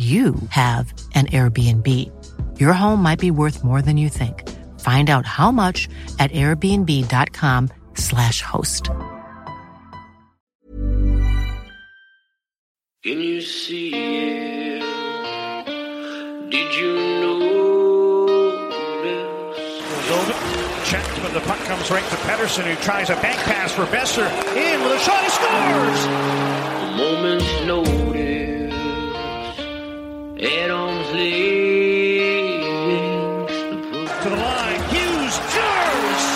you 0.00 0.34
have 0.48 0.94
an 1.14 1.26
Airbnb. 1.26 1.86
Your 2.58 2.72
home 2.72 3.02
might 3.02 3.18
be 3.18 3.30
worth 3.30 3.62
more 3.62 3.82
than 3.82 3.98
you 3.98 4.08
think. 4.08 4.48
Find 4.80 5.10
out 5.10 5.26
how 5.26 5.52
much 5.52 5.90
at 6.18 6.32
airbnb.com/slash 6.32 8.40
host. 8.40 8.88
Can 13.02 13.20
you 13.20 13.42
see 13.42 13.90
it? 13.92 14.80
Did 16.50 16.74
you 16.74 16.94
know 17.20 18.70
this? 19.02 20.10
Over. 20.10 20.32
Checked, 20.84 21.20
but 21.22 21.32
the 21.34 21.40
puck 21.40 21.58
comes 21.60 21.90
right 21.90 22.04
to 22.04 22.16
Pettersson, 22.16 22.64
who 22.64 22.74
tries 22.82 23.10
a 23.10 23.16
bank 23.16 23.38
pass 23.40 23.72
for 23.72 23.84
Boeser. 23.84 24.26
In 24.56 24.82
with 24.82 24.92
a 24.92 24.98
shot, 24.98 25.22
he 25.22 25.28
scores! 25.28 26.06
A 26.06 26.08
moment's 26.96 27.60
notice. 27.66 27.99
At 30.42 30.70
arm's. 30.70 31.08
To 31.10 31.16
the 34.28 34.36
line, 34.36 34.82
Hughes 34.88 35.34
scores! 35.34 36.26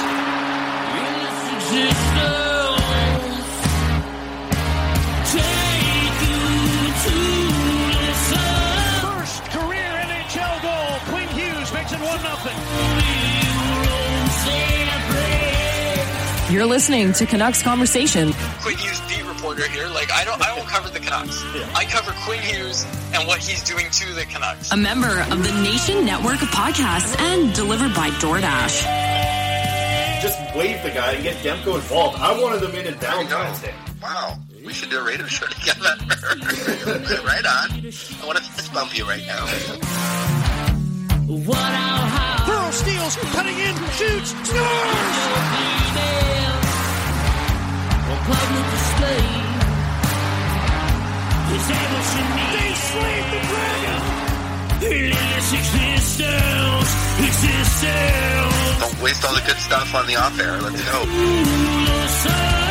First 9.01 9.43
career 9.53 9.91
NHL 10.05 10.57
goal. 10.61 10.99
Quinn 11.09 11.29
Hughes 11.29 11.73
makes 11.73 11.93
it 11.93 12.01
1 12.01 12.19
0. 16.49 16.55
You're 16.55 16.67
listening 16.67 17.15
to 17.15 17.25
Canucks 17.25 17.63
Conversation. 17.63 18.35
Quinn 18.61 18.77
Hughes 18.77 19.01
beat 19.09 19.25
reporter 19.25 19.67
here. 19.69 19.89
Like 19.89 20.04
I 20.15 20.25
don't, 20.25 20.41
I 20.41 20.57
won't 20.57 20.69
cover 20.69 20.89
the 20.89 21.01
Canucks. 21.01 21.43
I 21.75 21.85
cover 21.85 22.13
Quinn 22.25 22.41
Hughes 22.41 22.85
and 23.13 23.27
what 23.27 23.39
he's 23.41 23.63
doing 23.65 23.87
to 23.91 24.13
the 24.15 24.25
Canucks. 24.25 24.73
A 24.73 24.77
member 24.77 25.21
of 25.31 25.43
the 25.43 25.53
Nation 25.63 26.05
Network 26.05 26.41
of 26.43 26.49
Podcasts 26.49 27.19
and 27.19 27.53
delivered 27.55 27.95
by 27.95 28.11
DoorDash. 28.23 28.83
Just 30.23 30.39
wave 30.57 30.83
the 30.83 30.91
guy 30.91 31.13
and 31.13 31.23
get 31.23 31.37
Demko 31.39 31.75
involved. 31.77 32.19
I 32.19 32.41
wanted 32.41 32.61
them 32.61 32.71
in 32.73 32.87
in 32.87 32.99
There 32.99 33.19
we 33.19 33.25
go. 33.25 33.31
downtown. 33.31 33.75
Wow, 34.01 34.39
we 34.65 34.73
should 34.73 34.91
do 34.91 34.99
a 35.01 35.05
radio 35.05 35.27
show 35.27 35.47
together. 35.59 35.81
right 37.27 37.45
on. 37.45 37.71
I 37.73 38.27
want 38.27 38.39
to 38.39 38.45
fist 38.45 38.73
bump 38.73 38.97
you 38.97 39.05
right 39.05 39.25
now. 39.27 39.45
What 41.27 41.59
out! 41.59 42.47
Pearl 42.47 42.73
steals, 42.73 43.17
cutting 43.17 43.59
in, 43.59 43.75
shoots, 43.93 44.31
scores! 44.49 45.55
They 51.51 51.59
the 53.31 53.41
dragon! 53.49 54.01
Don't 58.81 59.01
waste 59.03 59.25
all 59.25 59.35
the 59.35 59.43
good 59.47 59.59
stuff 59.59 59.95
on 59.95 60.07
the 60.07 60.17
off 60.17 60.39
air. 60.41 60.61
Let's 60.61 60.85
go. 60.85 62.64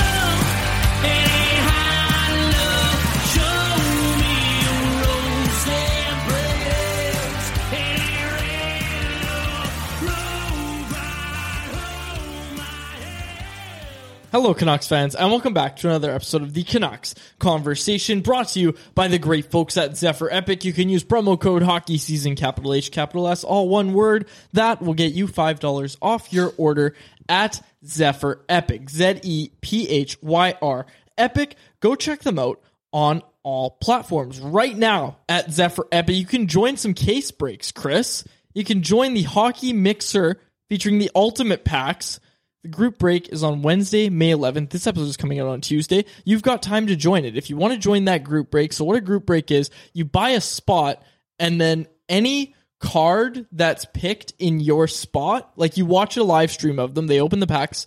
Hello, 14.33 14.55
Canucks 14.55 14.87
fans, 14.87 15.13
and 15.13 15.29
welcome 15.29 15.53
back 15.53 15.75
to 15.75 15.87
another 15.87 16.09
episode 16.09 16.41
of 16.41 16.55
the 16.55 16.63
Canucks 16.63 17.13
Conversation 17.37 18.21
brought 18.21 18.47
to 18.47 18.59
you 18.59 18.73
by 18.95 19.07
the 19.07 19.19
great 19.19 19.51
folks 19.51 19.77
at 19.77 19.95
Zephyr 19.95 20.27
Epic. 20.31 20.65
You 20.65 20.73
can 20.73 20.89
use 20.89 21.03
promo 21.03 21.39
code 21.39 21.61
hockey 21.61 21.99
season, 21.99 22.35
capital 22.35 22.73
H, 22.73 22.91
capital 22.91 23.27
S, 23.27 23.43
all 23.43 23.69
one 23.69 23.93
word. 23.93 24.27
That 24.53 24.81
will 24.81 24.95
get 24.95 25.13
you 25.13 25.27
$5 25.27 25.97
off 26.01 26.33
your 26.33 26.51
order 26.57 26.95
at 27.29 27.61
Zephyr 27.85 28.43
Epic. 28.49 28.89
Z 28.89 29.19
E 29.21 29.51
P 29.61 29.87
H 29.87 30.17
Y 30.23 30.55
R 30.63 30.87
Epic. 31.15 31.55
Go 31.79 31.93
check 31.93 32.21
them 32.21 32.39
out 32.39 32.59
on 32.91 33.21
all 33.43 33.69
platforms. 33.69 34.39
Right 34.39 34.75
now 34.75 35.17
at 35.29 35.51
Zephyr 35.51 35.85
Epic, 35.91 36.15
you 36.15 36.25
can 36.25 36.47
join 36.47 36.77
some 36.77 36.95
case 36.95 37.29
breaks, 37.29 37.71
Chris. 37.71 38.23
You 38.55 38.63
can 38.63 38.81
join 38.81 39.13
the 39.13 39.21
hockey 39.21 39.73
mixer 39.73 40.41
featuring 40.69 40.97
the 40.97 41.11
ultimate 41.13 41.63
packs. 41.63 42.19
The 42.63 42.69
group 42.69 42.97
break 42.97 43.27
is 43.27 43.43
on 43.43 43.61
Wednesday, 43.61 44.07
May 44.09 44.31
11th. 44.31 44.69
This 44.69 44.87
episode 44.87 45.09
is 45.09 45.17
coming 45.17 45.37
out 45.37 45.49
on 45.49 45.59
Tuesday. 45.59 46.05
You've 46.23 46.43
got 46.43 46.63
time 46.63 46.87
to 46.87 46.95
join 46.95 47.25
it. 47.25 47.35
If 47.35 47.49
you 47.49 47.57
want 47.57 47.73
to 47.73 47.79
join 47.79 48.05
that 48.05 48.23
group 48.23 48.49
break, 48.49 48.71
so 48.71 48.85
what 48.85 48.95
a 48.95 49.01
group 49.01 49.25
break 49.25 49.51
is, 49.51 49.69
you 49.91 50.05
buy 50.05 50.29
a 50.29 50.39
spot 50.39 51.03
and 51.37 51.59
then 51.59 51.87
any 52.07 52.55
card 52.79 53.47
that's 53.51 53.85
picked 53.93 54.31
in 54.39 54.61
your 54.61 54.87
spot, 54.87 55.51
like 55.57 55.75
you 55.75 55.85
watch 55.85 56.15
a 56.15 56.23
live 56.23 56.51
stream 56.51 56.79
of 56.79 56.95
them, 56.95 57.07
they 57.07 57.19
open 57.19 57.41
the 57.41 57.47
packs, 57.47 57.85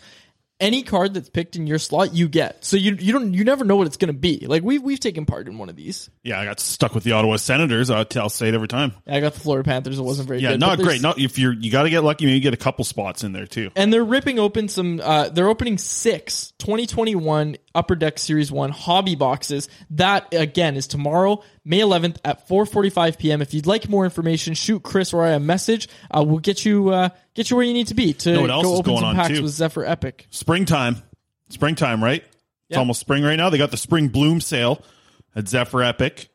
any 0.59 0.83
card 0.83 1.15
that's 1.15 1.29
picked 1.29 1.57
in 1.57 1.67
your 1.67 1.79
slot 1.79 2.15
you 2.15 2.29
get. 2.29 2.65
So 2.65 2.77
you 2.77 2.97
you 2.99 3.13
don't 3.13 3.35
you 3.35 3.45
never 3.45 3.65
know 3.65 3.77
what 3.77 3.87
it's 3.87 3.97
going 3.97 4.13
to 4.13 4.19
be. 4.19 4.47
Like 4.47 4.63
we've 4.63 4.83
we've 4.83 5.01
taken 5.01 5.27
part 5.27 5.49
in 5.49 5.59
one 5.59 5.69
of 5.69 5.77
these. 5.77 6.09
Yeah, 6.23 6.41
I 6.41 6.45
got 6.45 6.61
stuck 6.61 6.95
with 6.95 7.05
the 7.05 7.13
Ottawa 7.13 7.37
Senators. 7.37 7.91
I'll, 7.91 8.07
I'll 8.17 8.29
say 8.29 8.49
it 8.49 8.55
every 8.55 8.69
time. 8.69 8.93
I 9.07 9.21
got 9.21 9.35
the 9.35 9.41
Florida 9.41 9.65
Panthers. 9.67 9.99
It 9.99 10.03
wasn't 10.03 10.29
very 10.29 10.41
Yeah, 10.41 10.53
good. 10.53 10.61
not 10.61 10.79
great. 10.79 11.03
Not 11.03 11.19
if 11.19 11.39
you're 11.39 11.53
you 11.53 11.71
got 11.71 11.83
to 11.83 11.91
get 11.91 12.03
lucky. 12.03 12.25
Maybe 12.25 12.37
you 12.37 12.41
get 12.41 12.55
a 12.55 12.59
couple 12.59 12.85
spots 12.85 13.23
in 13.25 13.33
there 13.33 13.47
too. 13.47 13.71
And 13.77 13.93
they're 13.93 14.05
ripping 14.05 14.39
open 14.39 14.69
some, 14.69 15.01
uh, 15.03 15.29
they're 15.29 15.49
opening 15.49 15.79
six 15.79 16.53
2021 16.59 17.57
Upper 17.75 17.95
Deck 17.95 18.19
Series 18.19 18.51
1 18.51 18.71
hobby 18.71 19.15
boxes. 19.15 19.69
That, 19.91 20.33
again, 20.33 20.77
is 20.77 20.87
tomorrow, 20.87 21.43
May 21.69 21.81
11th 21.81 22.19
at 22.25 22.49
4:45 22.49 23.19
p.m. 23.19 23.43
If 23.43 23.53
you'd 23.53 23.67
like 23.67 23.89
more 23.89 24.05
information, 24.05 24.55
shoot 24.55 24.83
Chris 24.85 25.13
or 25.13 25.25
I 25.25 25.31
a 25.31 25.41
message. 25.41 25.89
Uh, 26.11 26.25
we'll 26.27 26.39
get 26.39 26.65
you 26.65 26.91
uh, 26.91 27.09
get 27.35 27.51
you 27.51 27.57
where 27.57 27.65
you 27.67 27.73
need 27.73 27.89
to 27.89 27.95
be 27.95 28.13
to 28.13 28.33
Know 28.35 28.41
what 28.43 28.51
else 28.51 28.65
go 28.65 28.73
is 28.75 28.79
open 28.79 28.91
going 28.93 29.01
some 29.01 29.09
on, 29.09 29.17
packs 29.17 29.37
too? 29.37 29.43
with 29.43 29.51
Zephyr 29.53 29.85
Epic. 29.85 30.27
Springtime. 30.31 31.03
Springtime, 31.49 32.03
right? 32.03 32.23
It's 32.23 32.31
Yeah. 32.71 32.79
almost 32.79 33.01
spring 33.01 33.25
right 33.25 33.37
now. 33.37 33.51
They 33.51 33.59
got 33.59 33.73
the 33.73 33.77
spring 33.77 34.09
bloom 34.09 34.41
sale 34.41 34.81
at 35.35 35.49
Zephyr 35.49 35.83
Epic. 35.83 36.29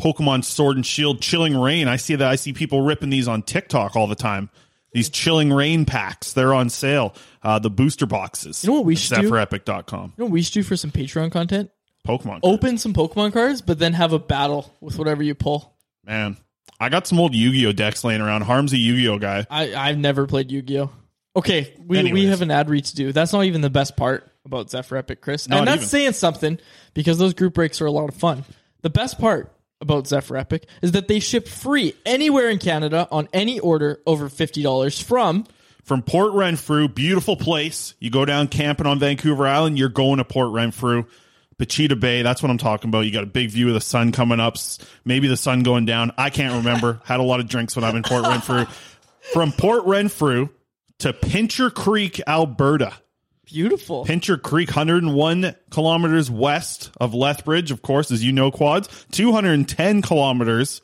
Pokemon 0.00 0.44
Sword 0.44 0.76
and 0.76 0.86
Shield 0.86 1.20
Chilling 1.20 1.56
Reign. 1.56 1.86
I 1.88 1.96
see 1.96 2.14
that. 2.16 2.26
I 2.28 2.36
see 2.36 2.52
people 2.52 2.82
ripping 2.82 3.10
these 3.10 3.28
on 3.28 3.42
TikTok 3.42 3.94
all 3.96 4.06
the 4.06 4.14
time. 4.16 4.48
These 4.92 5.10
Chilling 5.10 5.52
Reign 5.52 5.84
packs, 5.84 6.32
they're 6.32 6.52
on 6.54 6.68
sale. 6.68 7.14
Uh, 7.42 7.58
the 7.58 7.70
booster 7.70 8.06
boxes. 8.06 8.62
You 8.64 8.70
know 8.70 8.76
what 8.76 8.84
we 8.84 8.94
at 8.94 8.98
should 8.98 9.20
do? 9.20 9.30
ZephyrEpic.com. 9.30 10.02
You 10.02 10.12
know 10.18 10.24
what 10.26 10.32
we 10.32 10.42
should 10.42 10.54
do 10.54 10.62
for 10.62 10.76
some 10.76 10.90
Patreon 10.90 11.30
content? 11.32 11.70
Pokemon. 12.06 12.40
Open 12.42 12.78
some 12.78 12.94
Pokemon 12.94 13.32
cards, 13.32 13.62
but 13.62 13.78
then 13.78 13.92
have 13.92 14.12
a 14.12 14.18
battle 14.18 14.74
with 14.80 14.98
whatever 14.98 15.22
you 15.22 15.34
pull. 15.34 15.74
Man, 16.04 16.36
I 16.80 16.88
got 16.88 17.06
some 17.06 17.20
old 17.20 17.34
Yu 17.34 17.52
Gi 17.52 17.66
Oh 17.66 17.72
decks 17.72 18.02
laying 18.04 18.20
around. 18.20 18.42
Harm's 18.42 18.72
a 18.72 18.78
Yu 18.78 18.96
Gi 18.96 19.08
Oh 19.08 19.18
guy. 19.18 19.46
I, 19.50 19.74
I've 19.74 19.98
never 19.98 20.26
played 20.26 20.50
Yu 20.50 20.62
Gi 20.62 20.80
Oh. 20.80 20.90
Okay, 21.34 21.72
we, 21.86 22.12
we 22.12 22.26
have 22.26 22.42
an 22.42 22.50
ad 22.50 22.68
read 22.68 22.84
to 22.86 22.94
do. 22.94 23.10
That's 23.10 23.32
not 23.32 23.44
even 23.44 23.62
the 23.62 23.70
best 23.70 23.96
part 23.96 24.30
about 24.44 24.70
Zephyr 24.70 24.98
Epic, 24.98 25.22
Chris. 25.22 25.48
Not 25.48 25.60
and 25.60 25.68
that's 25.68 25.76
even. 25.76 25.88
saying 25.88 26.12
something 26.12 26.58
because 26.92 27.16
those 27.16 27.32
group 27.32 27.54
breaks 27.54 27.80
are 27.80 27.86
a 27.86 27.90
lot 27.90 28.10
of 28.10 28.14
fun. 28.14 28.44
The 28.82 28.90
best 28.90 29.18
part 29.18 29.50
about 29.80 30.06
Zephyr 30.06 30.36
Epic 30.36 30.66
is 30.82 30.92
that 30.92 31.08
they 31.08 31.20
ship 31.20 31.48
free 31.48 31.94
anywhere 32.04 32.50
in 32.50 32.58
Canada 32.58 33.08
on 33.10 33.28
any 33.32 33.60
order 33.60 34.00
over 34.06 34.28
$50 34.28 35.02
from 35.02 35.46
From 35.84 36.02
Port 36.02 36.34
Renfrew, 36.34 36.88
beautiful 36.88 37.36
place. 37.36 37.94
You 37.98 38.10
go 38.10 38.24
down 38.24 38.48
camping 38.48 38.86
on 38.86 38.98
Vancouver 38.98 39.46
Island, 39.46 39.78
you're 39.78 39.88
going 39.88 40.18
to 40.18 40.24
Port 40.24 40.52
Renfrew. 40.52 41.04
Pachena 41.58 41.98
Bay, 41.98 42.22
that's 42.22 42.42
what 42.42 42.50
I'm 42.50 42.58
talking 42.58 42.88
about. 42.88 43.00
You 43.00 43.12
got 43.12 43.22
a 43.24 43.26
big 43.26 43.50
view 43.50 43.68
of 43.68 43.74
the 43.74 43.80
sun 43.80 44.12
coming 44.12 44.40
up, 44.40 44.56
maybe 45.04 45.28
the 45.28 45.36
sun 45.36 45.62
going 45.62 45.84
down. 45.84 46.12
I 46.18 46.30
can't 46.30 46.54
remember. 46.64 47.00
Had 47.04 47.20
a 47.20 47.22
lot 47.22 47.40
of 47.40 47.48
drinks 47.48 47.76
when 47.76 47.84
I'm 47.84 47.96
in 47.96 48.02
Port 48.02 48.24
Renfrew. 48.24 48.66
From 49.32 49.52
Port 49.52 49.84
Renfrew 49.84 50.48
to 50.98 51.12
Pincher 51.12 51.70
Creek, 51.70 52.20
Alberta. 52.26 52.92
beautiful. 53.44 54.04
Pincher 54.04 54.36
Creek, 54.38 54.68
101 54.70 55.54
kilometers 55.70 56.30
west 56.30 56.90
of 57.00 57.14
Lethbridge, 57.14 57.70
of 57.70 57.82
course, 57.82 58.10
as 58.10 58.24
you 58.24 58.32
know, 58.32 58.50
quads. 58.50 58.88
210 59.12 60.02
kilometers 60.02 60.80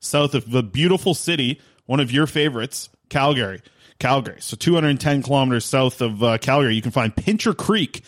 south 0.00 0.34
of 0.34 0.50
the 0.50 0.62
beautiful 0.62 1.14
city, 1.14 1.60
one 1.86 2.00
of 2.00 2.10
your 2.10 2.26
favorites, 2.26 2.88
Calgary. 3.08 3.60
Calgary. 3.98 4.40
So 4.40 4.56
210 4.56 5.22
kilometers 5.22 5.64
south 5.64 6.00
of 6.00 6.22
uh, 6.22 6.38
Calgary, 6.38 6.74
you 6.74 6.82
can 6.82 6.90
find 6.90 7.14
Pincher 7.14 7.54
Creek. 7.54 8.02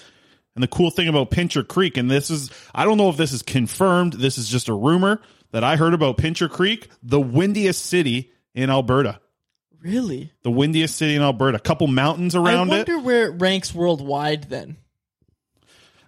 And 0.54 0.62
the 0.62 0.68
cool 0.68 0.90
thing 0.90 1.08
about 1.08 1.30
Pincher 1.30 1.64
Creek, 1.64 1.96
and 1.96 2.10
this 2.10 2.30
is, 2.30 2.50
I 2.74 2.84
don't 2.84 2.96
know 2.96 3.08
if 3.08 3.16
this 3.16 3.32
is 3.32 3.42
confirmed, 3.42 4.12
this 4.14 4.38
is 4.38 4.48
just 4.48 4.68
a 4.68 4.74
rumor 4.74 5.20
that 5.50 5.64
I 5.64 5.76
heard 5.76 5.94
about 5.94 6.16
Pincher 6.16 6.48
Creek, 6.48 6.88
the 7.02 7.20
windiest 7.20 7.84
city 7.84 8.32
in 8.54 8.70
Alberta. 8.70 9.20
Really? 9.80 10.32
The 10.42 10.50
windiest 10.50 10.96
city 10.96 11.16
in 11.16 11.22
Alberta. 11.22 11.58
A 11.58 11.60
couple 11.60 11.86
mountains 11.88 12.34
around 12.34 12.68
it. 12.68 12.72
I 12.72 12.76
it. 12.76 12.88
wonder 12.88 12.98
where 13.00 13.26
it 13.26 13.40
ranks 13.40 13.74
worldwide 13.74 14.44
then. 14.44 14.78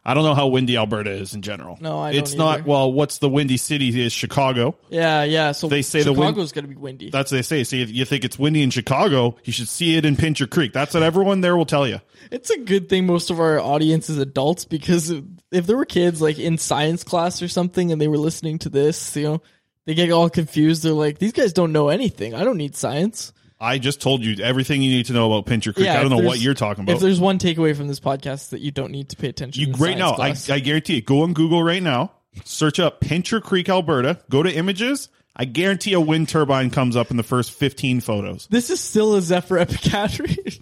I 0.09 0.15
don't 0.15 0.23
know 0.23 0.35
how 0.37 0.47
windy 0.47 0.77
Alberta 0.77 1.11
is 1.11 1.35
in 1.35 1.43
general. 1.43 1.77
No, 1.81 1.99
I 1.99 2.13
don't 2.13 2.23
It's 2.23 2.35
not. 2.35 2.61
either. 2.61 2.69
Well, 2.69 2.93
what's 2.93 3.19
the 3.19 3.29
windy 3.29 3.57
city 3.57 4.01
is 4.01 4.13
Chicago. 4.13 4.77
Yeah, 4.89 5.25
yeah. 5.25 5.51
So 5.51 5.69
They 5.69 5.83
say 5.83 6.03
the 6.05 6.13
wind- 6.13 6.29
Chicago's 6.29 6.53
going 6.53 6.65
to 6.65 6.69
be 6.69 6.77
windy. 6.77 7.11
That's 7.11 7.33
what 7.33 7.39
they 7.39 7.43
say. 7.43 7.65
See, 7.65 7.83
if 7.83 7.91
you 7.91 8.05
think 8.05 8.25
it's 8.25 8.39
windy 8.39 8.63
in 8.63 8.71
Chicago, 8.71 9.37
you 9.45 9.53
should 9.53 9.67
see 9.67 9.97
it 9.97 10.05
in 10.05 10.15
Pincher 10.15 10.47
Creek. 10.47 10.73
That's 10.73 10.95
what 10.95 11.03
everyone 11.03 11.41
there 11.41 11.57
will 11.57 11.67
tell 11.67 11.89
you. 11.89 12.01
It's 12.31 12.51
a 12.51 12.59
good 12.61 12.89
thing 12.89 13.05
most 13.07 13.31
of 13.31 13.41
our 13.41 13.59
audience 13.59 14.09
is 14.09 14.19
adults 14.19 14.65
because 14.65 15.11
if 15.11 15.67
there 15.67 15.77
were 15.77 15.85
kids 15.85 16.23
like 16.23 16.39
in 16.39 16.57
science 16.57 17.03
class 17.03 17.43
or 17.43 17.49
something 17.49 17.91
and 17.91 18.01
they 18.01 18.07
were 18.09 18.17
listening 18.19 18.61
to 18.61 18.69
this, 18.69 19.17
you 19.17 19.25
know, 19.25 19.43
they 19.87 19.95
get 19.95 20.13
all 20.13 20.31
confused. 20.31 20.85
They're 20.85 20.93
like, 20.93 21.19
these 21.19 21.33
guys 21.33 21.53
don't 21.53 21.73
know 21.73 21.89
anything. 21.89 22.33
I 22.35 22.45
don't 22.45 22.57
need 22.59 22.77
science. 22.77 23.33
I 23.61 23.79
just 23.79 24.01
told 24.01 24.23
you 24.23 24.43
everything 24.45 24.83
you 24.83 24.91
need 24.91 25.07
to 25.07 25.13
know 25.13 25.33
about 25.33 25.47
Pincher 25.47 25.73
Creek. 25.73 25.87
Yeah, 25.87 25.99
I 25.99 26.03
don't 26.03 26.11
know 26.11 26.19
what 26.19 26.39
you're 26.41 26.55
talking 26.55 26.85
about. 26.85 26.97
If 26.97 27.01
there's 27.01 27.21
one 27.21 27.39
takeaway 27.39 27.75
from 27.75 27.89
this 27.89 28.01
podcast 28.01 28.51
that 28.51 28.61
you 28.61 28.71
don't 28.71 28.93
need 28.93 29.09
to 29.11 29.17
pay 29.17 29.29
attention 29.29 29.63
You 29.63 29.73
in 29.75 29.81
right 29.81 29.97
now, 29.97 30.13
I. 30.15 30.35
I 30.51 30.59
guarantee 30.61 30.99
it. 30.99 31.07
Go 31.07 31.23
on 31.23 31.33
Google 31.33 31.63
right 31.63 31.83
now. 31.83 32.13
Search 32.45 32.79
up 32.79 33.01
Pincher 33.01 33.41
Creek, 33.41 33.69
Alberta. 33.69 34.21
Go 34.29 34.43
to 34.43 34.53
images. 34.53 35.09
I 35.35 35.45
guarantee 35.47 35.93
a 35.95 36.01
wind 36.01 36.29
turbine 36.29 36.71
comes 36.71 36.97
up 36.97 37.11
in 37.11 37.17
the 37.17 37.23
first 37.23 37.53
15 37.53 38.01
photos. 38.01 38.47
this 38.49 38.71
is 38.71 38.81
still 38.81 39.15
a 39.17 39.23
Zephyr 39.23 39.59
Epic 39.59 39.93
ad 39.93 40.19
read. 40.21 40.59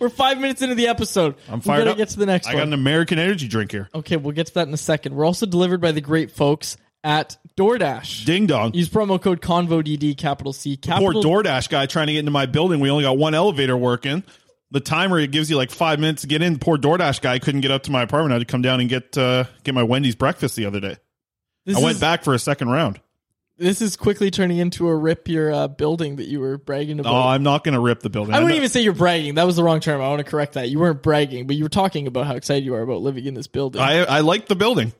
We're 0.00 0.08
five 0.08 0.40
minutes 0.40 0.60
into 0.60 0.74
the 0.74 0.88
episode. 0.88 1.36
I'm 1.48 1.60
we 1.60 1.62
fired 1.62 1.78
gotta 1.80 1.90
up. 1.92 1.96
get 1.98 2.08
to 2.10 2.18
the 2.18 2.26
next 2.26 2.46
one. 2.46 2.54
I 2.56 2.58
one. 2.58 2.60
got 2.62 2.68
an 2.68 2.80
American 2.80 3.18
energy 3.20 3.46
drink 3.46 3.70
here. 3.70 3.88
Okay, 3.94 4.16
we'll 4.16 4.32
get 4.32 4.46
to 4.48 4.54
that 4.54 4.66
in 4.66 4.74
a 4.74 4.78
second. 4.78 5.14
We're 5.14 5.24
also 5.24 5.46
delivered 5.46 5.80
by 5.80 5.92
the 5.92 6.00
great 6.00 6.32
folks 6.32 6.76
at 7.04 7.36
DoorDash. 7.58 8.24
Ding 8.24 8.46
dong. 8.46 8.72
Use 8.74 8.88
promo 8.88 9.20
code 9.20 9.40
ConvoDD, 9.40 10.16
capital 10.16 10.52
C, 10.52 10.76
Poor 10.76 11.12
capital 11.12 11.22
DoorDash 11.22 11.68
guy 11.68 11.86
trying 11.86 12.06
to 12.06 12.12
get 12.12 12.20
into 12.20 12.30
my 12.30 12.46
building. 12.46 12.80
We 12.80 12.90
only 12.90 13.04
got 13.04 13.18
one 13.18 13.34
elevator 13.34 13.76
working. 13.76 14.22
The 14.70 14.80
timer 14.80 15.18
it 15.18 15.30
gives 15.30 15.48
you 15.50 15.56
like 15.56 15.70
five 15.70 15.98
minutes 15.98 16.22
to 16.22 16.28
get 16.28 16.42
in. 16.42 16.58
Poor 16.58 16.76
DoorDash 16.76 17.20
guy 17.20 17.38
couldn't 17.38 17.62
get 17.62 17.70
up 17.70 17.84
to 17.84 17.90
my 17.90 18.02
apartment. 18.02 18.32
I 18.32 18.34
had 18.36 18.46
to 18.46 18.50
come 18.50 18.62
down 18.62 18.80
and 18.80 18.88
get 18.88 19.16
uh, 19.18 19.44
get 19.64 19.74
my 19.74 19.82
Wendy's 19.82 20.14
breakfast 20.14 20.56
the 20.56 20.66
other 20.66 20.80
day. 20.80 20.96
This 21.64 21.76
I 21.76 21.80
went 21.82 22.00
back 22.00 22.22
for 22.24 22.34
a 22.34 22.38
second 22.38 22.68
round. 22.70 23.00
This 23.56 23.82
is 23.82 23.96
quickly 23.96 24.30
turning 24.30 24.58
into 24.58 24.86
a 24.86 24.94
rip 24.94 25.26
your 25.26 25.52
uh, 25.52 25.66
building 25.66 26.16
that 26.16 26.28
you 26.28 26.38
were 26.38 26.58
bragging 26.58 27.00
about. 27.00 27.12
Oh, 27.12 27.28
I'm 27.28 27.42
not 27.42 27.64
going 27.64 27.74
to 27.74 27.80
rip 27.80 28.00
the 28.00 28.08
building. 28.08 28.32
I 28.32 28.36
I'm 28.36 28.44
wouldn't 28.44 28.56
not- 28.58 28.62
even 28.62 28.68
say 28.70 28.82
you're 28.82 28.92
bragging. 28.92 29.34
That 29.34 29.46
was 29.46 29.56
the 29.56 29.64
wrong 29.64 29.80
term. 29.80 30.00
I 30.00 30.06
want 30.08 30.20
to 30.20 30.30
correct 30.30 30.52
that. 30.52 30.68
You 30.68 30.78
weren't 30.78 31.02
bragging, 31.02 31.48
but 31.48 31.56
you 31.56 31.64
were 31.64 31.68
talking 31.68 32.06
about 32.06 32.26
how 32.28 32.36
excited 32.36 32.64
you 32.64 32.74
are 32.74 32.82
about 32.82 33.00
living 33.00 33.24
in 33.26 33.34
this 33.34 33.48
building. 33.48 33.82
I 33.82 34.04
I 34.04 34.20
like 34.20 34.46
the 34.46 34.54
building. 34.54 34.92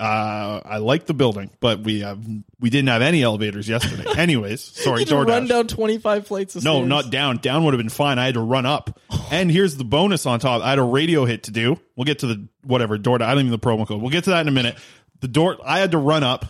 Uh, 0.00 0.62
I 0.64 0.78
like 0.78 1.04
the 1.04 1.12
building, 1.12 1.50
but 1.60 1.80
we 1.80 2.00
have 2.00 2.24
we 2.58 2.70
didn't 2.70 2.88
have 2.88 3.02
any 3.02 3.22
elevators 3.22 3.68
yesterday. 3.68 4.10
Anyways, 4.16 4.62
sorry, 4.62 5.04
you 5.04 5.14
had 5.16 5.28
run 5.28 5.46
down 5.46 5.66
25 5.66 6.26
flights 6.26 6.56
of 6.56 6.64
No, 6.64 6.76
stairs. 6.76 6.88
not 6.88 7.10
down. 7.10 7.36
Down 7.36 7.64
would 7.64 7.74
have 7.74 7.78
been 7.78 7.90
fine. 7.90 8.18
I 8.18 8.24
had 8.24 8.34
to 8.34 8.40
run 8.40 8.64
up. 8.66 8.98
And 9.32 9.48
here's 9.48 9.76
the 9.76 9.84
bonus 9.84 10.26
on 10.26 10.40
top. 10.40 10.60
I 10.60 10.70
had 10.70 10.80
a 10.80 10.82
radio 10.82 11.24
hit 11.24 11.44
to 11.44 11.52
do. 11.52 11.78
We'll 11.94 12.04
get 12.04 12.18
to 12.20 12.26
the 12.26 12.48
whatever 12.64 12.98
door. 12.98 13.22
I 13.22 13.28
don't 13.28 13.38
even 13.38 13.46
know 13.50 13.56
the 13.56 13.58
promo 13.60 13.86
code. 13.86 14.00
We'll 14.02 14.10
get 14.10 14.24
to 14.24 14.30
that 14.30 14.40
in 14.40 14.48
a 14.48 14.50
minute. 14.50 14.76
The 15.20 15.28
door. 15.28 15.56
I 15.64 15.78
had 15.78 15.92
to 15.92 15.98
run 15.98 16.24
up. 16.24 16.46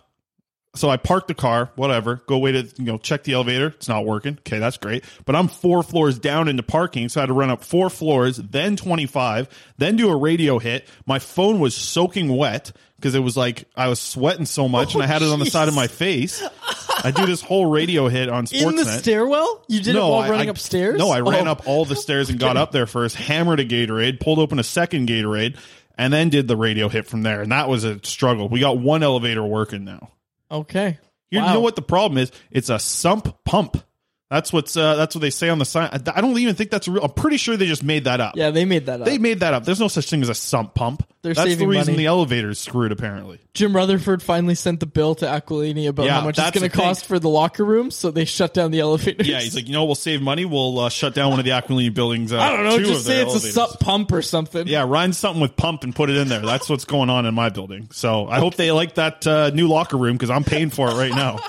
So 0.74 0.88
I 0.88 0.98
parked 0.98 1.26
the 1.26 1.34
car, 1.34 1.70
whatever, 1.74 2.22
go 2.26 2.38
wait 2.38 2.52
to, 2.52 2.82
you 2.82 2.86
know, 2.92 2.98
check 2.98 3.24
the 3.24 3.32
elevator. 3.32 3.68
It's 3.68 3.88
not 3.88 4.06
working. 4.06 4.38
Okay, 4.40 4.60
that's 4.60 4.76
great. 4.76 5.04
But 5.24 5.34
I'm 5.34 5.48
four 5.48 5.82
floors 5.82 6.18
down 6.18 6.46
into 6.46 6.62
parking. 6.62 7.08
So 7.08 7.20
I 7.20 7.22
had 7.22 7.26
to 7.26 7.32
run 7.32 7.50
up 7.50 7.64
four 7.64 7.90
floors, 7.90 8.36
then 8.36 8.76
25, 8.76 9.48
then 9.78 9.96
do 9.96 10.10
a 10.10 10.16
radio 10.16 10.60
hit. 10.60 10.86
My 11.06 11.18
phone 11.18 11.58
was 11.58 11.74
soaking 11.74 12.28
wet 12.36 12.70
because 12.96 13.16
it 13.16 13.20
was 13.20 13.36
like 13.36 13.64
I 13.76 13.88
was 13.88 13.98
sweating 13.98 14.46
so 14.46 14.68
much 14.68 14.94
and 14.94 15.02
I 15.02 15.06
had 15.06 15.22
it 15.22 15.28
oh, 15.28 15.32
on 15.32 15.40
the 15.40 15.46
side 15.46 15.66
of 15.66 15.74
my 15.74 15.88
face. 15.88 16.40
I 17.02 17.10
do 17.10 17.26
this 17.26 17.42
whole 17.42 17.66
radio 17.66 18.06
hit 18.08 18.28
on 18.28 18.44
Sportsnet. 18.46 18.68
In 18.68 18.76
the 18.76 18.84
stairwell? 18.84 19.64
You 19.66 19.80
did 19.82 19.96
it 19.96 19.98
while 19.98 20.30
running 20.30 20.50
upstairs? 20.50 20.98
No, 20.98 21.10
I 21.10 21.20
oh. 21.20 21.30
ran 21.30 21.48
Oh. 21.48 21.52
up 21.52 21.66
all 21.66 21.84
the 21.84 21.96
stairs 21.96 22.30
and 22.30 22.38
got 22.38 22.56
up 22.56 22.70
there 22.70 22.86
first, 22.86 23.16
hammered 23.16 23.58
a 23.58 23.64
Gatorade, 23.64 24.20
pulled 24.20 24.38
open 24.38 24.60
a 24.60 24.64
second 24.64 25.08
Gatorade, 25.08 25.56
and 25.98 26.12
then 26.12 26.28
did 26.28 26.46
the 26.46 26.56
radio 26.56 26.88
hit 26.88 27.06
from 27.06 27.22
there. 27.22 27.42
And 27.42 27.50
that 27.50 27.68
was 27.68 27.82
a 27.82 27.98
struggle. 28.04 28.48
We 28.48 28.60
got 28.60 28.78
one 28.78 29.02
elevator 29.02 29.42
working 29.42 29.84
now. 29.84 30.10
Okay. 30.50 30.98
You 31.30 31.40
Wow. 31.40 31.54
know 31.54 31.60
what 31.60 31.76
the 31.76 31.82
problem 31.82 32.18
is? 32.18 32.32
It's 32.50 32.70
a 32.70 32.78
sump 32.78 33.44
pump. 33.44 33.76
That's 34.30 34.52
what's 34.52 34.76
uh, 34.76 34.94
that's 34.94 35.16
what 35.16 35.22
they 35.22 35.30
say 35.30 35.48
on 35.48 35.58
the 35.58 35.64
sign. 35.64 35.90
I 35.92 36.20
don't 36.20 36.38
even 36.38 36.54
think 36.54 36.70
that's 36.70 36.86
real. 36.86 37.02
I'm 37.02 37.10
pretty 37.10 37.36
sure 37.36 37.56
they 37.56 37.66
just 37.66 37.82
made 37.82 38.04
that 38.04 38.20
up. 38.20 38.36
Yeah, 38.36 38.50
they 38.52 38.64
made 38.64 38.86
that 38.86 39.00
up. 39.00 39.06
They 39.06 39.18
made 39.18 39.40
that 39.40 39.54
up. 39.54 39.64
There's 39.64 39.80
no 39.80 39.88
such 39.88 40.08
thing 40.08 40.22
as 40.22 40.28
a 40.28 40.36
sump 40.36 40.72
pump. 40.74 41.04
They're 41.22 41.34
that's 41.34 41.46
the 41.46 41.50
saving 41.54 41.68
reason 41.68 41.94
money. 41.94 42.04
the 42.04 42.06
elevator's 42.06 42.60
screwed. 42.60 42.92
Apparently, 42.92 43.40
Jim 43.54 43.74
Rutherford 43.74 44.22
finally 44.22 44.54
sent 44.54 44.78
the 44.78 44.86
bill 44.86 45.16
to 45.16 45.26
Aquilini 45.26 45.88
about 45.88 46.06
Yeah, 46.06 46.20
how 46.20 46.24
much 46.26 46.38
it's 46.38 46.44
that's 46.44 46.54
going 46.60 46.62
the 46.70 46.76
to 46.76 46.80
cost 46.80 47.06
for 47.06 47.18
the 47.18 47.28
locker 47.28 47.64
room, 47.64 47.90
so 47.90 48.12
they 48.12 48.24
shut 48.24 48.54
down 48.54 48.70
the 48.70 48.78
elevators. 48.78 49.26
yeah. 49.26 49.40
He's 49.40 49.56
like, 49.56 49.66
you 49.66 49.72
know, 49.72 49.84
we'll 49.84 49.96
save 49.96 50.22
money. 50.22 50.44
We'll 50.44 50.78
uh, 50.78 50.88
shut 50.90 51.12
down 51.12 51.30
one 51.30 51.40
of 51.40 51.44
the 51.44 51.50
Aquilini 51.50 51.92
buildings. 51.92 52.32
Uh, 52.32 52.38
I 52.38 52.50
don't 52.56 52.64
know, 52.66 52.78
two 52.78 52.84
just 52.84 53.06
their 53.06 53.16
say 53.16 53.22
it's 53.22 53.30
elevators. 53.32 53.50
a 53.50 53.52
sup 53.52 53.80
pump 53.80 54.12
or 54.12 54.22
something. 54.22 54.68
Yeah, 54.68 54.84
run 54.86 55.12
something 55.12 55.42
with 55.42 55.56
pump 55.56 55.82
and 55.82 55.92
put 55.92 56.08
it 56.08 56.16
in 56.16 56.28
there. 56.28 56.40
That's 56.40 56.68
what's 56.70 56.84
going 56.84 57.10
on 57.10 57.26
in 57.26 57.34
my 57.34 57.48
building. 57.48 57.88
So 57.90 58.28
I 58.28 58.38
hope 58.38 58.54
they 58.54 58.70
like 58.70 58.94
that 58.94 59.26
uh, 59.26 59.50
new 59.50 59.66
locker 59.66 59.96
room 59.96 60.14
because 60.14 60.30
I'm 60.30 60.44
paying 60.44 60.70
for 60.70 60.88
it 60.88 60.94
right 60.94 61.12
now. 61.12 61.40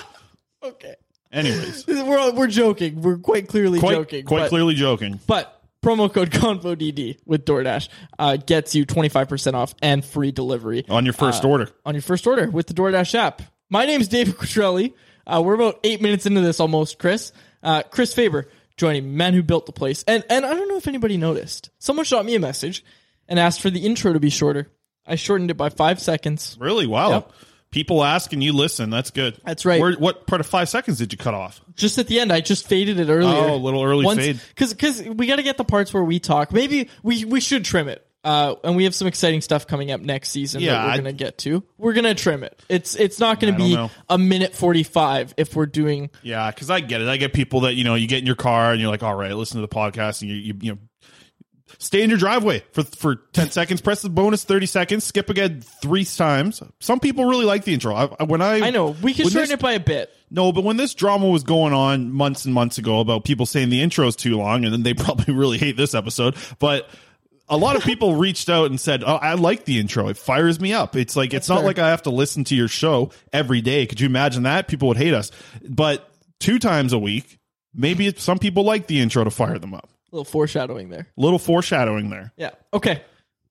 Okay. 0.64 0.94
Anyways, 1.32 1.86
We're, 1.88 2.32
we're 2.32 2.46
joking. 2.46 3.00
We're 3.00 3.18
quite 3.18 3.48
clearly 3.48 3.78
quite 3.80 3.94
joking. 3.94 4.24
quite 4.24 4.40
but- 4.40 4.48
clearly 4.50 4.74
joking. 4.74 5.18
But 5.26 5.60
promo 5.82 6.12
code 6.12 6.30
ConvoDD 6.30 7.18
with 7.26 7.44
DoorDash 7.44 7.88
uh, 8.18 8.36
gets 8.36 8.74
you 8.74 8.86
25% 8.86 9.54
off 9.54 9.74
and 9.82 10.04
free 10.04 10.30
delivery. 10.30 10.84
On 10.88 11.04
your 11.04 11.14
first 11.14 11.44
uh, 11.44 11.48
order. 11.48 11.68
On 11.84 11.94
your 11.94 12.02
first 12.02 12.26
order 12.26 12.48
with 12.50 12.66
the 12.66 12.74
DoorDash 12.74 13.14
app. 13.14 13.42
My 13.70 13.86
name's 13.86 14.08
David 14.08 14.34
Quadrelli. 14.36 14.92
Uh, 15.26 15.42
we're 15.44 15.54
about 15.54 15.80
eight 15.84 16.02
minutes 16.02 16.26
into 16.26 16.40
this 16.40 16.60
almost, 16.60 16.98
Chris. 16.98 17.32
Uh, 17.62 17.82
Chris 17.84 18.12
Faber 18.12 18.48
joining 18.76 19.04
me, 19.04 19.10
man 19.10 19.34
who 19.34 19.42
built 19.42 19.66
the 19.66 19.72
place. 19.72 20.04
And, 20.06 20.24
and 20.28 20.44
I 20.44 20.54
don't 20.54 20.68
know 20.68 20.76
if 20.76 20.88
anybody 20.88 21.16
noticed. 21.16 21.70
Someone 21.78 22.04
shot 22.04 22.24
me 22.24 22.34
a 22.34 22.40
message 22.40 22.84
and 23.28 23.38
asked 23.38 23.60
for 23.60 23.70
the 23.70 23.86
intro 23.86 24.12
to 24.12 24.20
be 24.20 24.30
shorter. 24.30 24.68
I 25.06 25.16
shortened 25.16 25.50
it 25.50 25.56
by 25.56 25.68
five 25.68 26.00
seconds. 26.00 26.56
Really? 26.60 26.86
Wow. 26.86 27.10
Yep. 27.10 27.32
People 27.72 28.04
ask 28.04 28.32
and 28.32 28.44
you 28.44 28.52
listen. 28.52 28.90
That's 28.90 29.10
good. 29.10 29.36
That's 29.44 29.64
right. 29.64 29.80
Where, 29.80 29.94
what 29.94 30.26
part 30.28 30.40
of 30.40 30.46
five 30.46 30.68
seconds 30.68 30.98
did 30.98 31.10
you 31.10 31.18
cut 31.18 31.34
off? 31.34 31.60
Just 31.74 31.98
at 31.98 32.06
the 32.06 32.20
end, 32.20 32.30
I 32.32 32.40
just 32.40 32.68
faded 32.68 33.00
it 33.00 33.08
earlier. 33.08 33.34
Oh, 33.34 33.54
a 33.54 33.56
little 33.56 33.82
early 33.82 34.04
fade. 34.14 34.40
Because 34.50 34.72
because 34.72 35.02
we 35.02 35.26
got 35.26 35.36
to 35.36 35.42
get 35.42 35.56
the 35.56 35.64
parts 35.64 35.92
where 35.92 36.04
we 36.04 36.20
talk. 36.20 36.52
Maybe 36.52 36.88
we 37.02 37.24
we 37.24 37.40
should 37.40 37.64
trim 37.64 37.88
it. 37.88 38.06
Uh, 38.24 38.54
and 38.62 38.76
we 38.76 38.84
have 38.84 38.94
some 38.94 39.08
exciting 39.08 39.40
stuff 39.40 39.66
coming 39.66 39.90
up 39.90 40.00
next 40.00 40.28
season 40.28 40.60
Yeah, 40.60 40.74
that 40.74 40.84
we're 40.84 40.90
I- 40.92 40.96
gonna 40.98 41.12
get 41.12 41.38
to. 41.38 41.64
We're 41.76 41.92
gonna 41.92 42.14
trim 42.14 42.44
it. 42.44 42.62
It's 42.68 42.94
it's 42.94 43.18
not 43.18 43.40
gonna 43.40 43.54
I 43.54 43.56
be 43.56 43.88
a 44.08 44.16
minute 44.16 44.54
forty 44.54 44.84
five 44.84 45.34
if 45.36 45.56
we're 45.56 45.66
doing 45.66 46.10
Yeah, 46.22 46.48
because 46.52 46.70
I 46.70 46.78
get 46.78 47.00
it. 47.00 47.08
I 47.08 47.16
get 47.16 47.32
people 47.32 47.62
that 47.62 47.74
you 47.74 47.82
know 47.82 47.96
you 47.96 48.06
get 48.06 48.20
in 48.20 48.26
your 48.26 48.36
car 48.36 48.70
and 48.70 48.80
you're 48.80 48.90
like, 48.90 49.02
all 49.02 49.14
right, 49.16 49.32
listen 49.34 49.60
to 49.60 49.66
the 49.66 49.74
podcast, 49.74 50.22
and 50.22 50.30
you 50.30 50.36
you, 50.36 50.54
you 50.60 50.72
know 50.72 50.78
stay 51.82 52.02
in 52.02 52.10
your 52.10 52.18
driveway 52.18 52.62
for 52.72 52.82
for 52.82 53.16
ten 53.32 53.50
seconds, 53.50 53.80
press 53.80 54.02
the 54.02 54.08
bonus 54.10 54.44
thirty 54.44 54.66
seconds, 54.66 55.04
skip 55.04 55.28
again 55.28 55.60
three 55.82 56.04
times. 56.04 56.62
Some 56.80 57.00
people 57.00 57.24
really 57.26 57.44
like 57.44 57.64
the 57.64 57.74
intro. 57.74 57.94
I, 57.94 58.24
when 58.24 58.40
I 58.40 58.68
I 58.68 58.70
know 58.70 58.96
we 59.02 59.12
can 59.14 59.24
shorten 59.24 59.40
this- 59.42 59.50
it 59.50 59.60
by 59.60 59.72
a 59.72 59.80
bit. 59.80 60.10
No, 60.30 60.50
but 60.50 60.64
when 60.64 60.78
this 60.78 60.94
drama 60.94 61.28
was 61.28 61.42
going 61.42 61.74
on 61.74 62.10
months 62.10 62.46
and 62.46 62.54
months 62.54 62.78
ago 62.78 63.00
about 63.00 63.24
people 63.24 63.44
saying 63.44 63.68
the 63.68 63.82
intro's 63.82 64.16
too 64.16 64.38
long, 64.38 64.64
and 64.64 64.72
then 64.72 64.82
they 64.82 64.94
probably 65.04 65.34
really 65.34 65.58
hate 65.58 65.76
this 65.76 65.94
episode, 65.94 66.36
but 66.58 66.88
a 67.48 67.56
lot 67.58 67.76
of 67.76 67.82
people 67.82 68.16
reached 68.16 68.48
out 68.48 68.70
and 68.70 68.80
said, 68.80 69.02
"Oh, 69.04 69.16
I 69.16 69.34
like 69.34 69.66
the 69.66 69.78
intro. 69.78 70.08
It 70.08 70.16
fires 70.16 70.58
me 70.58 70.72
up. 70.72 70.96
It's 70.96 71.16
like 71.16 71.34
it's 71.34 71.48
not 71.50 71.58
fair. 71.58 71.66
like 71.66 71.78
I 71.78 71.90
have 71.90 72.02
to 72.02 72.10
listen 72.10 72.44
to 72.44 72.54
your 72.54 72.68
show 72.68 73.10
every 73.32 73.60
day. 73.60 73.84
Could 73.84 74.00
you 74.00 74.06
imagine 74.06 74.44
that? 74.44 74.68
People 74.68 74.88
would 74.88 74.96
hate 74.96 75.12
us. 75.12 75.30
But 75.68 76.08
two 76.40 76.58
times 76.58 76.94
a 76.94 76.98
week, 76.98 77.38
maybe 77.74 78.14
some 78.16 78.38
people 78.38 78.64
like 78.64 78.86
the 78.86 79.00
intro 79.00 79.24
to 79.24 79.30
fire 79.30 79.58
them 79.58 79.74
up. 79.74 79.90
Little 80.12 80.24
foreshadowing 80.24 80.90
there. 80.90 81.08
little 81.16 81.38
foreshadowing 81.38 82.10
there. 82.10 82.32
Yeah. 82.36 82.50
Okay. 82.72 83.02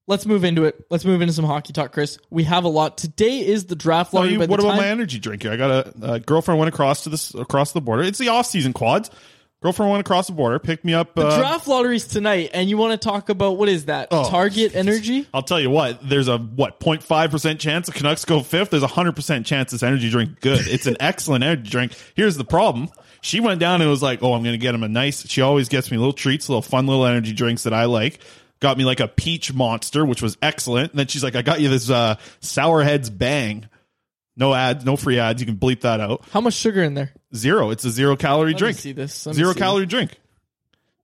Let's 0.08 0.26
move 0.26 0.44
into 0.44 0.66
it. 0.66 0.86
Let's 0.90 1.06
move 1.06 1.22
into 1.22 1.34
some 1.34 1.46
hockey 1.46 1.74
talk, 1.74 1.92
Chris. 1.92 2.18
We 2.30 2.44
have 2.44 2.64
a 2.66 2.68
lot. 2.70 2.98
Today 2.98 3.40
is 3.46 3.66
the 3.66 3.76
draft 3.76 4.14
lottery. 4.14 4.34
you- 4.34 4.40
what 4.40 4.60
about 4.60 4.70
time- 4.70 4.78
my 4.78 4.88
energy 4.88 5.20
drink 5.20 5.42
here? 5.44 5.52
I 5.54 5.58
got 5.58 5.72
a, 5.72 6.14
a 6.14 6.20
girlfriend 6.20 6.60
went 6.60 6.70
across 6.70 7.04
to 7.04 7.10
this 7.10 7.34
across 7.34 7.72
the 7.72 7.82
border. 7.82 8.04
It's 8.04 8.18
the 8.20 8.30
off 8.30 8.46
season 8.46 8.74
quads. 8.74 9.10
Girlfriend 9.64 9.92
went 9.92 10.02
across 10.02 10.26
the 10.26 10.34
border, 10.34 10.58
picked 10.58 10.84
me 10.84 10.96
up. 10.96 11.14
The 11.14 11.28
uh, 11.28 11.38
draft 11.38 11.68
lottery's 11.68 12.08
tonight, 12.08 12.50
and 12.54 12.68
you 12.68 12.78
want 12.78 13.00
to 13.00 13.08
talk 13.08 13.30
about 13.30 13.58
what 13.60 13.70
is 13.70 13.86
that? 13.86 14.08
Oh. 14.10 14.28
Target 14.28 14.76
Energy? 14.76 15.28
I'll 15.36 15.44
tell 15.44 15.60
you 15.60 15.70
what, 15.70 16.00
there's 16.08 16.28
a 16.28 16.40
what 16.40 16.80
0.5 16.80 17.30
percent 17.30 17.60
chance 17.60 17.86
the 17.86 17.94
Canucks 17.94 18.26
go 18.26 18.42
fifth. 18.42 18.72
There's 18.72 18.82
a 18.82 18.88
hundred 18.88 19.16
percent 19.16 19.46
chance 19.46 19.72
this 19.72 19.84
energy 19.84 20.10
drink 20.10 20.42
good. 20.42 20.68
It's 20.68 20.88
an 20.88 20.98
excellent 21.00 21.44
energy 21.44 21.70
drink. 21.70 21.94
Here's 22.16 22.38
the 22.38 22.44
problem: 22.44 22.90
she 23.22 23.40
went 23.40 23.60
down 23.60 23.82
and 23.82 23.90
was 23.90 24.02
like, 24.04 24.22
"Oh, 24.24 24.34
I'm 24.34 24.44
going 24.44 24.54
to 24.54 24.58
get 24.58 24.76
him 24.76 24.84
a 24.84 24.88
nice." 24.90 25.28
She 25.28 25.42
always 25.42 25.70
gets 25.70 25.90
me 25.92 25.98
little 25.98 26.14
treats, 26.14 26.50
little 26.50 26.62
fun 26.62 26.88
little 26.88 27.06
energy 27.06 27.34
drinks 27.34 27.64
that 27.64 27.74
I 27.74 27.86
like. 27.86 28.20
Got 28.60 28.78
me 28.78 28.84
like 28.86 29.00
a 29.00 29.08
peach 29.08 29.54
monster, 29.54 30.06
which 30.06 30.22
was 30.22 30.38
excellent. 30.42 30.92
And 30.92 31.00
then 31.00 31.08
she's 31.08 31.24
like, 31.24 31.36
"I 31.36 31.42
got 31.42 31.62
you 31.62 31.70
this 31.70 31.90
uh, 31.90 32.16
Sour 32.42 32.84
Heads 32.84 33.10
Bang." 33.10 33.68
No 34.38 34.54
ads, 34.54 34.86
no 34.86 34.96
free 34.96 35.20
ads. 35.20 35.42
You 35.42 35.46
can 35.46 35.58
bleep 35.58 35.82
that 35.82 36.00
out. 36.00 36.24
How 36.32 36.42
much 36.42 36.54
sugar 36.54 36.82
in 36.82 36.94
there? 36.94 37.12
Zero. 37.36 37.70
It's 37.72 37.84
a 37.84 37.90
zero 37.92 38.16
calorie 38.16 38.52
Let 38.52 38.56
me 38.56 38.60
drink. 38.60 38.78
see 38.78 38.92
this. 38.94 39.26
Let 39.26 39.34
me 39.36 39.42
Zero 39.42 39.54
see. 39.54 39.60
calorie 39.60 39.86
drink. 39.86 40.18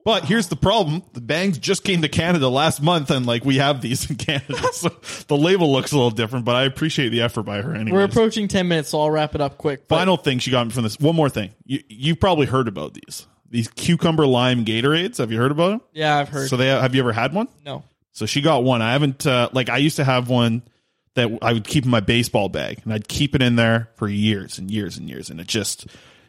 But 0.08 0.24
here's 0.24 0.48
the 0.48 0.56
problem: 0.56 1.04
the 1.12 1.20
bangs 1.20 1.58
just 1.58 1.84
came 1.84 2.02
to 2.02 2.08
Canada 2.08 2.48
last 2.48 2.82
month, 2.82 3.12
and 3.12 3.26
like 3.26 3.44
we 3.44 3.58
have 3.58 3.82
these 3.82 4.10
in 4.10 4.16
Canada, 4.16 4.56
so 4.72 4.88
the 5.28 5.36
label 5.36 5.70
looks 5.74 5.92
a 5.92 5.98
little 5.98 6.12
different. 6.12 6.46
But 6.46 6.56
I 6.56 6.64
appreciate 6.64 7.10
the 7.10 7.24
effort 7.24 7.44
by 7.44 7.62
her. 7.62 7.76
Anyway, 7.76 7.92
We're 7.92 8.06
approaching 8.06 8.48
10 8.48 8.70
minutes, 8.70 8.88
so 8.92 9.02
I'll 9.02 9.12
wrap 9.12 9.36
it 9.36 9.42
up 9.42 9.58
quick. 9.58 9.86
Final 9.90 10.16
thing 10.16 10.40
she 10.40 10.50
got 10.50 10.66
me 10.66 10.72
from 10.72 10.84
this. 10.84 10.98
One 10.98 11.18
more 11.18 11.28
thing, 11.28 11.52
you 11.66 11.84
you've 11.90 12.22
probably 12.22 12.46
heard 12.46 12.70
about 12.70 12.94
these 12.94 13.28
these 13.50 13.68
cucumber 13.68 14.26
lime 14.26 14.64
Gatorades. 14.64 15.18
Have 15.18 15.30
you 15.30 15.40
heard 15.40 15.52
about 15.52 15.72
them? 15.72 15.82
yeah, 15.92 16.20
I've 16.20 16.30
heard. 16.30 16.48
So 16.48 16.56
they 16.56 16.68
have 16.68 16.96
you 16.96 17.02
ever 17.02 17.12
had 17.12 17.34
one? 17.34 17.50
no. 17.66 17.84
So 18.14 18.26
she 18.26 18.40
got 18.40 18.64
one. 18.64 18.82
I 18.82 18.94
haven't 18.94 19.28
uh, 19.28 19.50
like 19.52 19.68
I 19.68 19.76
used 19.76 19.98
to 19.98 20.06
have 20.06 20.30
one 20.30 20.62
that 21.16 21.38
I 21.42 21.52
would 21.52 21.66
keep 21.66 21.84
in 21.84 21.92
my 21.92 22.00
baseball 22.00 22.48
bag, 22.48 22.80
and 22.86 22.94
I'd 22.94 23.10
keep 23.10 23.36
it 23.36 23.42
in 23.42 23.58
there 23.58 23.90
for 23.98 24.08
years 24.08 24.58
and 24.58 24.72
years 24.72 24.98
and 24.98 25.10
years, 25.10 25.30
and 25.30 25.42
it 25.42 25.48
just 25.48 25.86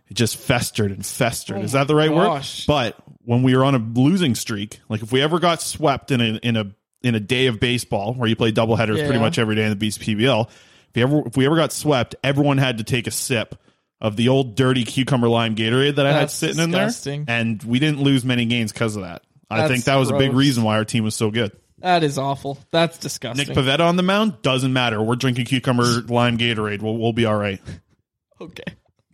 it 0.08 0.14
just 0.14 0.36
festered 0.36 0.90
and 0.90 1.04
festered. 1.04 1.58
Oh 1.58 1.62
Is 1.62 1.72
that 1.72 1.86
the 1.88 1.94
right 1.94 2.10
gosh. 2.10 2.66
word? 2.68 2.72
But 2.72 2.96
when 3.24 3.42
we 3.42 3.56
were 3.56 3.64
on 3.64 3.74
a 3.74 3.78
losing 3.78 4.34
streak, 4.34 4.80
like 4.88 5.02
if 5.02 5.12
we 5.12 5.20
ever 5.22 5.38
got 5.38 5.60
swept 5.62 6.10
in 6.10 6.20
a 6.20 6.38
in 6.42 6.56
a 6.56 6.70
in 7.02 7.14
a 7.14 7.20
day 7.20 7.46
of 7.46 7.60
baseball 7.60 8.14
where 8.14 8.28
you 8.28 8.36
play 8.36 8.52
doubleheaders 8.52 8.98
Yeah. 8.98 9.04
pretty 9.06 9.20
much 9.20 9.38
every 9.38 9.54
day 9.54 9.64
in 9.64 9.70
the 9.70 9.76
Beast 9.76 10.00
PBL, 10.00 10.48
if 10.48 10.96
we 10.96 11.02
ever 11.02 11.22
if 11.26 11.36
we 11.36 11.46
ever 11.46 11.56
got 11.56 11.72
swept, 11.72 12.14
everyone 12.24 12.58
had 12.58 12.78
to 12.78 12.84
take 12.84 13.06
a 13.06 13.10
sip. 13.12 13.54
Of 14.00 14.14
the 14.14 14.28
old 14.28 14.54
dirty 14.54 14.84
cucumber 14.84 15.28
lime 15.28 15.56
Gatorade 15.56 15.96
that 15.96 16.06
I 16.06 16.12
had 16.12 16.30
sitting 16.30 16.70
disgusting. 16.70 17.22
in 17.22 17.26
there, 17.26 17.36
and 17.40 17.60
we 17.64 17.80
didn't 17.80 18.00
lose 18.00 18.24
many 18.24 18.44
games 18.44 18.70
because 18.70 18.94
of 18.94 19.02
that. 19.02 19.22
I 19.50 19.56
That's 19.56 19.72
think 19.72 19.84
that 19.86 19.96
was 19.96 20.10
a 20.10 20.16
big 20.16 20.34
reason 20.34 20.62
why 20.62 20.76
our 20.76 20.84
team 20.84 21.02
was 21.02 21.16
so 21.16 21.32
good. 21.32 21.50
That 21.78 22.04
is 22.04 22.16
awful. 22.16 22.58
That's 22.70 22.96
disgusting. 22.98 23.48
Nick 23.48 23.56
Pivetta 23.56 23.80
on 23.80 23.96
the 23.96 24.04
mound 24.04 24.40
doesn't 24.42 24.72
matter. 24.72 25.02
We're 25.02 25.16
drinking 25.16 25.46
cucumber 25.46 25.82
lime 25.82 26.38
Gatorade. 26.38 26.80
We'll 26.80 26.96
we'll 26.96 27.12
be 27.12 27.24
all 27.24 27.34
right. 27.36 27.60
okay. 28.40 28.62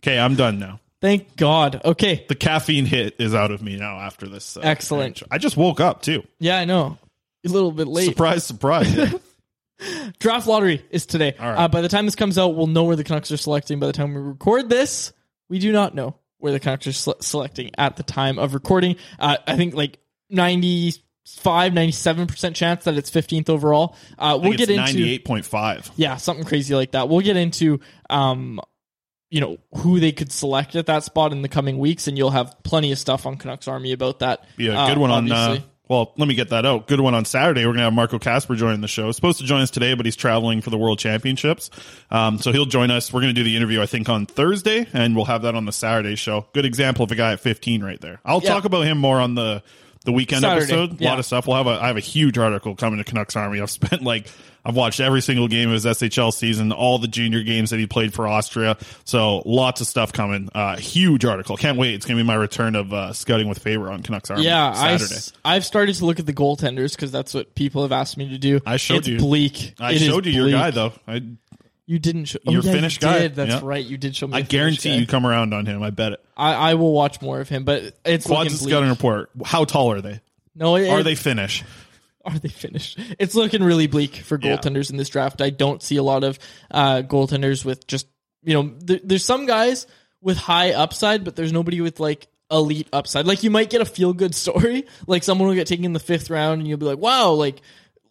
Okay, 0.03 0.19
I'm 0.19 0.35
done 0.35 0.59
now. 0.59 0.79
Thank 1.05 1.35
God. 1.37 1.81
Okay. 1.85 2.25
The 2.27 2.33
caffeine 2.35 2.85
hit 2.85 3.15
is 3.19 3.35
out 3.35 3.51
of 3.51 3.61
me 3.61 3.77
now 3.77 3.99
after 3.99 4.27
this. 4.27 4.57
Uh, 4.57 4.61
Excellent. 4.63 5.21
I 5.29 5.37
just 5.37 5.55
woke 5.55 5.79
up 5.79 6.01
too. 6.01 6.23
Yeah, 6.39 6.57
I 6.57 6.65
know. 6.65 6.97
A 7.45 7.49
little 7.49 7.71
bit 7.71 7.87
late. 7.87 8.05
Surprise, 8.05 8.43
surprise. 8.43 8.91
Yeah. 8.95 9.11
Draft 10.19 10.47
lottery 10.47 10.83
is 10.89 11.05
today. 11.05 11.35
Right. 11.39 11.55
Uh, 11.55 11.67
by 11.67 11.81
the 11.81 11.89
time 11.89 12.05
this 12.05 12.15
comes 12.15 12.39
out, 12.39 12.55
we'll 12.55 12.65
know 12.65 12.85
where 12.85 12.95
the 12.95 13.03
Canucks 13.03 13.31
are 13.31 13.37
selecting. 13.37 13.79
By 13.79 13.85
the 13.87 13.93
time 13.93 14.15
we 14.15 14.21
record 14.21 14.67
this, 14.67 15.13
we 15.47 15.59
do 15.59 15.71
not 15.71 15.93
know 15.93 16.15
where 16.39 16.51
the 16.51 16.59
Canucks 16.59 16.87
are 16.87 16.93
sele- 16.93 17.21
selecting 17.21 17.69
at 17.77 17.97
the 17.97 18.03
time 18.03 18.39
of 18.39 18.55
recording. 18.55 18.95
Uh, 19.19 19.37
I 19.45 19.57
think 19.57 19.75
like 19.75 19.99
95, 20.31 21.73
97% 21.73 22.55
chance 22.55 22.85
that 22.85 22.97
it's 22.97 23.11
15th 23.11 23.49
overall. 23.49 23.95
Uh, 24.17 24.39
we'll 24.41 24.53
get 24.53 24.69
into 24.69 24.81
ninety-eight 24.81 25.25
point 25.25 25.45
five. 25.45 25.91
yeah, 25.97 26.15
something 26.17 26.45
crazy 26.45 26.73
like 26.73 26.91
that. 26.93 27.09
We'll 27.09 27.21
get 27.21 27.37
into 27.37 27.79
um 28.09 28.59
you 29.35 29.41
know 29.41 29.57
who 29.79 29.99
they 29.99 30.13
could 30.13 30.31
select 30.31 30.77
at 30.77 30.85
that 30.85 31.03
spot 31.03 31.33
in 31.33 31.41
the 31.41 31.49
coming 31.49 31.77
weeks, 31.77 32.07
and 32.07 32.17
you'll 32.17 32.29
have 32.31 32.55
plenty 32.63 32.93
of 32.93 32.97
stuff 32.97 33.25
on 33.25 33.35
Canucks 33.35 33.67
Army 33.67 33.91
about 33.91 34.19
that. 34.19 34.45
Yeah, 34.57 34.71
a 34.71 34.77
Uh, 34.77 34.87
good 34.87 34.97
one 34.97 35.11
on. 35.11 35.29
Uh, 35.29 35.59
well, 35.89 36.13
let 36.17 36.29
me 36.29 36.35
get 36.35 36.51
that 36.51 36.65
out. 36.65 36.87
Good 36.87 37.01
one 37.01 37.13
on 37.13 37.25
Saturday. 37.25 37.65
We're 37.65 37.73
gonna 37.73 37.83
have 37.83 37.91
Marco 37.93 38.17
Kasper 38.17 38.55
joining 38.55 38.79
the 38.79 38.87
show. 38.87 39.11
Supposed 39.11 39.39
to 39.39 39.43
join 39.45 39.59
us 39.59 39.71
today, 39.71 39.93
but 39.93 40.05
he's 40.05 40.15
traveling 40.15 40.61
for 40.61 40.69
the 40.69 40.77
World 40.77 40.99
Championships. 40.99 41.69
Um, 42.09 42.39
so 42.39 42.53
he'll 42.53 42.65
join 42.65 42.91
us. 42.91 43.11
We're 43.11 43.19
gonna 43.19 43.33
do 43.33 43.43
the 43.43 43.57
interview, 43.57 43.81
I 43.81 43.87
think, 43.87 44.07
on 44.07 44.25
Thursday, 44.25 44.87
and 44.93 45.17
we'll 45.17 45.25
have 45.25 45.41
that 45.41 45.53
on 45.53 45.65
the 45.65 45.73
Saturday 45.73 46.15
show. 46.15 46.45
Good 46.53 46.65
example 46.65 47.03
of 47.03 47.11
a 47.11 47.15
guy 47.15 47.33
at 47.33 47.41
15 47.41 47.83
right 47.83 47.99
there. 47.99 48.21
I'll 48.23 48.41
Yeah. 48.41 48.51
talk 48.51 48.63
about 48.63 48.85
him 48.85 48.97
more 48.97 49.19
on 49.19 49.35
the 49.35 49.61
the 50.05 50.11
weekend 50.11 50.41
Saturday, 50.41 50.63
episode. 50.63 50.99
A 50.99 51.03
yeah. 51.03 51.09
lot 51.09 51.19
of 51.19 51.25
stuff. 51.25 51.47
We'll 51.47 51.57
have 51.57 51.67
a 51.67 51.81
I 51.81 51.87
have 51.87 51.97
a 51.97 52.01
huge 52.01 52.37
article 52.37 52.75
coming 52.75 52.97
to 52.99 53.03
Canucks 53.03 53.35
Army. 53.35 53.59
I've 53.59 53.71
spent 53.71 54.01
like 54.03 54.27
I've 54.63 54.75
watched 54.75 54.99
every 54.99 55.21
single 55.21 55.47
game 55.47 55.69
of 55.69 55.73
his 55.73 55.85
SHL 55.85 56.33
season, 56.33 56.71
all 56.71 56.97
the 56.97 57.07
junior 57.07 57.43
games 57.43 57.69
that 57.69 57.79
he 57.79 57.85
played 57.85 58.13
for 58.13 58.27
Austria. 58.27 58.77
So 59.03 59.43
lots 59.45 59.81
of 59.81 59.87
stuff 59.87 60.11
coming. 60.11 60.49
Uh, 60.55 60.77
huge 60.77 61.23
article. 61.25 61.55
Can't 61.57 61.77
wait. 61.77 61.93
It's 61.93 62.05
gonna 62.05 62.19
be 62.19 62.23
my 62.23 62.35
return 62.35 62.75
of 62.75 62.91
uh, 62.93 63.13
scouting 63.13 63.47
with 63.47 63.59
favor 63.59 63.91
on 63.91 64.01
Canucks 64.01 64.31
Army. 64.31 64.45
Yeah, 64.45 64.73
I, 64.75 64.97
Saturday. 64.97 65.37
have 65.45 65.65
started 65.65 65.95
to 65.95 66.05
look 66.05 66.19
at 66.19 66.25
the 66.25 66.33
goaltenders 66.33 66.95
because 66.95 67.11
that's 67.11 67.33
what 67.33 67.53
people 67.53 67.83
have 67.83 67.91
asked 67.91 68.17
me 68.17 68.29
to 68.29 68.37
do. 68.37 68.59
I 68.65 68.77
showed 68.77 68.99
it's 68.99 69.07
you. 69.07 69.17
bleak. 69.17 69.75
I 69.79 69.93
It 69.93 69.99
showed 69.99 70.25
you 70.25 70.31
your 70.31 70.49
guy 70.49 70.71
though. 70.71 70.93
I 71.07 71.21
You 71.87 71.99
didn't 71.99 72.25
show. 72.25 72.39
Your 72.43 72.61
oh, 72.61 72.65
yeah, 72.65 72.71
Finnish 72.71 72.95
you 72.95 73.01
guy. 73.01 73.19
Did. 73.19 73.35
That's 73.35 73.51
Yeah. 73.51 73.59
right. 73.63 73.85
You 73.85 73.97
did 73.97 74.15
show 74.15 74.25
me. 74.27 74.33
I 74.37 74.41
guarantee 74.41 74.89
guy. 74.89 74.95
you 74.95 75.05
come 75.05 75.25
around 75.25 75.53
on 75.53 75.65
him. 75.67 75.83
I 75.83 75.91
bet 75.91 76.13
it. 76.13 76.25
I, 76.35 76.53
I 76.53 76.73
will 76.73 76.93
watch 76.93 77.21
more 77.21 77.39
of 77.39 77.47
him, 77.49 77.63
but 77.63 77.83
it's 78.03 78.25
Quads 78.25 78.51
looking 78.53 78.57
bleak. 78.57 78.69
scouting 78.71 78.89
report. 78.89 79.29
How 79.45 79.65
tall 79.65 79.91
are 79.91 80.01
they? 80.01 80.19
No, 80.55 80.75
it, 80.77 80.89
Are 80.89 81.03
they 81.03 81.15
Finnish? 81.15 81.63
are 82.25 82.39
they 82.39 82.49
finished? 82.49 82.97
It's 83.19 83.35
looking 83.35 83.61
really 83.63 83.85
bleak 83.87 84.15
for 84.15 84.39
Yeah. 84.41 84.57
goaltenders 84.57 84.89
in 84.89 84.97
this 84.97 85.09
draft. 85.09 85.41
I 85.41 85.51
don't 85.51 85.83
see 85.83 85.97
a 85.97 86.03
lot 86.03 86.23
of 86.23 86.39
uh, 86.71 87.03
goaltenders 87.03 87.63
with 87.63 87.85
just 87.85 88.07
you 88.43 88.53
know. 88.55 88.73
There, 88.79 88.99
there's 89.03 89.23
some 89.25 89.45
guys 89.45 89.85
with 90.21 90.37
high 90.37 90.71
upside, 90.73 91.23
but 91.23 91.35
there's 91.35 91.53
nobody 91.53 91.81
with 91.81 91.99
like 91.99 92.27
elite 92.49 92.87
upside. 92.91 93.27
Like 93.27 93.43
you 93.43 93.51
might 93.51 93.69
get 93.69 93.81
a 93.81 93.85
feel 93.85 94.11
good 94.13 94.33
story, 94.33 94.85
like 95.05 95.23
someone 95.23 95.47
will 95.49 95.55
get 95.55 95.67
taken 95.67 95.85
in 95.85 95.93
the 95.93 95.99
fifth 95.99 96.31
round, 96.31 96.61
and 96.61 96.67
you'll 96.67 96.79
be 96.79 96.85
like, 96.87 96.97
wow, 96.97 97.31
like 97.33 97.61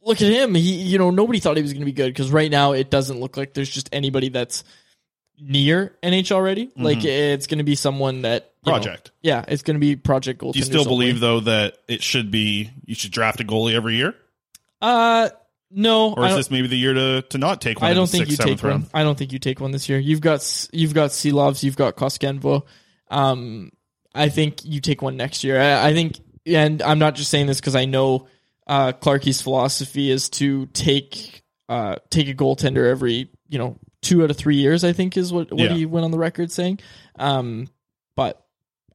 look 0.05 0.21
at 0.23 0.31
him. 0.31 0.55
He 0.55 0.75
you 0.83 0.99
know 0.99 1.11
nobody 1.11 1.41
thought 1.41 1.57
he 1.57 1.63
was 1.63 1.73
going 1.73 1.81
to 1.81 1.87
be 1.87 1.93
good 1.93 2.09
because 2.09 2.31
right 2.31 2.51
now 2.51 2.73
it 2.73 2.91
doesn't 2.91 3.19
look 3.21 3.37
like 3.37 3.55
there's 3.55 3.71
just 3.71 3.89
anybody 3.93 4.29
that's 4.29 4.65
near 5.41 5.97
NHL 6.03 6.33
already. 6.33 6.71
Like 6.77 7.05
it's 7.05 7.47
going 7.47 7.59
to 7.59 7.65
be 7.65 7.75
someone 7.75 8.23
that 8.23 8.53
you 8.65 8.73
know- 8.73 8.79
Mm-hmm. 8.79 8.85
Project. 8.85 9.11
yeah, 9.23 9.45
it's 9.47 9.63
going 9.63 9.75
to 9.75 9.81
be 9.81 9.95
project 9.95 10.39
goal. 10.41 10.53
Do 10.53 10.59
you 10.59 10.65
still 10.65 10.85
believe 10.85 11.21
though 11.21 11.41
that 11.41 11.77
it 11.89 12.03
should 12.03 12.31
be 12.31 12.71
you 12.87 12.95
should 12.95 13.11
draft 13.13 13.41
a 13.41 13.45
goalie 13.45 13.75
every 13.75 13.97
year, 13.97 14.15
Uh, 14.81 15.29
no. 15.71 16.15
or 16.15 16.27
is 16.29 16.37
this 16.37 16.51
maybe 16.51 16.69
the 16.69 16.77
year 16.79 16.95
to 16.95 17.23
to 17.31 17.37
not 17.39 17.61
take 17.61 17.81
one? 17.83 17.91
I 17.91 17.95
don't 17.95 18.09
think 18.09 18.27
sixth, 18.27 18.47
you 18.47 18.55
take 18.57 18.63
one. 18.65 18.87
I 18.95 19.03
don't 19.03 19.19
think 19.19 19.33
you 19.33 19.39
take 19.39 19.61
one 19.61 19.71
this 19.71 19.89
year. 19.89 19.99
You've 19.99 20.21
got 20.23 20.69
you've 20.73 20.95
got 20.95 21.11
Silovs, 21.11 21.63
you've 21.63 21.77
got 21.77 21.95
Koskenvuo. 21.97 22.63
Um, 23.11 23.71
I 24.15 24.29
think 24.31 24.65
you 24.65 24.81
take 24.81 25.03
one 25.03 25.17
next 25.19 25.45
year. 25.45 25.61
I, 25.61 25.89
I 25.89 25.93
think, 25.93 26.19
and 26.47 26.81
I'm 26.81 26.99
not 26.99 27.17
just 27.17 27.31
saying 27.31 27.47
this 27.47 27.61
because 27.61 27.77
I 27.77 27.85
know 27.85 28.29
uh, 28.67 28.93
Clarkie's 28.93 29.41
philosophy 29.43 30.11
is 30.11 30.29
to 30.31 30.67
take 30.67 31.43
uh, 31.69 31.97
take 32.11 32.29
a 32.29 32.35
goaltender 32.35 32.89
every 32.91 33.31
you 33.49 33.59
know 33.59 33.79
two 34.03 34.23
out 34.23 34.31
of 34.31 34.37
three 34.37 34.57
years. 34.57 34.85
I 34.85 34.93
think 34.93 35.17
is 35.17 35.33
what 35.33 35.51
what 35.53 35.61
Yeah. 35.61 35.75
he 35.75 35.87
went 35.87 36.05
on 36.05 36.11
the 36.11 36.19
record 36.19 36.51
saying. 36.53 36.81
Um, 37.19 37.69
but 38.17 38.41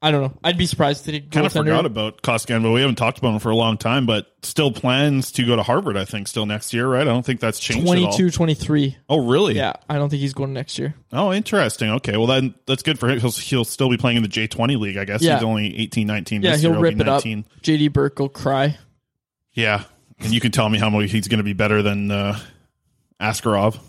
I 0.02 0.12
don't 0.12 0.22
know. 0.22 0.38
I'd 0.46 0.58
be 0.58 0.66
surprised 0.66 1.04
to 1.06 1.12
take 1.12 1.26
a 1.26 1.30
Kind 1.30 1.46
of 1.46 1.52
forgot 1.52 1.86
about 1.86 2.22
Koskinen, 2.22 2.74
we 2.74 2.80
haven't 2.80 2.96
talked 2.96 3.18
about 3.18 3.34
him 3.34 3.40
for 3.40 3.50
a 3.50 3.56
long 3.56 3.78
time, 3.78 4.06
but 4.06 4.28
still 4.44 4.72
plans 4.72 5.34
to 5.34 5.46
go 5.46 5.58
to 5.58 5.64
Harvard. 5.64 5.98
I 5.98 6.06
think 6.06 6.30
still 6.30 6.46
next 6.46 6.74
year, 6.74 6.88
right? 6.88 7.02
I 7.02 7.04
don't 7.04 7.26
think 7.26 7.42
that's 7.42 7.60
changed. 7.60 7.86
at 7.86 7.98
all. 7.98 8.04
22, 8.14 8.30
23. 8.32 8.98
Oh, 9.10 9.28
really? 9.28 9.56
Yeah, 9.56 9.74
I 9.90 9.96
don't 9.96 10.10
think 10.10 10.22
he's 10.22 10.34
going 10.34 10.54
next 10.54 10.80
year. 10.80 10.94
Oh, 11.12 11.34
interesting. 11.34 11.90
Okay, 11.90 12.16
well 12.16 12.28
then 12.28 12.56
that's 12.66 12.82
good 12.82 12.98
for 12.98 13.10
him. 13.10 13.20
He'll, 13.20 13.32
he'll 13.32 13.66
still 13.66 13.90
be 13.90 13.98
playing 13.98 14.16
in 14.16 14.24
the 14.24 14.30
J20 14.30 14.80
league, 14.80 14.96
I 14.96 15.04
guess. 15.04 15.22
Yeah. 15.22 15.34
He's 15.36 15.44
only 15.44 15.78
18, 15.78 16.08
19 16.08 16.42
Yeah, 16.44 16.52
this 16.52 16.62
he'll 16.62 16.80
rip 16.80 16.98
it 16.98 17.10
up. 17.10 17.24
JD 17.24 17.92
Burke 17.92 18.20
will 18.20 18.30
cry. 18.30 18.78
Yeah. 19.60 19.84
And 20.20 20.34
you 20.34 20.40
can 20.42 20.52
tell 20.52 20.68
me 20.68 20.78
how 20.80 20.90
much 20.90 21.12
he's 21.12 21.28
going 21.28 21.38
to 21.38 21.44
be 21.44 21.54
better 21.54 21.82
than 21.82 22.12
uh, 22.12 22.38
Askarov, 23.22 23.80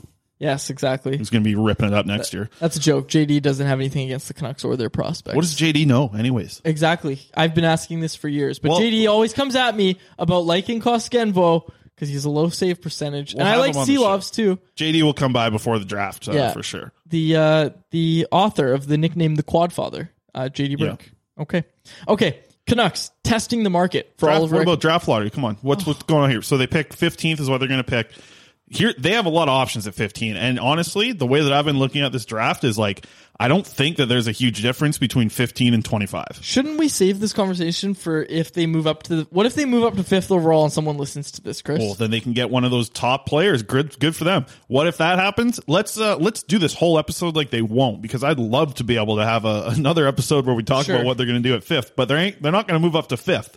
Yes, 0.41 0.71
exactly. 0.71 1.19
He's 1.19 1.29
going 1.29 1.45
to 1.45 1.49
be 1.49 1.55
ripping 1.55 1.89
it 1.89 1.93
up 1.93 2.07
next 2.07 2.33
year. 2.33 2.49
That's 2.61 2.75
a 2.75 2.81
joke. 2.81 3.09
JD 3.09 3.43
doesn't 3.43 3.67
have 3.67 3.79
anything 3.79 4.07
against 4.07 4.27
the 4.27 4.33
Canucks 4.33 4.65
or 4.65 4.75
their 4.75 4.89
prospects. 4.89 5.37
What 5.37 5.43
does 5.43 5.55
JD 5.55 5.87
know, 5.87 6.09
anyways? 6.17 6.63
Exactly. 6.65 7.21
I've 7.37 7.55
been 7.55 7.67
asking 7.67 8.01
this 8.01 8.17
for 8.17 8.27
years, 8.27 8.59
but 8.59 8.71
Well- 8.71 8.81
JD 8.81 9.07
always 9.07 9.35
comes 9.35 9.55
at 9.55 9.77
me 9.77 9.99
about 10.19 10.47
liking 10.47 10.81
Koskenvuo 10.81 11.69
because 11.95 12.09
he's 12.09 12.25
a 12.25 12.31
low 12.31 12.49
save 12.49 12.81
percentage, 12.81 13.35
We'll 13.35 13.43
and 13.45 13.51
I 13.51 13.59
like. 13.59 13.75
Silovs 13.75 14.33
too. 14.33 14.59
JD 14.77 15.03
will 15.03 15.13
come 15.13 15.35
by 15.35 15.51
before 15.51 15.79
the 15.79 15.85
draft, 15.85 16.27
uh, 16.27 16.33
Yeah. 16.33 16.53
for 16.53 16.63
sure. 16.63 16.93
The 17.07 17.37
uh, 17.37 17.71
the 17.91 18.27
author 18.33 18.73
of 18.73 18.87
the 18.87 18.97
nickname 18.97 19.35
the 19.35 19.43
Quadfather, 19.43 20.09
uh, 20.35 20.49
JD 20.51 20.79
Brink. 20.79 21.13
Okay, 21.39 21.65
okay. 22.09 22.39
Canucks 22.71 23.11
testing 23.25 23.65
the 23.65 23.71
market 23.71 24.15
for 24.17 24.27
Draft, 24.27 24.39
all 24.39 24.45
of 24.45 24.53
what 24.53 24.63
about 24.63 24.81
draft 24.81 25.09
lottery? 25.09 25.29
Come 25.29 25.45
on, 25.45 25.57
what's 25.63 25.85
what's 25.85 26.05
going 26.05 26.23
on 26.23 26.31
here? 26.31 26.41
So 26.41 26.57
they 26.57 26.69
pick 26.69 26.91
15th 26.91 27.41
is 27.41 27.51
what 27.51 27.59
they're 27.59 27.69
going 27.69 27.83
to 27.83 27.85
pick. 27.85 28.13
Here 28.73 28.95
they 28.97 29.13
have 29.15 29.27
a 29.27 29.31
lot 29.31 29.49
of 29.49 29.53
options 29.55 29.87
at 29.89 29.95
15, 29.95 30.37
and 30.37 30.61
honestly, 30.61 31.11
the 31.13 31.27
way 31.27 31.43
that 31.43 31.53
I've 31.53 31.65
been 31.65 31.79
looking 31.81 32.03
at 32.03 32.13
this 32.13 32.25
draft 32.25 32.63
is 32.63 32.79
like 32.79 33.05
I 33.39 33.49
don't 33.49 33.67
think 33.67 33.97
that 33.97 34.07
there's 34.07 34.29
a 34.29 34.33
huge 34.33 34.63
difference 34.63 34.97
between 34.99 35.29
15 35.29 35.75
and 35.75 35.85
25. 35.85 36.25
Shouldn't 36.43 36.79
we 36.79 36.89
save 36.89 37.19
this 37.21 37.33
conversation 37.33 37.95
for 37.95 38.23
if 38.23 38.53
they 38.53 38.67
move 38.67 38.87
up 38.87 39.03
to 39.05 39.17
the? 39.17 39.23
What 39.31 39.47
if 39.47 39.55
they 39.55 39.65
move 39.65 39.83
up 39.85 39.97
to 39.97 40.05
fifth 40.05 40.31
overall 40.31 40.63
and 40.65 40.73
someone 40.73 40.99
listens 40.99 41.33
to 41.33 41.41
this, 41.41 41.63
Chris? 41.63 41.81
Well, 41.81 41.95
then 41.95 42.11
they 42.13 42.21
can 42.21 42.33
get 42.33 42.49
one 42.51 42.65
of 42.65 42.71
those 42.71 42.89
top 42.91 43.27
players. 43.27 43.63
Good, 43.65 43.99
good 43.99 44.15
for 44.15 44.23
them. 44.25 44.47
What 44.69 44.87
if 44.87 44.99
that 44.99 45.19
happens? 45.19 45.59
Let's 45.67 45.99
uh, 45.99 46.19
let's 46.19 46.43
do 46.45 46.59
this 46.59 46.75
whole 46.75 46.97
episode 46.97 47.35
like 47.35 47.51
they 47.51 47.63
won't, 47.63 48.03
because 48.03 48.23
I'd 48.23 48.39
love 48.39 48.75
to 48.75 48.85
be 48.85 48.99
able 48.99 49.17
to 49.17 49.25
have 49.25 49.45
a, 49.47 49.65
another 49.75 50.07
episode 50.07 50.47
where 50.47 50.55
we 50.55 50.63
talk 50.63 50.87
Sure. 50.87 50.95
about 50.95 51.07
what 51.07 51.17
they're 51.17 51.27
going 51.27 51.43
to 51.43 51.49
do 51.49 51.57
at 51.57 51.65
fifth. 51.65 51.97
But 51.97 52.07
they 52.09 52.17
ain't. 52.17 52.43
They're 52.43 52.53
not 52.53 52.69
going 52.69 52.81
to 52.81 52.85
move 52.87 52.95
up 52.95 53.09
to 53.09 53.17
fifth. 53.17 53.57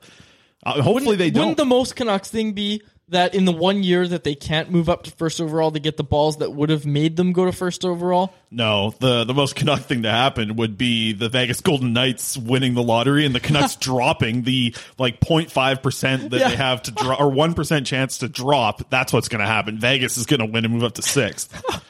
Uh, 0.65 0.81
hopefully 0.81 1.17
they 1.17 1.29
don't. 1.29 1.41
Wouldn't 1.41 1.57
the 1.57 1.65
most 1.65 1.97
Canucks 1.97 2.29
thing 2.31 2.53
be 2.53 2.81
that 3.09 3.35
in 3.35 3.45
the 3.45 3.51
one 3.51 3.83
year 3.83 4.07
that 4.07 4.23
they 4.23 4.33
can't 4.35 4.71
move 4.71 4.89
up 4.89 5.03
to 5.03 5.11
first 5.11 5.39
overall, 5.41 5.71
to 5.71 5.79
get 5.79 5.97
the 5.97 6.03
balls 6.03 6.37
that 6.37 6.51
would 6.53 6.69
have 6.69 6.85
made 6.85 7.15
them 7.17 7.31
go 7.33 7.45
to 7.45 7.51
first 7.51 7.83
overall? 7.85 8.33
No, 8.49 8.93
the 8.99 9.23
the 9.23 9.33
most 9.33 9.55
Canuck 9.55 9.81
thing 9.81 10.03
to 10.03 10.09
happen 10.11 10.55
would 10.55 10.77
be 10.77 11.13
the 11.13 11.29
Vegas 11.29 11.61
Golden 11.61 11.93
Knights 11.93 12.37
winning 12.37 12.73
the 12.73 12.83
lottery 12.83 13.25
and 13.25 13.35
the 13.35 13.39
Canucks 13.39 13.75
dropping 13.79 14.43
the 14.43 14.75
like 14.97 15.19
0.5 15.19 15.83
percent 15.83 16.31
that 16.31 16.39
Yeah. 16.39 16.49
they 16.49 16.55
have 16.55 16.81
to 16.83 16.91
drop 16.91 17.19
or 17.19 17.29
one 17.29 17.53
percent 17.53 17.85
chance 17.85 18.19
to 18.19 18.29
drop. 18.29 18.89
That's 18.89 19.11
what's 19.13 19.27
going 19.27 19.41
to 19.41 19.47
happen. 19.47 19.77
Vegas 19.79 20.17
is 20.17 20.25
going 20.25 20.39
to 20.39 20.45
win 20.45 20.65
and 20.65 20.73
move 20.73 20.83
up 20.83 20.93
to 20.93 21.01
sixth. 21.01 21.61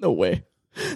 No 0.00 0.12
way. 0.12 0.44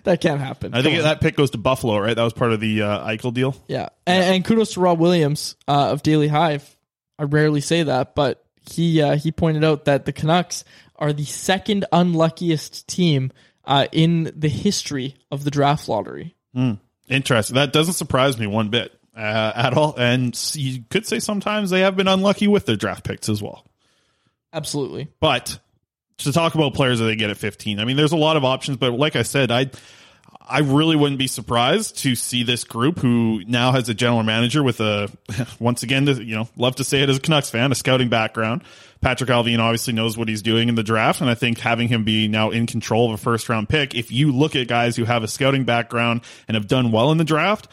That 0.05 0.21
can't 0.21 0.41
happen. 0.41 0.75
I 0.75 0.83
think 0.83 0.99
on. 0.99 1.03
that 1.03 1.21
pick 1.21 1.35
goes 1.37 1.51
to 1.51 1.59
Buffalo, 1.59 1.99
right? 1.99 2.15
That 2.15 2.23
was 2.23 2.33
part 2.33 2.53
of 2.53 2.61
the 2.61 2.83
uh, 2.83 3.05
Eichel 3.09 3.35
deal. 3.35 3.57
Yeah, 3.67 3.89
and, 4.07 4.23
and 4.37 4.45
kudos 4.45 4.75
to 4.75 4.81
Rob 4.81 5.01
Williams 5.01 5.57
uh, 5.67 5.91
of 5.91 6.05
Daily 6.05 6.29
Hive. 6.29 6.77
I 7.19 7.25
rarely 7.25 7.61
say 7.61 7.83
that, 7.83 8.15
but 8.15 8.42
he 8.71 9.03
uh, 9.03 9.17
he 9.17 9.33
pointed 9.33 9.65
out 9.65 9.85
that 9.87 10.05
the 10.05 10.13
Canucks 10.13 10.65
are 10.97 11.13
the 11.13 11.25
second 11.25 11.85
unluckiest 11.93 12.87
team 12.87 13.33
uh, 13.65 13.87
in 13.93 14.33
the 14.37 14.49
history 14.49 15.17
of 15.31 15.45
the 15.45 15.51
draft 15.51 15.89
lottery. 15.89 16.35
Hmm. 16.55 16.75
Interesting. 17.09 17.57
That 17.57 17.73
doesn't 17.73 17.95
surprise 17.95 18.39
me 18.39 18.47
one 18.47 18.69
bit 18.69 18.99
uh, 19.17 19.53
at 19.55 19.75
all. 19.75 19.95
And 19.97 20.39
you 20.55 20.85
could 20.91 21.07
say 21.07 21.19
sometimes 21.19 21.71
they 21.71 21.81
have 21.81 21.97
been 21.97 22.09
unlucky 22.09 22.49
with 22.49 22.67
their 22.67 22.77
draft 22.77 23.05
picks 23.05 23.29
as 23.29 23.43
well. 23.43 23.67
Absolutely. 24.53 25.09
But 25.21 25.59
to 26.19 26.33
talk 26.33 26.55
about 26.55 26.75
players 26.75 26.99
that 26.99 27.07
they 27.07 27.17
get 27.17 27.31
at 27.31 27.37
15, 27.37 27.81
I 27.81 27.85
mean, 27.85 27.97
there's 27.97 28.13
a 28.13 28.17
lot 28.17 28.37
of 28.37 28.45
options, 28.45 28.77
but 28.77 28.93
like 28.93 29.17
I 29.17 29.23
said, 29.23 29.51
I 29.51 29.71
I 30.53 30.59
really 30.59 30.97
wouldn't 30.97 31.19
be 31.19 31.29
surprised 31.29 31.97
to 32.01 32.15
see 32.15 32.43
this 32.43 32.65
group 32.65 32.99
who 32.99 33.43
now 33.47 33.73
has 33.73 33.89
a 33.89 33.95
general 33.95 34.23
manager 34.23 34.63
with 34.63 34.81
a 34.81 35.11
once 35.59 35.83
again, 35.83 36.07
you 36.07 36.37
know, 36.37 36.47
love 36.59 36.77
to 36.77 36.85
say 36.85 37.03
it 37.03 37.09
as 37.09 37.17
a 37.17 37.21
Canucks 37.21 37.49
fan, 37.49 37.73
a 37.73 37.75
scouting 37.75 38.11
background. 38.11 38.63
Patrik 39.01 39.29
Allvin 39.29 39.61
obviously 39.61 39.95
knows 39.95 40.19
what 40.19 40.29
he's 40.29 40.43
doing 40.43 40.69
in 40.69 40.75
the 40.75 40.83
draft, 40.83 41.23
and 41.23 41.31
I 41.31 41.35
think 41.35 41.59
having 41.59 41.89
him 41.89 42.05
be 42.05 42.29
now 42.29 42.51
in 42.51 42.67
control 42.67 43.07
of 43.07 43.15
a 43.15 43.17
first 43.17 43.49
round 43.49 43.71
pick, 43.71 43.95
if 43.95 44.13
you 44.13 44.31
look 44.31 44.55
at 44.55 44.69
guys 44.69 44.95
who 44.95 45.05
have 45.05 45.25
a 45.25 45.29
scouting 45.29 45.65
background 45.65 46.21
and 46.47 46.55
have 46.55 46.69
done 46.69 46.93
well 46.93 47.11
in 47.11 47.17
the 47.17 47.25
draft, 47.25 47.69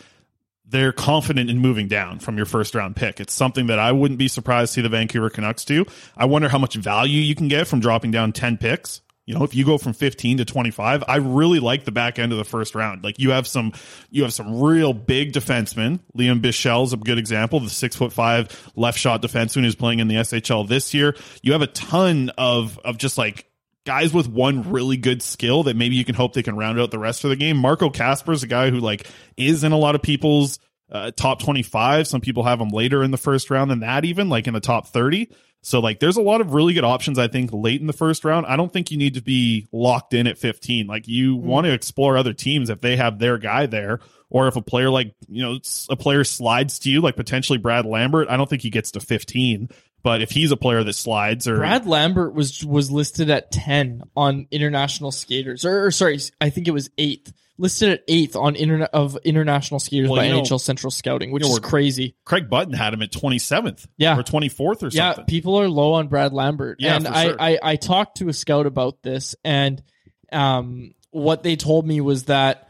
they're 0.65 0.93
confident 0.93 1.49
in 1.49 1.57
moving 1.57 1.89
down 1.89 2.19
from 2.19 2.37
your 2.37 2.45
first 2.45 2.75
round 2.75 2.95
pick. 2.95 3.19
It's 3.19 3.33
something 3.33 3.67
that 3.67 3.79
I 3.79 3.91
wouldn't 3.91 4.17
be 4.17 4.29
surprised 4.29 4.69
to 4.69 4.73
see 4.75 4.81
the 4.81 4.89
Vancouver 4.89 5.29
Canucks 5.29 5.65
do. 5.65 5.85
I 6.15 6.25
wonder 6.25 6.47
how 6.47 6.59
much 6.59 6.75
value 6.75 7.19
you 7.21 7.35
can 7.35 7.49
get 7.49 7.67
from 7.67 7.81
dropping 7.81 8.11
down 8.11 8.31
10 8.31 8.57
picks. 8.57 9.01
You 9.29 9.35
know, 9.35 9.43
if 9.43 9.53
you 9.53 9.63
go 9.63 9.77
from 9.77 9.93
15 9.93 10.39
to 10.39 10.45
25, 10.45 11.03
I 11.07 11.17
really 11.17 11.59
like 11.59 11.85
the 11.85 11.91
back 11.91 12.17
end 12.17 12.31
of 12.31 12.39
the 12.39 12.43
first 12.43 12.73
round. 12.73 13.03
Like 13.03 13.19
you 13.19 13.29
have 13.29 13.45
some, 13.45 13.73
you 14.09 14.23
have 14.23 14.33
some 14.33 14.59
real 14.59 14.91
big 14.91 15.33
defensemen. 15.33 15.99
Liam 16.17 16.41
Bichsel's 16.41 16.93
a 16.93 16.97
good 16.97 17.19
example, 17.19 17.59
the 17.59 17.69
six 17.69 17.95
foot 17.95 18.11
five 18.11 18.71
left 18.75 18.97
shot 18.97 19.21
defenseman 19.21 19.65
who's 19.65 19.75
playing 19.75 19.99
in 19.99 20.07
the 20.07 20.15
SHL 20.15 20.67
this 20.67 20.95
year. 20.95 21.15
You 21.43 21.51
have 21.51 21.61
a 21.61 21.67
ton 21.67 22.31
of, 22.39 22.79
of 22.79 22.97
just 22.97 23.19
like 23.19 23.47
guys 23.85 24.11
with 24.11 24.27
one 24.27 24.71
really 24.71 24.97
good 24.97 25.21
skill 25.21 25.61
that 25.61 25.75
maybe 25.75 25.93
you 25.95 26.05
can 26.05 26.15
hope 26.15 26.33
they 26.33 26.41
can 26.41 26.57
round 26.57 26.79
out 26.79 26.89
the 26.89 26.97
rest 26.97 27.23
of 27.23 27.29
the 27.29 27.35
game. 27.35 27.55
Marco 27.55 27.91
Kasper 27.91 28.31
is 28.31 28.41
a 28.41 28.47
guy 28.47 28.71
who 28.71 28.79
like 28.79 29.05
is 29.37 29.63
in 29.63 29.73
a 29.73 29.77
lot 29.77 29.93
of 29.93 30.01
people's 30.01 30.57
uh, 30.91 31.11
top 31.11 31.39
25. 31.39 32.07
Some 32.07 32.21
people 32.21 32.41
have 32.45 32.59
him 32.59 32.69
later 32.69 33.03
in 33.03 33.11
the 33.11 33.17
first 33.17 33.51
round 33.51 33.69
than 33.69 33.81
that, 33.81 34.05
even 34.05 34.27
like 34.27 34.47
in 34.47 34.55
the 34.55 34.59
top 34.59 34.87
30. 34.87 35.29
So 35.61 35.79
like 35.79 35.99
there's 35.99 36.17
a 36.17 36.21
lot 36.21 36.41
of 36.41 36.53
really 36.53 36.73
good 36.73 36.83
options, 36.83 37.19
I 37.19 37.27
think, 37.27 37.51
late 37.51 37.81
in 37.81 37.87
the 37.87 37.93
first 37.93 38.23
round. 38.23 38.45
I 38.45 38.55
don't 38.55 38.71
think 38.71 38.91
you 38.91 38.97
need 38.97 39.15
to 39.15 39.21
be 39.21 39.67
locked 39.71 40.13
in 40.13 40.27
at 40.27 40.37
15. 40.37 40.87
Like 40.87 41.07
you 41.07 41.37
mm-hmm. 41.37 41.47
want 41.47 41.65
to 41.65 41.73
explore 41.73 42.17
other 42.17 42.33
teams 42.33 42.69
if 42.69 42.81
they 42.81 42.95
have 42.95 43.19
their 43.19 43.37
guy 43.37 43.65
there. 43.65 43.99
Or 44.31 44.47
if 44.47 44.55
a 44.55 44.61
player 44.61 44.91
like, 44.91 45.15
you 45.27 45.41
know, 45.41 45.57
a 45.89 45.95
player 45.95 46.23
slides 46.23 46.77
to 46.79 46.91
you, 46.91 47.01
like 47.01 47.15
potentially 47.15 47.57
Brad 47.57 47.87
Lambert, 47.87 48.29
I 48.29 48.37
don't 48.37 48.47
think 48.47 48.61
he 48.61 48.69
gets 48.69 48.91
to 48.91 48.99
15. 48.99 49.69
But 50.01 50.21
if 50.21 50.31
he's 50.31 50.51
a 50.51 50.57
player 50.57 50.83
that 50.83 50.93
slides 50.93 51.47
or 51.47 51.57
Brad 51.57 51.85
Lambert 51.85 52.33
was 52.33 52.63
was 52.63 52.89
listed 52.89 53.29
at 53.29 53.51
ten 53.51 54.01
on 54.15 54.47
international 54.49 55.11
skaters, 55.11 55.65
or, 55.65 55.87
or 55.87 55.91
sorry, 55.91 56.19
I 56.39 56.49
think 56.49 56.67
it 56.67 56.71
was 56.71 56.89
eighth. 56.97 57.33
Listed 57.61 57.89
at 57.89 58.03
eighth 58.07 58.37
on 58.37 58.55
internet 58.55 58.89
of 58.93 59.17
international 59.25 59.81
skaters 59.81 60.09
Well, 60.09 60.21
by 60.21 60.27
you 60.27 60.33
know- 60.33 60.41
NHL 60.43 60.61
Central 60.61 60.91
Scouting, 60.91 61.31
which 61.31 61.43
you 61.43 61.49
know, 61.49 61.55
is 61.55 61.59
crazy. 61.59 62.15
Craig 62.23 62.49
Button 62.49 62.73
had 62.73 62.93
him 62.93 63.01
at 63.01 63.11
27th. 63.11 63.85
Yeah. 63.97 64.17
Or 64.17 64.23
24th 64.23 64.59
or 64.59 64.75
something. 64.89 64.91
Yeah, 64.95 65.13
people 65.27 65.59
are 65.59 65.67
low 65.67 65.93
on 65.93 66.07
Brad 66.07 66.31
Lambert. 66.31 66.77
Yeah, 66.79 66.95
and 66.95 67.05
I, 67.05 67.25
sure. 67.25 67.35
I, 67.37 67.59
I 67.61 67.75
talked 67.75 68.17
to 68.17 68.29
a 68.29 68.33
scout 68.33 68.65
about 68.65 69.03
this, 69.03 69.35
and 69.43 69.83
um, 70.31 70.93
what 71.11 71.43
they 71.43 71.57
told 71.57 71.85
me 71.85 71.99
was 71.99 72.23
that 72.25 72.69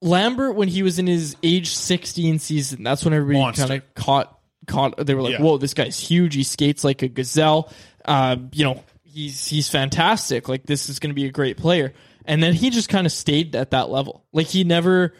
Lambert, 0.00 0.56
when 0.56 0.68
he 0.68 0.82
was 0.82 0.98
in 0.98 1.06
his 1.06 1.36
age 1.42 1.68
16 1.68 2.40
season, 2.40 2.82
that's 2.82 3.04
when 3.04 3.14
everybody 3.14 3.56
kind 3.56 3.70
of 3.70 3.94
caught 3.94 4.36
caught. 4.66 4.96
They 5.06 5.14
were 5.14 5.22
like, 5.22 5.32
Yeah. 5.34 5.42
"Whoa, 5.42 5.58
this 5.58 5.74
guy's 5.74 5.98
huge. 5.98 6.34
He 6.34 6.42
skates 6.42 6.82
like 6.82 7.02
a 7.02 7.08
gazelle. 7.08 7.72
Um, 8.04 8.50
you 8.52 8.64
know, 8.64 8.82
he's 9.04 9.46
he's 9.46 9.68
fantastic. 9.68 10.48
Like 10.48 10.66
this 10.66 10.88
is 10.88 10.98
going 10.98 11.10
to 11.10 11.14
be 11.14 11.26
a 11.26 11.30
great 11.30 11.56
player." 11.56 11.92
And 12.26 12.42
then 12.42 12.54
he 12.54 12.70
just 12.70 12.88
kind 12.88 13.06
of 13.06 13.12
stayed 13.12 13.54
at 13.56 13.70
that 13.70 13.90
level. 13.90 14.24
Like 14.32 14.46
he 14.46 14.64
never 14.64 15.14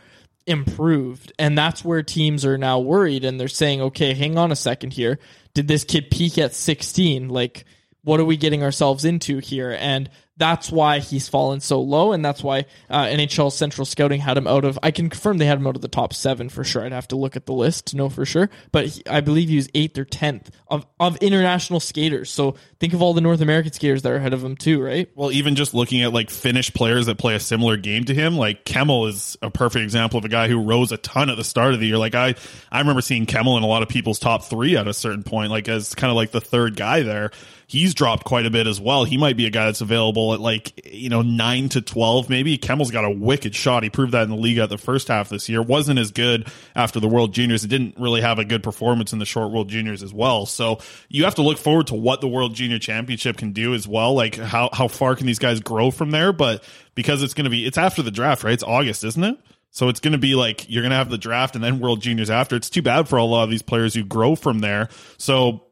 improved, 0.46 1.32
and 1.38 1.56
that's 1.56 1.84
where 1.84 2.02
teams 2.02 2.44
are 2.44 2.58
now 2.58 2.80
worried, 2.80 3.24
and 3.24 3.38
they're 3.38 3.48
saying, 3.48 3.80
"Okay, 3.80 4.14
hang 4.14 4.36
on 4.38 4.52
a 4.52 4.56
second 4.56 4.92
here. 4.92 5.18
Did 5.54 5.68
this 5.68 5.84
kid 5.84 6.10
peak 6.10 6.38
at 6.38 6.54
16? 6.54 7.28
Like." 7.28 7.64
What 8.04 8.18
are 8.18 8.24
we 8.24 8.36
getting 8.36 8.64
ourselves 8.64 9.04
into 9.04 9.38
here? 9.38 9.76
And 9.78 10.10
that's 10.36 10.72
why 10.72 10.98
he's 10.98 11.28
fallen 11.28 11.60
so 11.60 11.80
low, 11.80 12.12
and 12.12 12.24
that's 12.24 12.42
why 12.42 12.64
uh, 12.88 13.04
NHL 13.04 13.52
Central 13.52 13.84
Scouting 13.84 14.20
had 14.20 14.36
him 14.36 14.46
out 14.46 14.64
of. 14.64 14.78
I 14.82 14.90
can 14.90 15.10
confirm 15.10 15.38
they 15.38 15.46
had 15.46 15.58
him 15.58 15.66
out 15.66 15.76
of 15.76 15.82
the 15.82 15.88
top 15.88 16.14
seven 16.14 16.48
for 16.48 16.64
sure. 16.64 16.84
I'd 16.84 16.92
have 16.92 17.08
to 17.08 17.16
look 17.16 17.36
at 17.36 17.44
the 17.46 17.52
list 17.52 17.88
to 17.88 17.96
know 17.96 18.08
for 18.08 18.24
sure, 18.24 18.48
but 18.72 18.86
he, 18.86 19.02
I 19.06 19.20
believe 19.20 19.50
he 19.50 19.56
was 19.56 19.68
eighth 19.74 19.98
or 19.98 20.04
tenth 20.04 20.50
of 20.68 20.86
of 20.98 21.16
international 21.18 21.80
skaters. 21.80 22.30
So 22.30 22.56
think 22.80 22.94
of 22.94 23.02
all 23.02 23.12
the 23.12 23.20
North 23.20 23.42
American 23.42 23.72
skaters 23.72 24.02
that 24.02 24.12
are 24.12 24.16
ahead 24.16 24.32
of 24.32 24.42
him 24.42 24.56
too, 24.56 24.82
right? 24.82 25.10
Well, 25.14 25.30
even 25.32 25.54
just 25.54 25.74
looking 25.74 26.02
at 26.02 26.14
like 26.14 26.30
Finnish 26.30 26.72
players 26.72 27.06
that 27.06 27.18
play 27.18 27.34
a 27.34 27.40
similar 27.40 27.76
game 27.76 28.04
to 28.04 28.14
him, 28.14 28.36
like 28.36 28.64
Kemell 28.64 29.08
is 29.08 29.36
a 29.42 29.50
perfect 29.50 29.82
example 29.82 30.18
of 30.18 30.24
a 30.24 30.28
guy 30.30 30.48
who 30.48 30.62
rose 30.62 30.92
a 30.92 30.96
ton 30.96 31.28
at 31.28 31.36
the 31.36 31.44
start 31.44 31.74
of 31.74 31.80
the 31.80 31.86
year. 31.86 31.98
Like 31.98 32.14
I, 32.14 32.34
I 32.70 32.78
remember 32.78 33.02
seeing 33.02 33.26
Kemell 33.26 33.58
in 33.58 33.64
a 33.64 33.66
lot 33.66 33.82
of 33.82 33.88
people's 33.88 34.18
top 34.18 34.44
three 34.44 34.76
at 34.78 34.88
a 34.88 34.94
certain 34.94 35.24
point, 35.24 35.50
like 35.50 35.68
as 35.68 35.94
kind 35.94 36.10
of 36.10 36.16
like 36.16 36.30
the 36.30 36.40
third 36.40 36.74
guy 36.76 37.02
there. 37.02 37.30
He's 37.66 37.94
dropped 37.94 38.24
quite 38.24 38.44
a 38.44 38.50
bit 38.50 38.66
as 38.66 38.78
well. 38.78 39.04
He 39.04 39.16
might 39.16 39.36
be 39.36 39.46
a 39.46 39.50
guy 39.50 39.64
that's 39.64 39.80
available 39.80 40.21
at 40.34 40.40
like, 40.40 40.86
you 40.86 41.08
know, 41.08 41.22
nine 41.22 41.68
to 41.70 41.82
12, 41.82 42.30
maybe. 42.30 42.56
Kemell's 42.56 42.90
got 42.90 43.04
a 43.04 43.10
wicked 43.10 43.54
shot. 43.54 43.82
He 43.82 43.90
proved 43.90 44.12
that 44.12 44.22
in 44.22 44.30
the 44.30 44.36
league 44.36 44.58
at 44.58 44.68
the 44.68 44.78
first 44.78 45.08
half 45.08 45.28
this 45.28 45.48
year. 45.48 45.60
Wasn't 45.60 45.98
as 45.98 46.12
good 46.12 46.46
after 46.76 47.00
the 47.00 47.08
World 47.08 47.34
Juniors. 47.34 47.64
It 47.64 47.68
didn't 47.68 47.96
really 47.98 48.20
have 48.20 48.38
a 48.38 48.44
good 48.44 48.62
performance 48.62 49.12
in 49.12 49.18
the 49.18 49.26
short 49.26 49.50
World 49.50 49.68
Juniors 49.68 50.02
as 50.02 50.14
well. 50.14 50.46
So 50.46 50.78
you 51.08 51.24
have 51.24 51.34
to 51.34 51.42
look 51.42 51.58
forward 51.58 51.88
to 51.88 51.94
what 51.94 52.20
the 52.20 52.28
World 52.28 52.54
Junior 52.54 52.78
Championship 52.78 53.36
can 53.36 53.52
do 53.52 53.74
as 53.74 53.88
well. 53.88 54.14
Like 54.14 54.36
how, 54.36 54.70
how 54.72 54.88
far 54.88 55.16
can 55.16 55.26
these 55.26 55.40
guys 55.40 55.60
grow 55.60 55.90
from 55.90 56.12
there? 56.12 56.32
But 56.32 56.62
because 56.94 57.22
it's 57.22 57.34
going 57.34 57.44
to 57.44 57.50
be, 57.50 57.66
it's 57.66 57.78
after 57.78 58.02
the 58.02 58.12
draft, 58.12 58.44
right? 58.44 58.54
It's 58.54 58.62
August, 58.62 59.02
isn't 59.02 59.24
it? 59.24 59.38
So 59.72 59.88
it's 59.88 60.00
going 60.00 60.12
to 60.12 60.18
be 60.18 60.34
like 60.34 60.68
you're 60.70 60.82
going 60.82 60.90
to 60.90 60.96
have 60.96 61.10
the 61.10 61.18
draft 61.18 61.54
and 61.54 61.64
then 61.64 61.80
World 61.80 62.02
Juniors 62.02 62.30
after. 62.30 62.56
It's 62.56 62.70
too 62.70 62.82
bad 62.82 63.08
for 63.08 63.16
a 63.16 63.24
lot 63.24 63.44
of 63.44 63.50
these 63.50 63.62
players 63.62 63.94
who 63.94 64.04
grow 64.04 64.36
from 64.36 64.60
there. 64.60 64.90
So 65.16 65.64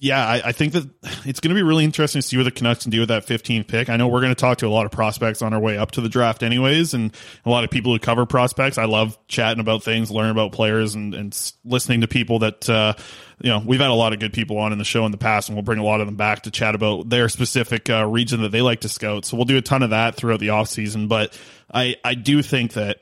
yeah, 0.00 0.24
I, 0.24 0.42
I 0.46 0.52
think 0.52 0.74
that 0.74 0.88
it's 1.24 1.40
going 1.40 1.48
to 1.48 1.54
be 1.54 1.62
really 1.62 1.82
interesting 1.82 2.20
to 2.20 2.26
see 2.26 2.36
what 2.36 2.44
the 2.44 2.52
Canucks 2.52 2.84
can 2.84 2.90
do 2.90 3.00
with 3.00 3.08
that 3.08 3.26
15th 3.26 3.66
pick. 3.66 3.88
I 3.88 3.96
know 3.96 4.06
we're 4.06 4.20
going 4.20 4.34
to 4.34 4.40
talk 4.40 4.58
to 4.58 4.66
a 4.66 4.70
lot 4.70 4.86
of 4.86 4.92
prospects 4.92 5.42
on 5.42 5.52
our 5.52 5.58
way 5.58 5.76
up 5.76 5.90
to 5.92 6.00
the 6.00 6.08
draft, 6.08 6.44
anyways, 6.44 6.94
and 6.94 7.12
a 7.44 7.50
lot 7.50 7.64
of 7.64 7.70
people 7.70 7.92
who 7.92 7.98
cover 7.98 8.24
prospects. 8.24 8.78
I 8.78 8.84
love 8.84 9.18
chatting 9.26 9.60
about 9.60 9.82
things, 9.82 10.10
learning 10.10 10.30
about 10.30 10.52
players, 10.52 10.94
and, 10.94 11.14
and 11.14 11.52
listening 11.64 12.02
to 12.02 12.08
people 12.08 12.38
that, 12.40 12.70
uh, 12.70 12.94
you 13.42 13.50
know, 13.50 13.60
we've 13.64 13.80
had 13.80 13.90
a 13.90 13.94
lot 13.94 14.12
of 14.12 14.20
good 14.20 14.32
people 14.32 14.58
on 14.58 14.70
in 14.72 14.78
the 14.78 14.84
show 14.84 15.04
in 15.04 15.10
the 15.10 15.18
past, 15.18 15.48
and 15.48 15.56
we'll 15.56 15.64
bring 15.64 15.80
a 15.80 15.84
lot 15.84 16.00
of 16.00 16.06
them 16.06 16.16
back 16.16 16.42
to 16.42 16.52
chat 16.52 16.76
about 16.76 17.08
their 17.08 17.28
specific 17.28 17.90
uh, 17.90 18.06
region 18.06 18.42
that 18.42 18.52
they 18.52 18.62
like 18.62 18.80
to 18.80 18.88
scout. 18.88 19.24
So 19.24 19.36
we'll 19.36 19.46
do 19.46 19.56
a 19.56 19.62
ton 19.62 19.82
of 19.82 19.90
that 19.90 20.14
throughout 20.14 20.38
the 20.38 20.48
offseason. 20.48 21.08
But 21.08 21.36
I, 21.72 21.96
I 22.04 22.14
do 22.14 22.42
think 22.42 22.74
that 22.74 22.98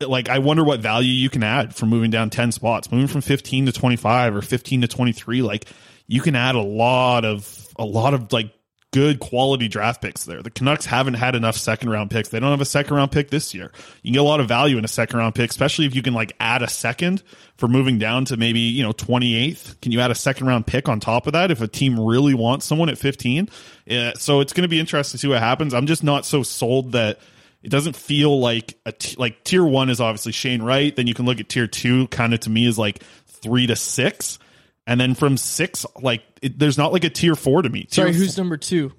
like 0.00 0.28
I 0.28 0.38
wonder 0.38 0.62
what 0.62 0.78
value 0.78 1.10
you 1.10 1.28
can 1.28 1.42
add 1.42 1.74
from 1.74 1.88
moving 1.88 2.12
down 2.12 2.30
10 2.30 2.52
spots, 2.52 2.92
moving 2.92 3.08
from 3.08 3.20
15 3.20 3.66
to 3.66 3.72
25 3.72 4.36
or 4.36 4.42
15 4.42 4.82
to 4.82 4.88
23. 4.88 5.42
Like 5.42 5.66
you 6.06 6.20
can 6.20 6.36
add 6.36 6.54
a 6.54 6.62
lot 6.62 7.24
of 7.24 7.68
a 7.76 7.84
lot 7.84 8.14
of 8.14 8.32
like 8.32 8.52
good 8.92 9.20
quality 9.20 9.68
draft 9.68 10.02
picks 10.02 10.24
there. 10.24 10.42
The 10.42 10.50
Canucks 10.50 10.84
haven't 10.84 11.14
had 11.14 11.34
enough 11.34 11.56
second 11.56 11.88
round 11.88 12.10
picks. 12.10 12.28
They 12.28 12.38
don't 12.38 12.50
have 12.50 12.60
a 12.60 12.66
second 12.66 12.94
round 12.94 13.10
pick 13.10 13.30
this 13.30 13.54
year. 13.54 13.72
You 14.02 14.10
can 14.10 14.12
get 14.12 14.20
a 14.20 14.22
lot 14.22 14.40
of 14.40 14.48
value 14.48 14.76
in 14.76 14.84
a 14.84 14.88
second 14.88 15.18
round 15.18 15.34
pick, 15.34 15.50
especially 15.50 15.86
if 15.86 15.94
you 15.94 16.02
can 16.02 16.12
like 16.12 16.34
add 16.38 16.62
a 16.62 16.68
second 16.68 17.22
for 17.56 17.68
moving 17.68 17.98
down 17.98 18.26
to 18.26 18.36
maybe, 18.36 18.60
you 18.60 18.82
know, 18.82 18.92
28th. 18.92 19.80
Can 19.80 19.92
you 19.92 20.00
add 20.00 20.10
a 20.10 20.14
second 20.14 20.46
round 20.46 20.66
pick 20.66 20.90
on 20.90 21.00
top 21.00 21.26
of 21.26 21.32
that 21.32 21.50
if 21.50 21.62
a 21.62 21.68
team 21.68 21.98
really 21.98 22.34
wants 22.34 22.66
someone 22.66 22.90
at 22.90 22.98
15? 22.98 23.48
Yeah, 23.86 24.12
so 24.18 24.40
it's 24.40 24.52
going 24.52 24.62
to 24.62 24.68
be 24.68 24.78
interesting 24.78 25.16
to 25.16 25.18
see 25.18 25.28
what 25.28 25.38
happens. 25.38 25.72
I'm 25.72 25.86
just 25.86 26.04
not 26.04 26.26
so 26.26 26.42
sold 26.42 26.92
that 26.92 27.18
it 27.62 27.70
doesn't 27.70 27.96
feel 27.96 28.40
like 28.40 28.78
a 28.84 28.92
t- 28.92 29.16
like 29.16 29.42
tier 29.44 29.64
one 29.64 29.88
is 29.88 30.00
obviously 30.00 30.32
Shane 30.32 30.62
Wright. 30.62 30.94
Then 30.94 31.06
you 31.06 31.14
can 31.14 31.24
look 31.24 31.40
at 31.40 31.48
tier 31.48 31.66
two, 31.66 32.08
kind 32.08 32.34
of 32.34 32.40
to 32.40 32.50
me 32.50 32.66
is 32.66 32.78
like 32.78 33.02
three 33.26 33.66
to 33.68 33.76
six, 33.76 34.38
and 34.86 35.00
then 35.00 35.14
from 35.14 35.36
six, 35.36 35.86
like 36.00 36.22
it, 36.40 36.58
there's 36.58 36.78
not 36.78 36.92
like 36.92 37.04
a 37.04 37.10
tier 37.10 37.34
four 37.34 37.62
to 37.62 37.68
me. 37.68 37.82
Tier 37.82 38.04
Sorry, 38.04 38.12
who's 38.12 38.36
number 38.36 38.56
two? 38.56 38.92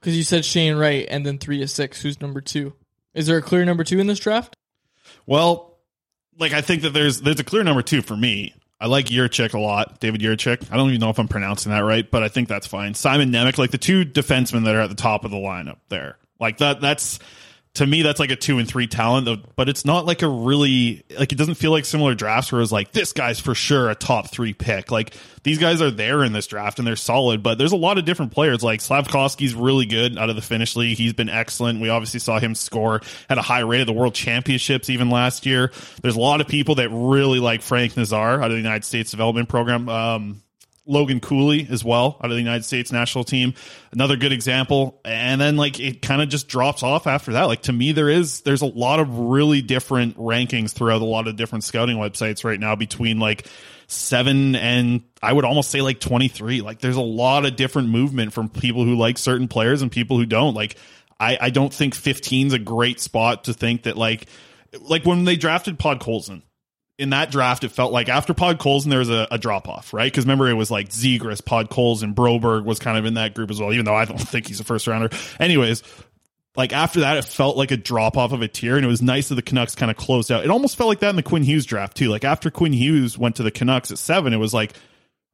Because 0.00 0.16
you 0.16 0.22
said 0.22 0.44
Shane 0.44 0.76
Wright 0.76 1.06
and 1.08 1.26
then 1.26 1.38
three 1.38 1.58
to 1.58 1.68
six. 1.68 2.00
Who's 2.00 2.20
number 2.20 2.40
two? 2.40 2.74
Is 3.14 3.26
there 3.26 3.38
a 3.38 3.42
clear 3.42 3.64
number 3.64 3.82
two 3.82 3.98
in 3.98 4.06
this 4.06 4.18
draft? 4.18 4.56
Well, 5.26 5.78
like 6.38 6.52
I 6.52 6.60
think 6.60 6.82
that 6.82 6.90
there's 6.90 7.20
there's 7.20 7.40
a 7.40 7.44
clear 7.44 7.64
number 7.64 7.82
two 7.82 8.02
for 8.02 8.16
me. 8.16 8.54
I 8.78 8.88
like 8.88 9.06
Yurchik 9.06 9.54
a 9.54 9.58
lot, 9.58 10.00
David 10.00 10.20
Yurchik. 10.20 10.70
I 10.70 10.76
don't 10.76 10.90
even 10.90 11.00
know 11.00 11.08
if 11.08 11.18
I'm 11.18 11.28
pronouncing 11.28 11.72
that 11.72 11.80
right, 11.80 12.08
but 12.08 12.22
I 12.22 12.28
think 12.28 12.48
that's 12.48 12.66
fine. 12.66 12.92
Simon 12.92 13.32
Nemec, 13.32 13.56
like 13.56 13.70
the 13.70 13.78
two 13.78 14.04
defensemen 14.04 14.64
that 14.64 14.74
are 14.74 14.82
at 14.82 14.90
the 14.90 14.96
top 14.96 15.24
of 15.24 15.30
the 15.30 15.38
lineup 15.38 15.78
there, 15.88 16.18
like 16.38 16.58
that. 16.58 16.82
That's 16.82 17.18
to 17.76 17.86
me, 17.86 18.00
that's 18.00 18.18
like 18.18 18.30
a 18.30 18.36
two 18.36 18.58
and 18.58 18.66
three 18.66 18.86
talent, 18.86 19.28
but 19.54 19.68
it's 19.68 19.84
not 19.84 20.06
like 20.06 20.22
a 20.22 20.28
really 20.28 21.04
like 21.18 21.32
it 21.32 21.36
doesn't 21.36 21.56
feel 21.56 21.70
like 21.70 21.84
similar 21.84 22.14
drafts 22.14 22.50
where 22.50 22.62
it's 22.62 22.72
like 22.72 22.92
this 22.92 23.12
guy's 23.12 23.38
for 23.38 23.54
sure 23.54 23.90
a 23.90 23.94
top 23.94 24.30
three 24.30 24.54
pick. 24.54 24.90
Like 24.90 25.14
these 25.42 25.58
guys 25.58 25.82
are 25.82 25.90
there 25.90 26.24
in 26.24 26.32
this 26.32 26.46
draft 26.46 26.78
and 26.78 26.88
they're 26.88 26.96
solid, 26.96 27.42
but 27.42 27.58
there's 27.58 27.72
a 27.72 27.76
lot 27.76 27.98
of 27.98 28.06
different 28.06 28.32
players. 28.32 28.62
Like 28.62 28.80
Slavkovsky's 28.80 29.54
really 29.54 29.84
good 29.84 30.16
out 30.16 30.30
of 30.30 30.36
the 30.36 30.42
Finnish 30.42 30.74
league. 30.74 30.96
He's 30.96 31.12
been 31.12 31.28
excellent. 31.28 31.80
We 31.80 31.90
obviously 31.90 32.20
saw 32.20 32.38
him 32.38 32.54
score 32.54 33.02
at 33.28 33.36
a 33.36 33.42
high 33.42 33.60
rate 33.60 33.82
at 33.82 33.86
the 33.86 33.92
World 33.92 34.14
Championships 34.14 34.88
even 34.88 35.10
last 35.10 35.44
year. 35.44 35.70
There's 36.00 36.16
a 36.16 36.20
lot 36.20 36.40
of 36.40 36.48
people 36.48 36.76
that 36.76 36.88
really 36.90 37.40
like 37.40 37.60
Frank 37.60 37.94
Nazar 37.94 38.40
out 38.40 38.46
of 38.46 38.52
the 38.52 38.56
United 38.56 38.84
States 38.86 39.10
Development 39.10 39.48
Program. 39.48 39.88
Um, 39.90 40.42
Logan 40.86 41.20
Cooley 41.20 41.66
as 41.70 41.84
well 41.84 42.16
out 42.20 42.30
of 42.30 42.30
the 42.30 42.38
United 42.42 42.64
States 42.64 42.92
national 42.92 43.24
team. 43.24 43.54
Another 43.92 44.16
good 44.16 44.32
example. 44.32 45.00
And 45.04 45.40
then 45.40 45.56
like 45.56 45.80
it 45.80 46.00
kind 46.00 46.22
of 46.22 46.28
just 46.28 46.48
drops 46.48 46.82
off 46.82 47.06
after 47.06 47.32
that. 47.32 47.44
Like 47.44 47.62
to 47.62 47.72
me, 47.72 47.92
there 47.92 48.08
is, 48.08 48.42
there's 48.42 48.62
a 48.62 48.66
lot 48.66 49.00
of 49.00 49.18
really 49.18 49.62
different 49.62 50.16
rankings 50.16 50.72
throughout 50.72 51.02
a 51.02 51.04
lot 51.04 51.26
of 51.28 51.36
different 51.36 51.64
scouting 51.64 51.96
websites 51.96 52.44
right 52.44 52.58
now 52.58 52.76
between 52.76 53.18
like 53.18 53.46
seven 53.88 54.54
and 54.56 55.02
I 55.22 55.32
would 55.32 55.44
almost 55.44 55.70
say 55.70 55.82
like 55.82 56.00
23. 56.00 56.60
Like 56.60 56.80
there's 56.80 56.96
a 56.96 57.00
lot 57.02 57.44
of 57.44 57.56
different 57.56 57.88
movement 57.88 58.32
from 58.32 58.48
people 58.48 58.84
who 58.84 58.94
like 58.94 59.18
certain 59.18 59.48
players 59.48 59.82
and 59.82 59.90
people 59.90 60.16
who 60.16 60.26
don't. 60.26 60.54
Like 60.54 60.76
I, 61.18 61.38
I 61.40 61.50
don't 61.50 61.72
think 61.72 61.94
15 61.94 62.48
is 62.48 62.52
a 62.52 62.58
great 62.58 63.00
spot 63.00 63.44
to 63.44 63.54
think 63.54 63.84
that 63.84 63.96
like, 63.96 64.26
like 64.80 65.04
when 65.04 65.24
they 65.24 65.36
drafted 65.36 65.78
Podkolzin, 65.78 66.42
in 66.98 67.10
that 67.10 67.30
draft, 67.30 67.64
it 67.64 67.70
felt 67.70 67.92
like 67.92 68.08
after 68.08 68.32
Podkolzin, 68.32 68.88
there 68.88 69.00
was 69.00 69.10
a, 69.10 69.28
a 69.30 69.38
drop 69.38 69.68
off, 69.68 69.92
right? 69.92 70.10
Because 70.10 70.24
remember, 70.24 70.48
it 70.48 70.54
was 70.54 70.70
like 70.70 70.88
Zegras, 70.88 71.42
Podkolzin, 71.42 72.14
Broberg 72.14 72.64
was 72.64 72.78
kind 72.78 72.96
of 72.96 73.04
in 73.04 73.14
that 73.14 73.34
group 73.34 73.50
as 73.50 73.60
well, 73.60 73.72
even 73.72 73.84
though 73.84 73.94
I 73.94 74.06
don't 74.06 74.18
think 74.20 74.48
he's 74.48 74.60
a 74.60 74.64
first 74.64 74.86
rounder. 74.86 75.10
Anyways, 75.38 75.82
like 76.56 76.72
after 76.72 77.00
that, 77.00 77.18
it 77.18 77.24
felt 77.24 77.56
like 77.56 77.70
a 77.70 77.76
drop 77.76 78.16
off 78.16 78.32
of 78.32 78.40
a 78.40 78.48
tier, 78.48 78.76
and 78.76 78.84
it 78.84 78.88
was 78.88 79.02
nice 79.02 79.28
that 79.28 79.34
the 79.34 79.42
Canucks 79.42 79.74
kind 79.74 79.90
of 79.90 79.96
closed 79.96 80.32
out. 80.32 80.44
It 80.44 80.50
almost 80.50 80.76
felt 80.76 80.88
like 80.88 81.00
that 81.00 81.10
in 81.10 81.16
the 81.16 81.22
Quinn 81.22 81.42
Hughes 81.42 81.66
draft 81.66 81.96
too. 81.96 82.08
Like 82.08 82.24
after 82.24 82.50
Quinn 82.50 82.72
Hughes 82.72 83.18
went 83.18 83.36
to 83.36 83.42
the 83.42 83.50
Canucks 83.50 83.90
at 83.90 83.98
seven, 83.98 84.32
it 84.32 84.38
was 84.38 84.54
like 84.54 84.72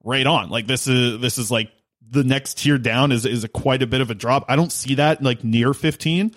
right 0.03 0.27
on. 0.27 0.51
Like 0.51 0.66
this 0.66 0.88
is 0.88 1.20
this 1.20 1.38
is 1.38 1.51
like 1.51 1.70
the 2.11 2.25
next 2.25 2.59
tier 2.59 2.77
down 2.77 3.12
is 3.12 3.25
is 3.25 3.44
a 3.44 3.48
quite 3.48 3.83
a 3.83 3.87
bit 3.87 4.01
of 4.01 4.11
a 4.11 4.14
drop. 4.14 4.46
I 4.48 4.57
don't 4.57 4.72
see 4.72 4.96
that 4.96 5.22
like 5.22 5.44
near 5.44 5.72
fifteen. 5.75 6.35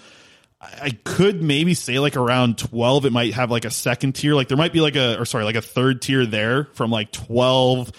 I 0.82 0.92
could 1.04 1.42
maybe 1.42 1.74
say 1.74 2.00
like 2.00 2.16
around 2.16 2.58
12 2.58 3.06
it 3.06 3.12
might 3.12 3.34
have 3.34 3.52
like 3.52 3.66
a 3.66 3.72
second 3.72 4.14
tier. 4.14 4.36
Like 4.36 4.48
there 4.48 4.58
might 4.58 4.74
be 4.74 4.82
like 4.82 4.96
a 4.96 5.20
or 5.20 5.26
sorry 5.26 5.44
like 5.44 5.56
a 5.56 5.62
third 5.62 6.02
tier 6.02 6.26
there 6.26 6.66
from 6.74 6.92
like 6.92 7.12
12 7.12 7.92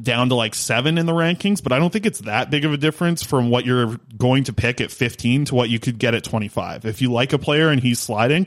down 0.00 0.30
to 0.30 0.34
like 0.34 0.54
7 0.54 0.96
in 0.96 1.04
the 1.04 1.12
rankings 1.12 1.62
but 1.62 1.70
I 1.70 1.78
don't 1.78 1.92
think 1.92 2.06
it's 2.06 2.20
that 2.20 2.50
big 2.50 2.64
of 2.64 2.72
a 2.72 2.78
difference 2.78 3.22
from 3.22 3.50
what 3.50 3.66
you're 3.66 3.98
going 4.16 4.44
to 4.44 4.54
pick 4.54 4.80
at 4.80 4.90
15 4.90 5.46
to 5.46 5.54
what 5.54 5.68
you 5.68 5.78
could 5.78 5.98
get 5.98 6.14
at 6.14 6.24
25 6.24 6.86
if 6.86 7.02
you 7.02 7.12
like 7.12 7.34
a 7.34 7.38
player 7.38 7.68
and 7.68 7.78
he's 7.78 7.98
sliding 7.98 8.46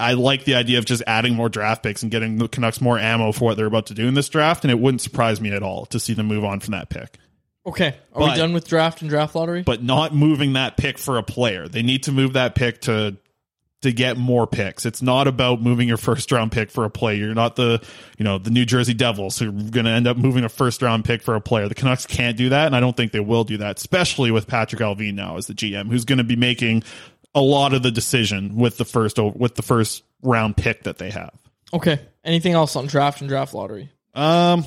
I 0.00 0.14
like 0.14 0.42
the 0.42 0.56
idea 0.56 0.78
of 0.78 0.84
just 0.84 1.04
adding 1.06 1.36
more 1.36 1.48
draft 1.48 1.84
picks 1.84 2.02
and 2.02 2.10
getting 2.10 2.38
the 2.38 2.48
Canucks 2.48 2.80
more 2.80 2.98
ammo 2.98 3.30
for 3.30 3.44
what 3.44 3.56
they're 3.56 3.66
about 3.66 3.86
to 3.86 3.94
do 3.94 4.08
in 4.08 4.14
this 4.14 4.28
draft 4.28 4.64
and 4.64 4.72
it 4.72 4.80
wouldn't 4.80 5.00
surprise 5.00 5.40
me 5.40 5.52
at 5.52 5.62
all 5.62 5.86
to 5.86 6.00
see 6.00 6.14
them 6.14 6.26
move 6.26 6.44
on 6.44 6.58
from 6.58 6.72
that 6.72 6.88
pick 6.88 7.18
Okay, 7.68 7.88
are 8.14 8.20
But- 8.20 8.30
we 8.32 8.36
done 8.36 8.52
with 8.52 8.66
draft 8.68 9.00
and 9.02 9.10
draft 9.10 9.34
lottery? 9.34 9.62
but 9.62 9.82
not 9.82 10.14
moving 10.14 10.54
that 10.54 10.76
pick 10.76 10.98
for 10.98 11.18
a 11.18 11.22
player. 11.22 11.68
They 11.68 11.82
need 11.82 12.04
to 12.04 12.12
move 12.12 12.32
that 12.34 12.54
pick 12.54 12.80
to 12.82 13.16
to 13.82 13.92
get 13.92 14.16
more 14.16 14.44
picks. 14.44 14.84
It's 14.84 15.02
not 15.02 15.28
about 15.28 15.62
moving 15.62 15.86
your 15.86 15.98
first 15.98 16.32
round 16.32 16.50
pick 16.50 16.68
for 16.68 16.84
a 16.84 16.90
player. 16.90 17.26
You're 17.26 17.34
not 17.34 17.54
the 17.54 17.80
you 18.18 18.24
know 18.24 18.38
the 18.38 18.50
New 18.50 18.64
Jersey 18.64 18.94
Devils 18.94 19.38
who 19.38 19.50
are 19.50 19.52
going 19.70 19.84
to 19.86 19.90
end 19.92 20.08
up 20.08 20.16
moving 20.16 20.42
a 20.44 20.48
first 20.48 20.82
round 20.82 21.04
pick 21.04 21.22
for 21.22 21.34
a 21.36 21.40
player. 21.40 21.68
The 21.68 21.74
Canucks 21.76 22.04
can't 22.06 22.36
do 22.36 22.48
that, 22.48 22.66
and 22.66 22.74
I 22.74 22.80
don't 22.80 22.96
think 22.96 23.12
they 23.12 23.20
will 23.20 23.44
do 23.44 23.58
that, 23.58 23.76
especially 23.78 24.30
with 24.32 24.46
Patrik 24.48 24.80
Allvin 24.80 25.14
now 25.14 25.36
as 25.36 25.46
the 25.46 25.54
GM, 25.54 25.88
who's 25.90 26.04
going 26.04 26.18
to 26.18 26.24
be 26.24 26.34
making 26.36 26.82
a 27.34 27.40
lot 27.40 27.72
of 27.74 27.82
the 27.84 27.90
decision 27.92 28.56
with 28.56 28.78
the 28.78 28.84
first 28.84 29.18
with 29.18 29.54
the 29.54 29.62
first 29.62 30.02
round 30.22 30.56
pick 30.56 30.82
that 30.84 30.98
they 30.98 31.10
have. 31.10 31.34
Okay, 31.72 32.00
anything 32.24 32.54
else 32.54 32.74
on 32.74 32.86
draft 32.86 33.20
and 33.20 33.28
draft 33.28 33.52
lottery? 33.54 33.90
Um, 34.14 34.64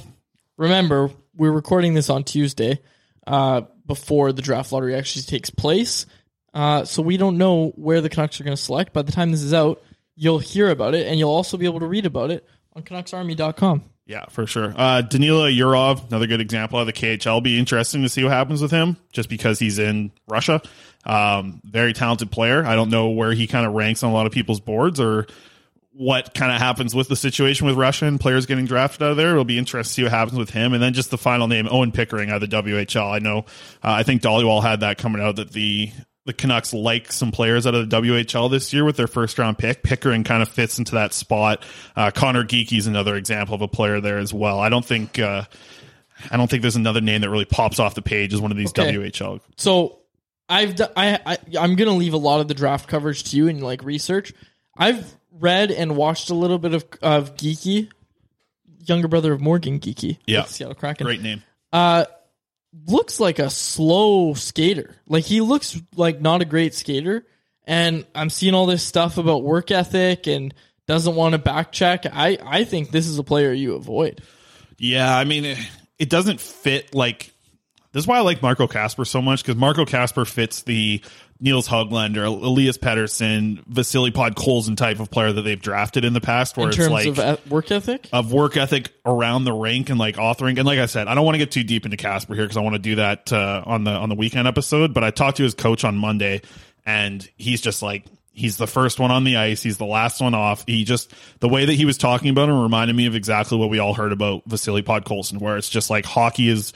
Remember, 0.57 1.09
we're 1.35 1.51
recording 1.51 1.95
this 1.95 2.09
on 2.09 2.23
Tuesday 2.23 2.79
uh, 3.27 3.61
before 3.85 4.31
the 4.31 4.41
draft 4.41 4.71
lottery 4.71 4.95
actually 4.95 5.23
takes 5.23 5.49
place. 5.49 6.05
Uh, 6.53 6.83
so 6.83 7.01
we 7.01 7.17
don't 7.17 7.37
know 7.37 7.69
where 7.75 8.01
the 8.01 8.09
Canucks 8.09 8.41
are 8.41 8.43
going 8.43 8.55
to 8.55 8.61
select. 8.61 8.93
By 8.93 9.03
the 9.03 9.11
time 9.11 9.31
this 9.31 9.41
is 9.41 9.53
out, 9.53 9.81
you'll 10.15 10.39
hear 10.39 10.69
about 10.69 10.95
it, 10.95 11.07
and 11.07 11.17
you'll 11.17 11.31
also 11.31 11.57
be 11.57 11.65
able 11.65 11.79
to 11.79 11.87
read 11.87 12.05
about 12.05 12.31
it 12.31 12.45
on 12.73 12.83
CanucksArmy.com. 12.83 13.83
Yeah, 14.05 14.25
for 14.29 14.45
sure. 14.45 14.73
Uh, 14.75 15.03
Danila 15.03 15.55
Yurov, 15.55 16.09
another 16.09 16.27
good 16.27 16.41
example 16.41 16.79
of 16.79 16.85
the 16.85 16.93
KHL. 16.93 17.41
Be 17.41 17.57
interesting 17.57 18.01
to 18.01 18.09
see 18.09 18.23
what 18.23 18.33
happens 18.33 18.61
with 18.61 18.71
him, 18.71 18.97
just 19.13 19.29
because 19.29 19.57
he's 19.59 19.79
in 19.79 20.11
Russia. 20.27 20.61
Um, 21.05 21.61
very 21.63 21.93
talented 21.93 22.29
player. 22.29 22.65
I 22.65 22.75
don't 22.75 22.89
know 22.89 23.09
where 23.09 23.31
he 23.31 23.47
kind 23.47 23.65
of 23.65 23.73
ranks 23.73 24.03
on 24.03 24.11
a 24.11 24.13
lot 24.13 24.25
of 24.25 24.33
people's 24.33 24.59
boards 24.59 24.99
or 24.99 25.27
what 25.93 26.33
kind 26.33 26.51
of 26.51 26.59
happens 26.59 26.95
with 26.95 27.09
the 27.09 27.15
situation 27.15 27.67
with 27.67 27.75
Russia 27.75 28.05
and 28.05 28.19
players 28.19 28.45
getting 28.45 28.65
drafted 28.65 29.03
out 29.03 29.11
of 29.11 29.17
there. 29.17 29.31
It'll 29.31 29.43
be 29.43 29.57
interesting 29.57 29.89
to 29.89 29.93
see 29.93 30.03
what 30.03 30.11
happens 30.11 30.37
with 30.37 30.49
him. 30.49 30.73
And 30.73 30.81
then 30.81 30.93
just 30.93 31.11
the 31.11 31.17
final 31.17 31.47
name, 31.47 31.67
Owen 31.69 31.91
Pickering 31.91 32.29
out 32.29 32.41
of 32.41 32.49
the 32.49 32.55
WHL. 32.55 33.13
I 33.13 33.19
know, 33.19 33.39
uh, 33.39 33.91
I 33.91 34.03
think 34.03 34.21
Dhaliwal 34.21 34.61
had 34.61 34.79
that 34.81 34.97
coming 34.97 35.21
out 35.21 35.35
that 35.35 35.51
the 35.51 35.91
the 36.25 36.33
Canucks 36.33 36.71
like 36.71 37.11
some 37.11 37.31
players 37.31 37.65
out 37.65 37.73
of 37.73 37.89
the 37.89 38.01
WHL 38.01 38.49
this 38.51 38.71
year 38.73 38.85
with 38.85 38.95
their 38.95 39.07
first 39.07 39.39
round 39.39 39.57
pick. 39.57 39.83
Pickering 39.83 40.23
kind 40.23 40.43
of 40.43 40.49
fits 40.49 40.77
into 40.77 40.93
that 40.95 41.13
spot. 41.13 41.63
Uh, 41.95 42.11
Connor 42.11 42.45
is 42.49 42.87
another 42.87 43.15
example 43.15 43.55
of 43.55 43.61
a 43.61 43.67
player 43.67 43.99
there 43.99 44.19
as 44.19 44.33
well. 44.33 44.59
I 44.59 44.69
don't 44.69 44.85
think 44.85 45.17
uh, 45.17 45.43
I 46.29 46.37
don't 46.37 46.49
think 46.49 46.61
there's 46.61 46.75
another 46.75 47.01
name 47.01 47.21
that 47.21 47.29
really 47.29 47.45
pops 47.45 47.79
off 47.79 47.95
the 47.95 48.01
page 48.01 48.33
as 48.33 48.41
one 48.41 48.51
of 48.51 48.57
these 48.57 48.69
Okay. 48.69 48.93
WHL. 48.93 49.41
So 49.57 49.99
I've 50.47 50.79
I, 50.95 51.19
I 51.25 51.37
I'm 51.59 51.75
gonna 51.75 51.91
leave 51.91 52.13
a 52.13 52.17
lot 52.17 52.39
of 52.39 52.47
the 52.47 52.53
draft 52.53 52.87
coverage 52.87 53.31
to 53.31 53.37
you 53.37 53.47
and 53.47 53.61
like 53.63 53.83
research. 53.83 54.33
I've 54.77 55.15
read 55.31 55.71
and 55.71 55.95
watched 55.95 56.29
a 56.29 56.35
little 56.35 56.59
bit 56.59 56.73
of 56.73 56.85
of 57.01 57.35
Geekie, 57.35 57.89
younger 58.85 59.07
brother 59.07 59.33
of 59.33 59.41
Morgan 59.41 59.79
Geekie. 59.79 60.17
Yeah. 60.25 60.43
Seattle 60.45 60.75
Kraken. 60.75 61.05
Great 61.05 61.21
name. 61.21 61.43
Uh, 61.71 62.05
looks 62.87 63.19
like 63.19 63.39
a 63.39 63.49
slow 63.49 64.33
skater. 64.33 64.95
Like 65.07 65.25
he 65.25 65.41
looks 65.41 65.79
like 65.95 66.21
not 66.21 66.41
a 66.41 66.45
great 66.45 66.73
skater. 66.73 67.25
And 67.63 68.05
I'm 68.15 68.29
seeing 68.29 68.53
all 68.53 68.65
this 68.65 68.83
stuff 68.83 69.17
about 69.17 69.43
work 69.43 69.71
ethic 69.71 70.27
and 70.27 70.53
doesn't 70.87 71.15
want 71.15 71.33
to 71.33 71.37
back 71.37 71.71
check. 71.71 72.05
I 72.11 72.37
I 72.43 72.63
think 72.63 72.91
this 72.91 73.07
is 73.07 73.17
a 73.17 73.23
player 73.23 73.53
you 73.53 73.75
avoid. 73.75 74.21
Yeah, 74.77 75.15
I 75.15 75.25
mean, 75.25 75.45
it, 75.45 75.57
it 75.99 76.09
doesn't 76.09 76.41
fit 76.41 76.95
like. 76.95 77.31
This 77.93 78.03
is 78.03 78.07
why 78.07 78.17
I 78.17 78.21
like 78.21 78.41
Marco 78.41 78.67
Kasper 78.67 79.05
so 79.05 79.21
much 79.21 79.43
because 79.43 79.57
Marco 79.57 79.85
Kasper 79.85 80.25
fits 80.25 80.63
the 80.63 81.01
Nils 81.41 81.67
Höglander, 81.67 82.25
Elias 82.25 82.77
Pettersson, 82.77 83.63
Vasily 83.65 84.11
Podkolzin 84.11 84.77
type 84.77 84.99
of 84.99 85.09
player 85.09 85.33
that 85.33 85.41
they've 85.41 85.59
drafted 85.59 86.05
in 86.05 86.13
the 86.13 86.21
past, 86.21 86.55
where 86.55 86.67
in 86.67 86.69
it's 86.69 86.77
terms 86.77 86.91
like 86.91 87.17
of 87.17 87.51
work 87.51 87.71
ethic. 87.71 88.07
of 88.13 88.31
work 88.31 88.57
ethic 88.57 88.93
around 89.05 89.43
the 89.45 89.51
rink 89.51 89.89
and 89.89 89.99
like 89.99 90.17
authoring. 90.17 90.57
And 90.59 90.65
like 90.65 90.77
I 90.77 90.85
said, 90.85 91.07
I 91.07 91.15
don't 91.15 91.25
want 91.25 91.33
to 91.33 91.39
get 91.39 91.49
too 91.49 91.63
deep 91.63 91.83
into 91.83 91.97
Kasper 91.97 92.35
here 92.35 92.43
because 92.43 92.57
I 92.57 92.61
want 92.61 92.75
to 92.75 92.79
do 92.79 92.95
that 92.95 93.33
uh, 93.33 93.63
on 93.65 93.83
the 93.83 93.91
on 93.91 94.09
the 94.09 94.15
weekend 94.15 94.47
episode. 94.47 94.93
But 94.93 95.03
I 95.03 95.09
talked 95.09 95.37
to 95.37 95.43
his 95.43 95.55
coach 95.55 95.83
on 95.83 95.97
Monday, 95.97 96.43
and 96.85 97.27
he's 97.37 97.59
just 97.59 97.81
like 97.81 98.05
he's 98.33 98.57
the 98.57 98.67
first 98.67 98.99
one 98.99 99.09
on 99.09 99.23
the 99.23 99.37
ice, 99.37 99.63
he's 99.63 99.77
the 99.77 99.85
last 99.85 100.21
one 100.21 100.35
off. 100.35 100.63
He 100.67 100.83
just 100.83 101.11
the 101.39 101.49
way 101.49 101.65
that 101.65 101.73
he 101.73 101.85
was 101.85 101.97
talking 101.97 102.29
about 102.29 102.49
him 102.49 102.61
reminded 102.61 102.95
me 102.95 103.07
of 103.07 103.15
exactly 103.15 103.57
what 103.57 103.71
we 103.71 103.79
all 103.79 103.95
heard 103.95 104.11
about 104.11 104.43
Vasily 104.45 104.83
Podkolzin, 104.83 105.39
where 105.39 105.57
it's 105.57 105.69
just 105.69 105.89
like 105.89 106.05
hockey 106.05 106.49
is 106.49 106.71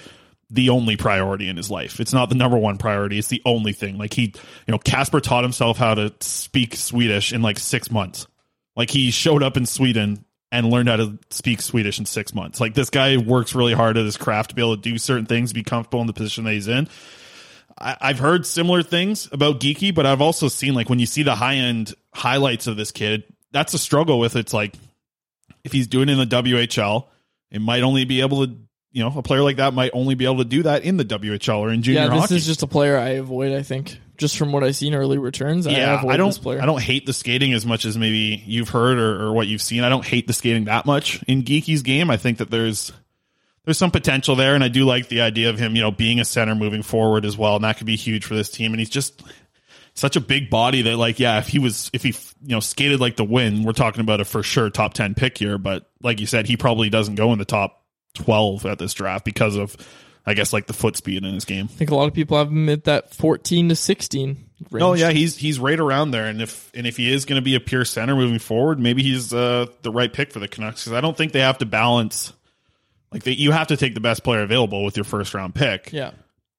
the 0.49 0.69
only 0.69 0.95
priority 0.95 1.47
in 1.49 1.57
his 1.57 1.71
life. 1.71 1.99
It's 1.99 2.13
not 2.13 2.29
the 2.29 2.35
number 2.35 2.57
one 2.57 2.77
priority. 2.77 3.17
It's 3.17 3.29
the 3.29 3.41
only 3.45 3.73
thing. 3.73 3.97
Like 3.97 4.13
he, 4.13 4.33
you 4.67 4.71
know, 4.71 4.77
Kasper 4.77 5.19
taught 5.19 5.43
himself 5.43 5.77
how 5.77 5.95
to 5.95 6.13
speak 6.19 6.75
Swedish 6.75 7.33
in 7.33 7.41
like 7.41 7.57
six 7.57 7.89
months. 7.89 8.27
Like 8.75 8.89
he 8.89 9.11
showed 9.11 9.41
up 9.41 9.57
in 9.57 9.65
Sweden 9.65 10.25
and 10.51 10.69
learned 10.69 10.89
how 10.89 10.97
to 10.97 11.17
speak 11.31 11.61
Swedish 11.61 11.99
in 11.99 12.05
six 12.05 12.33
months. 12.33 12.61
Like 12.61 12.75
this 12.75 12.89
guy 12.89 13.17
works 13.17 13.55
really 13.55 13.73
hard 13.73 13.97
at 13.97 14.05
his 14.05 14.17
craft 14.17 14.51
to 14.51 14.55
be 14.55 14.61
able 14.61 14.75
to 14.75 14.81
do 14.81 14.97
certain 14.97 15.25
things, 15.25 15.51
be 15.51 15.63
comfortable 15.63 16.01
in 16.01 16.07
the 16.07 16.13
position 16.13 16.43
that 16.43 16.53
he's 16.53 16.67
in. 16.67 16.87
I, 17.77 17.97
I've 17.99 18.19
heard 18.19 18.45
similar 18.45 18.83
things 18.83 19.27
about 19.31 19.59
Geekie, 19.59 19.93
but 19.93 20.05
I've 20.05 20.21
also 20.21 20.47
seen 20.47 20.73
like 20.73 20.89
when 20.89 20.99
you 20.99 21.05
see 21.05 21.23
the 21.23 21.35
high 21.35 21.55
end 21.55 21.93
highlights 22.13 22.67
of 22.67 22.77
this 22.77 22.91
kid, 22.91 23.23
that's 23.51 23.73
a 23.73 23.79
struggle 23.79 24.19
with. 24.19 24.35
It's 24.35 24.53
like 24.53 24.75
if 25.63 25.71
he's 25.71 25.87
doing 25.87 26.09
it 26.09 26.13
in 26.13 26.17
the 26.19 26.25
WHL, 26.25 27.07
it 27.51 27.59
might 27.59 27.83
only 27.83 28.05
be 28.05 28.21
able 28.21 28.45
to, 28.45 28.55
you 28.95 29.03
know, 29.03 29.11
a 29.13 29.21
player 29.21 29.41
like 29.41 29.57
that 29.57 29.73
might 29.73 29.91
only 29.93 30.15
be 30.15 30.23
able 30.23 30.37
to 30.37 30.45
do 30.45 30.63
that 30.63 30.83
in 30.83 30.95
the 30.95 31.03
WHL 31.03 31.59
or 31.59 31.69
in 31.69 31.81
junior 31.81 31.99
yeah, 31.99 32.07
this 32.07 32.17
hockey. 32.21 32.35
is 32.37 32.45
just 32.45 32.63
a 32.63 32.67
player 32.67 32.97
I 32.97 33.09
avoid. 33.09 33.51
I 33.51 33.61
think 33.61 33.99
just 34.15 34.37
from 34.37 34.53
what 34.53 34.63
I've 34.63 34.77
seen 34.77 34.95
early 34.95 35.17
returns. 35.17 35.67
I 35.67 35.71
yeah, 35.71 35.99
avoid 35.99 36.13
I 36.13 36.17
don't. 36.17 36.47
I 36.47 36.65
don't 36.65 36.81
hate 36.81 37.05
the 37.05 37.11
skating 37.11 37.51
as 37.51 37.65
much 37.65 37.83
as 37.83 37.97
maybe 37.97 38.41
you've 38.45 38.69
heard 38.69 38.97
or, 38.97 39.25
or 39.25 39.33
what 39.33 39.47
you've 39.47 39.61
seen. 39.61 39.83
I 39.83 39.89
don't 39.89 40.05
hate 40.05 40.27
the 40.27 40.33
skating 40.33 40.63
that 40.65 40.85
much 40.85 41.21
in 41.23 41.43
Geekie's 41.43 41.81
game. 41.81 42.09
I 42.09 42.15
think 42.15 42.37
that 42.37 42.49
there's 42.49 42.93
there's 43.65 43.77
some 43.77 43.91
potential 43.91 44.37
there, 44.37 44.55
and 44.55 44.63
I 44.63 44.69
do 44.69 44.85
like 44.85 45.09
the 45.09 45.19
idea 45.19 45.49
of 45.49 45.59
him, 45.59 45.75
you 45.75 45.81
know, 45.81 45.91
being 45.91 46.21
a 46.21 46.25
center 46.25 46.55
moving 46.55 46.81
forward 46.81 47.25
as 47.25 47.37
well, 47.37 47.55
and 47.55 47.65
that 47.65 47.77
could 47.77 47.87
be 47.87 47.97
huge 47.97 48.23
for 48.23 48.35
this 48.35 48.49
team. 48.49 48.71
And 48.71 48.79
he's 48.79 48.89
just 48.89 49.21
such 49.93 50.15
a 50.15 50.21
big 50.21 50.49
body 50.49 50.83
that, 50.83 50.95
like, 50.95 51.19
yeah, 51.19 51.39
if 51.39 51.49
he 51.49 51.59
was, 51.59 51.91
if 51.91 52.01
he, 52.01 52.15
you 52.43 52.55
know, 52.55 52.61
skated 52.61 53.01
like 53.01 53.17
the 53.17 53.25
win, 53.25 53.63
we're 53.63 53.73
talking 53.73 53.99
about 53.99 54.21
a 54.21 54.25
for 54.25 54.41
sure 54.41 54.69
top 54.69 54.93
ten 54.93 55.15
pick 55.15 55.37
here. 55.37 55.57
But 55.57 55.85
like 56.01 56.21
you 56.21 56.27
said, 56.27 56.47
he 56.47 56.55
probably 56.55 56.89
doesn't 56.89 57.15
go 57.15 57.33
in 57.33 57.39
the 57.39 57.45
top 57.45 57.84
twelve 58.15 58.65
at 58.65 58.79
this 58.79 58.93
draft 58.93 59.23
because 59.25 59.55
of, 59.55 59.77
I 60.25 60.33
guess, 60.33 60.51
like 60.51 60.65
the 60.65 60.73
foot 60.73 60.97
speed 60.97 61.23
in 61.23 61.33
his 61.33 61.45
game. 61.45 61.65
I 61.65 61.73
think 61.75 61.91
a 61.91 61.95
lot 61.95 62.07
of 62.07 62.13
people 62.13 62.37
have 62.37 62.47
him 62.47 62.67
at 62.69 62.85
that 62.85 63.13
fourteen 63.13 63.69
to 63.69 63.75
sixteen. 63.75 64.49
Range. 64.71 64.83
Oh 64.83 64.93
yeah, 64.93 65.11
he's 65.11 65.37
he's 65.37 65.59
right 65.59 65.79
around 65.79 66.11
there, 66.11 66.25
and 66.25 66.41
if 66.41 66.71
and 66.73 66.87
if 66.87 66.97
he 66.97 67.13
is 67.13 67.25
going 67.25 67.39
to 67.39 67.43
be 67.43 67.55
a 67.55 67.59
pure 67.59 67.85
center 67.85 68.15
moving 68.15 68.39
forward, 68.39 68.79
maybe 68.79 69.03
he's 69.03 69.33
uh, 69.33 69.67
the 69.81 69.91
right 69.91 70.11
pick 70.11 70.31
for 70.31 70.39
the 70.39 70.47
Canucks 70.47 70.85
because 70.85 70.97
I 70.97 71.01
don't 71.01 71.15
think 71.15 71.33
they 71.33 71.41
have 71.41 71.57
to 71.59 71.65
balance. 71.65 72.31
Like 73.11 73.23
they, 73.23 73.33
you 73.33 73.51
have 73.51 73.67
to 73.67 73.77
take 73.77 73.93
the 73.93 73.99
best 73.99 74.23
player 74.23 74.41
available 74.41 74.83
with 74.83 74.97
your 74.97 75.03
first 75.03 75.33
round 75.33 75.55
pick. 75.55 75.91
Yeah. 75.91 76.11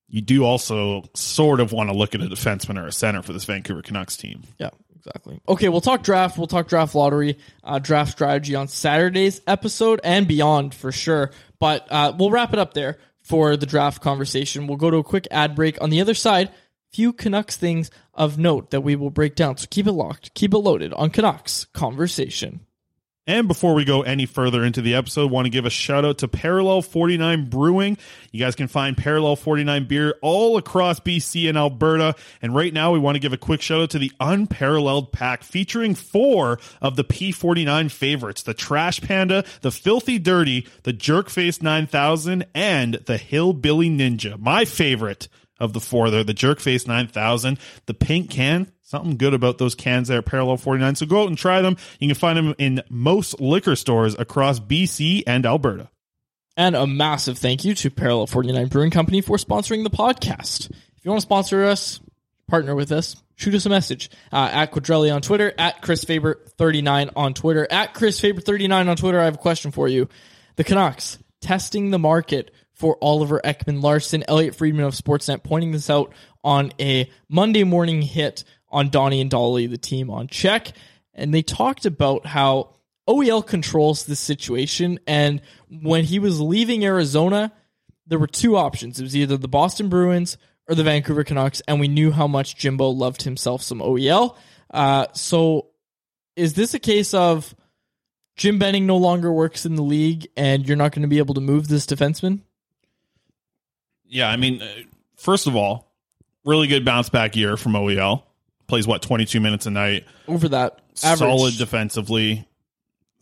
You 0.09 0.21
do 0.21 0.45
also 0.45 1.03
sort 1.15 1.59
of 1.59 1.73
want 1.73 1.91
to 1.91 1.97
look 1.97 2.15
at 2.15 2.21
a 2.21 2.27
defenseman 2.27 2.81
or 2.81 2.87
a 2.87 2.93
center 2.93 3.23
for 3.23 3.33
this 3.33 3.45
Vancouver 3.45 3.83
Canucks 3.83 4.17
team. 4.17 4.45
Yeah, 4.57 4.71
exactly. 5.07 5.41
Okay, 5.49 5.69
we'll 5.69 5.81
talk 5.81 6.03
draft. 6.03 6.39
We'll 6.39 6.47
talk 6.47 6.69
draft 6.69 6.95
lottery, 6.95 7.39
uh, 7.63 7.79
draft 7.79 8.13
strategy 8.13 8.55
on 8.55 8.69
Saturday's 8.69 9.41
episode 9.47 10.01
and 10.03 10.27
beyond 10.27 10.75
for 10.75 10.93
sure. 10.93 11.31
But 11.59 11.87
uh, 11.91 12.15
we'll 12.19 12.31
wrap 12.31 12.53
it 12.53 12.59
up 12.59 12.75
there 12.75 12.99
for 13.23 13.57
the 13.57 13.67
draft 13.67 14.03
conversation. 14.03 14.67
We'll 14.67 14.77
go 14.77 14.91
to 14.91 14.99
a 14.99 15.05
quick 15.05 15.27
ad 15.31 15.55
break. 15.55 15.81
On 15.81 15.91
the 15.91 16.01
other 16.01 16.15
side, 16.15 16.51
few 16.93 17.13
Canucks 17.13 17.57
things 17.57 17.91
of 18.15 18.39
note 18.39 18.71
that 18.71 18.83
we 18.83 18.97
will 18.97 19.11
break 19.11 19.35
down. 19.35 19.57
So 19.57 19.67
keep 19.71 19.87
it 19.87 19.93
locked, 19.93 20.35
keep 20.35 20.55
it 20.55 20.59
loaded 20.59 20.93
on 20.95 21.11
Canucks 21.11 21.67
Conversation. 21.67 22.61
And 23.29 23.49
before 23.49 23.75
we 23.75 23.85
go 23.85 24.03
any 24.03 24.25
further 24.25 24.63
into 24.65 24.81
the 24.81 24.95
episode, 24.95 25.33
want 25.33 25.47
to 25.47 25.51
give 25.51 25.67
a 25.67 25.71
shout 25.71 26.05
out 26.05 26.19
to 26.19 26.29
Parallel 26.29 26.81
49 26.81 27.51
Brewing. 27.51 27.99
You 28.31 28.39
guys 28.39 28.55
can 28.55 28.69
find 28.69 28.97
Parallel 28.97 29.35
49 29.35 29.87
beer 29.87 30.15
all 30.23 30.57
across 30.57 31.01
BC 31.01 31.49
and 31.49 31.59
Alberta. 31.59 32.15
And 32.41 32.55
right 32.55 32.73
now, 32.73 32.93
we 32.93 33.01
want 33.01 33.17
to 33.17 33.21
give 33.21 33.33
a 33.33 33.37
quick 33.37 33.63
shout 33.63 33.81
out 33.81 33.91
to 33.91 33.99
the 33.99 34.13
Unparalleled 34.21 35.11
Pack 35.11 35.43
featuring 35.43 35.97
four 35.97 36.61
of 36.81 36.95
the 36.95 37.03
P49 37.03 37.91
favorites 37.91 38.45
the 38.45 38.55
Trash 38.55 39.01
Panda, 39.01 39.45
the 39.61 39.73
Filthy 39.73 40.21
Dirty, 40.21 40.69
the 40.85 40.93
Jerkface 40.93 41.61
9000, 41.61 42.47
and 42.55 42.95
the 43.07 43.17
Hillbilly 43.17 43.91
Ninja. 43.91 44.39
My 44.39 44.65
favorite 44.65 45.27
of 45.59 45.73
the 45.73 45.81
four 45.81 46.11
there, 46.11 46.25
the 46.25 46.35
Jerkface 46.35 46.87
9000, 46.87 47.59
the 47.87 47.95
pink 47.95 48.31
can. 48.31 48.73
Something 48.83 49.17
good 49.17 49.35
about 49.35 49.59
those 49.59 49.75
cans 49.75 50.07
there, 50.07 50.23
Parallel 50.23 50.59
49. 50.59 50.95
So 50.95 51.07
go 51.07 51.23
out 51.23 51.29
and 51.29 51.37
try 51.37 51.61
them. 51.61 51.77
You 51.99 52.09
can 52.09 52.15
find 52.15 52.39
them 52.39 52.55
in 52.59 52.83
most 52.89 53.41
liquor 53.41 53.75
stores 53.75 54.15
across 54.17 54.61
BC 54.61 55.25
and 55.27 55.45
Alberta. 55.45 55.91
And 56.57 56.77
a 56.77 56.87
massive 56.87 57.37
thank 57.37 57.65
you 57.65 57.75
to 57.75 57.91
Parallel 57.91 58.29
49 58.29 58.69
Brewing 58.69 58.91
Company 58.91 59.21
for 59.21 59.37
sponsoring 59.37 59.83
the 59.83 59.91
podcast. 59.91 60.71
If 60.71 61.05
you 61.05 61.11
want 61.11 61.21
to 61.21 61.27
sponsor 61.27 61.65
us, 61.65 62.01
partner 62.49 62.75
with 62.75 62.93
us, 62.93 63.17
shoot 63.35 63.55
us 63.55 63.67
a 63.67 63.71
message 63.71 64.11
uh, 64.33 64.49
at 64.53 64.73
Quadrelli 64.73 65.15
on 65.15 65.21
Twitter, 65.21 65.53
at 65.59 65.83
Chris 65.83 66.05
Faber39 66.05 67.13
on 67.17 67.35
Twitter, 67.35 67.67
at 67.71 67.93
Chris 67.93 68.21
Faber39 68.21 68.89
on 68.89 68.97
Twitter. 68.97 69.21
I 69.21 69.25
have 69.25 69.35
a 69.35 69.39
question 69.39 69.71
for 69.71 69.89
you. 69.89 70.09
The 70.57 70.65
Canucks 70.65 71.19
testing 71.41 71.91
the 71.91 71.99
market 71.99 72.51
for 72.77 72.99
Oliver 73.01 73.41
Ekman 73.43 73.83
Larsson, 73.83 74.23
Elliot 74.29 74.55
Friedman 74.55 74.85
of 74.85 74.95
Sportsnet, 74.95 75.43
pointing 75.43 75.73
this 75.73 75.89
out 75.89 76.13
on 76.45 76.73
a 76.79 77.11
Monday 77.29 77.65
morning 77.65 78.03
hit 78.03 78.45
on 78.69 78.91
Donnie 78.91 79.23
and 79.23 79.31
Dhali, 79.31 79.69
the 79.69 79.79
team 79.79 80.11
on 80.11 80.29
check. 80.29 80.73
And 81.15 81.33
they 81.33 81.43
talked 81.43 81.87
about 81.87 82.27
how 82.27 82.75
OEL 83.09 83.45
controls 83.45 84.05
this 84.05 84.21
situation. 84.21 85.01
And 85.07 85.41
when 85.71 86.05
he 86.05 86.19
was 86.19 86.39
leaving 86.39 86.85
Arizona, 86.85 87.51
there 88.07 88.19
were 88.19 88.27
two 88.27 88.59
options. 88.59 89.01
It 89.01 89.05
was 89.05 89.17
either 89.17 89.39
the 89.39 89.49
Boston 89.49 89.89
Bruins 89.89 90.37
or 90.69 90.75
the 90.75 90.85
Vancouver 90.85 91.25
Canucks. 91.25 91.63
And 91.67 91.81
we 91.81 91.89
knew 91.89 92.11
how 92.11 92.27
much 92.27 92.57
Jimbo 92.57 92.91
loved 92.91 93.23
himself 93.23 93.63
some 93.63 93.81
OEL. 93.81 94.37
Uh, 94.71 95.07
so 95.15 95.69
is 96.37 96.53
this 96.53 96.75
a 96.75 96.79
case 96.79 97.15
of 97.15 97.55
Jim 98.37 98.59
Benning 98.59 98.87
no 98.87 98.99
longer 98.99 99.33
works 99.33 99.65
in 99.65 99.77
the 99.77 99.83
league 99.83 100.29
and 100.37 100.69
you're 100.69 100.77
not 100.77 100.93
going 100.93 101.03
to 101.03 101.09
be 101.09 101.19
able 101.19 101.35
to 101.35 101.41
move 101.41 101.69
this 101.69 101.87
defenseman? 101.87 102.43
Yeah, 104.09 104.29
I 104.29 104.37
mean, 104.37 104.63
uh, 104.63 104.67
first 105.17 105.47
of 105.47 105.57
all, 105.57 105.93
really 106.45 106.67
good 106.67 106.85
bounce 106.85 107.09
back 107.09 107.37
year 107.37 107.57
from 107.57 107.73
OEL. 107.73 108.23
Plays 108.67 108.87
what 108.87 109.03
twenty 109.03 109.25
two 109.25 109.41
minutes 109.41 109.67
a 109.67 109.71
night. 109.71 110.05
Over 110.27 110.49
that 110.49 110.81
average. 111.03 111.19
solid 111.19 111.57
defensively. 111.57 112.47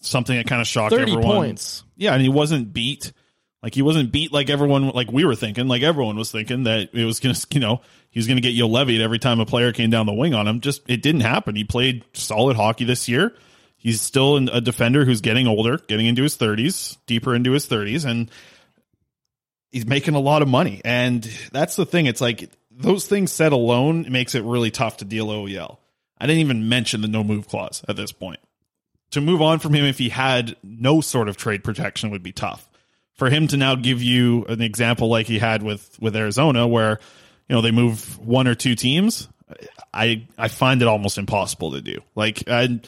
Something 0.00 0.36
that 0.36 0.46
kind 0.46 0.60
of 0.60 0.66
shocked 0.66 0.94
30 0.94 1.12
everyone. 1.12 1.22
points. 1.22 1.82
Yeah, 1.96 2.12
and 2.12 2.20
he 2.20 2.28
wasn't 2.28 2.72
beat. 2.74 3.12
Like 3.62 3.74
he 3.74 3.80
wasn't 3.80 4.12
beat 4.12 4.32
like 4.32 4.50
everyone 4.50 4.90
like 4.90 5.10
we 5.10 5.24
were 5.24 5.34
thinking, 5.34 5.66
like 5.66 5.82
everyone 5.82 6.16
was 6.16 6.30
thinking 6.30 6.64
that 6.64 6.90
it 6.92 7.04
was 7.06 7.20
gonna 7.20 7.34
you 7.50 7.60
know, 7.60 7.80
he 8.10 8.18
was 8.18 8.26
gonna 8.26 8.42
get 8.42 8.50
you 8.52 8.66
levied 8.66 9.00
every 9.00 9.18
time 9.18 9.40
a 9.40 9.46
player 9.46 9.72
came 9.72 9.88
down 9.88 10.04
the 10.04 10.12
wing 10.12 10.34
on 10.34 10.46
him. 10.46 10.60
Just 10.60 10.82
it 10.86 11.00
didn't 11.00 11.22
happen. 11.22 11.56
He 11.56 11.64
played 11.64 12.04
solid 12.12 12.56
hockey 12.56 12.84
this 12.84 13.08
year. 13.08 13.34
He's 13.76 14.00
still 14.00 14.36
a 14.36 14.60
defender 14.60 15.04
who's 15.04 15.20
getting 15.20 15.46
older, 15.46 15.76
getting 15.76 16.06
into 16.06 16.22
his 16.22 16.36
thirties, 16.36 16.96
deeper 17.06 17.34
into 17.34 17.52
his 17.52 17.66
thirties, 17.66 18.04
and 18.04 18.30
he's 19.74 19.86
making 19.86 20.14
a 20.14 20.20
lot 20.20 20.40
of 20.40 20.46
money. 20.46 20.80
And 20.84 21.28
that's 21.50 21.74
the 21.74 21.84
thing. 21.84 22.06
It's 22.06 22.20
like 22.20 22.48
those 22.70 23.06
things 23.08 23.32
said 23.32 23.52
alone 23.52 24.06
makes 24.08 24.36
it 24.36 24.44
really 24.44 24.70
tough 24.70 24.98
to 24.98 25.04
deal 25.04 25.26
OEL. 25.26 25.78
I 26.16 26.26
didn't 26.26 26.42
even 26.42 26.68
mention 26.68 27.00
the 27.00 27.08
no 27.08 27.24
move 27.24 27.48
clause 27.48 27.84
at 27.88 27.96
this 27.96 28.12
point. 28.12 28.38
To 29.10 29.20
move 29.20 29.42
on 29.42 29.58
from 29.58 29.74
him 29.74 29.84
if 29.84 29.98
he 29.98 30.10
had 30.10 30.56
no 30.62 31.00
sort 31.00 31.28
of 31.28 31.36
trade 31.36 31.64
protection 31.64 32.10
would 32.10 32.22
be 32.22 32.30
tough. 32.30 32.68
For 33.14 33.30
him 33.30 33.48
to 33.48 33.56
now 33.56 33.74
give 33.74 34.00
you 34.00 34.44
an 34.44 34.62
example 34.62 35.08
like 35.08 35.26
he 35.26 35.40
had 35.40 35.62
with 35.62 35.96
with 36.00 36.16
Arizona 36.16 36.66
where 36.66 37.00
you 37.48 37.56
know 37.56 37.60
they 37.60 37.70
move 37.72 38.18
one 38.18 38.46
or 38.46 38.54
two 38.54 38.76
teams, 38.76 39.28
I 39.92 40.26
I 40.38 40.48
find 40.48 40.82
it 40.82 40.88
almost 40.88 41.18
impossible 41.18 41.72
to 41.72 41.80
do. 41.80 42.00
Like 42.14 42.44
I 42.48 42.80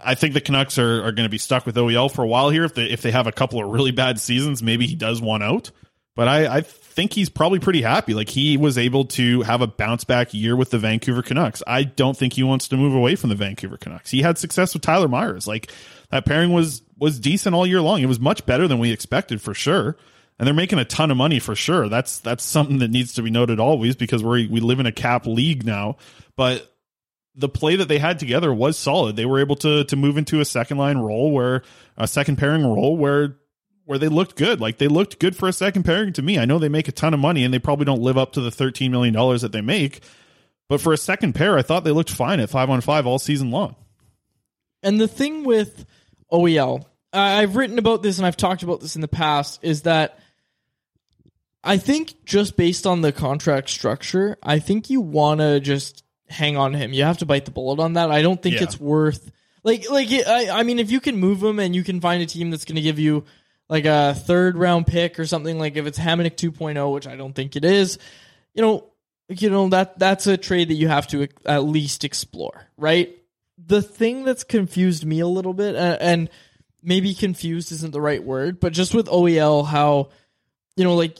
I 0.00 0.14
think 0.14 0.34
the 0.34 0.40
Canucks 0.40 0.78
are, 0.78 1.04
are 1.04 1.12
going 1.12 1.26
to 1.26 1.30
be 1.30 1.38
stuck 1.38 1.64
with 1.64 1.76
OEL 1.76 2.10
for 2.10 2.22
a 2.22 2.26
while 2.26 2.50
here. 2.50 2.64
If 2.64 2.74
they 2.74 2.84
if 2.84 3.02
they 3.02 3.10
have 3.10 3.26
a 3.26 3.32
couple 3.32 3.62
of 3.62 3.70
really 3.70 3.92
bad 3.92 4.18
seasons, 4.18 4.62
maybe 4.62 4.86
he 4.86 4.94
does 4.94 5.20
one 5.22 5.42
out. 5.42 5.70
But 6.16 6.28
I, 6.28 6.56
I 6.56 6.60
think 6.62 7.12
he's 7.12 7.28
probably 7.28 7.60
pretty 7.60 7.82
happy. 7.82 8.14
Like 8.14 8.30
he 8.30 8.56
was 8.56 8.78
able 8.78 9.04
to 9.04 9.42
have 9.42 9.60
a 9.60 9.66
bounce 9.66 10.02
back 10.04 10.32
year 10.32 10.56
with 10.56 10.70
the 10.70 10.78
Vancouver 10.78 11.22
Canucks. 11.22 11.62
I 11.66 11.84
don't 11.84 12.16
think 12.16 12.32
he 12.32 12.42
wants 12.42 12.68
to 12.68 12.76
move 12.76 12.94
away 12.94 13.16
from 13.16 13.28
the 13.28 13.36
Vancouver 13.36 13.76
Canucks. 13.76 14.10
He 14.10 14.22
had 14.22 14.38
success 14.38 14.72
with 14.72 14.82
Tyler 14.82 15.06
Myers. 15.06 15.46
Like 15.46 15.70
that 16.10 16.24
pairing 16.24 16.52
was 16.52 16.82
was 16.98 17.20
decent 17.20 17.54
all 17.54 17.66
year 17.66 17.82
long. 17.82 18.02
It 18.02 18.06
was 18.06 18.18
much 18.18 18.46
better 18.46 18.66
than 18.66 18.78
we 18.78 18.90
expected 18.90 19.42
for 19.42 19.52
sure. 19.52 19.96
And 20.38 20.46
they're 20.46 20.54
making 20.54 20.78
a 20.78 20.84
ton 20.86 21.10
of 21.10 21.18
money 21.18 21.38
for 21.38 21.54
sure. 21.54 21.88
That's 21.90 22.18
that's 22.20 22.42
something 22.42 22.78
that 22.78 22.90
needs 22.90 23.12
to 23.14 23.22
be 23.22 23.30
noted 23.30 23.60
always 23.60 23.94
because 23.94 24.24
we 24.24 24.48
we 24.48 24.60
live 24.60 24.80
in 24.80 24.86
a 24.86 24.92
cap 24.92 25.26
league 25.26 25.66
now. 25.66 25.98
But 26.34 26.66
the 27.34 27.50
play 27.50 27.76
that 27.76 27.88
they 27.88 27.98
had 27.98 28.18
together 28.18 28.54
was 28.54 28.78
solid. 28.78 29.16
They 29.16 29.26
were 29.26 29.40
able 29.40 29.56
to 29.56 29.84
to 29.84 29.96
move 29.96 30.16
into 30.16 30.40
a 30.40 30.46
second 30.46 30.78
line 30.78 30.96
role 30.96 31.30
where 31.30 31.62
a 31.98 32.08
second 32.08 32.36
pairing 32.36 32.64
role 32.64 32.96
where 32.96 33.36
where 33.86 33.98
they 33.98 34.08
looked 34.08 34.36
good. 34.36 34.60
Like 34.60 34.78
they 34.78 34.88
looked 34.88 35.18
good 35.18 35.34
for 35.36 35.48
a 35.48 35.52
second 35.52 35.84
pairing 35.84 36.12
to 36.14 36.22
me. 36.22 36.38
I 36.38 36.44
know 36.44 36.58
they 36.58 36.68
make 36.68 36.88
a 36.88 36.92
ton 36.92 37.14
of 37.14 37.20
money 37.20 37.44
and 37.44 37.54
they 37.54 37.58
probably 37.58 37.84
don't 37.86 38.02
live 38.02 38.18
up 38.18 38.32
to 38.32 38.40
the 38.40 38.50
$13 38.50 38.90
million 38.90 39.14
that 39.14 39.52
they 39.52 39.60
make, 39.62 40.00
But 40.68 40.80
for 40.80 40.92
a 40.92 40.96
second 40.98 41.34
pair, 41.34 41.56
I 41.56 41.62
thought 41.62 41.84
they 41.84 41.92
looked 41.92 42.10
fine 42.10 42.40
at 42.40 42.50
five 42.50 42.68
on 42.68 42.80
five 42.80 43.06
all 43.06 43.18
season 43.18 43.50
long. 43.50 43.76
And 44.82 45.00
the 45.00 45.08
thing 45.08 45.44
with 45.44 45.86
OEL, 46.32 46.84
I've 47.12 47.54
written 47.56 47.78
about 47.78 48.02
this 48.02 48.18
and 48.18 48.26
I've 48.26 48.36
talked 48.36 48.62
about 48.64 48.80
this 48.80 48.94
in 48.96 49.00
the 49.00 49.08
past, 49.08 49.60
is 49.62 49.82
that 49.82 50.18
I 51.64 51.78
think 51.78 52.24
just 52.24 52.56
based 52.56 52.86
on 52.86 53.00
the 53.00 53.12
contract 53.12 53.70
structure, 53.70 54.36
I 54.42 54.58
think 54.58 54.90
you 54.90 55.00
want 55.00 55.40
to 55.40 55.60
just 55.60 56.04
hang 56.28 56.56
on 56.56 56.72
to 56.72 56.78
him. 56.78 56.92
You 56.92 57.04
have 57.04 57.18
to 57.18 57.26
bite 57.26 57.44
the 57.44 57.50
bullet 57.50 57.80
on 57.80 57.94
that. 57.94 58.10
I 58.10 58.22
don't 58.22 58.40
think 58.40 58.56
Yeah. 58.56 58.64
it's 58.64 58.78
worth 58.80 59.30
like 59.64 59.88
like 59.90 60.08
I 60.10 60.50
I 60.50 60.62
mean 60.62 60.78
if 60.78 60.90
you 60.90 61.00
can 61.00 61.16
move 61.16 61.42
him 61.42 61.58
and 61.58 61.74
you 61.74 61.82
can 61.82 62.00
find 62.00 62.22
a 62.22 62.26
team 62.26 62.50
that's 62.50 62.64
going 62.64 62.76
to 62.76 62.82
give 62.82 62.98
you 63.00 63.24
like 63.68 63.84
a 63.84 64.14
third 64.14 64.56
round 64.56 64.86
pick 64.86 65.18
or 65.18 65.26
something 65.26 65.58
like 65.58 65.76
if 65.76 65.86
it's 65.86 65.98
Hamonic 65.98 66.36
2.0, 66.36 66.92
which 66.92 67.06
I 67.06 67.16
don't 67.16 67.32
think 67.32 67.56
it 67.56 67.64
is, 67.64 67.98
you 68.54 68.62
know, 68.62 68.90
you 69.28 69.50
know 69.50 69.68
that 69.70 69.98
that's 69.98 70.26
a 70.26 70.36
trade 70.36 70.68
that 70.68 70.74
you 70.74 70.88
have 70.88 71.08
to 71.08 71.28
at 71.44 71.64
least 71.64 72.04
explore, 72.04 72.68
right? 72.76 73.16
The 73.58 73.82
thing 73.82 74.24
that's 74.24 74.44
confused 74.44 75.04
me 75.04 75.20
a 75.20 75.26
little 75.26 75.54
bit, 75.54 75.74
uh, 75.74 75.98
and 76.00 76.30
maybe 76.82 77.14
confused 77.14 77.72
isn't 77.72 77.92
the 77.92 78.00
right 78.00 78.22
word, 78.22 78.60
but 78.60 78.72
just 78.72 78.94
with 78.94 79.06
OEL, 79.06 79.66
how 79.66 80.10
you 80.76 80.84
know, 80.84 80.94
like 80.94 81.18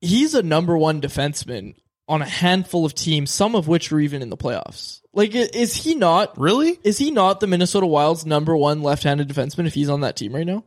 he's 0.00 0.34
a 0.34 0.42
number 0.42 0.76
one 0.76 1.00
defenseman 1.00 1.74
on 2.08 2.22
a 2.22 2.26
handful 2.26 2.84
of 2.84 2.94
teams, 2.94 3.30
some 3.30 3.54
of 3.54 3.68
which 3.68 3.90
are 3.90 4.00
even 4.00 4.22
in 4.22 4.30
the 4.30 4.36
playoffs. 4.36 5.00
Like, 5.12 5.34
is 5.34 5.74
he 5.74 5.94
not 5.94 6.38
really? 6.38 6.78
Is 6.82 6.98
he 6.98 7.10
not 7.10 7.40
the 7.40 7.46
Minnesota 7.46 7.86
Wild's 7.86 8.26
number 8.26 8.56
one 8.56 8.82
left-handed 8.82 9.28
defenseman 9.28 9.66
if 9.66 9.74
he's 9.74 9.88
on 9.88 10.00
that 10.02 10.16
team 10.16 10.34
right 10.34 10.46
now? 10.46 10.64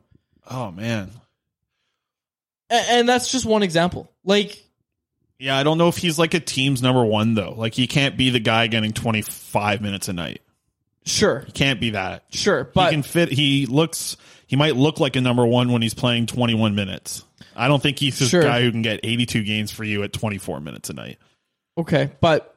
Oh 0.49 0.71
man. 0.71 1.12
A- 2.69 2.91
and 2.91 3.10
that's 3.10 3.31
just 3.31 3.45
one 3.45 3.63
example. 3.63 4.12
Like, 4.23 4.63
Yeah, 5.39 5.58
I 5.58 5.63
don't 5.63 5.77
know 5.77 5.88
if 5.88 5.97
he's 5.97 6.17
like 6.19 6.34
a 6.34 6.39
team's 6.39 6.81
number 6.81 7.03
one 7.05 7.34
though. 7.34 7.53
Like 7.55 7.73
he 7.73 7.88
can't 7.88 8.17
be 8.17 8.29
the 8.29 8.39
guy 8.39 8.67
getting 8.67 8.93
twenty 8.93 9.21
five 9.21 9.81
minutes 9.81 10.08
a 10.08 10.13
night. 10.13 10.41
Sure, 11.05 11.41
he 11.45 11.51
can't 11.51 11.79
be 11.79 11.91
that. 11.91 12.23
Sure, 12.31 12.63
but 12.63 12.86
he 12.89 12.95
can 12.95 13.03
fit. 13.03 13.29
He 13.31 13.65
looks. 13.67 14.17
He 14.47 14.55
might 14.55 14.75
look 14.75 14.99
like 14.99 15.15
a 15.15 15.21
number 15.21 15.45
one 15.45 15.71
when 15.71 15.81
he's 15.81 15.93
playing 15.93 16.25
twenty 16.25 16.55
one 16.55 16.73
minutes. 16.75 17.23
I 17.55 17.67
don't 17.67 17.81
think 17.81 17.99
he's 17.99 18.17
this 18.19 18.29
Sure. 18.29 18.41
guy 18.41 18.62
who 18.62 18.71
can 18.71 18.81
get 18.81 19.01
eighty 19.03 19.25
two 19.27 19.43
games 19.43 19.71
for 19.71 19.84
you 19.84 20.01
at 20.03 20.13
twenty 20.13 20.38
four 20.39 20.60
minutes 20.60 20.89
a 20.89 20.93
night. 20.93 21.19
Okay, 21.77 22.10
but 22.21 22.55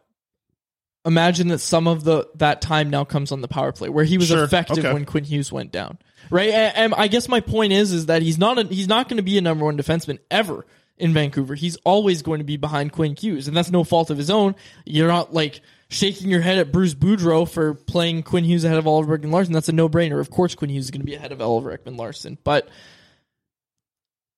imagine 1.08 1.48
that 1.48 1.58
some 1.58 1.88
of 1.88 2.04
the 2.04 2.28
that 2.36 2.60
time 2.60 2.90
now 2.90 3.02
comes 3.02 3.32
on 3.32 3.40
the 3.40 3.48
power 3.48 3.72
play 3.72 3.88
where 3.88 4.04
he 4.04 4.18
was 4.18 4.28
Sure, 4.28 4.44
effective 4.44 4.78
okay. 4.78 4.92
when 4.92 5.04
Quinn 5.04 5.24
Hughes 5.24 5.50
went 5.50 5.72
down. 5.72 5.98
Right? 6.30 6.50
And, 6.50 6.76
and 6.76 6.94
I 6.94 7.08
guess 7.08 7.28
my 7.28 7.40
point 7.40 7.72
is 7.72 7.92
is 7.92 8.06
that 8.06 8.22
he's 8.22 8.38
not 8.38 8.58
a, 8.58 8.64
he's 8.64 8.86
not 8.86 9.08
going 9.08 9.16
to 9.16 9.22
be 9.22 9.38
a 9.38 9.40
number 9.40 9.64
1 9.64 9.76
defenseman 9.78 10.18
ever 10.30 10.66
in 10.98 11.14
Vancouver. 11.14 11.54
He's 11.54 11.76
always 11.84 12.22
going 12.22 12.38
to 12.38 12.44
be 12.44 12.56
behind 12.56 12.92
Quinn 12.92 13.16
Hughes 13.16 13.48
and 13.48 13.56
that's 13.56 13.70
no 13.70 13.82
fault 13.82 14.10
of 14.10 14.18
his 14.18 14.30
own. 14.30 14.54
You're 14.84 15.08
not 15.08 15.32
like 15.32 15.62
shaking 15.88 16.28
your 16.28 16.42
head 16.42 16.58
at 16.58 16.70
Bruce 16.70 16.94
Boudreau 16.94 17.48
for 17.48 17.72
playing 17.72 18.22
Quinn 18.22 18.44
Hughes 18.44 18.64
ahead 18.64 18.78
of 18.78 18.86
Oliver 18.86 19.16
Ekman 19.16 19.32
Larsson. 19.32 19.54
That's 19.54 19.70
a 19.70 19.72
no-brainer. 19.72 20.20
Of 20.20 20.30
course 20.30 20.54
Quinn 20.54 20.70
Hughes 20.70 20.84
is 20.84 20.90
going 20.90 21.00
to 21.00 21.06
be 21.06 21.14
ahead 21.14 21.32
of 21.32 21.40
Oliver 21.40 21.76
Ekman 21.76 21.96
Larsson, 21.96 22.36
but 22.44 22.68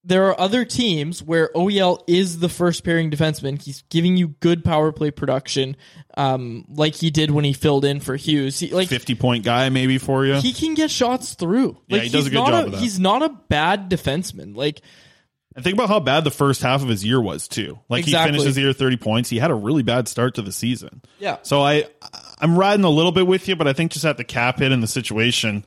there 0.02 0.26
are 0.28 0.40
other 0.40 0.64
teams 0.64 1.22
where 1.22 1.50
OEL 1.54 2.02
is 2.06 2.38
the 2.38 2.48
first 2.48 2.84
pairing 2.84 3.10
defenseman. 3.10 3.60
He's 3.62 3.82
giving 3.90 4.16
you 4.16 4.28
good 4.40 4.64
power 4.64 4.92
play 4.92 5.10
production, 5.10 5.76
um, 6.16 6.64
like 6.68 6.94
he 6.94 7.10
did 7.10 7.30
when 7.30 7.44
he 7.44 7.52
filled 7.52 7.84
in 7.84 8.00
for 8.00 8.16
Hughes. 8.16 8.58
He, 8.58 8.72
like 8.72 8.88
Fifty 8.88 9.14
point 9.14 9.44
guy 9.44 9.68
maybe 9.68 9.98
for 9.98 10.24
you. 10.24 10.34
he 10.36 10.52
can 10.52 10.74
get 10.74 10.90
shots 10.90 11.34
through. 11.34 11.76
Yeah, 11.86 11.96
Like, 11.96 12.02
he 12.04 12.08
does 12.08 12.24
he's 12.24 12.26
a 12.28 12.30
good 12.30 12.36
not 12.36 12.50
job 12.50 12.66
of 12.66 12.72
that. 12.72 12.80
He's 12.80 12.98
not 12.98 13.22
a 13.22 13.28
bad 13.28 13.90
defenseman. 13.90 14.56
Like 14.56 14.80
And 15.54 15.62
think 15.62 15.74
about 15.74 15.90
how 15.90 16.00
bad 16.00 16.24
the 16.24 16.30
first 16.30 16.62
half 16.62 16.82
of 16.82 16.88
his 16.88 17.04
year 17.04 17.20
was 17.20 17.46
too. 17.46 17.78
Like 17.90 18.04
Exactly. 18.04 18.32
he 18.32 18.38
finished 18.38 18.46
his 18.46 18.58
year 18.58 18.72
thirty 18.72 18.96
points. 18.96 19.28
He 19.28 19.38
had 19.38 19.50
a 19.50 19.54
really 19.54 19.82
bad 19.82 20.08
start 20.08 20.36
to 20.36 20.42
the 20.42 20.52
season. 20.52 21.02
Yeah. 21.18 21.36
So 21.42 21.60
I 21.60 21.84
I'm 22.40 22.56
riding 22.58 22.84
a 22.86 22.90
little 22.90 23.12
bit 23.12 23.26
with 23.26 23.48
you, 23.48 23.56
but 23.56 23.68
I 23.68 23.74
think 23.74 23.92
just 23.92 24.06
at 24.06 24.16
the 24.16 24.24
cap 24.24 24.60
hit 24.60 24.72
and 24.72 24.82
the 24.82 24.86
situation, 24.88 25.64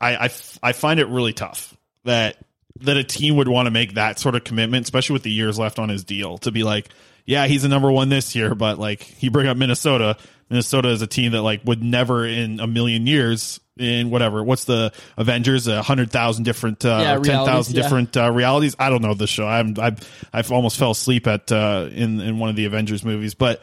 I 0.00 0.30
I 0.62 0.72
find 0.72 1.00
it 1.00 1.08
really 1.08 1.32
tough 1.32 1.76
that 2.04 2.36
that 2.82 2.96
a 2.96 3.04
team 3.04 3.36
would 3.36 3.48
want 3.48 3.66
to 3.66 3.70
make 3.70 3.94
that 3.94 4.18
sort 4.18 4.34
of 4.34 4.44
commitment, 4.44 4.84
especially 4.84 5.14
with 5.14 5.22
the 5.22 5.30
years 5.30 5.58
left 5.58 5.78
on 5.78 5.88
his 5.88 6.04
deal, 6.04 6.38
to 6.38 6.50
be 6.50 6.62
like, 6.62 6.88
yeah, 7.26 7.46
he's 7.46 7.64
a 7.64 7.68
number 7.68 7.90
one 7.90 8.08
this 8.08 8.34
year, 8.34 8.54
but 8.54 8.78
like 8.78 9.22
you 9.22 9.30
bring 9.30 9.46
up 9.46 9.56
Minnesota. 9.56 10.16
Minnesota 10.48 10.88
is 10.88 11.00
a 11.00 11.06
team 11.06 11.32
that 11.32 11.42
like 11.42 11.60
would 11.64 11.82
never 11.82 12.26
in 12.26 12.58
a 12.58 12.66
million 12.66 13.06
years 13.06 13.60
in 13.78 14.10
whatever 14.10 14.42
what's 14.42 14.64
the 14.64 14.92
Avengers 15.16 15.68
a 15.68 15.80
hundred 15.80 16.10
thousand 16.10 16.44
different 16.44 16.84
uh, 16.84 16.98
Yeah, 17.00 17.18
ten 17.18 17.44
thousand 17.46 17.76
yeah. 17.76 17.82
different 17.82 18.16
uh, 18.16 18.30
realities. 18.32 18.74
I 18.78 18.90
don't 18.90 19.00
know 19.00 19.14
the 19.14 19.26
show. 19.28 19.46
I'm 19.46 19.76
I've 19.78 20.28
I've 20.32 20.50
almost 20.50 20.76
fell 20.78 20.90
asleep 20.90 21.26
at 21.26 21.50
uh, 21.52 21.88
in 21.92 22.20
in 22.20 22.38
one 22.38 22.50
of 22.50 22.56
the 22.56 22.64
Avengers 22.64 23.04
movies, 23.04 23.34
but 23.34 23.62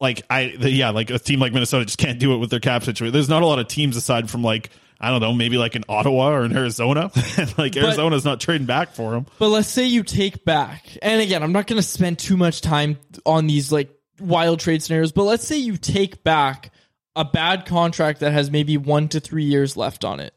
like 0.00 0.22
I 0.28 0.54
the, 0.58 0.70
yeah, 0.70 0.90
like 0.90 1.10
a 1.10 1.18
team 1.18 1.40
like 1.40 1.52
Minnesota 1.52 1.84
just 1.84 1.98
can't 1.98 2.18
do 2.18 2.34
it 2.34 2.38
with 2.38 2.50
their 2.50 2.60
cap 2.60 2.82
situation. 2.82 3.12
There's 3.12 3.28
not 3.28 3.42
a 3.42 3.46
lot 3.46 3.58
of 3.58 3.68
teams 3.68 3.96
aside 3.96 4.28
from 4.28 4.42
like 4.42 4.70
I 5.04 5.10
don't 5.10 5.20
know, 5.20 5.34
maybe 5.34 5.58
like 5.58 5.76
in 5.76 5.84
Ottawa 5.86 6.30
or 6.30 6.46
in 6.46 6.56
Arizona. 6.56 7.10
like 7.58 7.76
Arizona's 7.76 8.24
not 8.24 8.40
trading 8.40 8.66
back 8.66 8.94
for 8.94 9.14
him. 9.14 9.26
But 9.38 9.48
let's 9.48 9.68
say 9.68 9.84
you 9.84 10.02
take 10.02 10.46
back, 10.46 10.82
and 11.02 11.20
again, 11.20 11.42
I'm 11.42 11.52
not 11.52 11.66
going 11.66 11.76
to 11.76 11.86
spend 11.86 12.18
too 12.18 12.38
much 12.38 12.62
time 12.62 12.96
on 13.26 13.46
these 13.46 13.70
like 13.70 13.90
wild 14.18 14.60
trade 14.60 14.82
scenarios, 14.82 15.12
but 15.12 15.24
let's 15.24 15.46
say 15.46 15.58
you 15.58 15.76
take 15.76 16.24
back 16.24 16.72
a 17.14 17.22
bad 17.22 17.66
contract 17.66 18.20
that 18.20 18.32
has 18.32 18.50
maybe 18.50 18.78
one 18.78 19.08
to 19.08 19.20
three 19.20 19.44
years 19.44 19.76
left 19.76 20.06
on 20.06 20.20
it, 20.20 20.32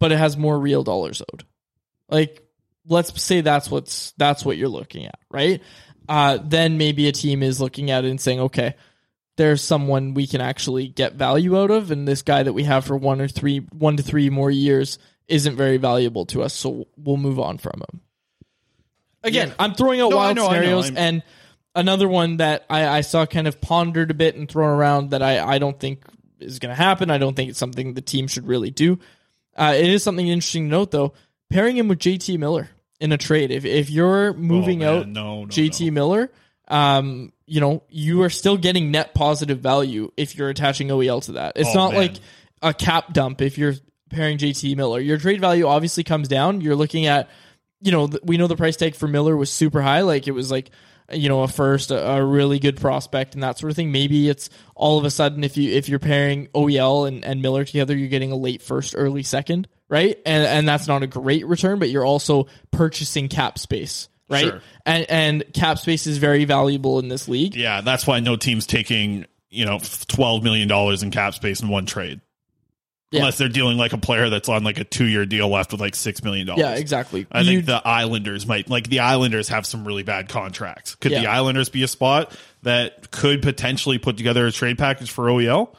but 0.00 0.10
it 0.10 0.18
has 0.18 0.36
more 0.36 0.58
real 0.58 0.82
dollars 0.82 1.22
owed. 1.32 1.44
Like, 2.08 2.42
let's 2.88 3.22
say 3.22 3.42
that's 3.42 3.70
what's 3.70 4.10
that's 4.18 4.44
what 4.44 4.56
you're 4.56 4.68
looking 4.68 5.06
at, 5.06 5.20
right? 5.30 5.62
Uh, 6.08 6.38
then 6.42 6.78
maybe 6.78 7.06
a 7.06 7.12
team 7.12 7.44
is 7.44 7.60
looking 7.60 7.92
at 7.92 8.04
it 8.04 8.10
and 8.10 8.20
saying, 8.20 8.40
okay, 8.40 8.74
there's 9.40 9.62
someone 9.64 10.12
we 10.12 10.26
can 10.26 10.42
actually 10.42 10.86
get 10.86 11.14
value 11.14 11.58
out 11.58 11.70
of, 11.70 11.90
and 11.90 12.06
this 12.06 12.20
guy 12.20 12.42
that 12.42 12.52
we 12.52 12.64
have 12.64 12.84
for 12.84 12.94
one 12.94 13.22
or 13.22 13.26
three, 13.26 13.60
one 13.72 13.96
to 13.96 14.02
three 14.02 14.28
more 14.28 14.50
years 14.50 14.98
isn't 15.28 15.56
very 15.56 15.78
valuable 15.78 16.26
to 16.26 16.42
us, 16.42 16.52
so 16.52 16.86
we'll 16.98 17.16
move 17.16 17.40
on 17.40 17.56
from 17.56 17.80
him. 17.80 18.00
Again, 19.22 19.48
Yeah. 19.48 19.54
I'm 19.58 19.74
throwing 19.74 20.00
out 20.02 20.10
No, 20.10 20.16
wild 20.16 20.36
know, 20.36 20.46
scenarios, 20.48 20.90
and 20.90 21.22
another 21.74 22.06
one 22.06 22.36
that 22.36 22.66
I, 22.68 22.86
I 22.86 23.00
saw 23.00 23.24
kind 23.24 23.48
of 23.48 23.60
pondered 23.62 24.10
a 24.10 24.14
bit 24.14 24.34
and 24.36 24.46
thrown 24.46 24.68
around 24.68 25.10
that 25.10 25.22
I, 25.22 25.54
I 25.54 25.58
don't 25.58 25.80
think 25.80 26.04
is 26.38 26.58
going 26.58 26.70
to 26.74 26.82
happen. 26.82 27.10
I 27.10 27.16
don't 27.18 27.34
think 27.34 27.48
it's 27.50 27.58
something 27.58 27.94
the 27.94 28.00
team 28.02 28.28
should 28.28 28.46
really 28.46 28.70
do. 28.70 28.98
Uh, 29.56 29.74
it 29.76 29.88
is 29.88 30.02
something 30.02 30.28
interesting 30.28 30.64
to 30.64 30.70
note, 30.70 30.90
though. 30.90 31.14
Pairing 31.48 31.76
him 31.78 31.88
with 31.88 31.98
JT 31.98 32.38
Miller 32.38 32.68
in 33.00 33.12
a 33.12 33.18
trade. 33.18 33.50
If 33.50 33.64
if 33.64 33.88
you're 33.90 34.32
moving 34.34 34.84
Oh, 34.84 34.98
out 35.00 35.08
no, 35.08 35.40
no, 35.44 35.46
JT 35.46 35.92
Miller, 35.92 36.30
um, 36.70 37.32
you 37.46 37.60
know 37.60 37.82
you 37.90 38.22
are 38.22 38.30
still 38.30 38.56
getting 38.56 38.90
net 38.90 39.12
positive 39.14 39.58
value 39.60 40.10
if 40.16 40.36
you're 40.36 40.48
attaching 40.48 40.88
OEL 40.88 41.22
to 41.24 41.32
that. 41.32 41.52
It's 41.56 41.70
Oh, 41.70 41.74
not 41.74 41.92
man. 41.92 42.00
like 42.00 42.12
a 42.62 42.72
cap 42.72 43.12
dump 43.12 43.42
if 43.42 43.58
you're 43.58 43.74
pairing 44.08 44.38
JT 44.38 44.76
Miller. 44.76 45.00
Your 45.00 45.18
trade 45.18 45.40
value 45.40 45.66
obviously 45.66 46.04
comes 46.04 46.28
down. 46.28 46.60
You're 46.60 46.76
looking 46.76 47.06
at, 47.06 47.28
you 47.80 47.92
know, 47.92 48.08
we 48.22 48.36
know 48.36 48.46
the 48.46 48.56
price 48.56 48.76
tag 48.76 48.94
for 48.94 49.06
Miller 49.08 49.36
was 49.36 49.50
super 49.50 49.80
high. 49.80 50.00
Like 50.02 50.26
it 50.28 50.32
was 50.32 50.50
like, 50.50 50.70
you 51.12 51.28
know, 51.28 51.42
a 51.42 51.48
first, 51.48 51.90
a, 51.90 52.08
a 52.12 52.24
really 52.24 52.58
good 52.58 52.76
prospect 52.80 53.34
and 53.34 53.42
that 53.42 53.58
sort 53.58 53.70
of 53.70 53.76
thing. 53.76 53.90
Maybe 53.92 54.28
it's 54.28 54.50
all 54.74 54.98
of 54.98 55.04
a 55.04 55.10
sudden 55.10 55.42
if 55.42 55.56
you 55.56 55.72
if 55.72 55.88
you're 55.88 55.98
pairing 55.98 56.48
OEL 56.54 57.08
and, 57.08 57.24
and 57.24 57.40
Miller 57.42 57.64
together, 57.64 57.96
you're 57.96 58.08
getting 58.08 58.30
a 58.30 58.36
late 58.36 58.62
first, 58.62 58.94
early 58.96 59.22
second, 59.22 59.66
right? 59.88 60.18
And 60.26 60.44
and 60.44 60.68
that's 60.68 60.86
not 60.86 61.02
a 61.02 61.06
great 61.08 61.46
return, 61.46 61.78
but 61.78 61.88
you're 61.90 62.04
also 62.04 62.46
purchasing 62.70 63.28
cap 63.28 63.58
space. 63.58 64.08
Right. 64.30 64.44
Sure. 64.44 64.62
And 64.86 65.06
and 65.10 65.44
cap 65.52 65.78
space 65.78 66.06
is 66.06 66.18
very 66.18 66.44
valuable 66.44 66.98
in 66.98 67.08
this 67.08 67.28
league. 67.28 67.54
Yeah, 67.56 67.80
that's 67.80 68.06
why 68.06 68.20
no 68.20 68.36
team's 68.36 68.66
taking 68.66 69.26
you 69.50 69.64
know 69.64 69.80
twelve 70.08 70.42
million 70.42 70.68
dollars 70.68 71.02
in 71.02 71.10
cap 71.10 71.34
space 71.34 71.60
in 71.60 71.68
one 71.68 71.86
trade. 71.86 72.20
Yeah. 73.10 73.20
Unless 73.20 73.38
they're 73.38 73.48
dealing 73.48 73.76
like 73.76 73.92
a 73.92 73.98
player 73.98 74.30
that's 74.30 74.48
on 74.48 74.62
like 74.62 74.78
a 74.78 74.84
two 74.84 75.04
year 75.04 75.26
deal 75.26 75.48
left 75.48 75.72
with 75.72 75.80
like 75.80 75.96
six 75.96 76.22
million 76.22 76.46
dollars. 76.46 76.60
Yeah, 76.60 76.76
exactly. 76.76 77.26
I 77.32 77.40
You- 77.40 77.46
think 77.46 77.66
the 77.66 77.82
Islanders 77.84 78.46
might 78.46 78.70
like 78.70 78.88
the 78.88 79.00
Islanders 79.00 79.48
have 79.48 79.66
some 79.66 79.84
really 79.84 80.04
bad 80.04 80.28
contracts. 80.28 80.94
Could 80.94 81.10
the 81.12 81.26
Islanders 81.26 81.68
be 81.68 81.82
a 81.82 81.88
spot 81.88 82.32
that 82.62 83.10
could 83.10 83.42
potentially 83.42 83.98
put 83.98 84.16
together 84.16 84.46
a 84.46 84.52
trade 84.52 84.78
package 84.78 85.10
for 85.10 85.24
OEL? 85.26 85.74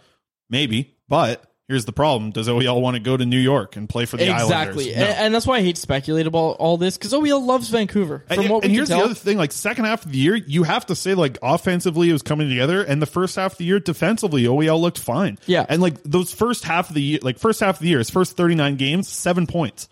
Maybe, 0.50 0.98
but 1.08 1.42
here's 1.72 1.86
the 1.86 1.94
problem: 1.94 2.32
Does 2.32 2.48
OEL 2.48 2.82
want 2.82 2.96
to 2.96 3.00
go 3.00 3.16
to 3.16 3.26
New 3.26 3.40
York 3.40 3.76
and 3.76 3.88
play 3.88 4.06
for 4.06 4.18
the 4.18 4.24
exactly, 4.24 4.94
Islanders? 4.94 5.10
and, 5.10 5.26
and 5.26 5.36
that's 5.36 5.48
why 5.48 5.58
I 5.58 5.62
hate 5.62 5.76
to 5.76 5.82
speculate 5.82 6.28
about 6.28 6.58
all 6.60 6.78
this 6.78 6.98
because 6.98 7.14
OEL 7.14 7.46
loves 7.46 7.70
Vancouver. 7.70 8.26
From 8.28 8.40
and, 8.40 8.50
what 8.50 8.62
we 8.62 8.66
and 8.68 8.72
can 8.72 8.76
here's 8.76 8.90
the 8.90 8.98
other 8.98 9.14
thing: 9.14 9.38
like 9.38 9.52
second 9.52 9.86
half 9.86 10.06
of 10.06 10.12
the 10.12 10.18
year, 10.18 10.36
you 10.36 10.64
have 10.64 10.86
to 10.88 10.96
say 10.96 11.14
like 11.14 11.38
offensively 11.42 12.10
it 12.10 12.14
was 12.14 12.22
coming 12.22 12.50
together, 12.50 12.84
and 12.84 13.02
the 13.02 13.06
first 13.08 13.36
half 13.36 13.54
of 13.54 13.58
the 13.58 13.66
year 13.66 13.80
defensively, 13.80 14.44
OEL 14.44 14.80
looked 14.80 15.00
fine. 15.00 15.40
Yeah. 15.46 15.66
and 15.68 15.82
like 15.82 16.04
those 16.04 16.34
first 16.34 16.66
half 16.66 16.90
of 16.90 16.96
the 16.96 17.02
year, 17.02 17.20
like 17.22 17.40
first 17.40 17.62
half 17.62 17.78
of 17.78 17.82
the 17.82 17.88
year, 17.88 18.00
his 18.00 18.10
first 18.10 18.36
39 18.38 18.76
games, 18.76 19.08
seven 19.08 19.48
points. 19.48 19.88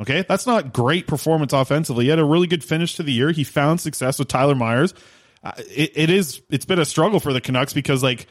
Okay, 0.00 0.24
that's 0.26 0.46
not 0.46 0.72
great 0.72 1.06
performance 1.06 1.52
offensively. 1.52 2.04
He 2.04 2.10
had 2.10 2.18
a 2.18 2.24
really 2.24 2.46
good 2.46 2.64
finish 2.64 2.96
to 2.96 3.02
the 3.02 3.12
year. 3.12 3.32
He 3.32 3.44
found 3.44 3.80
success 3.80 4.18
with 4.18 4.28
Tyler 4.28 4.54
Myers. 4.54 4.94
Uh, 5.44 5.52
it, 5.58 5.92
it 5.94 6.10
is 6.10 6.40
it's 6.50 6.64
been 6.64 6.78
a 6.78 6.84
struggle 6.86 7.20
for 7.20 7.32
the 7.34 7.40
Canucks 7.40 7.74
because 7.74 8.02
like 8.02 8.26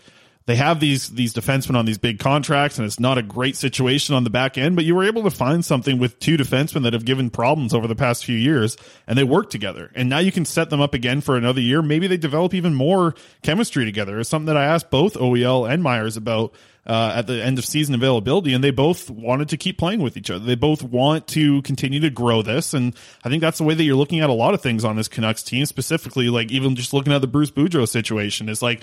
they 0.50 0.56
have 0.56 0.80
these 0.80 1.10
these 1.10 1.34
defensemen 1.34 1.76
on 1.76 1.86
these 1.86 1.98
big 1.98 2.18
contracts, 2.20 2.78
and 2.78 2.86
it's 2.86 3.00
not 3.00 3.18
a 3.18 3.22
great 3.22 3.56
situation 3.56 4.16
on 4.16 4.24
the 4.24 4.30
back 4.30 4.58
end. 4.58 4.76
But 4.76 4.86
you 4.86 4.96
were 4.96 5.04
able 5.04 5.24
to 5.24 5.30
find 5.30 5.64
something 5.64 6.00
with 6.00 6.20
two 6.20 6.38
defensemen 6.38 6.84
that 6.84 6.94
have 6.94 7.06
given 7.06 7.30
problems 7.30 7.74
over 7.74 7.88
the 7.88 7.96
past 7.96 8.26
few 8.26 8.36
years, 8.36 8.76
and 9.06 9.18
they 9.18 9.24
work 9.24 9.50
together. 9.50 9.92
And 9.94 10.10
now 10.10 10.20
you 10.20 10.32
can 10.32 10.46
set 10.46 10.70
them 10.70 10.82
up 10.82 10.94
again 10.94 11.22
for 11.22 11.38
another 11.38 11.62
year. 11.62 11.82
Maybe 11.82 12.08
they 12.08 12.18
develop 12.18 12.54
even 12.54 12.74
more 12.74 13.14
chemistry 13.44 13.86
together. 13.86 14.20
It's 14.20 14.30
something 14.30 14.48
that 14.48 14.58
I 14.58 14.66
asked 14.66 14.90
both 14.90 15.14
OEL 15.14 15.70
and 15.70 15.84
Myers 15.84 16.18
about 16.18 16.54
uh, 16.90 17.14
at 17.16 17.28
the 17.28 17.44
end 17.44 17.60
of 17.60 17.66
season 17.66 17.94
availability, 17.94 18.52
and 18.52 18.64
they 18.64 18.72
both 18.72 19.12
wanted 19.12 19.50
to 19.50 19.58
keep 19.58 19.78
playing 19.78 20.02
with 20.02 20.18
each 20.18 20.32
other. 20.32 20.44
They 20.44 20.56
both 20.56 20.82
want 20.82 21.28
to 21.28 21.62
continue 21.62 22.00
to 22.00 22.10
grow 22.10 22.42
this, 22.42 22.74
and 22.74 22.96
I 23.24 23.30
think 23.30 23.42
that's 23.42 23.60
the 23.60 23.64
way 23.64 23.76
that 23.76 23.84
you're 23.84 23.96
looking 23.96 24.22
at 24.22 24.32
a 24.32 24.34
lot 24.34 24.56
of 24.56 24.62
things 24.62 24.84
on 24.84 24.96
this 24.96 25.08
Canucks 25.08 25.44
team, 25.44 25.66
specifically, 25.68 26.30
like 26.30 26.52
even 26.52 26.76
just 26.76 26.92
looking 26.92 27.14
at 27.14 27.22
the 27.22 27.28
Bruce 27.28 27.52
Boudreau 27.52 27.88
situation 27.88 28.50
is 28.50 28.64
like 28.64 28.82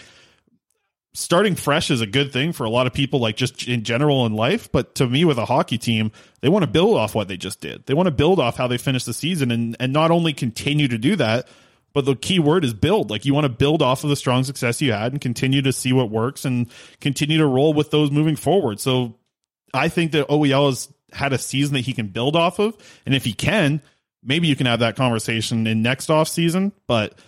starting 1.16 1.54
fresh 1.54 1.90
is 1.90 2.02
a 2.02 2.06
good 2.06 2.30
thing 2.30 2.52
for 2.52 2.64
a 2.64 2.70
lot 2.70 2.86
of 2.86 2.92
people, 2.92 3.20
like 3.20 3.36
just 3.36 3.66
in 3.66 3.84
general 3.84 4.26
in 4.26 4.34
life. 4.34 4.70
But 4.70 4.96
to 4.96 5.06
me, 5.06 5.24
with 5.24 5.38
a 5.38 5.46
hockey 5.46 5.78
team, 5.78 6.12
they 6.42 6.50
want 6.50 6.62
to 6.64 6.70
build 6.70 6.98
off 6.98 7.14
what 7.14 7.26
they 7.26 7.38
just 7.38 7.62
did. 7.62 7.86
They 7.86 7.94
want 7.94 8.06
to 8.06 8.10
build 8.12 8.38
off 8.38 8.58
how 8.58 8.66
they 8.66 8.76
finished 8.76 9.06
the 9.06 9.14
season 9.14 9.50
and, 9.50 9.76
and 9.80 9.94
not 9.94 10.10
only 10.10 10.34
continue 10.34 10.88
to 10.88 10.98
do 10.98 11.16
that, 11.16 11.48
but 11.94 12.04
the 12.04 12.16
key 12.16 12.38
word 12.38 12.66
is 12.66 12.74
build. 12.74 13.08
Like 13.08 13.24
you 13.24 13.32
want 13.32 13.46
to 13.46 13.48
build 13.48 13.80
off 13.80 14.04
of 14.04 14.10
the 14.10 14.16
strong 14.16 14.44
success 14.44 14.82
you 14.82 14.92
had 14.92 15.12
and 15.12 15.20
continue 15.20 15.62
to 15.62 15.72
see 15.72 15.94
what 15.94 16.10
works 16.10 16.44
and 16.44 16.70
continue 17.00 17.38
to 17.38 17.46
roll 17.46 17.72
with 17.72 17.90
those 17.90 18.10
moving 18.10 18.36
forward. 18.36 18.78
So 18.78 19.16
I 19.72 19.88
think 19.88 20.12
that 20.12 20.28
OEL 20.28 20.66
has 20.66 20.92
had 21.12 21.32
a 21.32 21.38
season 21.38 21.72
that 21.74 21.80
he 21.80 21.94
can 21.94 22.08
build 22.08 22.36
off 22.36 22.58
of. 22.58 22.76
And 23.06 23.14
if 23.14 23.24
he 23.24 23.32
can, 23.32 23.80
maybe 24.22 24.48
you 24.48 24.56
can 24.56 24.66
have 24.66 24.80
that 24.80 24.96
conversation 24.96 25.66
in 25.66 25.80
next 25.80 26.10
off 26.10 26.28
season. 26.28 26.72
But 26.86 27.18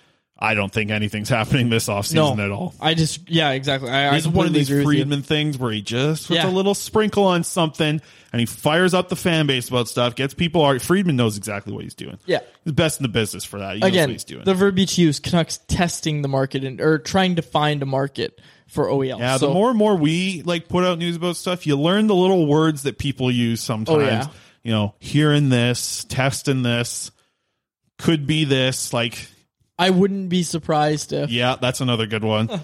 I 0.40 0.54
don't 0.54 0.72
think 0.72 0.90
anything's 0.92 1.28
happening 1.38 1.68
this 1.68 1.88
offseason 1.88 2.36
No. 2.36 2.44
at 2.44 2.50
all. 2.52 2.74
I 2.80 2.94
just 2.94 3.28
yeah, 3.28 3.50
exactly. 3.50 3.90
I, 3.90 4.16
I 4.16 4.20
one 4.22 4.46
of 4.46 4.52
these. 4.52 4.68
Friedman 4.68 5.22
things 5.22 5.58
where 5.58 5.72
he 5.72 5.82
just 5.82 6.28
puts 6.28 6.36
Yeah. 6.36 6.48
a 6.48 6.52
little 6.52 6.74
sprinkle 6.74 7.24
on 7.24 7.42
something 7.42 8.00
and 8.32 8.40
he 8.40 8.46
fires 8.46 8.94
up 8.94 9.08
the 9.08 9.16
fan 9.16 9.46
base 9.46 9.68
about 9.68 9.88
stuff, 9.88 10.14
gets 10.14 10.34
people. 10.34 10.62
ar- 10.62 10.78
Friedman 10.78 11.16
knows 11.16 11.36
exactly 11.36 11.72
what 11.72 11.82
he's 11.82 11.94
doing. 11.94 12.18
Yeah. 12.26 12.40
He's 12.64 12.74
best 12.74 13.00
in 13.00 13.02
the 13.02 13.08
business 13.08 13.44
for 13.44 13.58
that. 13.58 13.74
He 13.74 13.80
knows 13.80 13.82
what 13.82 13.88
Again, 13.88 14.10
he's 14.10 14.24
doing. 14.24 14.44
the 14.44 14.54
verbiage 14.54 14.96
used, 14.98 15.22
Canucks 15.24 15.58
testing 15.66 16.22
the 16.22 16.28
market 16.28 16.62
and 16.62 16.80
or 16.80 16.98
trying 16.98 17.36
to 17.36 17.42
find 17.42 17.82
a 17.82 17.86
market 17.86 18.40
for 18.68 18.86
OEL. 18.86 19.18
yeah, 19.18 19.38
So- 19.38 19.48
the 19.48 19.54
more 19.54 19.70
and 19.70 19.78
more 19.78 19.96
we 19.96 20.42
like 20.42 20.68
put 20.68 20.84
out 20.84 20.98
news 20.98 21.16
about 21.16 21.36
stuff, 21.36 21.66
you 21.66 21.76
learn 21.76 22.06
the 22.06 22.14
little 22.14 22.46
words 22.46 22.82
that 22.84 22.98
people 22.98 23.30
use 23.30 23.60
sometimes. 23.62 23.98
Oh, 23.98 24.04
yeah. 24.06 24.26
You 24.62 24.72
know, 24.72 24.94
hearing 25.00 25.48
this, 25.48 26.04
testing 26.04 26.62
this, 26.62 27.10
could 27.98 28.26
be 28.26 28.44
this. 28.44 28.92
Like, 28.92 29.26
I 29.78 29.90
wouldn't 29.90 30.28
be 30.28 30.42
surprised 30.42 31.12
if 31.12 31.30
yeah, 31.30 31.56
that's 31.60 31.80
another 31.80 32.06
good 32.06 32.24
one. 32.24 32.48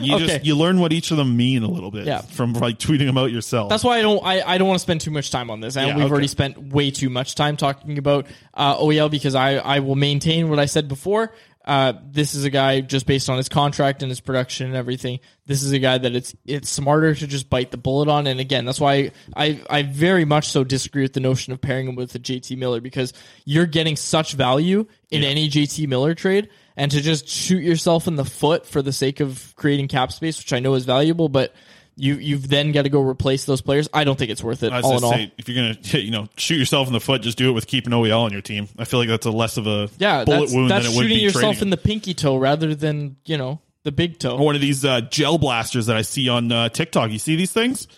You 0.00 0.16
Okay. 0.16 0.26
just 0.26 0.44
you 0.44 0.56
learn 0.56 0.80
what 0.80 0.92
each 0.92 1.12
of 1.12 1.18
them 1.18 1.36
mean 1.36 1.62
a 1.62 1.68
little 1.68 1.92
bit 1.92 2.04
Yeah. 2.06 2.22
from 2.22 2.52
like 2.54 2.78
tweeting 2.80 3.06
them 3.06 3.16
out 3.16 3.30
yourself. 3.30 3.68
That's 3.68 3.84
why 3.84 3.98
I 3.98 4.02
don't. 4.02 4.20
I, 4.24 4.42
I 4.42 4.58
don't 4.58 4.66
want 4.66 4.78
to 4.78 4.82
spend 4.82 5.00
too 5.00 5.12
much 5.12 5.30
time 5.30 5.50
on 5.50 5.60
this, 5.60 5.76
and 5.76 5.86
Yeah, 5.86 5.94
we've 5.94 6.04
okay. 6.06 6.10
already 6.12 6.26
spent 6.26 6.58
way 6.72 6.90
too 6.90 7.08
much 7.08 7.36
time 7.36 7.56
talking 7.56 7.96
about 7.96 8.26
uh, 8.54 8.76
OEL 8.76 9.08
because 9.08 9.36
I 9.36 9.56
I 9.58 9.78
will 9.78 9.94
maintain 9.94 10.48
what 10.50 10.58
I 10.58 10.64
said 10.66 10.88
before. 10.88 11.32
Uh, 11.68 11.92
this 12.02 12.34
is 12.34 12.44
a 12.44 12.50
guy 12.50 12.80
just 12.80 13.04
based 13.04 13.28
on 13.28 13.36
his 13.36 13.50
contract 13.50 14.02
and 14.02 14.08
his 14.08 14.20
production 14.20 14.68
and 14.68 14.74
everything. 14.74 15.20
This 15.44 15.62
is 15.62 15.70
a 15.72 15.78
guy 15.78 15.98
that 15.98 16.16
it's 16.16 16.34
it's 16.46 16.70
smarter 16.70 17.14
to 17.14 17.26
just 17.26 17.50
bite 17.50 17.70
the 17.70 17.76
bullet 17.76 18.08
on. 18.08 18.26
And 18.26 18.40
again, 18.40 18.64
that's 18.64 18.80
why 18.80 19.10
I 19.36 19.60
I 19.68 19.82
very 19.82 20.24
much 20.24 20.48
so 20.48 20.64
disagree 20.64 21.02
with 21.02 21.12
the 21.12 21.20
notion 21.20 21.52
of 21.52 21.60
pairing 21.60 21.86
him 21.86 21.94
with 21.94 22.14
a 22.14 22.18
JT 22.18 22.56
Miller 22.56 22.80
because 22.80 23.12
you're 23.44 23.66
getting 23.66 23.96
such 23.96 24.32
value 24.32 24.86
in 25.10 25.22
any 25.22 25.50
JT 25.50 25.86
Miller 25.88 26.14
trade. 26.14 26.48
And 26.74 26.90
to 26.90 27.02
just 27.02 27.28
shoot 27.28 27.62
yourself 27.62 28.06
in 28.06 28.16
the 28.16 28.24
foot 28.24 28.64
for 28.64 28.80
the 28.80 28.92
sake 28.92 29.20
of 29.20 29.52
creating 29.56 29.88
cap 29.88 30.10
space, 30.10 30.38
which 30.38 30.54
I 30.54 30.60
know 30.60 30.72
is 30.72 30.86
valuable, 30.86 31.28
but 31.28 31.54
you 31.98 32.14
you've 32.14 32.48
then 32.48 32.72
got 32.72 32.82
to 32.82 32.88
go 32.88 33.02
replace 33.02 33.44
those 33.44 33.60
players. 33.60 33.88
I 33.92 34.04
don't 34.04 34.18
think 34.18 34.30
it's 34.30 34.42
worth 34.42 34.62
it. 34.62 34.72
I 34.72 34.76
was 34.76 34.84
all 34.84 34.94
in 34.94 35.00
gonna 35.00 35.22
all, 35.22 35.30
if 35.36 35.48
you're 35.48 35.56
gonna, 35.56 35.78
you 36.02 36.10
know, 36.10 36.28
shoot 36.36 36.56
yourself 36.56 36.86
in 36.86 36.92
the 36.92 37.00
foot, 37.00 37.22
just 37.22 37.36
do 37.36 37.50
it 37.50 37.52
with 37.52 37.66
keeping 37.66 37.92
OEL 37.92 38.20
on 38.20 38.32
your 38.32 38.40
team. 38.40 38.68
I 38.78 38.84
feel 38.84 39.00
like 39.00 39.08
that's 39.08 39.26
a 39.26 39.30
less 39.30 39.56
of 39.56 39.66
a 39.66 39.90
yeah, 39.98 40.24
bullet 40.24 40.40
that's, 40.40 40.54
wound 40.54 40.70
than 40.70 40.82
it 40.82 40.88
would 40.88 40.94
shooting 40.94 41.08
be 41.08 41.22
yourself 41.22 41.42
trading 41.42 41.62
in 41.62 41.70
the 41.70 41.76
pinky 41.76 42.14
toe 42.14 42.36
rather 42.36 42.74
than 42.74 43.16
you 43.24 43.36
know 43.36 43.60
the 43.82 43.92
big 43.92 44.18
toe. 44.18 44.36
One 44.36 44.54
of 44.54 44.60
these 44.60 44.84
uh, 44.84 45.02
gel 45.02 45.38
blasters 45.38 45.86
that 45.86 45.96
I 45.96 46.02
see 46.02 46.28
on 46.28 46.52
uh, 46.52 46.68
TikTok. 46.68 47.10
You 47.10 47.18
see 47.18 47.36
these 47.36 47.52
things? 47.52 47.88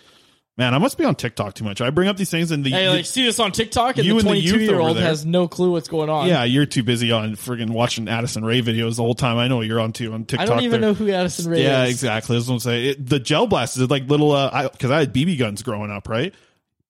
Man, 0.61 0.75
I 0.75 0.77
must 0.77 0.95
be 0.95 1.05
on 1.05 1.15
TikTok 1.15 1.55
too 1.55 1.63
much. 1.63 1.81
I 1.81 1.89
bring 1.89 2.07
up 2.07 2.17
these 2.17 2.29
things 2.29 2.51
and 2.51 2.63
the, 2.63 2.69
Hey, 2.69 2.87
like 2.87 3.05
see 3.07 3.23
this 3.23 3.39
on 3.39 3.51
TikTok, 3.51 3.97
and 3.97 4.05
You 4.05 4.13
the 4.13 4.19
and 4.19 4.29
the 4.29 4.37
youth 4.37 4.51
22 4.53 4.63
year 4.63 4.73
over 4.75 4.89
old 4.89 4.97
there. 4.97 5.03
has 5.05 5.25
no 5.25 5.47
clue 5.47 5.71
what's 5.71 5.87
going 5.87 6.07
on. 6.11 6.27
yeah, 6.27 6.43
you're 6.43 6.67
too 6.67 6.83
busy 6.83 7.11
on 7.11 7.35
friggin' 7.35 7.71
watching 7.71 8.07
Addison 8.07 8.45
Rae 8.45 8.61
videos 8.61 8.97
the 8.97 9.01
whole 9.01 9.15
time. 9.15 9.39
I 9.39 9.47
know 9.47 9.57
what 9.57 9.65
you're 9.65 9.79
on 9.79 9.91
too 9.91 10.13
on 10.13 10.25
TikTok. 10.25 10.39
I 10.39 10.43
TikTok. 10.43 10.57
don't 10.57 10.63
even 10.65 10.81
there. 10.81 10.89
know 10.91 10.93
who 10.93 11.09
Addison 11.11 11.49
Rae 11.51 11.57
is. 11.61 11.63
Yeah, 11.65 11.83
is. 11.85 11.89
exactly. 11.89 12.35
I 12.35 12.37
was 12.37 12.47
gonna 12.47 12.59
say 12.59 12.89
it, 12.89 13.03
the 13.09 13.19
gel 13.19 13.47
blasters 13.47 13.81
are 13.81 13.87
like 13.87 14.07
little. 14.07 14.33
uh 14.33 14.69
Because 14.69 14.91
I, 14.91 14.99
had 14.99 15.11
BB 15.11 15.39
guns 15.39 15.63
growing 15.63 15.89
up, 15.89 16.07
right? 16.07 16.31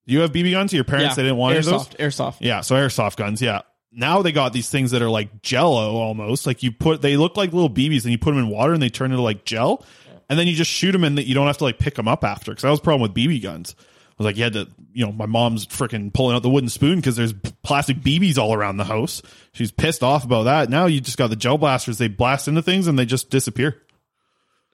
You 0.05 0.19
have 0.19 0.33
BB 0.33 0.51
guns. 0.51 0.73
Your 0.73 0.83
parents 0.83 1.15
they 1.15 1.23
didn't 1.23 1.37
want 1.37 1.51
any 1.55 1.59
of 1.59 1.65
those. 1.65 1.87
airsoft, 1.87 1.97
airsoft. 1.97 2.35
Yeah, 2.41 2.59
so 2.59 2.75
airsoft 2.75 3.15
guns. 3.15 3.41
Yeah. 3.41 3.61
Now 3.93 4.21
they 4.21 4.31
got 4.33 4.51
these 4.53 4.69
things 4.69 4.91
that 4.91 5.01
are 5.01 5.09
like 5.09 5.41
jello 5.41 5.95
almost. 5.95 6.45
Like 6.47 6.61
you 6.63 6.71
put, 6.71 7.01
they 7.01 7.15
look 7.17 7.35
like 7.37 7.51
little 7.53 7.69
BBs, 7.69 8.03
and 8.03 8.11
you 8.11 8.17
put 8.17 8.31
them 8.31 8.39
in 8.39 8.47
water, 8.49 8.73
and 8.73 8.81
they 8.81 8.89
turn 8.89 9.11
into 9.11 9.21
like 9.21 9.43
gel, 9.45 9.85
and 10.31 10.39
then 10.39 10.47
you 10.47 10.55
just 10.55 10.71
shoot 10.71 10.93
them, 10.93 11.03
and 11.03 11.17
that 11.17 11.27
you 11.27 11.35
don't 11.35 11.47
have 11.47 11.57
to 11.57 11.65
like 11.65 11.77
pick 11.77 11.95
them 11.95 12.07
up 12.07 12.23
after. 12.23 12.51
Because 12.51 12.61
that 12.61 12.69
was 12.69 12.79
the 12.79 12.85
problem 12.85 13.01
with 13.01 13.13
BB 13.13 13.43
guns. 13.43 13.75
I 13.77 14.13
was 14.17 14.25
like, 14.25 14.37
you 14.37 14.43
had 14.43 14.53
to, 14.53 14.65
you 14.93 15.05
know, 15.05 15.11
my 15.11 15.25
mom's 15.25 15.67
freaking 15.67 16.13
pulling 16.13 16.37
out 16.37 16.41
the 16.41 16.49
wooden 16.49 16.69
spoon 16.69 16.95
because 16.95 17.17
there's 17.17 17.33
plastic 17.63 17.97
BBs 17.97 18.37
all 18.37 18.53
around 18.53 18.77
the 18.77 18.85
house. 18.85 19.21
She's 19.51 19.71
pissed 19.71 20.03
off 20.03 20.23
about 20.23 20.43
that. 20.43 20.69
Now 20.69 20.85
you 20.85 21.01
just 21.01 21.17
got 21.17 21.31
the 21.31 21.35
gel 21.35 21.57
blasters. 21.57 21.97
They 21.97 22.07
blast 22.07 22.47
into 22.47 22.61
things 22.61 22.87
and 22.87 22.97
they 22.97 23.05
just 23.05 23.29
disappear. 23.29 23.81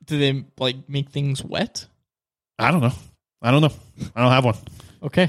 Do 0.05 0.20
they 0.20 0.45
like 0.60 0.88
make 0.88 1.10
things 1.10 1.43
wet? 1.43 1.88
I 2.60 2.70
don't 2.70 2.82
know. 2.82 2.93
I 3.41 3.49
don't 3.49 3.62
know. 3.62 3.74
I 4.16 4.22
don't 4.22 4.32
have 4.32 4.45
one. 4.45 4.55
Okay. 5.01 5.24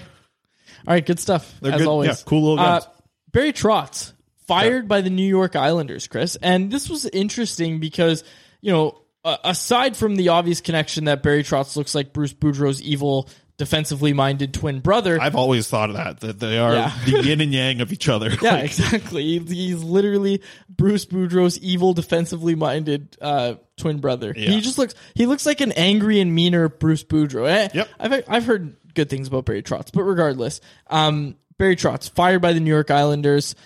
All 0.87 0.93
right, 0.93 1.07
good 1.07 1.21
stuff. 1.21 1.59
They're 1.63 1.73
as 1.73 1.81
good. 1.81 1.89
always. 1.89 2.09
Yeah, 2.09 2.17
cool 2.27 2.43
little 2.43 2.57
guns. 2.57 2.85
Uh, 2.85 2.89
Barry 3.33 3.55
Trotz 3.55 4.13
fired 4.47 4.89
by 4.89 5.01
the 5.01 5.11
New 5.11 5.27
York 5.27 5.57
Islanders, 5.57 6.07
Chris, 6.07 6.37
and 6.37 6.71
this 6.71 6.91
was 6.91 7.07
interesting 7.07 7.81
because 7.81 8.25
you 8.61 8.73
know, 8.73 9.01
uh, 9.25 9.37
aside 9.45 9.97
from 9.97 10.17
the 10.17 10.29
obvious 10.31 10.61
connection 10.61 11.05
that 11.07 11.23
Barry 11.23 11.43
Trotz 11.43 11.77
looks 11.77 11.95
like 11.95 12.13
Bruce 12.13 12.33
Boudreau's 12.33 12.81
evil, 12.83 13.29
defensively 13.57 14.13
minded 14.13 14.55
twin 14.55 14.79
brother. 14.81 15.21
I've 15.21 15.35
always 15.35 15.69
thought 15.69 15.91
of 15.91 15.97
that, 15.97 16.21
that 16.21 16.39
they 16.39 16.59
are 16.59 16.75
Yeah. 16.75 16.93
the 17.05 17.23
yin 17.25 17.41
and 17.41 17.53
yang 17.53 17.81
of 17.81 17.93
each 17.93 18.09
other. 18.09 18.31
yeah, 18.43 18.59
exactly. 18.59 19.39
He's 19.41 19.83
literally 19.83 20.43
Bruce 20.69 21.05
Boudreau's 21.05 21.59
evil, 21.59 21.93
defensively 21.95 22.55
minded 22.55 23.17
uh, 23.21 23.55
twin 23.77 23.99
brother. 23.99 24.33
Yeah. 24.37 24.51
He 24.51 24.61
just 24.61 24.79
looks. 24.79 24.95
He 25.15 25.27
looks 25.27 25.45
like 25.47 25.61
an 25.61 25.73
angry 25.73 26.21
and 26.21 26.33
meaner 26.35 26.69
Bruce 26.69 27.03
Boudreau. 27.05 27.49
Eh, 27.49 27.69
Yep. 27.75 27.89
I've 27.99 28.25
I've 28.29 28.45
heard 28.45 28.77
good 28.95 29.11
things 29.11 29.27
about 29.29 29.45
Barry 29.45 29.63
Trotz, 29.63 29.91
but 29.93 30.05
regardless, 30.05 30.61
um, 30.89 31.37
Barry 31.59 31.75
Trotz 31.77 32.09
fired 32.11 32.41
by 32.41 32.53
the 32.53 32.61
New 32.61 32.71
York 32.71 32.91
Islanders. 32.93 33.57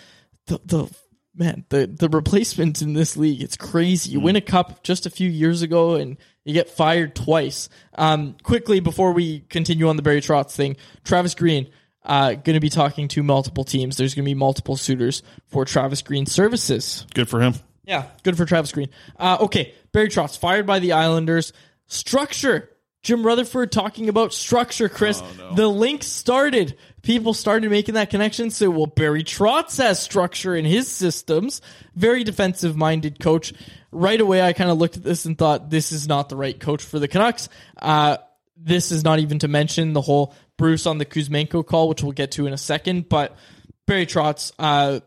The 0.47 0.59
the 0.65 0.95
man, 1.35 1.65
the 1.69 1.87
the 1.87 2.09
replacements 2.09 2.81
in 2.81 2.93
this 2.93 3.17
league, 3.17 3.41
it's 3.41 3.57
crazy. 3.57 4.11
You 4.11 4.19
win 4.19 4.35
a 4.35 4.41
cup 4.41 4.83
just 4.83 5.05
a 5.05 5.09
few 5.09 5.29
years 5.29 5.61
ago, 5.61 5.95
and 5.95 6.17
you 6.43 6.53
get 6.53 6.69
fired 6.69 7.15
twice. 7.15 7.69
Um, 7.95 8.35
quickly 8.43 8.79
before 8.79 9.13
we 9.13 9.41
continue 9.41 9.89
on 9.89 9.95
the 9.95 10.01
Barry 10.01 10.21
Trotz 10.21 10.55
thing, 10.55 10.77
Travis 11.03 11.35
Green. 11.35 11.69
Uh, 12.05 12.33
going 12.33 12.55
to 12.55 12.59
be 12.59 12.69
talking 12.69 13.07
to 13.07 13.23
multiple 13.23 13.63
teams. 13.63 13.95
There's 13.95 14.13
going 14.13 14.25
to 14.25 14.29
be 14.29 14.35
multiple 14.35 14.75
suitors 14.75 15.23
for 15.47 15.63
Travis 15.63 16.01
Green 16.01 16.25
services. 16.25 17.07
good 17.13 17.29
for 17.29 17.39
him. 17.39 17.53
Yeah, 17.85 18.07
good 18.23 18.35
for 18.35 18.45
Travis 18.45 18.73
Green. 18.73 18.89
Uh, 19.17 19.37
okay, 19.41 19.73
Barry 19.93 20.09
Trotz 20.09 20.37
fired 20.37 20.65
by 20.65 20.79
the 20.79 20.91
Islanders. 20.93 21.53
Structure. 21.87 22.69
Jim 23.03 23.25
Rutherford 23.25 23.71
talking 23.71 24.07
about 24.07 24.33
structure, 24.33 24.87
Chris. 24.87 25.21
The 25.55 25.67
link 25.67 26.03
started. 26.03 26.77
People 27.03 27.33
started 27.33 27.69
making 27.69 27.95
that 27.95 28.09
connection. 28.09 28.49
So, 28.49 28.69
well, 28.69 28.87
Barry 28.87 29.23
Trotz 29.23 29.77
has 29.77 30.01
structure 30.01 30.55
in 30.55 30.65
his 30.65 30.87
systems. 30.87 31.61
Very 31.95 32.23
defensive 32.23 32.75
minded 32.75 33.19
coach. 33.19 33.53
Right 33.91 34.19
away, 34.19 34.41
I 34.41 34.53
kind 34.53 34.71
of 34.71 34.77
looked 34.77 34.97
at 34.97 35.03
this 35.03 35.25
and 35.25 35.37
thought, 35.37 35.69
this 35.69 35.91
is 35.91 36.07
not 36.07 36.29
the 36.29 36.37
right 36.37 36.57
coach 36.57 36.81
for 36.81 36.99
the 36.99 37.09
Canucks. 37.09 37.49
Uh, 37.79 38.17
this 38.57 38.91
is 38.91 39.03
not 39.03 39.19
even 39.19 39.39
to 39.39 39.47
mention 39.47 39.93
the 39.93 40.01
whole 40.01 40.33
Bruce 40.57 40.85
on 40.85 40.97
the 40.97 41.05
Kuzmenko 41.05 41.65
call, 41.65 41.89
which 41.89 42.01
we'll 42.01 42.13
get 42.13 42.31
to 42.31 42.47
in 42.47 42.53
a 42.53 42.57
second. 42.57 43.09
But 43.09 43.35
Barry 43.85 44.05
Trotz, 44.05 44.53
uh, 44.57 45.01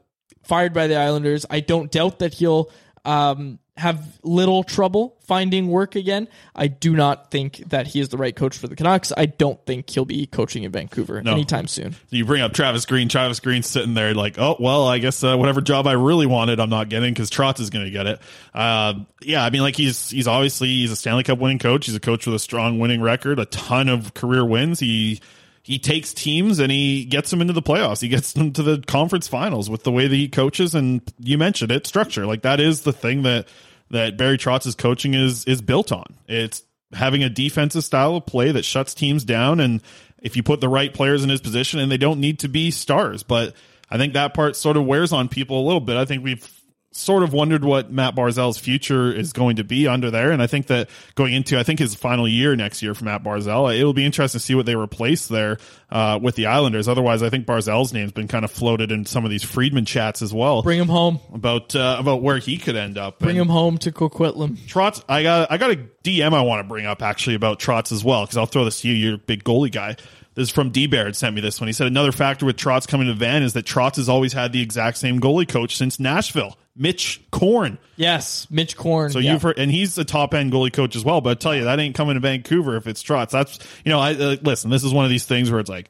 fired 0.44 0.72
by 0.72 0.86
the 0.86 0.96
Islanders. 0.96 1.46
I 1.48 1.60
don't 1.60 1.90
doubt 1.90 2.20
that 2.20 2.34
he'll 2.34 2.70
um, 3.04 3.58
have 3.76 4.18
little 4.22 4.62
trouble 4.64 5.16
finding 5.26 5.68
work 5.68 5.96
again. 5.96 6.28
I 6.54 6.66
do 6.66 6.96
not 6.96 7.30
think 7.30 7.58
that 7.68 7.86
he 7.86 8.00
is 8.00 8.08
the 8.08 8.16
right 8.16 8.34
coach 8.34 8.56
for 8.56 8.68
the 8.68 8.76
Canucks. 8.76 9.12
I 9.14 9.26
don't 9.26 9.62
think 9.66 9.90
he'll 9.90 10.06
be 10.06 10.26
coaching 10.26 10.62
in 10.62 10.72
Vancouver 10.72 11.20
No. 11.22 11.32
anytime 11.32 11.66
soon. 11.66 11.94
You 12.08 12.24
bring 12.24 12.40
up 12.40 12.54
Travis 12.54 12.86
Green. 12.86 13.08
Travis 13.10 13.38
Green's 13.40 13.66
sitting 13.66 13.92
there 13.92 14.14
like, 14.14 14.38
oh 14.38 14.56
well, 14.58 14.86
I 14.88 14.98
guess 14.98 15.22
uh, 15.22 15.36
whatever 15.36 15.60
job 15.60 15.86
I 15.86 15.92
really 15.92 16.26
wanted, 16.26 16.58
I'm 16.58 16.70
not 16.70 16.88
getting 16.88 17.12
because 17.12 17.30
Trotz 17.30 17.60
is 17.60 17.68
going 17.68 17.84
to 17.84 17.90
get 17.90 18.06
it. 18.06 18.20
Uh, 18.54 18.94
yeah, 19.20 19.44
I 19.44 19.50
mean, 19.50 19.60
like 19.60 19.76
he's 19.76 20.08
he's 20.08 20.26
obviously 20.26 20.68
he's 20.68 20.90
a 20.90 20.96
Stanley 20.96 21.22
Cup 21.24 21.38
winning 21.38 21.58
coach. 21.58 21.84
He's 21.86 21.94
a 21.94 22.00
coach 22.00 22.26
with 22.26 22.34
a 22.34 22.38
strong 22.40 22.78
winning 22.78 23.02
record, 23.02 23.38
a 23.38 23.44
ton 23.46 23.88
of 23.90 24.14
career 24.14 24.44
wins. 24.44 24.80
He 24.80 25.20
he 25.62 25.80
takes 25.80 26.14
teams 26.14 26.60
and 26.60 26.70
he 26.70 27.04
gets 27.04 27.28
them 27.30 27.40
into 27.40 27.52
the 27.52 27.60
playoffs. 27.60 28.00
He 28.00 28.06
gets 28.08 28.32
them 28.32 28.52
to 28.52 28.62
the 28.62 28.82
conference 28.86 29.26
finals 29.26 29.68
with 29.68 29.82
the 29.82 29.90
way 29.90 30.06
that 30.06 30.14
he 30.14 30.28
coaches. 30.28 30.76
And 30.76 31.02
you 31.18 31.36
mentioned 31.38 31.72
it, 31.72 31.88
structure. 31.88 32.24
Like 32.24 32.42
that 32.42 32.60
is 32.60 32.82
the 32.82 32.92
thing 32.92 33.22
that 33.22 33.48
that 33.90 34.16
Barry 34.16 34.38
Trotz's 34.38 34.74
coaching 34.74 35.14
is 35.14 35.44
is 35.44 35.62
built 35.62 35.92
on. 35.92 36.04
It's 36.28 36.62
having 36.92 37.22
a 37.22 37.28
defensive 37.28 37.84
style 37.84 38.16
of 38.16 38.26
play 38.26 38.52
that 38.52 38.64
shuts 38.64 38.94
teams 38.94 39.24
down. 39.24 39.60
And 39.60 39.82
if 40.22 40.36
you 40.36 40.42
put 40.42 40.60
the 40.60 40.68
right 40.68 40.92
players 40.92 41.24
in 41.24 41.30
his 41.30 41.40
position, 41.40 41.80
and 41.80 41.90
they 41.90 41.96
don't 41.96 42.20
need 42.20 42.40
to 42.40 42.48
be 42.48 42.70
stars, 42.70 43.22
but 43.22 43.54
I 43.90 43.98
think 43.98 44.14
that 44.14 44.34
part 44.34 44.56
sort 44.56 44.76
of 44.76 44.84
wears 44.84 45.12
on 45.12 45.28
people 45.28 45.60
a 45.60 45.64
little 45.66 45.80
bit. 45.80 45.96
I 45.96 46.04
think 46.04 46.24
we've 46.24 46.55
sort 46.96 47.22
of 47.22 47.32
wondered 47.32 47.64
what 47.64 47.90
Matt 47.92 48.14
Barzal's 48.14 48.58
future 48.58 49.12
is 49.12 49.32
going 49.32 49.56
to 49.56 49.64
be 49.64 49.86
under 49.86 50.10
there. 50.10 50.30
And 50.30 50.42
I 50.42 50.46
think 50.46 50.66
that 50.68 50.88
going 51.14 51.32
into, 51.32 51.58
I 51.58 51.62
think 51.62 51.78
his 51.78 51.94
final 51.94 52.26
year 52.26 52.56
next 52.56 52.82
year 52.82 52.94
for 52.94 53.04
Matt 53.04 53.22
Barzal, 53.22 53.76
it'll 53.78 53.92
be 53.92 54.04
interesting 54.04 54.38
to 54.38 54.44
see 54.44 54.54
what 54.54 54.66
they 54.66 54.74
replace 54.76 55.26
there 55.28 55.58
uh, 55.90 56.18
with 56.20 56.34
the 56.34 56.46
Islanders. 56.46 56.88
Otherwise, 56.88 57.22
I 57.22 57.30
think 57.30 57.46
Barzal's 57.46 57.92
name's 57.92 58.12
been 58.12 58.28
kind 58.28 58.44
of 58.44 58.50
floated 58.50 58.90
in 58.90 59.06
some 59.06 59.24
of 59.24 59.30
these 59.30 59.42
Friedman 59.42 59.84
chats 59.84 60.22
as 60.22 60.32
well. 60.32 60.62
Bring 60.62 60.80
him 60.80 60.88
home. 60.88 61.20
About 61.32 61.74
uh, 61.76 61.96
about 61.98 62.22
where 62.22 62.38
he 62.38 62.58
could 62.58 62.76
end 62.76 62.98
up. 62.98 63.18
Bring 63.18 63.30
And 63.38 63.42
him 63.42 63.48
home 63.48 63.78
to 63.78 63.92
Coquitlam. 63.92 64.56
Trotz, 64.66 65.02
I 65.08 65.22
got 65.22 65.50
I 65.50 65.58
got 65.58 65.70
a 65.70 65.76
DM 66.02 66.32
I 66.32 66.42
want 66.42 66.60
to 66.60 66.68
bring 66.68 66.86
up 66.86 67.02
actually 67.02 67.36
about 67.36 67.60
Trotz 67.60 67.92
as 67.92 68.02
well 68.04 68.24
because 68.24 68.36
I'll 68.36 68.46
throw 68.46 68.64
this 68.64 68.80
to 68.80 68.88
you. 68.88 68.94
You're 68.94 69.14
a 69.16 69.18
big 69.18 69.44
goalie 69.44 69.72
guy. 69.72 69.96
This 70.34 70.48
is 70.48 70.50
from 70.50 70.70
D 70.70 70.86
Baird 70.86 71.16
sent 71.16 71.34
me 71.34 71.40
this 71.40 71.60
one. 71.60 71.66
He 71.66 71.72
said 71.72 71.86
another 71.86 72.12
factor 72.12 72.44
with 72.44 72.56
Trotz 72.56 72.86
coming 72.86 73.06
to 73.06 73.14
Van 73.14 73.42
is 73.42 73.54
that 73.54 73.64
Trotz 73.64 73.96
has 73.96 74.08
always 74.08 74.34
had 74.34 74.52
the 74.52 74.60
exact 74.60 74.98
same 74.98 75.18
goalie 75.18 75.48
coach 75.48 75.76
since 75.76 75.98
Nashville, 75.98 76.58
Mitch 76.76 77.22
Korn. 77.30 77.78
Yes, 77.96 78.46
Mitch 78.50 78.76
Korn. 78.76 79.10
So 79.10 79.18
yeah. 79.18 79.32
you've 79.32 79.42
heard, 79.42 79.58
and 79.58 79.70
he's 79.70 79.96
a 79.96 80.04
top 80.04 80.34
end 80.34 80.52
goalie 80.52 80.72
coach 80.72 80.94
as 80.94 81.04
well. 81.04 81.20
But 81.20 81.30
I 81.30 81.34
tell 81.34 81.54
you, 81.54 81.64
that 81.64 81.80
ain't 81.80 81.94
coming 81.94 82.14
to 82.14 82.20
Vancouver 82.20 82.76
if 82.76 82.86
it's 82.86 83.02
Trotz. 83.02 83.30
That's 83.30 83.58
you 83.84 83.90
know, 83.90 83.98
I 83.98 84.14
uh, 84.14 84.36
listen. 84.42 84.70
This 84.70 84.84
is 84.84 84.92
one 84.92 85.04
of 85.04 85.10
these 85.10 85.24
things 85.24 85.50
where 85.50 85.58
it's 85.58 85.70
like 85.70 85.88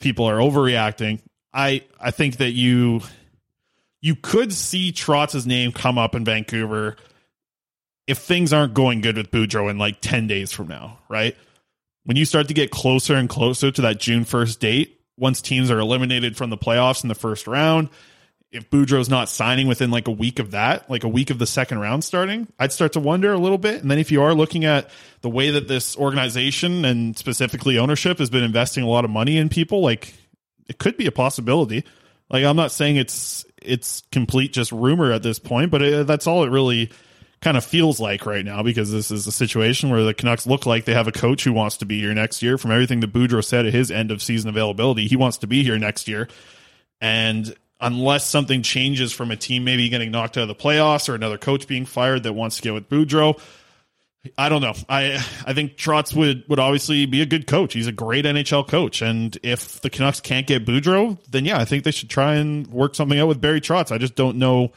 people 0.00 0.26
are 0.26 0.38
overreacting. 0.38 1.20
I 1.52 1.82
I 2.00 2.10
think 2.10 2.38
that 2.38 2.50
you 2.50 3.02
you 4.00 4.16
could 4.16 4.52
see 4.52 4.92
Trotz's 4.92 5.46
name 5.46 5.72
come 5.72 5.98
up 5.98 6.14
in 6.14 6.24
Vancouver 6.24 6.96
if 8.06 8.18
things 8.18 8.52
aren't 8.52 8.74
going 8.74 9.00
good 9.00 9.16
with 9.16 9.30
Boudreau 9.30 9.70
in 9.70 9.78
like 9.78 10.00
ten 10.00 10.26
days 10.26 10.50
from 10.52 10.68
now, 10.68 10.98
right? 11.08 11.36
When 12.04 12.16
you 12.16 12.24
start 12.24 12.48
to 12.48 12.54
get 12.54 12.70
closer 12.70 13.14
and 13.14 13.28
closer 13.28 13.70
to 13.70 13.82
that 13.82 13.98
June 13.98 14.24
first 14.24 14.60
date, 14.60 15.00
once 15.16 15.40
teams 15.40 15.70
are 15.70 15.78
eliminated 15.78 16.36
from 16.36 16.50
the 16.50 16.58
playoffs 16.58 17.02
in 17.02 17.08
the 17.08 17.14
first 17.14 17.46
round, 17.46 17.88
if 18.54 18.70
Boudreau's 18.70 19.08
not 19.08 19.28
signing 19.28 19.66
within 19.66 19.90
like 19.90 20.06
a 20.06 20.12
week 20.12 20.38
of 20.38 20.52
that, 20.52 20.88
like 20.88 21.02
a 21.02 21.08
week 21.08 21.30
of 21.30 21.40
the 21.40 21.46
second 21.46 21.80
round 21.80 22.04
starting, 22.04 22.46
I'd 22.56 22.72
start 22.72 22.92
to 22.92 23.00
wonder 23.00 23.32
a 23.32 23.38
little 23.38 23.58
bit. 23.58 23.82
And 23.82 23.90
then 23.90 23.98
if 23.98 24.12
you 24.12 24.22
are 24.22 24.32
looking 24.32 24.64
at 24.64 24.88
the 25.22 25.28
way 25.28 25.50
that 25.50 25.66
this 25.66 25.96
organization 25.96 26.84
and 26.84 27.18
specifically 27.18 27.78
ownership 27.78 28.18
has 28.18 28.30
been 28.30 28.44
investing 28.44 28.84
a 28.84 28.88
lot 28.88 29.04
of 29.04 29.10
money 29.10 29.38
in 29.38 29.48
people, 29.48 29.80
like 29.80 30.14
it 30.68 30.78
could 30.78 30.96
be 30.96 31.06
a 31.06 31.12
possibility. 31.12 31.84
Like 32.30 32.44
I'm 32.44 32.54
not 32.54 32.70
saying 32.70 32.94
it's 32.96 33.44
it's 33.60 34.04
complete 34.12 34.52
just 34.52 34.70
rumor 34.70 35.10
at 35.10 35.24
this 35.24 35.40
point, 35.40 35.72
but 35.72 35.82
it, 35.82 36.06
that's 36.06 36.28
all 36.28 36.44
it 36.44 36.50
really 36.50 36.92
kind 37.40 37.56
of 37.56 37.64
feels 37.64 37.98
like 37.98 38.24
right 38.24 38.44
now 38.44 38.62
because 38.62 38.92
this 38.92 39.10
is 39.10 39.26
a 39.26 39.32
situation 39.32 39.90
where 39.90 40.04
the 40.04 40.14
Canucks 40.14 40.46
look 40.46 40.64
like 40.64 40.84
they 40.84 40.94
have 40.94 41.08
a 41.08 41.12
coach 41.12 41.42
who 41.42 41.52
wants 41.52 41.78
to 41.78 41.86
be 41.86 41.98
here 42.00 42.14
next 42.14 42.40
year. 42.40 42.56
From 42.56 42.70
everything 42.70 43.00
that 43.00 43.12
Boudreau 43.12 43.44
said 43.44 43.66
at 43.66 43.74
his 43.74 43.90
end 43.90 44.12
of 44.12 44.22
season 44.22 44.48
availability, 44.48 45.08
he 45.08 45.16
wants 45.16 45.38
to 45.38 45.48
be 45.48 45.64
here 45.64 45.76
next 45.76 46.06
year. 46.06 46.28
And 47.00 47.54
unless 47.84 48.26
something 48.26 48.62
changes 48.62 49.12
from 49.12 49.30
a 49.30 49.36
team 49.36 49.62
maybe 49.62 49.88
getting 49.88 50.10
knocked 50.10 50.36
out 50.36 50.42
of 50.42 50.48
the 50.48 50.54
playoffs 50.54 51.08
or 51.08 51.14
another 51.14 51.38
coach 51.38 51.68
being 51.68 51.84
fired 51.84 52.22
that 52.22 52.32
wants 52.32 52.56
to 52.56 52.62
get 52.62 52.74
with 52.74 52.88
Boudreau, 52.88 53.38
I 54.38 54.48
don't 54.48 54.62
know. 54.62 54.74
I 54.88 55.22
I 55.46 55.52
think 55.52 55.76
Trotz 55.76 56.14
would 56.16 56.44
would 56.48 56.58
obviously 56.58 57.04
be 57.06 57.20
a 57.20 57.26
good 57.26 57.46
coach. 57.46 57.74
He's 57.74 57.86
a 57.86 57.92
great 57.92 58.24
NHL 58.24 58.66
coach, 58.66 59.02
and 59.02 59.36
if 59.42 59.80
the 59.82 59.90
Canucks 59.90 60.20
can't 60.20 60.46
get 60.46 60.64
Boudreau, 60.64 61.18
then 61.30 61.44
yeah, 61.44 61.58
I 61.58 61.66
think 61.66 61.84
they 61.84 61.90
should 61.90 62.08
try 62.08 62.36
and 62.36 62.66
work 62.68 62.94
something 62.94 63.18
out 63.18 63.28
with 63.28 63.40
Barry 63.40 63.60
Trotz. 63.60 63.92
I 63.92 63.98
just 63.98 64.14
don't 64.14 64.38
know 64.38 64.72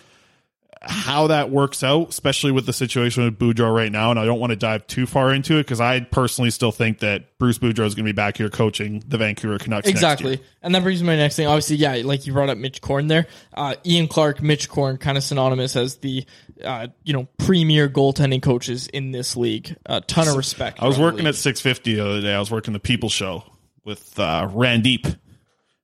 how 0.82 1.28
that 1.28 1.50
works 1.50 1.84
out, 1.84 2.10
especially 2.10 2.52
with 2.52 2.66
the 2.66 2.74
situation 2.74 3.24
with 3.24 3.40
Boudreau 3.40 3.74
right 3.74 3.92
now. 3.92 4.12
And 4.12 4.20
I 4.20 4.26
don't 4.26 4.40
want 4.40 4.52
to 4.52 4.56
dive 4.56 4.88
too 4.88 5.06
far 5.06 5.34
into 5.34 5.56
it 5.56 5.64
because 5.64 5.82
I 5.82 6.02
personally 6.02 6.50
still 6.50 6.72
think 6.72 7.00
that 7.00 7.38
Bruce 7.38 7.58
Boudreau 7.58 7.86
is 7.86 7.96
going 7.96 8.06
to 8.06 8.12
be 8.12 8.12
back 8.14 8.38
here 8.38 8.50
coaching 8.50 9.04
the 9.08 9.18
Vancouver 9.18 9.58
Canucks. 9.58 9.88
Exactly. 9.88 10.42
And 10.62 10.76
that 10.76 10.84
brings 10.84 11.02
me 11.02 11.08
to 11.08 11.12
my 11.14 11.18
next 11.18 11.36
thing. 11.36 11.48
Obviously, 11.48 11.78
yeah, 11.78 12.02
like 12.04 12.28
you 12.28 12.34
brought 12.34 12.50
up 12.50 12.58
Mitch 12.58 12.82
Korn 12.82 13.08
there. 13.08 13.28
Uh, 13.54 13.76
Ian 13.86 14.08
Clark, 14.08 14.42
Mitch 14.42 14.70
Korn, 14.70 14.98
kind 14.98 15.18
of 15.18 15.24
synonymous 15.24 15.76
as 15.76 15.98
the, 15.98 16.26
uh, 16.64 16.88
you 17.04 17.14
know, 17.14 17.28
premier 17.38 17.90
goaltending 17.90 18.42
coaches 18.42 18.88
in 18.88 19.12
this 19.12 19.36
league. 19.36 19.76
A 19.86 20.02
ton 20.02 20.28
of 20.28 20.36
respect. 20.36 20.82
I 20.82 20.88
was 20.88 21.00
working 21.00 21.28
at 21.28 21.36
650 21.36 21.96
the 21.96 22.02
other 22.02 22.22
day. 22.22 22.34
I 22.34 22.40
was 22.40 22.52
working 22.52 22.74
the 22.74 22.80
People 22.80 23.10
Show 23.10 23.44
with 23.84 24.20
uh, 24.20 24.48
Randeep 24.52 25.18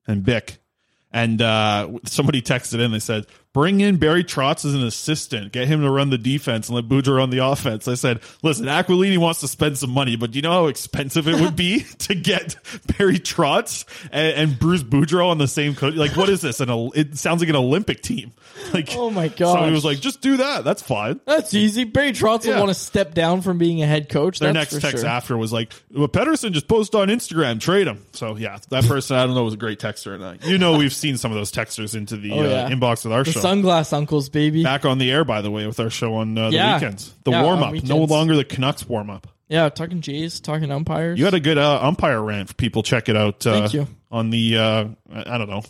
and 0.07 0.23
Bik. 0.23 0.57
And 1.11 1.41
uh, 1.41 1.91
somebody 2.05 2.41
texted 2.41 2.79
in. 2.83 2.91
They 2.91 2.99
said, 2.99 3.27
"Bring 3.53 3.81
in 3.81 3.97
Barry 3.97 4.23
Trotz 4.23 4.65
as 4.65 4.73
an 4.73 4.83
assistant. 4.83 5.51
Get 5.51 5.67
him 5.67 5.81
to 5.81 5.89
run 5.89 6.09
the 6.09 6.17
defense 6.17 6.69
and 6.69 6.75
let 6.75 6.85
Boudreau 6.89 7.17
run 7.17 7.29
the 7.29 7.45
offense." 7.45 7.87
I 7.87 7.93
said, 7.95 8.19
"Listen, 8.41 8.65
Aquilini 8.65 9.17
wants 9.17 9.39
to 9.41 9.47
spend 9.47 9.77
some 9.77 9.91
money, 9.91 10.15
but 10.15 10.31
do 10.31 10.37
you 10.37 10.41
know 10.41 10.51
how 10.51 10.67
expensive 10.67 11.27
it 11.27 11.39
would 11.39 11.55
be 11.55 11.79
to 11.99 12.15
get 12.15 12.55
Barry 12.97 13.19
Trotz 13.19 13.85
and, 14.11 14.35
and 14.51 14.59
Bruce 14.59 14.83
Boudreau 14.83 15.29
on 15.29 15.37
the 15.37 15.47
same 15.47 15.75
coach? 15.75 15.93
Like, 15.95 16.15
what 16.17 16.29
is 16.29 16.41
this? 16.41 16.59
An, 16.59 16.69
it 16.95 17.17
sounds 17.17 17.41
like 17.41 17.49
an 17.49 17.55
Olympic 17.55 18.01
team. 18.01 18.33
Like, 18.73 18.95
Oh 18.95 19.09
my 19.09 19.29
So 19.29 19.65
he 19.65 19.71
was 19.71 19.83
like, 19.83 19.99
"Just 19.99 20.21
do 20.21 20.37
that. 20.37 20.63
That's 20.63 20.81
fine." 20.81 21.19
That's 21.25 21.53
easy. 21.53 21.83
Barry 21.83 22.11
Trotz 22.11 22.45
Yeah. 22.45 22.53
will 22.53 22.61
want 22.65 22.69
to 22.69 22.79
step 22.79 23.13
down 23.13 23.41
from 23.41 23.57
being 23.57 23.81
a 23.81 23.87
head 23.87 24.09
coach. 24.09 24.39
Their 24.39 24.53
next 24.53 24.79
text 24.79 24.99
sure. 24.99 25.07
after 25.09 25.35
was 25.37 25.51
like, 25.51 25.73
well, 25.91 26.07
Pettersson 26.07 26.51
just 26.51 26.67
posted 26.67 26.99
on 26.99 27.07
Instagram, 27.09 27.59
trade 27.59 27.87
him. 27.87 28.05
So 28.13 28.35
yeah, 28.37 28.59
that 28.69 28.85
person 28.85 29.17
I 29.17 29.25
don't 29.25 29.35
know 29.35 29.43
was 29.43 29.55
a 29.55 29.57
great 29.57 29.79
texter. 29.79 30.19
And 30.19 30.43
you 30.45 30.57
know 30.57 30.77
we've 30.77 30.93
seen 30.93 31.17
some 31.17 31.31
of 31.31 31.35
those 31.37 31.51
texters 31.51 31.95
into 31.95 32.15
the 32.15 32.31
Oh, 32.31 32.39
uh, 32.41 32.69
inbox 32.69 33.03
with 33.03 33.13
our 33.13 33.23
The 33.23 33.31
show. 33.31 33.39
Sunglass 33.43 33.93
Uncles, 33.93 34.29
baby. 34.29 34.63
Back 34.63 34.85
on 34.85 34.97
the 34.97 35.11
air, 35.11 35.23
by 35.25 35.41
the 35.41 35.51
way, 35.51 35.65
with 35.67 35.79
our 35.79 35.89
show 35.89 36.15
on 36.15 36.37
uh, 36.37 36.49
the 36.49 36.55
Yeah. 36.55 36.75
weekends. 36.75 37.13
The 37.23 37.31
Yeah, 37.31 37.37
on 37.39 37.43
warm 37.43 37.59
up, 37.63 37.65
no 37.83 37.95
weekends. 37.95 38.11
longer 38.11 38.35
the 38.35 38.43
Canucks 38.45 38.87
warm 38.87 39.09
up. 39.09 39.27
Yeah, 39.49 39.69
talking 39.69 40.01
Jays, 40.01 40.39
talking 40.39 40.71
umpires. 40.71 41.19
You 41.19 41.25
had 41.25 41.33
a 41.33 41.39
good 41.39 41.57
uh, 41.57 41.79
umpire 41.81 42.21
rant 42.21 42.47
for 42.49 42.55
people. 42.55 42.81
Check 42.81 43.09
it 43.09 43.15
out. 43.17 43.45
Uh, 43.45 43.61
Thank 43.61 43.73
you. 43.73 43.87
on 44.09 44.29
the 44.29 44.57
uh, 44.57 44.85
I 45.13 45.35
I 45.35 45.37
don't 45.37 45.49
know 45.49 45.61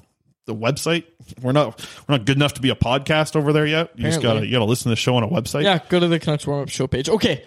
the 0.45 0.55
website. 0.55 1.05
We're 1.41 1.51
not 1.53 1.79
we're 2.07 2.17
not 2.17 2.25
good 2.25 2.37
enough 2.37 2.53
to 2.53 2.61
be 2.61 2.69
a 2.69 2.75
podcast 2.75 3.35
over 3.35 3.51
there 3.51 3.65
yet. 3.65 3.91
You 3.95 4.03
just 4.03 4.19
Apparently. 4.19 4.41
gotta 4.41 4.47
you 4.47 4.51
gotta 4.53 4.65
listen 4.65 4.83
to 4.85 4.89
the 4.89 4.95
show 4.95 5.15
on 5.15 5.23
a 5.23 5.27
website. 5.27 5.63
Yeah, 5.63 5.79
go 5.89 5.99
to 5.99 6.07
the 6.07 6.19
Canucks 6.19 6.45
warm 6.47 6.61
up 6.61 6.69
show 6.69 6.87
page. 6.87 7.09
Okay, 7.09 7.43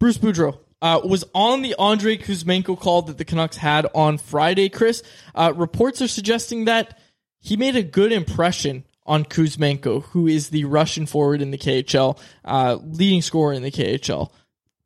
Bruce 0.00 0.18
Boudreau 0.18 0.58
uh, 0.82 1.00
was 1.04 1.24
on 1.34 1.62
the 1.62 1.74
Andrei 1.78 2.16
Kuzmenko 2.16 2.78
call 2.78 3.02
that 3.02 3.18
the 3.18 3.24
Canucks 3.24 3.56
had 3.56 3.86
on 3.94 4.18
Friday. 4.18 4.68
Chris, 4.70 5.02
uh, 5.34 5.52
reports 5.54 6.00
are 6.02 6.08
suggesting 6.08 6.64
that 6.64 6.98
he 7.40 7.56
made 7.56 7.76
a 7.76 7.82
good 7.82 8.10
impression 8.12 8.84
on 9.08 9.24
Kuzmenko, 9.24 10.04
who 10.04 10.26
is 10.26 10.50
the 10.50 10.64
Russian 10.66 11.06
forward 11.06 11.42
in 11.42 11.50
the 11.50 11.58
KHL, 11.58 12.18
uh, 12.44 12.78
leading 12.82 13.22
scorer 13.22 13.52
in 13.52 13.62
the 13.62 13.70
KHL, 13.70 14.30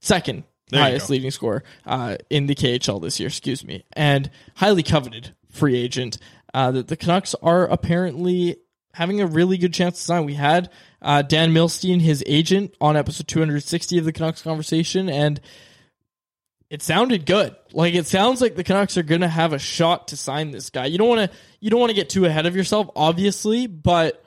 second 0.00 0.44
There 0.70 0.80
highest 0.80 1.10
leading 1.10 1.30
scorer 1.30 1.64
uh, 1.84 2.16
in 2.30 2.46
the 2.46 2.54
KHL 2.54 3.02
this 3.02 3.20
year. 3.20 3.26
Excuse 3.26 3.64
me, 3.64 3.84
and 3.92 4.30
highly 4.54 4.82
coveted 4.82 5.34
free 5.50 5.76
agent. 5.76 6.18
Uh, 6.54 6.70
that 6.70 6.88
the 6.88 6.96
Canucks 6.96 7.34
are 7.42 7.66
apparently 7.66 8.56
having 8.94 9.20
a 9.20 9.26
really 9.26 9.56
good 9.56 9.72
chance 9.72 9.98
to 9.98 10.04
sign. 10.04 10.24
We 10.24 10.34
had 10.34 10.70
uh, 11.00 11.22
Dan 11.22 11.52
Milstein, 11.52 12.00
his 12.00 12.22
agent, 12.26 12.74
on 12.80 12.96
episode 12.96 13.26
260 13.26 13.98
of 13.98 14.04
the 14.04 14.12
Canucks 14.12 14.42
conversation, 14.42 15.08
and 15.08 15.40
it 16.72 16.80
sounded 16.80 17.26
good. 17.26 17.54
Like 17.74 17.92
it 17.92 18.06
sounds 18.06 18.40
like 18.40 18.56
the 18.56 18.64
Canucks 18.64 18.96
are 18.96 19.02
to 19.02 19.28
have 19.28 19.52
a 19.52 19.58
shot 19.58 20.08
to 20.08 20.16
sign 20.16 20.52
this 20.52 20.70
guy. 20.70 20.86
You 20.86 20.96
don't 20.96 21.08
want 21.08 21.30
to 21.30 21.36
you 21.60 21.68
don't 21.68 21.78
want 21.78 21.90
to 21.90 21.94
get 21.94 22.08
too 22.08 22.24
ahead 22.24 22.46
of 22.46 22.56
yourself, 22.56 22.88
obviously, 22.96 23.66
but 23.66 24.24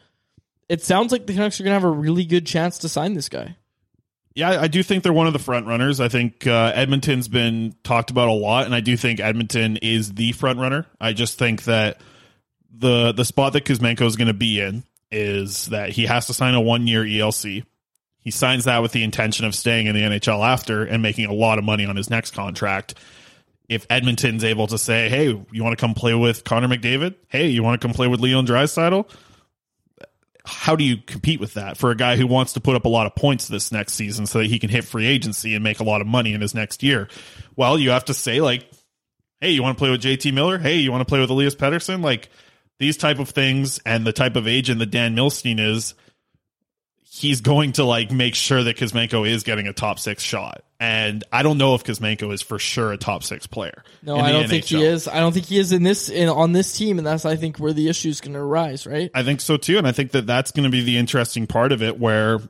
it 0.69 0.83
sounds 0.83 1.11
like 1.11 1.25
the 1.25 1.33
Canucks 1.33 1.59
are 1.59 1.63
to 1.63 1.71
have 1.71 1.83
a 1.83 1.89
really 1.89 2.23
good 2.23 2.45
chance 2.45 2.77
to 2.79 2.89
sign 2.89 3.15
this 3.15 3.29
guy. 3.29 3.57
Yeah, 4.35 4.61
I 4.61 4.67
do 4.67 4.83
think 4.83 5.01
they're 5.01 5.11
one 5.11 5.25
of 5.25 5.33
the 5.33 5.39
front 5.39 5.65
runners. 5.65 5.99
I 5.99 6.07
think 6.07 6.45
uh, 6.45 6.71
Edmonton's 6.75 7.27
been 7.27 7.73
talked 7.83 8.11
about 8.11 8.27
a 8.27 8.33
lot, 8.33 8.65
and 8.65 8.75
I 8.75 8.81
do 8.81 8.95
think 8.95 9.19
Edmonton 9.19 9.77
is 9.77 10.13
the 10.13 10.33
front 10.33 10.59
runner. 10.59 10.85
I 11.01 11.13
just 11.13 11.39
think 11.39 11.63
that 11.63 11.99
the 12.69 13.11
the 13.11 13.25
spot 13.25 13.53
that 13.53 13.65
Kuzmenko 13.65 14.05
is 14.05 14.17
going 14.17 14.27
to 14.27 14.35
be 14.35 14.61
in 14.61 14.83
is 15.09 15.67
that 15.67 15.89
he 15.89 16.05
has 16.05 16.27
to 16.27 16.33
sign 16.35 16.53
a 16.53 16.61
one 16.61 16.85
year 16.85 17.03
ELC. 17.03 17.63
He 18.25 18.31
signs 18.31 18.65
that 18.65 18.81
with 18.81 18.91
the 18.91 19.03
intention 19.03 19.45
of 19.45 19.55
staying 19.55 19.87
in 19.87 19.95
the 19.95 20.01
NHL 20.01 20.45
after 20.45 20.83
and 20.83 21.01
making 21.01 21.27
a 21.27 21.33
lot 21.33 21.57
of 21.57 21.63
money 21.63 21.85
on 21.85 21.95
his 21.95 22.09
next 22.09 22.31
contract. 22.31 22.95
If 23.69 23.87
Edmonton's 23.89 24.43
able 24.43 24.67
to 24.67 24.77
say, 24.77 25.07
"Hey, 25.07 25.27
you 25.51 25.63
want 25.63 25.77
to 25.77 25.81
come 25.81 25.93
play 25.93 26.13
with 26.13 26.43
Connor 26.43 26.67
McDavid? 26.67 27.15
Hey, 27.29 27.47
you 27.47 27.63
want 27.63 27.79
to 27.79 27.87
come 27.87 27.95
play 27.95 28.07
with 28.07 28.19
Leon 28.19 28.45
Draisaitl?" 28.45 29.09
how 30.45 30.75
do 30.75 30.83
you 30.83 30.97
compete 30.97 31.39
with 31.39 31.55
that 31.55 31.75
for 31.75 31.91
a 31.91 31.95
guy 31.95 32.15
who 32.15 32.27
wants 32.27 32.53
to 32.53 32.61
put 32.61 32.75
up 32.75 32.85
a 32.85 32.89
lot 32.89 33.07
of 33.07 33.15
points 33.15 33.47
this 33.47 33.71
next 33.71 33.93
season 33.93 34.27
so 34.27 34.39
that 34.39 34.47
he 34.47 34.59
can 34.59 34.69
hit 34.69 34.83
free 34.83 35.07
agency 35.07 35.55
and 35.55 35.63
make 35.63 35.79
a 35.79 35.83
lot 35.83 36.01
of 36.01 36.07
money 36.07 36.33
in 36.33 36.41
his 36.41 36.53
next 36.53 36.83
year? 36.83 37.07
Well, 37.55 37.79
you 37.79 37.89
have 37.89 38.05
to 38.05 38.13
say 38.13 38.41
like, 38.41 38.69
hey, 39.41 39.51
you 39.51 39.63
want 39.63 39.77
to 39.77 39.81
play 39.81 39.89
with 39.89 40.01
JT 40.01 40.33
Miller? 40.33 40.59
Hey, 40.59 40.77
you 40.77 40.91
want 40.91 41.01
to 41.01 41.05
play 41.05 41.19
with 41.19 41.29
Elias 41.29 41.55
Pettersson? 41.55 42.03
Like 42.03 42.29
these 42.77 42.97
type 42.97 43.19
of 43.19 43.29
things 43.29 43.79
and 43.85 44.05
the 44.05 44.13
type 44.13 44.35
of 44.35 44.47
agent 44.47 44.79
that 44.79 44.91
Dan 44.91 45.15
Milstein 45.15 45.59
is, 45.59 45.95
he's 47.15 47.39
going 47.39 47.71
to 47.73 47.85
like 47.85 48.11
make 48.11 48.35
sure 48.35 48.61
that 48.63 48.75
Kuzmenko 48.75 49.27
is 49.27 49.43
getting 49.43 49.67
a 49.67 49.73
top 49.73 49.99
six 49.99 50.21
shot. 50.21 50.63
And 50.81 51.23
I 51.31 51.43
don't 51.43 51.57
know 51.57 51.73
if 51.73 51.85
Kuzmenko 51.85 52.33
is 52.33 52.41
for 52.41 52.59
sure 52.59 52.91
a 52.91 52.97
top 52.97 53.23
six 53.23 53.47
player. 53.47 53.83
No, 54.03 54.17
I 54.17 54.33
don't 54.33 54.49
think 54.49 54.65
he 54.65 54.83
is. 54.83 55.07
I 55.07 55.19
don't 55.21 55.31
think 55.31 55.45
he 55.45 55.57
is 55.57 55.71
in 55.71 55.83
this 55.83 56.09
in, 56.09 56.27
on 56.27 56.51
this 56.51 56.77
team, 56.77 56.97
and 56.97 57.07
that's 57.07 57.23
I 57.23 57.37
think 57.37 57.57
where 57.57 57.71
the 57.71 57.87
issue 57.87 58.09
is 58.09 58.19
going 58.19 58.33
to 58.33 58.39
arise. 58.39 58.85
Right? 58.85 59.09
I 59.13 59.23
think 59.23 59.39
so 59.39 59.55
too, 59.55 59.77
and 59.77 59.87
I 59.87 59.93
think 59.93 60.11
that 60.11 60.27
that's 60.27 60.51
going 60.51 60.65
to 60.65 60.69
be 60.69 60.83
the 60.83 60.97
interesting 60.97 61.47
part 61.47 61.71
of 61.71 61.81
it, 61.81 61.97
where 61.97 62.41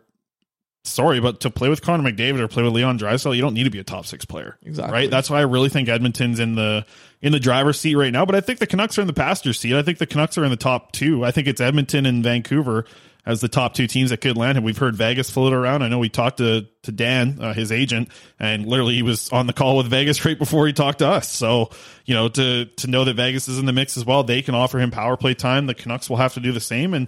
sorry, 0.83 1.19
but 1.19 1.41
to 1.41 1.51
play 1.51 1.69
with 1.69 1.83
Connor 1.83 2.11
McDavid 2.11 2.39
or 2.39 2.47
play 2.47 2.63
with 2.63 2.73
Leon 2.73 2.97
Draisaitl, 2.97 3.35
you 3.35 3.41
don't 3.41 3.53
need 3.53 3.65
to 3.65 3.69
be 3.69 3.79
a 3.79 3.83
top 3.83 4.07
six 4.07 4.25
player. 4.25 4.57
Exactly. 4.63 4.91
Right. 4.91 5.11
That's 5.11 5.29
why 5.29 5.37
I 5.37 5.43
really 5.43 5.69
think 5.69 5.87
Edmonton's 5.87 6.39
in 6.39 6.55
the 6.55 6.85
in 7.21 7.31
the 7.31 7.39
driver's 7.39 7.79
seat 7.79 7.95
right 7.95 8.11
now. 8.11 8.25
But 8.25 8.33
I 8.33 8.41
think 8.41 8.57
the 8.57 8.67
Canucks 8.67 8.97
are 8.97 9.01
in 9.01 9.07
the 9.07 9.13
passenger 9.13 9.53
seat. 9.53 9.75
I 9.75 9.83
think 9.83 9.99
the 9.99 10.07
Canucks 10.07 10.39
are 10.39 10.43
in 10.43 10.49
the 10.49 10.57
top 10.57 10.91
two. 10.91 11.23
I 11.23 11.29
think 11.29 11.47
it's 11.47 11.61
Edmonton 11.61 12.07
and 12.07 12.23
Vancouver 12.23 12.85
as 13.25 13.41
the 13.41 13.47
top 13.47 13.73
two 13.73 13.87
teams 13.87 14.11
that 14.11 14.21
could 14.21 14.37
land. 14.37 14.57
him. 14.57 14.63
we've 14.63 14.77
heard 14.77 14.95
Vegas 14.95 15.29
float 15.29 15.53
around. 15.53 15.81
I 15.81 15.87
know 15.87 15.99
we 15.99 16.09
talked 16.09 16.37
to 16.37 16.67
to 16.83 16.91
Dan, 16.91 17.39
uh, 17.41 17.53
his 17.53 17.71
agent, 17.71 18.09
and 18.39 18.65
literally 18.65 18.95
he 18.95 19.01
was 19.01 19.29
on 19.29 19.47
the 19.47 19.53
call 19.53 19.77
with 19.77 19.87
Vegas 19.87 20.23
right 20.25 20.37
before 20.37 20.67
he 20.67 20.73
talked 20.73 20.99
to 20.99 21.07
us. 21.07 21.29
So 21.29 21.69
you 22.05 22.13
know 22.13 22.29
to 22.29 22.65
to 22.65 22.87
know 22.87 23.03
that 23.05 23.15
Vegas 23.15 23.47
is 23.47 23.59
in 23.59 23.65
the 23.65 23.73
mix 23.73 23.97
as 23.97 24.05
well, 24.05 24.23
they 24.23 24.41
can 24.41 24.55
offer 24.55 24.79
him 24.79 24.91
power 24.91 25.17
play 25.17 25.33
time. 25.33 25.65
The 25.65 25.73
Canucks 25.73 26.09
will 26.09 26.17
have 26.17 26.33
to 26.35 26.39
do 26.39 26.51
the 26.51 26.59
same. 26.59 26.93
And 26.93 27.07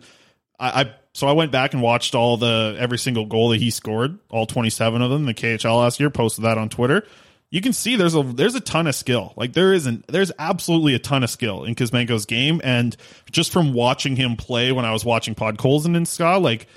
I, 0.60 0.82
I 0.82 0.94
so 1.14 1.28
I 1.28 1.32
went 1.32 1.52
back 1.52 1.74
and 1.74 1.82
watched 1.82 2.16
all 2.16 2.38
the 2.38 2.76
every 2.80 3.00
single 3.00 3.26
goal 3.26 3.50
that 3.50 3.60
he 3.60 3.72
scored, 3.72 4.20
all 4.30 4.46
27 4.46 5.02
of 5.02 5.10
them, 5.10 5.26
the 5.26 5.34
KHL 5.34 5.80
last 5.80 6.00
year. 6.00 6.10
Posted 6.10 6.46
that 6.46 6.58
on 6.58 6.70
Twitter. 6.70 7.06
You 7.50 7.62
can 7.62 7.72
see 7.72 7.96
there's 7.96 8.16
a 8.16 8.24
there's 8.24 8.56
a 8.56 8.60
ton 8.60 8.88
of 8.88 8.96
skill. 8.96 9.34
Like 9.38 9.54
there 9.54 9.74
isn't 9.74 10.08
there's 10.08 10.32
absolutely 10.38 10.96
a 10.96 11.00
ton 11.00 11.24
of 11.24 11.30
skill 11.30 11.64
in 11.64 11.76
Kuzmenko's 11.76 12.26
game, 12.26 12.60
and 12.64 12.96
just 13.32 13.54
from 13.54 13.74
watching 13.74 14.16
him 14.16 14.36
play 14.36 14.72
when 14.72 14.84
I 14.84 14.92
was 14.92 15.06
watching 15.06 15.34
Podkolzin 15.34 15.96
and 15.96 16.08
SKA, 16.08 16.38
like 16.38 16.68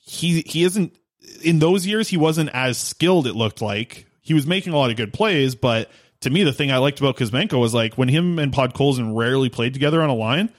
he 0.00 0.42
he 0.42 0.62
isn't 0.62 0.96
in 1.42 1.58
those 1.58 1.86
years 1.86 2.08
he 2.08 2.16
wasn't 2.16 2.50
as 2.50 2.78
skilled. 2.78 3.26
It 3.26 3.34
looked 3.34 3.60
like 3.60 4.06
he 4.20 4.32
was 4.32 4.46
making 4.46 4.72
a 4.72 4.76
lot 4.76 4.90
of 4.90 4.96
good 4.96 5.12
plays, 5.12 5.56
but 5.56 5.90
to 6.20 6.30
me 6.30 6.44
the 6.44 6.52
thing 6.52 6.70
I 6.70 6.78
liked 6.78 7.00
about 7.00 7.16
Kuzmenko 7.16 7.58
was 7.58 7.74
like 7.74 7.94
when 7.94 8.08
him 8.08 8.38
and 8.38 8.52
Podkolzin 8.52 9.16
rarely 9.16 9.48
played 9.48 9.74
together 9.74 10.02
on 10.02 10.10
a 10.10 10.14
line 10.14 10.52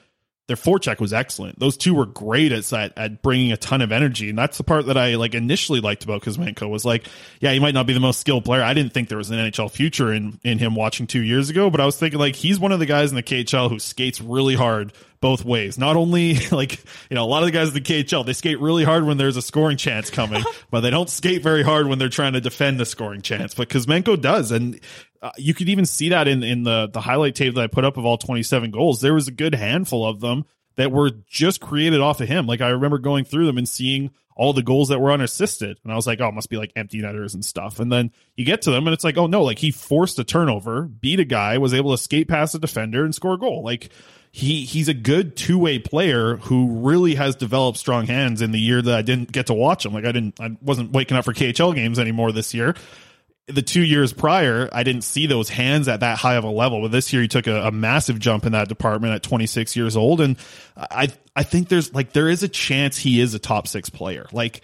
their 0.48 0.58
forecheck 0.58 1.00
was 1.00 1.14
excellent. 1.14 1.60
Those 1.60 1.78
two 1.78 1.94
were 1.94 2.06
great 2.06 2.52
at, 2.52 2.74
at 2.98 3.22
bringing 3.22 3.52
a 3.52 3.58
ton 3.58 3.82
of 3.82 3.92
energy, 3.92 4.30
and 4.30 4.38
that's 4.38 4.58
the 4.58 4.64
part 4.64 4.88
that 4.88 4.98
I 4.98 5.16
like 5.16 5.34
initially 5.34 5.80
liked 5.80 6.04
about 6.04 6.24
Kuzmenko 6.24 6.70
was 6.70 6.84
like, 6.84 7.08
yeah, 7.39 7.52
he 7.54 7.60
might 7.60 7.74
not 7.74 7.88
be 7.88 7.94
the 7.94 8.00
most 8.00 8.20
skilled 8.20 8.44
player. 8.44 8.62
I 8.62 8.74
didn't 8.74 8.94
think 8.94 9.08
there 9.08 9.18
was 9.18 9.30
an 9.30 9.38
NHL 9.38 9.72
future 9.72 10.12
in 10.12 10.39
in 10.44 10.58
him 10.58 10.76
watching 10.76 11.08
two 11.08 11.22
years 11.22 11.50
ago, 11.50 11.70
but 11.70 11.80
I 11.80 11.86
was 11.86 11.98
thinking 11.98 12.20
like 12.20 12.36
he's 12.36 12.60
one 12.60 12.72
of 12.72 12.80
the 12.80 12.86
guys 12.86 13.12
in 13.12 13.16
the 13.16 13.24
KHL 13.24 13.70
who 13.70 13.80
skates 13.80 14.20
really 14.20 14.56
hard 14.56 14.94
both 15.22 15.45
ways. 15.45 15.78
Not 15.78 15.95
only 15.95 16.36
like 16.51 16.84
you 17.09 17.15
know 17.15 17.24
a 17.24 17.30
lot 17.30 17.43
of 17.43 17.45
the 17.45 17.51
guys 17.51 17.69
in 17.69 17.74
the 17.76 17.82
KHL 17.82 18.26
they 18.26 18.34
skate 18.34 18.59
really 18.59 18.84
hard 18.84 19.05
when 19.05 19.17
there's 19.17 19.38
a 19.38 19.41
scoring 19.41 19.78
chance 19.78 20.09
coming, 20.09 20.43
but 20.72 20.82
they 20.82 20.89
don't 20.89 21.09
skate 21.09 21.41
very 21.41 21.63
hard 21.63 21.88
when 21.88 21.99
they're 21.99 22.09
trying 22.09 22.34
to 22.34 22.41
defend 22.41 22.80
the 22.80 22.86
scoring 22.86 23.22
chance. 23.22 23.53
But 23.53 23.69
Kuzmenko 23.69 24.19
does, 24.19 24.51
and 24.51 24.80
uh, 25.22 25.32
you 25.38 25.53
could 25.53 25.69
even 25.69 25.86
see 25.86 26.09
that 26.09 26.28
in 26.28 26.43
in 26.43 26.63
the 26.63 26.89
the 26.91 27.01
highlight 27.01 27.36
tape 27.36 27.55
that 27.55 27.61
I 27.61 27.67
put 27.67 27.86
up 27.86 27.95
of 27.95 28.05
all 28.05 28.17
27 28.17 28.72
goals. 28.72 28.99
There 28.99 29.13
was 29.13 29.28
a 29.28 29.32
good 29.32 29.55
handful 29.55 30.05
of 30.05 30.19
them 30.19 30.45
that 30.76 30.91
were 30.91 31.11
just 31.28 31.61
created 31.61 32.01
off 32.01 32.22
of 32.22 32.28
him. 32.28 32.47
Like 32.47 32.61
I 32.61 32.69
remember 32.69 32.97
going 32.97 33.24
through 33.24 33.45
them 33.45 33.57
and 33.57 33.69
seeing 33.69 34.11
all 34.36 34.53
the 34.53 34.63
goals 34.63 34.89
that 34.89 34.99
were 34.99 35.11
unassisted, 35.11 35.78
and 35.84 35.91
I 35.91 35.95
was 35.95 36.07
like, 36.07 36.19
oh, 36.22 36.30
it 36.30 36.34
must 36.34 36.49
be 36.49 36.57
like 36.57 36.72
empty 36.76 36.99
netters 36.99 37.36
and 37.36 37.45
stuff. 37.45 37.80
And 37.80 37.91
then 37.91 38.11
you 38.36 38.45
get 38.45 38.63
to 38.63 38.72
them, 38.72 38.88
and 38.88 38.93
it's 38.93 39.03
like, 39.03 39.17
oh 39.17 39.28
no, 39.28 39.43
like 39.43 39.59
he 39.59 39.69
forced 39.69 40.17
a 40.17 40.24
turnover, 40.24 40.84
beat 40.84 41.19
a 41.19 41.26
guy, 41.26 41.57
was 41.59 41.74
able 41.74 41.91
to 41.91 41.97
skate 42.01 42.28
past 42.28 42.55
a 42.55 42.59
defender 42.59 43.03
and 43.03 43.13
score 43.13 43.34
a 43.34 43.38
goal. 43.38 43.63
Like 43.63 43.91
he 44.32 44.64
he's 44.64 44.88
a 44.88 44.94
good 44.94 45.36
two 45.36 45.58
way 45.58 45.80
player 45.80 46.38
who 46.38 46.80
really 46.80 47.16
has 47.16 47.36
developed 47.36 47.78
strong 47.78 48.08
hands 48.08 48.42
in 48.42 48.52
the 48.52 48.60
year 48.60 48.82
that 48.82 48.94
I 48.94 49.02
didn't 49.02 49.32
get 49.32 49.48
to 49.48 49.54
watch 49.54 49.86
him. 49.86 49.94
Like 49.94 50.06
I 50.06 50.12
didn't 50.12 50.40
I 50.40 50.56
wasn't 50.62 50.92
waking 50.92 51.18
up 51.18 51.26
for 51.26 51.34
KHL 51.34 51.76
games 51.76 52.00
anymore 52.00 52.32
this 52.32 52.54
year 52.54 52.76
the 53.48 53.62
two 53.62 53.84
years 53.84 54.14
prior, 54.14 54.70
I 54.72 54.84
didn't 54.84 55.04
see 55.04 55.28
those 55.28 55.50
hands 55.50 55.88
at 55.88 56.02
that 56.02 56.18
high 56.18 56.36
of 56.36 56.44
a 56.44 56.50
level. 56.50 56.82
But 56.82 56.92
this 56.92 57.12
year, 57.12 57.22
he 57.22 57.28
took 57.28 57.48
a, 57.48 57.68
a, 57.68 57.72
massive 57.72 58.20
jump 58.20 58.46
in 58.46 58.54
that 58.54 58.68
department 58.68 59.14
at 59.14 59.24
26 59.24 59.76
years 59.76 59.96
old, 59.96 60.22
and 60.22 60.38
I 60.78 61.10
I 61.36 61.44
think 61.44 61.70
there's 61.70 61.94
like 61.94 62.14
there 62.14 62.30
is 62.30 62.44
a 62.44 62.48
chance 62.48 62.98
he 62.98 63.20
is 63.20 63.34
a 63.34 63.40
top 63.40 63.68
six 63.68 63.90
player. 63.90 64.28
Like 64.32 64.62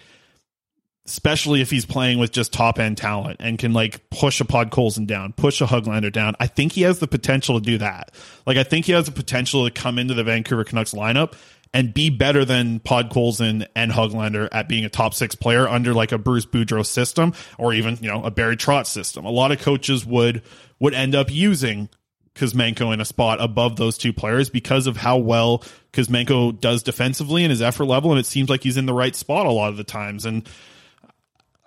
especially 1.08 1.62
if 1.62 1.70
he's 1.70 1.86
playing 1.86 2.18
with 2.18 2.30
just 2.30 2.52
top 2.52 2.78
end 2.78 2.98
talent 2.98 3.38
and 3.40 3.58
can 3.58 3.72
like 3.72 4.08
push 4.10 4.40
a 4.40 4.44
Pod 4.44 4.70
Podkolzin 4.70 5.06
down, 5.06 5.32
push 5.32 5.60
a 5.60 5.66
Höglander 5.66 6.12
down. 6.12 6.36
I 6.38 6.46
think 6.46 6.72
he 6.72 6.82
has 6.82 6.98
the 6.98 7.08
potential 7.08 7.58
to 7.58 7.64
do 7.64 7.78
that. 7.78 8.12
Like 8.46 8.58
I 8.58 8.62
think 8.62 8.86
he 8.86 8.92
has 8.92 9.06
the 9.06 9.12
potential 9.12 9.64
to 9.64 9.70
come 9.70 9.98
into 9.98 10.14
the 10.14 10.24
Vancouver 10.24 10.64
Canucks 10.64 10.92
lineup 10.92 11.32
and 11.72 11.94
be 11.94 12.10
better 12.10 12.44
than 12.44 12.80
Pod 12.80 13.10
Podkolzin 13.10 13.66
and 13.74 13.90
Höglander 13.90 14.48
at 14.52 14.68
being 14.68 14.84
a 14.84 14.88
top 14.88 15.14
six 15.14 15.34
player 15.34 15.66
under 15.66 15.94
like 15.94 16.12
a 16.12 16.18
Bruce 16.18 16.46
Boudreau 16.46 16.84
system 16.84 17.32
or 17.56 17.72
even, 17.72 17.98
you 18.00 18.10
know, 18.10 18.22
a 18.22 18.30
Barry 18.30 18.56
Trotz 18.56 18.86
system. 18.86 19.24
A 19.24 19.30
lot 19.30 19.50
of 19.50 19.60
coaches 19.60 20.04
would 20.04 20.42
would 20.78 20.94
end 20.94 21.14
up 21.14 21.30
using 21.30 21.88
Kuzmenko 22.34 22.92
in 22.92 23.00
a 23.00 23.04
spot 23.04 23.40
above 23.40 23.76
those 23.76 23.98
two 23.98 24.12
players 24.12 24.48
because 24.48 24.86
of 24.86 24.96
how 24.96 25.16
well 25.16 25.64
Kuzmenko 25.92 26.60
does 26.60 26.82
defensively 26.82 27.44
and 27.44 27.50
his 27.50 27.62
effort 27.62 27.86
level, 27.86 28.10
and 28.10 28.20
it 28.20 28.26
seems 28.26 28.48
like 28.48 28.62
he's 28.62 28.76
in 28.76 28.86
the 28.86 28.94
right 28.94 29.16
spot 29.16 29.46
a 29.46 29.50
lot 29.50 29.70
of 29.70 29.76
the 29.76 29.84
times. 29.84 30.24
And 30.24 30.48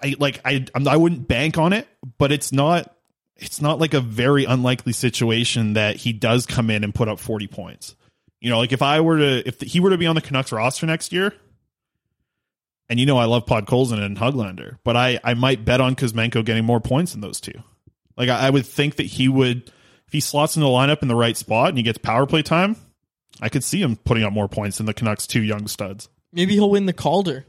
I 0.03 0.15
like 0.19 0.41
I 0.45 0.65
I 0.73 0.97
wouldn't 0.97 1.27
bank 1.27 1.57
on 1.57 1.73
it, 1.73 1.87
but 2.17 2.31
it's 2.31 2.51
not 2.51 2.95
it's 3.35 3.61
not 3.61 3.79
like 3.79 3.93
a 3.93 4.01
very 4.01 4.45
unlikely 4.45 4.93
situation 4.93 5.73
that 5.73 5.95
he 5.95 6.13
does 6.13 6.45
come 6.45 6.69
in 6.69 6.83
and 6.83 6.93
put 6.93 7.07
up 7.07 7.19
40 7.19 7.47
points. 7.47 7.95
You 8.39 8.49
know, 8.49 8.59
like 8.59 8.71
if 8.71 8.81
I 8.81 9.01
were 9.01 9.17
to, 9.17 9.47
if 9.47 9.61
he 9.61 9.79
were 9.79 9.89
to 9.91 9.97
be 9.97 10.07
on 10.07 10.15
the 10.15 10.21
Canucks 10.21 10.51
roster 10.51 10.85
next 10.85 11.11
year, 11.11 11.33
and 12.89 12.99
you 12.99 13.05
know 13.05 13.17
I 13.17 13.25
love 13.25 13.45
Podkolzin 13.45 14.01
and 14.01 14.17
Höglander, 14.17 14.77
but 14.83 14.95
I 14.95 15.19
I 15.23 15.33
might 15.33 15.65
bet 15.65 15.81
on 15.81 15.95
Kuzmenko 15.95 16.43
getting 16.43 16.65
more 16.65 16.79
points 16.79 17.11
than 17.11 17.21
those 17.21 17.39
two. 17.39 17.63
Like 18.17 18.29
I, 18.29 18.47
I, 18.47 18.49
would 18.49 18.65
think 18.65 18.97
that 18.97 19.05
he 19.05 19.29
would, 19.29 19.67
if 20.07 20.11
he 20.11 20.19
slots 20.19 20.55
in 20.55 20.61
the 20.61 20.67
lineup 20.67 21.01
in 21.01 21.07
the 21.07 21.15
right 21.15 21.37
spot 21.37 21.69
and 21.69 21.77
he 21.77 21.83
gets 21.83 21.97
power 21.97 22.25
play 22.25 22.41
time, 22.41 22.75
I 23.41 23.49
could 23.49 23.63
see 23.63 23.81
him 23.81 23.95
putting 23.95 24.23
up 24.23 24.33
more 24.33 24.49
points 24.49 24.77
than 24.77 24.85
the 24.85 24.93
Canucks 24.93 25.25
two 25.25 25.41
young 25.41 25.67
studs. 25.67 26.09
Maybe 26.33 26.53
he'll 26.53 26.69
win 26.69 26.85
the 26.85 26.93
Calder. 26.93 27.45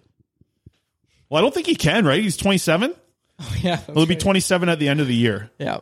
Well, 1.33 1.39
I 1.39 1.41
don't 1.41 1.55
think 1.55 1.67
he 1.67 1.75
can. 1.75 2.05
Right? 2.05 2.23
He's 2.23 2.37
twenty 2.37 2.59
seven. 2.59 2.95
Oh 3.41 3.57
yeah, 3.61 3.79
he'll 3.87 3.95
right. 3.97 4.09
be 4.09 4.15
twenty 4.15 4.39
seven 4.39 4.69
at 4.69 4.79
the 4.79 4.89
end 4.89 5.01
of 5.01 5.09
the 5.09 5.15
year. 5.15 5.51
Yeah. 5.59 5.81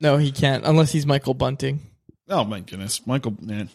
No, 0.00 0.18
he 0.18 0.30
can't 0.30 0.66
unless 0.66 0.92
he's 0.92 1.06
Michael 1.06 1.32
Bunting. 1.32 1.80
Oh 2.28 2.44
my 2.44 2.60
goodness, 2.60 3.06
Michael 3.06 3.34
man. 3.40 3.70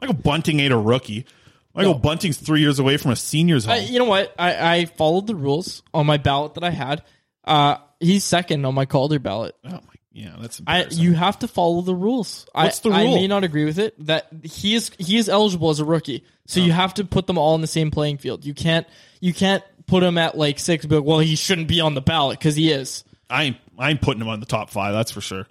Michael 0.00 0.14
Bunting 0.14 0.60
ain't 0.60 0.72
a 0.72 0.78
rookie. 0.78 1.26
Michael 1.74 1.94
no. 1.94 1.98
Bunting's 1.98 2.38
three 2.38 2.60
years 2.60 2.78
away 2.78 2.96
from 2.96 3.10
a 3.10 3.16
senior's 3.16 3.66
home. 3.66 3.74
I, 3.74 3.78
you 3.80 3.98
know 3.98 4.06
what? 4.06 4.32
I, 4.38 4.76
I 4.76 4.84
followed 4.86 5.26
the 5.26 5.34
rules 5.34 5.82
on 5.92 6.06
my 6.06 6.16
ballot 6.16 6.54
that 6.54 6.64
I 6.64 6.70
had. 6.70 7.02
Uh, 7.44 7.76
he's 8.00 8.24
second 8.24 8.64
on 8.64 8.74
my 8.74 8.86
Calder 8.86 9.18
ballot. 9.18 9.54
Oh 9.64 9.70
my, 9.70 9.91
yeah, 10.12 10.36
that's. 10.38 10.60
I, 10.66 10.84
you 10.90 11.14
have 11.14 11.38
to 11.38 11.48
follow 11.48 11.80
the 11.80 11.94
rules. 11.94 12.46
What's 12.52 12.84
I, 12.84 12.88
rule? 12.88 12.96
I 12.96 13.04
may 13.04 13.26
not 13.26 13.44
agree 13.44 13.64
with 13.64 13.78
it. 13.78 13.94
That 14.06 14.26
he 14.42 14.74
is 14.74 14.90
he 14.98 15.16
is 15.16 15.28
eligible 15.28 15.70
as 15.70 15.80
a 15.80 15.84
rookie, 15.84 16.24
so 16.46 16.60
oh. 16.60 16.64
you 16.64 16.72
have 16.72 16.94
to 16.94 17.04
put 17.04 17.26
them 17.26 17.38
all 17.38 17.54
in 17.54 17.62
the 17.62 17.66
same 17.66 17.90
playing 17.90 18.18
field. 18.18 18.44
You 18.44 18.52
can't 18.52 18.86
you 19.20 19.32
can't 19.32 19.64
put 19.86 20.02
him 20.02 20.18
at 20.18 20.36
like 20.36 20.58
six. 20.58 20.84
But 20.84 21.02
well, 21.02 21.18
he 21.18 21.34
shouldn't 21.34 21.68
be 21.68 21.80
on 21.80 21.94
the 21.94 22.02
ballot 22.02 22.38
because 22.38 22.56
he 22.56 22.70
is. 22.70 23.04
I 23.30 23.44
ain't 23.44 23.56
I 23.78 23.90
ain't 23.90 24.02
putting 24.02 24.20
him 24.20 24.28
on 24.28 24.40
the 24.40 24.46
top 24.46 24.68
five. 24.68 24.92
That's 24.92 25.10
for 25.10 25.22
sure. 25.22 25.46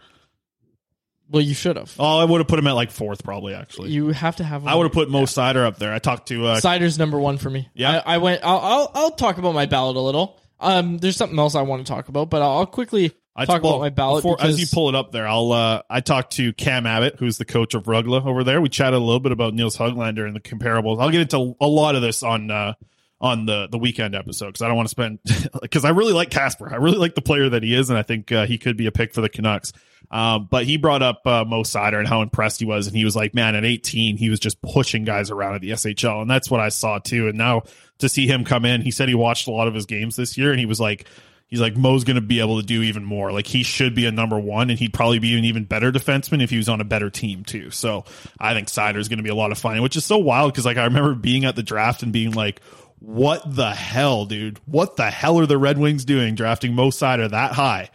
Well, 1.32 1.42
you 1.42 1.54
should 1.54 1.78
have. 1.78 1.96
Oh, 1.98 2.20
I 2.20 2.26
would 2.26 2.40
have 2.40 2.48
put 2.50 2.60
him 2.60 2.68
at 2.68 2.74
like 2.74 2.92
fourth, 2.92 3.24
probably. 3.24 3.54
Actually, 3.54 3.92
You 3.92 4.10
have 4.10 4.36
to 4.36 4.44
have. 4.44 4.68
I 4.68 4.76
would 4.76 4.84
have 4.84 4.92
put 4.92 5.10
Mo 5.10 5.24
Seider 5.24 5.66
up 5.66 5.80
there. 5.80 5.94
I 5.94 6.00
talked 6.00 6.28
to 6.28 6.46
uh, 6.46 6.60
Seider's 6.60 7.00
number 7.00 7.18
one 7.18 7.38
for 7.38 7.50
me. 7.50 7.70
Yeah. 7.74 8.04
I, 8.06 8.16
I 8.16 8.18
went. 8.18 8.42
I'll, 8.44 8.60
I'll 8.60 8.92
I'll 8.94 9.12
talk 9.12 9.38
about 9.38 9.56
my 9.56 9.66
ballot 9.66 9.96
a 9.96 10.02
little. 10.02 10.38
Um, 10.60 11.00
there's 11.00 11.16
something 11.16 11.40
else 11.40 11.56
I 11.56 11.64
want 11.64 11.86
to 11.86 11.92
talk 11.92 12.10
about, 12.10 12.30
but 12.30 12.42
I'll, 12.42 12.60
I'll 12.60 12.66
quickly 12.68 13.14
I 13.36 13.46
talk 13.46 13.64
well, 13.64 13.74
about 13.74 13.82
my 13.82 13.90
ballot. 13.90 14.24
before- 14.24 14.42
as 14.42 14.60
you 14.60 14.68
pull 14.72 14.90
it 14.90 14.96
up 14.96 15.12
there. 15.12 15.28
I'll 15.28 15.52
uh, 15.52 15.82
I 15.90 16.02
talked 16.02 16.34
to 16.34 16.52
Cam 16.54 16.86
Abbott, 16.86 17.16
who's 17.18 17.38
the 17.38 17.46
coach 17.46 17.74
of 17.74 17.84
Rögle 17.84 18.26
over 18.26 18.44
there. 18.44 18.60
We 18.60 18.70
chatted 18.70 18.96
a 18.98 19.04
little 19.04 19.20
bit 19.20 19.32
about 19.32 19.54
Nils 19.54 19.78
Höglander 19.78 20.26
and 20.26 20.36
the 20.36 20.42
comparables. 20.42 21.02
I'll 21.02 21.12
get 21.12 21.22
into 21.22 21.56
a 21.60 21.68
lot 21.68 21.96
of 21.96 22.02
this 22.02 22.24
on 22.24 22.52
uh, 22.52 22.74
on 23.22 23.46
the 23.46 23.68
the 23.68 23.78
weekend 23.78 24.16
episode 24.16 24.48
because 24.48 24.62
I 24.64 24.68
don't 24.68 24.76
want 24.76 24.88
to 24.88 24.92
spend 24.92 25.20
because 25.62 25.86
I 25.86 25.90
really 25.90 26.14
like 26.14 26.30
Kasper. 26.30 26.74
I 26.74 26.78
really 26.78 26.98
like 26.98 27.16
the 27.16 27.22
player 27.22 27.50
that 27.50 27.64
he 27.64 27.74
is, 27.74 27.90
and 27.90 27.98
I 27.98 28.04
think 28.04 28.32
uh, 28.32 28.46
he 28.46 28.58
could 28.58 28.76
be 28.76 28.88
a 28.88 28.92
pick 28.92 29.14
for 29.14 29.22
the 29.22 29.30
Canucks. 29.30 29.72
Um, 30.10 30.50
but 30.52 30.66
he 30.66 30.76
brought 30.76 31.02
up 31.02 31.26
uh, 31.26 31.46
Mo 31.46 31.62
Seider 31.62 31.98
and 31.98 32.08
how 32.08 32.22
impressed 32.22 32.60
he 32.60 32.66
was, 32.66 32.88
and 32.88 32.96
he 32.96 33.06
was 33.06 33.16
like, 33.16 33.34
"Man, 33.34 33.56
at 33.56 33.64
18, 33.64 34.18
he 34.18 34.30
was 34.30 34.40
just 34.40 34.62
pushing 34.62 35.06
guys 35.06 35.32
around 35.32 35.56
at 35.56 35.62
the 35.62 35.70
SHL," 35.70 36.22
and 36.22 36.30
that's 36.30 36.52
what 36.52 36.60
I 36.60 36.68
saw 36.68 37.00
too. 37.00 37.30
And 37.30 37.38
now 37.38 37.64
to 38.00 38.10
see 38.10 38.28
him 38.28 38.44
come 38.44 38.66
in, 38.66 38.82
he 38.82 38.92
said 38.92 39.08
he 39.08 39.16
watched 39.16 39.48
a 39.48 39.52
lot 39.52 39.70
of 39.70 39.74
his 39.74 39.86
games 39.86 40.18
this 40.18 40.38
year, 40.38 40.52
and 40.52 40.60
he 40.60 40.66
was 40.66 40.82
like. 40.82 41.08
He's 41.52 41.62
like 41.62 41.76
Mo's 41.76 42.06
going 42.06 42.16
to 42.16 42.22
be 42.22 42.40
able 42.40 42.60
to 42.60 42.66
do 42.66 42.82
even 42.82 43.04
more. 43.04 43.32
Like 43.32 43.46
he 43.46 43.62
should 43.62 43.94
be 43.94 44.06
a 44.08 44.12
number 44.12 44.40
one, 44.40 44.70
and 44.72 44.80
he'd 44.80 44.94
probably 44.94 45.20
be 45.20 45.38
an 45.38 45.44
even 45.46 45.66
better 45.66 45.92
defenseman 45.92 46.42
if 46.42 46.50
he 46.50 46.58
was 46.58 46.70
on 46.70 46.82
a 46.82 46.86
better 46.86 47.10
team 47.10 47.44
too. 47.44 47.70
So 47.72 48.06
I 48.40 48.54
think 48.54 48.70
Seider's 48.70 49.10
going 49.10 49.18
to 49.18 49.24
be 49.24 49.30
a 49.30 49.36
lot 49.36 49.52
of 49.52 49.58
fun, 49.60 49.80
which 49.84 49.96
is 49.98 50.06
so 50.06 50.18
wild 50.18 50.54
because 50.54 50.66
like 50.66 50.78
I 50.78 50.86
remember 50.86 51.14
being 51.14 51.46
at 51.46 51.56
the 51.56 51.62
draft 51.64 52.02
and 52.04 52.12
being 52.14 52.32
like, 52.32 52.62
what 53.00 53.42
the 53.46 53.72
hell, 53.72 54.26
dude? 54.26 54.60
What 54.66 54.96
the 54.96 55.12
hell 55.12 55.40
are 55.40 55.46
the 55.46 55.58
Red 55.58 55.78
Wings 55.78 56.06
doing 56.06 56.36
drafting 56.36 56.74
Mo 56.74 56.88
Seider 56.90 57.30
that 57.30 57.52
high? 57.52 57.90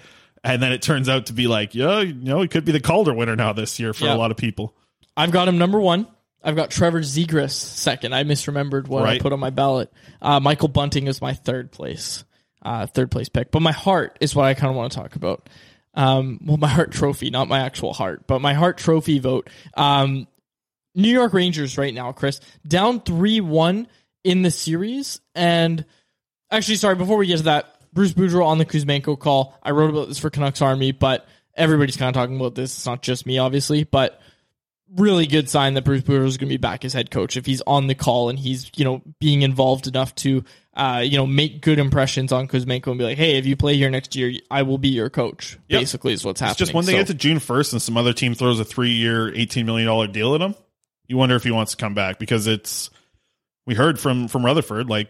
And 0.45 0.63
then 0.63 0.73
it 0.73 0.83
turns 0.83 1.09
out 1.09 1.27
to 1.27 1.33
be 1.33 1.47
like, 1.49 1.75
yeah, 1.75 2.01
you 2.01 2.13
know, 2.15 2.43
he 2.43 2.49
could 2.49 2.65
be 2.65 2.73
the 2.73 2.81
Calder 2.81 3.15
winner 3.15 3.35
now 3.37 3.53
this 3.55 3.81
year 3.81 3.93
for 3.93 4.05
Yeah. 4.05 4.15
a 4.15 4.19
lot 4.19 4.31
of 4.31 4.37
people. 4.37 4.77
I've 5.17 5.31
got 5.33 5.49
him 5.49 5.57
number 5.59 5.81
one. 5.81 6.07
I've 6.45 6.55
got 6.57 6.71
Trevor 6.71 7.01
Zegras 7.01 7.53
second. 7.53 8.15
I 8.15 8.23
misremembered 8.23 8.87
what 8.87 9.05
I 9.05 9.19
put 9.19 9.33
on 9.33 9.41
my 9.41 9.51
ballot. 9.51 9.91
Uh, 10.23 10.39
Michael 10.41 10.69
Bunting 10.69 11.07
is 11.09 11.21
my 11.23 11.33
third 11.33 11.73
place, 11.73 12.23
uh, 12.63 12.87
third 12.87 13.11
place 13.11 13.29
pick. 13.29 13.51
But 13.51 13.61
my 13.61 13.73
heart 13.73 14.19
is 14.21 14.35
what 14.35 14.47
I 14.47 14.55
kind 14.55 14.71
of 14.71 14.77
want 14.77 14.93
to 14.93 14.99
talk 14.99 15.17
about. 15.17 15.49
Um, 15.95 16.41
well, 16.45 16.59
my 16.59 16.69
Hart 16.69 16.93
trophy, 16.93 17.31
not 17.31 17.49
my 17.49 17.61
actual 17.61 17.93
heart, 17.93 18.27
but 18.27 18.41
my 18.41 18.55
Hart 18.55 18.79
trophy 18.79 19.19
vote. 19.19 19.49
Um, 19.75 20.27
New 20.95 21.11
York 21.11 21.33
Rangers 21.33 21.79
right 21.79 21.93
now, 21.93 22.13
Chris, 22.13 22.41
down 22.67 23.01
three 23.01 23.41
one 23.41 23.89
in 24.25 24.43
the 24.43 24.51
series, 24.51 25.21
and 25.35 25.85
Actually, 26.51 26.77
sorry. 26.77 26.95
Before 26.95 27.17
we 27.17 27.27
get 27.27 27.39
to 27.39 27.43
that, 27.45 27.77
Bruce 27.93 28.13
Boudreau 28.13 28.47
on 28.47 28.59
the 28.59 28.65
Kuzmenko 28.65 29.19
call. 29.19 29.59
I 29.63 29.73
wrote 29.73 29.91
about 29.91 30.09
this 30.09 30.19
for 30.19 30.31
Canucks 30.31 30.63
Army, 30.63 30.93
but 30.93 31.27
everybody's 31.57 31.97
kind 31.97 32.09
of 32.09 32.15
talking 32.15 32.37
about 32.37 32.55
this. 32.55 32.77
It's 32.77 32.87
not 32.87 33.03
just 33.03 33.27
me, 33.27 33.39
obviously, 33.39 33.85
but 33.85 34.21
really 34.95 35.26
good 35.26 35.49
sign 35.51 35.74
that 35.74 35.84
Bruce 35.84 36.03
Boudreau 36.03 36.26
is 36.26 36.37
going 36.37 36.49
to 36.49 36.53
be 36.53 36.59
back 36.59 36.84
as 36.84 36.93
head 36.93 37.11
coach 37.11 37.37
if 37.37 37.45
he's 37.45 37.61
on 37.66 37.87
the 37.89 37.95
call 37.95 38.28
and 38.28 38.39
he's 38.39 38.70
you 38.76 38.84
know 38.84 39.03
being 39.20 39.43
involved 39.43 39.87
enough 39.87 40.14
to 40.16 40.45
uh, 40.74 41.03
you 41.05 41.16
know 41.16 41.26
make 41.26 41.61
good 41.61 41.78
impressions 41.78 42.32
on 42.32 42.47
Kuzmenko 42.49 42.89
and 42.89 42.99
be 42.99 43.05
like, 43.05 43.18
hey, 43.18 43.37
if 43.39 43.47
you 43.47 43.57
play 43.57 43.76
here 43.76 43.91
next 43.91 44.14
year, 44.14 44.32
I 44.51 44.62
will 44.62 44.78
be 44.78 44.89
your 44.91 45.11
coach. 45.11 45.59
Yep. 45.68 45.80
Basically, 45.80 46.12
is 46.12 46.24
what's 46.24 46.41
happening. 46.41 46.53
It's 46.53 46.59
just 46.59 46.74
when 46.74 46.84
they 46.84 46.93
So- 46.93 46.99
get 46.99 47.07
to 47.09 47.14
June 47.14 47.39
first 47.41 47.72
and 47.72 47.82
some 47.82 47.97
other 47.97 48.12
team 48.12 48.34
throws 48.34 48.61
a 48.61 48.64
three 48.64 48.93
year, 48.93 49.34
eighteen 49.34 49.66
million 49.66 49.87
dollar 49.87 50.07
deal 50.07 50.34
at 50.34 50.41
him, 50.41 50.55
you 51.09 51.16
wonder 51.16 51.34
if 51.37 51.43
he 51.45 51.51
wants 51.51 51.72
to 51.72 51.76
come 51.78 51.95
back 51.95 52.18
because 52.18 52.47
it's 52.47 52.91
we 53.66 53.74
heard 53.74 53.99
from 53.99 54.28
from 54.28 54.45
Rutherford 54.45 54.89
like 54.89 55.09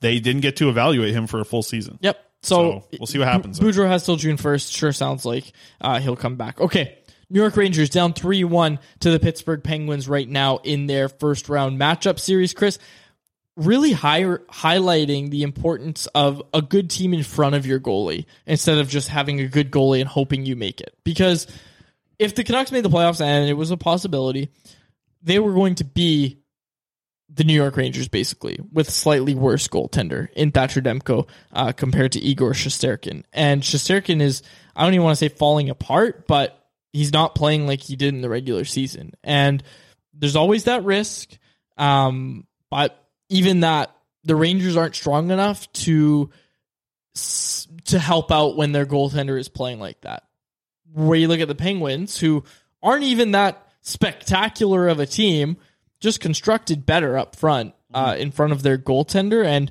they 0.00 0.18
didn't 0.18 0.40
get 0.42 0.56
to 0.56 0.68
evaluate 0.68 1.14
him 1.14 1.26
for 1.28 1.38
a 1.40 1.44
full 1.44 1.62
season. 1.62 1.98
Yep. 2.00 2.18
So, 2.44 2.82
we'll 2.98 3.06
see 3.06 3.20
what 3.20 3.28
happens. 3.28 3.60
Boudreau 3.60 3.86
has 3.86 4.04
till 4.04 4.16
June 4.16 4.36
first. 4.36 4.72
Sure 4.72 4.90
sounds 4.90 5.24
like 5.24 5.52
uh, 5.80 6.00
he'll 6.00 6.16
come 6.16 6.34
back. 6.34 6.60
Okay. 6.60 6.98
New 7.32 7.40
York 7.40 7.56
Rangers 7.56 7.88
down 7.88 8.12
three 8.12 8.44
one 8.44 8.78
to 9.00 9.10
the 9.10 9.18
Pittsburgh 9.18 9.64
Penguins 9.64 10.06
right 10.06 10.28
now 10.28 10.58
in 10.58 10.86
their 10.86 11.08
first 11.08 11.48
round 11.48 11.80
matchup 11.80 12.18
series. 12.18 12.52
Chris, 12.52 12.78
really 13.56 13.92
high, 13.92 14.22
highlighting 14.22 15.30
the 15.30 15.42
importance 15.42 16.06
of 16.08 16.42
a 16.52 16.60
good 16.60 16.90
team 16.90 17.14
in 17.14 17.22
front 17.22 17.54
of 17.54 17.64
your 17.64 17.80
goalie 17.80 18.26
instead 18.46 18.76
of 18.76 18.88
just 18.88 19.08
having 19.08 19.40
a 19.40 19.48
good 19.48 19.70
goalie 19.70 20.00
and 20.00 20.10
hoping 20.10 20.44
you 20.44 20.56
make 20.56 20.82
it. 20.82 20.94
Because 21.04 21.46
if 22.18 22.34
the 22.34 22.44
Canucks 22.44 22.70
made 22.70 22.84
the 22.84 22.90
playoffs 22.90 23.22
and 23.22 23.48
it 23.48 23.54
was 23.54 23.70
a 23.70 23.78
possibility, 23.78 24.50
they 25.22 25.38
were 25.38 25.54
going 25.54 25.76
to 25.76 25.84
be 25.84 26.38
the 27.34 27.44
New 27.44 27.54
York 27.54 27.78
Rangers 27.78 28.08
basically 28.08 28.58
with 28.72 28.90
slightly 28.90 29.34
worse 29.34 29.68
goaltender 29.68 30.30
in 30.32 30.50
Thatcher 30.50 30.82
Demko 30.82 31.26
uh, 31.50 31.72
compared 31.72 32.12
to 32.12 32.20
Igor 32.20 32.52
Shesterkin. 32.52 33.24
And 33.32 33.62
Shesterkin 33.62 34.20
is, 34.20 34.42
I 34.76 34.84
don't 34.84 34.92
even 34.92 35.04
want 35.04 35.18
to 35.18 35.24
say 35.24 35.34
falling 35.34 35.70
apart, 35.70 36.26
but 36.26 36.58
he's 36.92 37.12
not 37.12 37.34
playing 37.34 37.66
like 37.66 37.80
he 37.80 37.96
did 37.96 38.14
in 38.14 38.20
the 38.20 38.28
regular 38.28 38.64
season. 38.64 39.12
And 39.24 39.62
there's 40.14 40.36
always 40.36 40.64
that 40.64 40.84
risk. 40.84 41.36
Um, 41.76 42.46
but 42.70 42.98
even 43.28 43.60
that, 43.60 43.94
the 44.24 44.36
Rangers 44.36 44.76
aren't 44.76 44.94
strong 44.94 45.30
enough 45.30 45.70
to 45.72 46.30
to 47.84 47.98
help 47.98 48.32
out 48.32 48.56
when 48.56 48.72
their 48.72 48.86
goaltender 48.86 49.38
is 49.38 49.48
playing 49.48 49.80
like 49.80 50.00
that. 50.02 50.24
Where 50.92 51.18
you 51.18 51.28
look 51.28 51.40
at 51.40 51.48
the 51.48 51.54
Penguins, 51.54 52.18
who 52.18 52.44
aren't 52.82 53.04
even 53.04 53.32
that 53.32 53.66
spectacular 53.80 54.88
of 54.88 55.00
a 55.00 55.06
team, 55.06 55.56
just 56.00 56.20
constructed 56.20 56.86
better 56.86 57.18
up 57.18 57.36
front, 57.36 57.74
uh, 57.92 58.16
in 58.18 58.30
front 58.30 58.52
of 58.52 58.62
their 58.62 58.78
goaltender. 58.78 59.44
And 59.44 59.70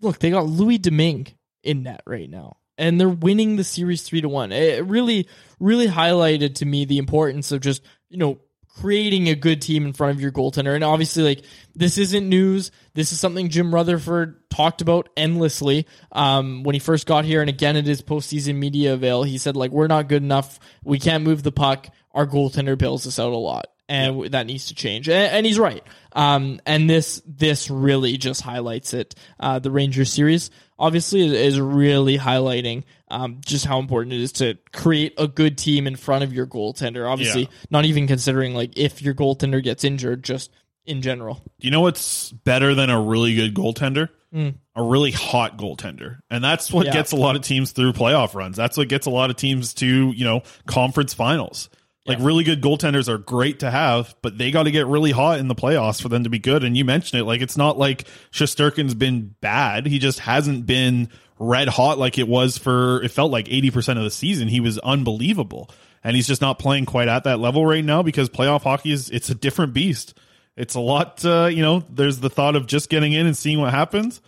look, 0.00 0.18
they 0.18 0.30
got 0.30 0.46
Louis 0.46 0.78
Domingue 0.78 1.28
in 1.62 1.84
net 1.84 2.02
right 2.06 2.28
now, 2.28 2.56
and 2.78 3.00
they're 3.00 3.08
winning 3.08 3.56
the 3.56 3.64
series 3.64 4.02
three 4.02 4.20
to 4.20 4.28
one. 4.28 4.52
It 4.52 4.84
really, 4.86 5.28
really 5.60 5.86
highlighted 5.86 6.56
to 6.56 6.66
me 6.66 6.84
the 6.84 6.98
importance 6.98 7.52
of 7.52 7.60
just 7.60 7.82
you 8.08 8.18
know 8.18 8.40
creating 8.80 9.28
a 9.28 9.34
good 9.34 9.60
team 9.60 9.84
in 9.84 9.92
front 9.92 10.14
of 10.14 10.20
your 10.20 10.32
goaltender. 10.32 10.74
And 10.74 10.84
obviously, 10.84 11.22
like 11.22 11.44
this 11.74 11.98
isn't 11.98 12.28
news. 12.28 12.70
This 12.94 13.12
is 13.12 13.20
something 13.20 13.48
Jim 13.48 13.74
Rutherford 13.74 14.48
talked 14.50 14.80
about 14.80 15.08
endlessly 15.16 15.86
um, 16.10 16.62
when 16.62 16.74
he 16.74 16.78
first 16.78 17.06
got 17.06 17.24
here, 17.24 17.40
and 17.40 17.50
again 17.50 17.76
at 17.76 17.86
his 17.86 18.02
postseason 18.02 18.56
media 18.56 18.94
avail. 18.94 19.22
He 19.22 19.38
said 19.38 19.56
like 19.56 19.70
we're 19.70 19.86
not 19.86 20.08
good 20.08 20.22
enough. 20.22 20.58
We 20.84 20.98
can't 20.98 21.24
move 21.24 21.42
the 21.42 21.52
puck. 21.52 21.88
Our 22.12 22.26
goaltender 22.26 22.76
bails 22.76 23.06
us 23.06 23.18
out 23.18 23.32
a 23.32 23.36
lot. 23.36 23.66
And 23.92 24.32
that 24.32 24.46
needs 24.46 24.66
to 24.66 24.74
change, 24.74 25.08
and, 25.08 25.32
and 25.32 25.46
he's 25.46 25.58
right. 25.58 25.82
Um, 26.12 26.60
and 26.66 26.88
this 26.88 27.20
this 27.26 27.68
really 27.70 28.16
just 28.16 28.40
highlights 28.40 28.94
it. 28.94 29.14
Uh, 29.38 29.58
the 29.58 29.70
Rangers 29.70 30.12
series 30.12 30.50
obviously 30.78 31.20
is, 31.36 31.60
really 31.60 32.18
highlighting 32.18 32.84
um, 33.08 33.40
just 33.44 33.64
how 33.66 33.78
important 33.78 34.14
it 34.14 34.20
is 34.20 34.32
to 34.32 34.56
create 34.72 35.14
a 35.18 35.28
good 35.28 35.58
team 35.58 35.86
in 35.86 35.96
front 35.96 36.24
of 36.24 36.32
your 36.32 36.46
goaltender. 36.46 37.08
Obviously, 37.08 37.42
Yeah. 37.42 37.48
not 37.70 37.84
even 37.84 38.06
considering 38.06 38.54
like 38.54 38.76
if 38.76 39.02
your 39.02 39.14
goaltender 39.14 39.62
gets 39.62 39.84
injured, 39.84 40.24
just 40.24 40.50
in 40.86 41.02
general. 41.02 41.34
Do 41.60 41.66
you 41.66 41.70
know 41.70 41.82
what's 41.82 42.32
better 42.32 42.74
than 42.74 42.90
a 42.90 43.00
really 43.00 43.34
good 43.34 43.54
goaltender? 43.54 44.08
Mm. 44.34 44.54
A 44.74 44.82
really 44.82 45.10
hot 45.12 45.58
goaltender. 45.58 46.20
And 46.30 46.42
that's 46.42 46.72
what 46.72 46.86
Yeah. 46.86 46.94
gets 46.94 47.12
a 47.12 47.16
lot 47.16 47.36
of 47.36 47.42
teams 47.42 47.72
through 47.72 47.92
playoff 47.92 48.34
runs. 48.34 48.56
That's 48.56 48.76
what 48.76 48.88
gets 48.88 49.06
a 49.06 49.10
lot 49.10 49.30
of 49.30 49.36
teams 49.36 49.74
to, 49.74 49.86
you 49.86 50.24
know, 50.24 50.42
conference 50.66 51.12
finals. 51.14 51.68
Like 52.04 52.18
really 52.20 52.42
good 52.42 52.60
goaltenders 52.60 53.08
are 53.08 53.18
great 53.18 53.60
to 53.60 53.70
have, 53.70 54.16
but 54.22 54.36
they 54.36 54.50
got 54.50 54.64
to 54.64 54.72
get 54.72 54.88
really 54.88 55.12
hot 55.12 55.38
in 55.38 55.46
the 55.46 55.54
playoffs 55.54 56.02
for 56.02 56.08
them 56.08 56.24
to 56.24 56.30
be 56.30 56.40
good. 56.40 56.64
And 56.64 56.76
you 56.76 56.84
mentioned 56.84 57.20
it, 57.20 57.24
like 57.24 57.40
it's 57.40 57.56
not 57.56 57.78
like 57.78 58.08
Shesterkin's 58.32 58.94
been 58.94 59.36
bad. 59.40 59.86
He 59.86 60.00
just 60.00 60.18
hasn't 60.18 60.66
been 60.66 61.10
red 61.38 61.68
hot 61.68 61.98
like 61.98 62.18
it 62.18 62.26
was 62.26 62.58
for 62.58 63.02
it 63.02 63.10
felt 63.10 63.30
like 63.30 63.46
80% 63.46 63.98
of 63.98 64.02
the 64.04 64.10
season. 64.10 64.48
He 64.48 64.58
was 64.58 64.78
unbelievable. 64.80 65.70
And 66.02 66.16
he's 66.16 66.26
just 66.26 66.42
not 66.42 66.58
playing 66.58 66.86
quite 66.86 67.06
at 67.06 67.22
that 67.24 67.38
level 67.38 67.64
right 67.64 67.84
now 67.84 68.02
because 68.02 68.28
playoff 68.28 68.62
hockey 68.62 68.90
is 68.90 69.08
it's 69.10 69.30
a 69.30 69.34
different 69.36 69.72
beast. 69.72 70.18
It's 70.56 70.74
a 70.74 70.80
lot 70.80 71.24
uh, 71.24 71.46
you 71.52 71.62
know, 71.62 71.84
there's 71.88 72.18
the 72.18 72.30
thought 72.30 72.56
of 72.56 72.66
just 72.66 72.90
getting 72.90 73.12
in 73.12 73.26
and 73.26 73.36
seeing 73.36 73.60
what 73.60 73.70
happens. 73.70 74.20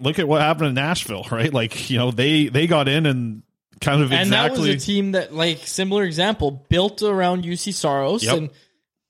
Look 0.00 0.18
at 0.18 0.26
what 0.26 0.42
happened 0.42 0.70
in 0.70 0.74
Nashville, 0.74 1.26
right? 1.30 1.52
Like, 1.52 1.90
you 1.90 1.98
know, 1.98 2.10
they 2.10 2.48
they 2.48 2.66
got 2.66 2.88
in 2.88 3.06
and 3.06 3.42
kind 3.80 4.02
of 4.02 4.12
And 4.12 4.32
that 4.32 4.52
was 4.52 4.66
a 4.66 4.76
team 4.76 5.12
that, 5.12 5.34
like, 5.34 5.66
similar 5.66 6.04
example, 6.04 6.50
built 6.68 7.02
around 7.02 7.44
Juuse 7.44 7.72
Saros, 7.74 8.24
Yep. 8.24 8.36
and 8.36 8.50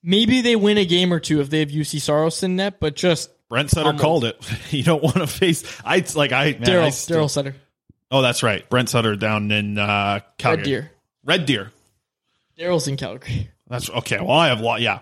maybe 0.02 0.40
they 0.40 0.56
win 0.56 0.78
a 0.78 0.84
game 0.84 1.12
or 1.12 1.20
two 1.20 1.40
if 1.40 1.50
they 1.50 1.60
have 1.60 1.68
Juuse 1.70 2.00
Saros 2.00 2.42
in 2.42 2.56
net, 2.56 2.80
but 2.80 2.96
just 2.96 3.30
Brent 3.48 3.70
Sutter 3.70 3.86
Almost. 3.86 4.02
called 4.02 4.24
it. 4.24 4.36
You 4.72 4.82
don't 4.82 5.02
want 5.02 5.16
to 5.16 5.26
face. 5.26 5.62
I 5.84 6.04
like 6.14 6.32
I 6.32 6.52
Daryl 6.54 6.88
Daryl 6.88 7.30
Sutter, 7.30 7.54
Oh, 8.10 8.22
that's 8.22 8.42
right. 8.42 8.68
Brent 8.68 8.88
Sutter 8.88 9.16
down 9.16 9.50
in 9.50 9.78
uh, 9.78 10.20
Calgary. 10.38 10.56
Red 10.58 10.64
Deer. 10.64 10.90
Red 11.24 11.46
Deer. 11.46 11.72
Daryl's 12.58 12.88
in 12.88 12.96
Calgary. 12.96 13.50
That's 13.68 13.90
okay. 13.90 14.18
Well, 14.20 14.30
I 14.36 14.48
have 14.48 14.60
a 14.60 14.62
lot. 14.64 14.80
Yeah. 14.80 15.00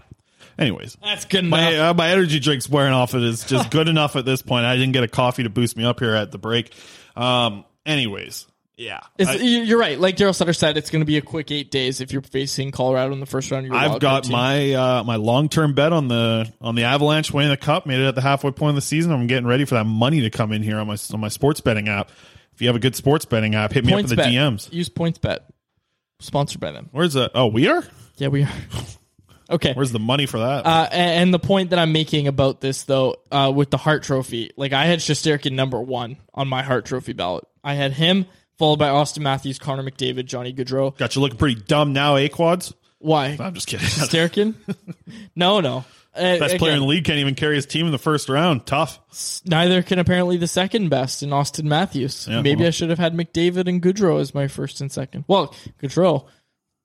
Anyways, 0.58 0.96
That's 1.02 1.24
good 1.24 1.44
enough. 1.44 1.50
my 1.60 1.76
uh, 1.78 1.94
my 1.94 2.10
energy 2.10 2.38
drink's 2.40 2.68
wearing 2.68 2.92
off. 2.92 3.14
It 3.14 3.22
is 3.22 3.44
just 3.44 3.70
good 3.72 3.88
enough 3.88 4.14
at 4.16 4.24
this 4.24 4.40
point. 4.40 4.64
I 4.64 4.76
didn't 4.76 4.92
get 4.92 5.02
a 5.04 5.08
coffee 5.08 5.42
to 5.42 5.50
boost 5.50 5.76
me 5.76 5.84
up 5.84 5.98
here 6.00 6.14
at 6.14 6.30
the 6.32 6.38
break. 6.38 6.72
Um. 7.16 7.64
Anyways, 7.84 8.46
yeah. 8.76 9.00
I- 9.18 9.34
you- 9.36 9.62
you're 9.62 9.78
right. 9.78 9.98
Like 9.98 10.16
Daryl 10.16 10.34
Sutter 10.34 10.52
said, 10.52 10.76
it's 10.76 10.90
going 10.90 11.00
to 11.00 11.06
be 11.06 11.16
a 11.16 11.22
quick 11.22 11.50
eight 11.50 11.70
days 11.70 12.00
if 12.00 12.12
you're 12.12 12.22
facing 12.22 12.70
Colorado 12.70 13.12
in 13.12 13.20
the 13.20 13.26
first 13.26 13.50
round 13.50 13.72
I've 13.74 14.00
got 14.00 14.28
my 14.28 14.72
uh, 14.72 15.04
my 15.04 15.16
long 15.16 15.48
term 15.48 15.74
bet 15.74 15.92
on 15.92 16.08
the 16.08 16.50
on 16.60 16.74
the 16.74 16.84
Avalanche 16.84 17.32
winning 17.32 17.50
the 17.50 17.56
cup. 17.56 17.86
Made 17.86 18.00
it 18.00 18.06
at 18.06 18.14
the 18.14 18.20
halfway 18.20 18.50
point 18.50 18.70
of 18.70 18.74
the 18.76 18.80
season. 18.82 19.12
I'm 19.12 19.26
getting 19.26 19.46
ready 19.46 19.64
for 19.64 19.74
that 19.76 19.84
money 19.84 20.20
to 20.22 20.30
come 20.30 20.52
in 20.52 20.62
here 20.62 20.78
on 20.78 20.86
my 20.86 20.96
on 21.12 21.20
my 21.20 21.28
sports 21.28 21.60
betting 21.60 21.88
app. 21.88 22.10
If 22.52 22.62
you 22.62 22.68
have 22.68 22.76
a 22.76 22.80
good 22.80 22.94
sports 22.94 23.24
betting 23.24 23.54
app, 23.54 23.72
hit 23.72 23.84
me 23.84 23.92
points 23.92 24.12
up 24.12 24.18
in 24.18 24.24
the 24.32 24.38
bet. 24.38 24.52
DMs. 24.52 24.72
Use 24.72 24.88
points 24.88 25.18
bet. 25.18 25.44
Sponsored 26.20 26.60
by 26.60 26.70
them. 26.70 26.88
Where's 26.92 27.14
that? 27.14 27.32
Oh, 27.34 27.46
we 27.48 27.68
are. 27.68 27.84
Yeah, 28.16 28.28
we 28.28 28.44
are. 28.44 28.48
Okay. 29.50 29.74
Where's 29.74 29.92
the 29.92 29.98
money 29.98 30.24
for 30.24 30.38
that? 30.38 30.64
Uh, 30.64 30.88
and, 30.90 31.32
the 31.32 31.38
point 31.38 31.70
that 31.70 31.78
I'm 31.78 31.92
making 31.92 32.28
about 32.28 32.62
this, 32.62 32.84
though, 32.84 33.16
uh, 33.30 33.52
with 33.54 33.70
the 33.70 33.76
Hart 33.76 34.02
Trophy, 34.02 34.50
like 34.56 34.72
I 34.72 34.86
had 34.86 35.00
Shesterkin 35.00 35.52
number 35.52 35.78
one 35.80 36.16
on 36.32 36.48
my 36.48 36.62
Hart 36.62 36.86
Trophy 36.86 37.12
ballot. 37.12 37.44
I 37.62 37.74
had 37.74 37.92
him, 37.92 38.24
followed 38.58 38.78
by 38.78 38.88
Auston 38.88 39.20
Matthews, 39.20 39.58
Connor 39.58 39.82
McDavid, 39.82 40.26
Johnny 40.26 40.52
Gaudreau. 40.52 40.96
Got 40.96 41.14
you 41.16 41.20
looking 41.22 41.38
pretty 41.38 41.60
dumb 41.60 41.92
now, 41.92 42.16
eh, 42.16 42.28
quads? 42.28 42.72
Why? 42.98 43.36
I'm 43.38 43.54
just 43.54 43.66
kidding. 43.66 43.86
Shesterkin? 43.86 44.54
no, 45.36 45.60
no. 45.60 45.84
Uh, 46.14 46.38
Best 46.38 46.58
player 46.58 46.74
in 46.74 46.78
the 46.80 46.86
league 46.86 47.04
can't 47.04 47.18
even 47.18 47.34
carry 47.34 47.56
his 47.56 47.66
team 47.66 47.86
in 47.86 47.92
the 47.92 47.98
first 47.98 48.28
round. 48.28 48.64
Tough. 48.66 49.00
Neither 49.44 49.82
can 49.82 49.98
apparently 49.98 50.36
the 50.36 50.46
second 50.46 50.88
best 50.88 51.24
in 51.24 51.30
Auston 51.30 51.64
Matthews. 51.64 52.28
Yeah, 52.28 52.40
Maybe 52.40 52.60
well. 52.60 52.68
I 52.68 52.70
should 52.70 52.90
have 52.90 53.00
had 53.00 53.14
McDavid 53.14 53.68
and 53.68 53.82
Gaudreau 53.82 54.20
as 54.20 54.32
my 54.32 54.46
first 54.46 54.80
and 54.80 54.92
second. 54.92 55.24
Well, 55.26 55.52
Gaudreau, 55.82 56.26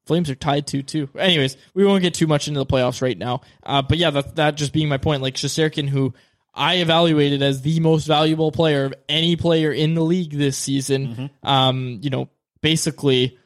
Flames 0.10 0.28
are 0.32 0.36
tied 0.36 0.66
two 0.66 0.82
two. 0.82 1.08
Anyways, 1.16 1.56
we 1.76 1.86
won't 1.86 2.02
get 2.02 2.16
too 2.16 2.26
much 2.26 2.48
into 2.48 2.60
the 2.60 2.66
playoffs 2.66 3.00
right 3.00 3.16
now. 3.16 3.42
Uh, 3.62 3.84
but 3.84 4.00
yeah, 4.00 4.10
that 4.10 4.38
that 4.38 4.56
just 4.56 4.74
being 4.74 4.90
my 4.90 4.98
point. 4.98 5.22
Like 5.22 5.36
Shesterkin, 5.36 5.88
who 5.88 6.16
I 6.54 6.76
evaluated 6.76 7.42
as 7.42 7.62
the 7.62 7.80
most 7.80 8.06
valuable 8.06 8.52
player 8.52 8.86
of 8.86 8.94
any 9.08 9.36
player 9.36 9.72
in 9.72 9.94
the 9.94 10.04
league 10.04 10.32
this 10.32 10.58
season. 10.58 11.08
Mm-hmm. 11.08 11.48
Um, 11.48 12.00
you 12.02 12.10
know, 12.10 12.30
basically 12.62 13.38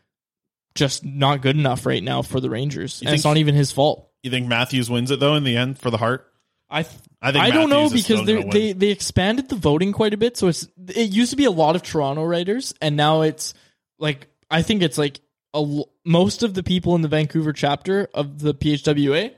just 0.75 1.05
not 1.05 1.41
good 1.41 1.57
enough 1.57 1.85
right 1.85 2.01
now 2.01 2.21
for 2.21 2.39
the 2.39 2.49
Rangers. 2.49 3.01
and 3.01 3.09
think- 3.09 3.15
it's 3.15 3.25
not 3.25 3.37
even 3.37 3.55
his 3.55 3.71
fault. 3.71 4.09
You 4.23 4.31
think 4.31 4.47
Matthews 4.47 4.89
wins 4.89 5.11
it 5.11 5.19
though 5.19 5.35
in 5.35 5.43
the 5.43 5.57
end 5.57 5.77
for 5.77 5.89
the 5.89 5.97
Hart? 5.97 6.25
I 6.69 6.83
th- 6.83 6.95
I 7.21 7.31
think 7.31 7.43
I 7.43 7.51
don't 7.51 7.69
know 7.69 7.89
because 7.89 8.25
they 8.25 8.73
they 8.73 8.87
expanded 8.87 9.47
the 9.47 9.55
voting 9.55 9.91
quite 9.91 10.13
a 10.13 10.17
bit. 10.17 10.37
So 10.37 10.47
it's 10.47 10.67
it 10.87 11.11
used 11.11 11.31
to 11.31 11.35
be 11.35 11.45
a 11.45 11.51
lot 11.51 11.75
of 11.75 11.83
Toronto 11.83 12.23
writers, 12.23 12.73
and 12.81 12.95
now 12.97 13.21
it's 13.21 13.53
like 13.99 14.27
I 14.49 14.61
think 14.61 14.81
it's 14.81 14.97
like 14.97 15.19
a 15.53 15.83
most 16.03 16.41
of 16.41 16.53
the 16.53 16.63
people 16.63 16.95
in 16.95 17.01
the 17.01 17.07
Vancouver 17.07 17.53
chapter 17.53 18.09
of 18.13 18.39
the 18.39 18.53
PHWA 18.53 19.33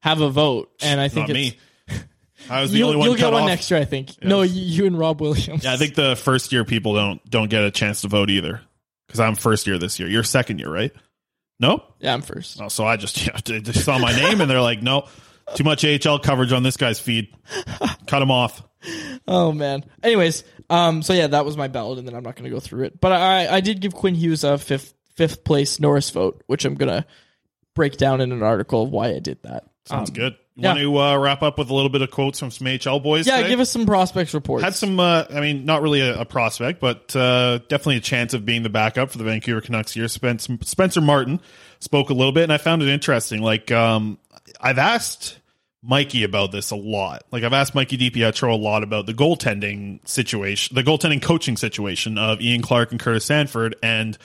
have 0.00 0.20
a 0.20 0.30
vote, 0.30 0.72
and 0.82 1.00
I 1.00 1.08
think 1.08 1.28
Not 1.28 1.36
it's, 1.36 1.52
me. 1.52 1.58
I 2.48 2.62
was 2.62 2.72
the 2.72 2.78
you'll, 2.78 2.88
only 2.88 2.98
one 2.98 3.06
you'll 3.08 3.16
get 3.16 3.32
one 3.32 3.50
off. 3.50 3.70
year. 3.70 3.80
I 3.80 3.84
think. 3.84 4.22
No, 4.22 4.42
you, 4.42 4.60
you 4.60 4.86
and 4.86 4.98
Rob 4.98 5.20
Williams. 5.20 5.64
Yeah, 5.64 5.72
I 5.72 5.76
think 5.76 5.94
the 5.94 6.16
first 6.16 6.52
year 6.52 6.64
people 6.64 6.94
don't 6.94 7.30
don't 7.30 7.50
get 7.50 7.62
a 7.64 7.70
chance 7.70 8.00
to 8.02 8.08
vote 8.08 8.30
either 8.30 8.60
because 9.06 9.20
I'm 9.20 9.34
first 9.34 9.66
year 9.66 9.78
this 9.78 9.98
year. 10.00 10.08
You're 10.08 10.22
second 10.24 10.58
year, 10.58 10.70
right? 10.70 10.92
No. 11.58 11.82
Yeah, 11.98 12.14
I'm 12.14 12.22
first. 12.22 12.60
Oh, 12.62 12.68
so 12.68 12.84
I 12.86 12.96
just, 12.96 13.26
yeah, 13.26 13.36
just 13.38 13.84
saw 13.84 13.98
my 13.98 14.12
name 14.16 14.40
and 14.40 14.50
they're 14.50 14.62
like, 14.62 14.82
no, 14.82 15.06
too 15.54 15.64
much 15.64 15.84
AHL 15.84 16.18
coverage 16.20 16.52
on 16.52 16.62
this 16.62 16.76
guy's 16.78 16.98
feed. 16.98 17.28
Cut 18.06 18.22
him 18.22 18.30
off. 18.30 18.62
Oh 19.28 19.52
man. 19.52 19.84
Anyways, 20.02 20.42
um, 20.70 21.02
so 21.02 21.12
yeah, 21.12 21.26
that 21.26 21.44
was 21.44 21.58
my 21.58 21.68
ballot, 21.68 21.98
and 21.98 22.08
then 22.08 22.14
I'm 22.14 22.22
not 22.22 22.34
going 22.36 22.44
to 22.44 22.50
go 22.50 22.60
through 22.60 22.84
it. 22.84 22.98
But 23.00 23.12
I, 23.12 23.56
I 23.56 23.60
did 23.60 23.80
give 23.80 23.94
Quinn 23.94 24.14
Hughes 24.14 24.42
a 24.42 24.56
fifth 24.56 24.94
fifth 25.14 25.44
place 25.44 25.78
Norris 25.78 26.08
vote, 26.10 26.42
which 26.46 26.64
I'm 26.64 26.76
going 26.76 26.88
to 27.02 27.04
break 27.74 27.98
down 27.98 28.22
in 28.22 28.32
an 28.32 28.42
article 28.42 28.84
of 28.84 28.90
why 28.90 29.08
I 29.10 29.18
did 29.18 29.42
that. 29.42 29.64
Sounds 29.84 30.08
Um, 30.10 30.14
good. 30.14 30.36
You 30.56 30.64
yeah. 30.64 30.68
want 30.68 30.80
to 30.80 30.98
uh, 30.98 31.16
wrap 31.18 31.42
up 31.42 31.58
with 31.58 31.70
a 31.70 31.74
little 31.74 31.90
bit 31.90 32.02
of 32.02 32.10
quotes 32.10 32.40
from 32.40 32.50
some 32.50 32.66
HL 32.66 33.02
boys? 33.02 33.26
Yeah, 33.26 33.36
today? 33.36 33.50
give 33.50 33.60
us 33.60 33.70
some 33.70 33.86
prospects 33.86 34.34
reports. 34.34 34.64
Had 34.64 34.74
some, 34.74 34.98
uh, 34.98 35.24
I 35.30 35.40
mean, 35.40 35.64
not 35.64 35.80
really 35.80 36.00
a, 36.00 36.20
a 36.20 36.24
prospect, 36.24 36.80
but 36.80 37.14
uh, 37.14 37.58
definitely 37.68 37.96
a 37.96 38.00
chance 38.00 38.34
of 38.34 38.44
being 38.44 38.64
the 38.64 38.68
backup 38.68 39.10
for 39.10 39.18
the 39.18 39.24
Vancouver 39.24 39.60
Canucks 39.60 39.92
here. 39.92 40.08
Spencer, 40.08 40.58
Spencer 40.62 41.00
Martin 41.00 41.40
spoke 41.78 42.10
a 42.10 42.14
little 42.14 42.32
bit, 42.32 42.42
and 42.42 42.52
I 42.52 42.58
found 42.58 42.82
it 42.82 42.88
interesting. 42.88 43.42
Like, 43.42 43.70
um, 43.70 44.18
I've 44.60 44.78
asked 44.78 45.38
Mikey 45.82 46.24
about 46.24 46.50
this 46.50 46.72
a 46.72 46.76
lot. 46.76 47.22
Like, 47.30 47.44
I've 47.44 47.52
asked 47.52 47.76
Mikey 47.76 47.96
DiPietro 47.96 48.52
a 48.52 48.56
lot 48.56 48.82
about 48.82 49.06
the 49.06 49.14
goaltending 49.14 50.06
situation, 50.06 50.74
the 50.74 50.82
goaltending 50.82 51.22
coaching 51.22 51.56
situation 51.56 52.18
of 52.18 52.40
Ian 52.40 52.60
Clark 52.60 52.90
and 52.90 52.98
Curtis 52.98 53.24
Sanford, 53.24 53.76
and 53.84 54.18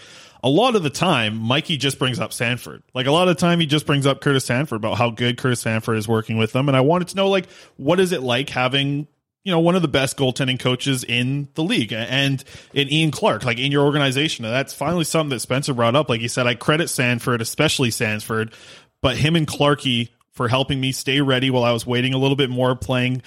a 0.46 0.50
lot 0.50 0.76
of 0.76 0.84
the 0.84 0.92
time, 0.92 1.38
Mikey 1.38 1.76
just 1.76 1.98
brings 1.98 2.20
up 2.20 2.32
Sanford. 2.32 2.84
Like 2.94 3.08
a 3.08 3.12
lot 3.12 3.28
of 3.28 3.36
the 3.36 3.42
time, 3.42 3.60
he 3.60 3.66
just 3.66 3.88
brings 3.88 4.06
up 4.06 4.22
Curtis 4.22 4.46
Sanford 4.46 4.76
about 4.78 4.96
how 4.96 5.10
good 5.10 5.40
Curtis 5.40 5.60
Sanford 5.62 5.98
is 5.98 6.08
working 6.08 6.38
with 6.38 6.52
them. 6.52 6.68
And 6.70 6.78
I 6.78 6.82
wanted 6.82 7.08
to 7.10 7.16
know, 7.16 7.30
like, 7.30 7.50
what 7.78 8.00
is 8.00 8.12
it 8.12 8.22
like 8.22 8.52
having 8.52 9.08
you 9.44 9.52
know, 9.52 9.60
one 9.60 9.76
of 9.76 9.84
the 9.84 9.88
best 9.88 10.18
goaltending 10.18 10.60
coaches 10.60 11.04
in 11.04 11.48
the 11.54 11.64
league 11.64 11.94
and 11.94 12.44
in 12.74 12.92
Ian 12.92 13.12
Clark, 13.12 13.46
like 13.46 13.60
in 13.60 13.72
your 13.72 13.86
organization. 13.86 14.44
And 14.44 14.52
that's 14.52 14.74
finally 14.74 15.04
something 15.04 15.30
that 15.30 15.40
Spencer 15.40 15.72
brought 15.74 15.96
up. 15.96 16.10
Like 16.10 16.20
he 16.20 16.28
said, 16.28 16.48
I 16.48 16.56
credit 16.56 16.90
Sanford, 16.90 17.42
especially 17.42 17.92
Sanford, 17.92 18.54
but 19.02 19.18
him 19.18 19.36
and 19.36 19.46
Clarky 19.46 20.10
for 20.32 20.48
helping 20.48 20.82
me 20.82 20.92
stay 20.92 21.22
ready 21.22 21.52
while 21.52 21.64
I 21.64 21.72
was 21.72 21.86
waiting 21.86 22.16
a 22.16 22.18
little 22.18 22.36
bit 22.36 22.50
more 22.50 22.76
playing 22.76 23.22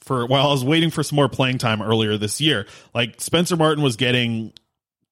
for 0.00 0.26
while 0.26 0.48
I 0.48 0.50
was 0.50 0.64
waiting 0.64 0.90
for 0.90 1.04
some 1.04 1.16
more 1.16 1.28
playing 1.28 1.58
time 1.58 1.80
earlier 1.80 2.18
this 2.18 2.40
year. 2.40 2.66
Like 2.92 3.20
Spencer 3.20 3.56
Martin 3.56 3.82
was 3.82 3.94
getting 3.94 4.52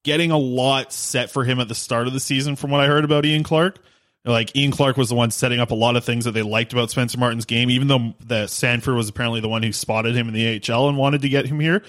getting 0.03 0.31
a 0.31 0.39
lot 0.39 0.93
set 0.93 1.31
for 1.31 1.45
him 1.45 1.61
at 1.61 1.69
the 1.69 1.75
start 1.75 2.07
of 2.07 2.13
the 2.13 2.21
season 2.21 2.57
from 2.57 2.71
what 2.71 2.81
I 2.81 2.87
heard 2.87 3.05
about 3.05 3.25
Ian 3.25 3.43
Clark. 3.43 3.79
Like 4.25 4.55
Ian 4.55 4.71
Clark 4.71 4.97
was 4.97 5.09
the 5.09 5.15
one 5.17 5.33
setting 5.33 5.59
up 5.59 5.73
a 5.73 5.75
lot 5.75 5.97
of 5.97 6.05
things 6.05 6.27
that 6.27 6.33
they 6.33 6.43
liked 6.43 6.73
about 6.73 6.91
Spencer 6.91 7.19
Martin's 7.19 7.45
game, 7.45 7.71
even 7.71 7.89
though 7.89 8.15
the 8.25 8.47
Sanford 8.47 8.95
was 8.95 9.09
apparently 9.09 9.41
the 9.41 9.49
one 9.49 9.63
who 9.63 9.73
spotted 9.73 10.15
him 10.15 10.29
in 10.29 10.35
the 10.35 10.63
AHL 10.73 10.89
and 10.89 10.97
wanted 10.97 11.23
to 11.23 11.29
get 11.29 11.47
him 11.47 11.59
here. 11.59 11.83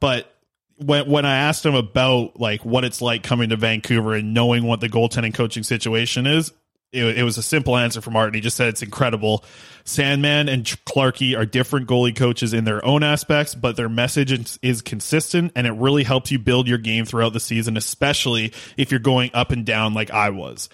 But 0.00 0.34
when 0.78 1.08
when 1.08 1.24
I 1.24 1.36
asked 1.36 1.64
him 1.64 1.76
about 1.76 2.40
like 2.40 2.64
what 2.64 2.84
it's 2.84 3.00
like 3.00 3.22
coming 3.22 3.50
to 3.50 3.56
Vancouver 3.56 4.14
and 4.14 4.34
knowing 4.34 4.64
what 4.64 4.80
the 4.80 4.88
goaltending 4.88 5.34
coaching 5.34 5.62
situation 5.62 6.26
is, 6.26 6.52
it, 6.92 7.18
it 7.18 7.22
was 7.22 7.38
a 7.38 7.42
simple 7.42 7.76
answer 7.76 8.00
from 8.00 8.14
Martin. 8.14 8.34
He 8.34 8.40
just 8.40 8.56
said 8.56 8.68
it's 8.68 8.82
incredible. 8.82 9.44
Sandman 9.84 10.48
and 10.48 10.64
Clarkey 10.64 11.36
are 11.36 11.46
different 11.46 11.88
goalie 11.88 12.14
coaches 12.14 12.52
in 12.52 12.64
their 12.64 12.84
own 12.84 13.02
aspects, 13.02 13.54
but 13.54 13.76
their 13.76 13.88
message 13.88 14.32
is, 14.32 14.58
is 14.62 14.82
consistent 14.82 15.52
and 15.56 15.66
it 15.66 15.72
really 15.72 16.04
helps 16.04 16.30
you 16.30 16.38
build 16.38 16.68
your 16.68 16.78
game 16.78 17.04
throughout 17.04 17.32
the 17.32 17.40
season, 17.40 17.76
especially 17.76 18.52
if 18.76 18.90
you're 18.90 19.00
going 19.00 19.30
up 19.34 19.50
and 19.50 19.64
down 19.64 19.94
like 19.94 20.10
I 20.10 20.30
was. 20.30 20.68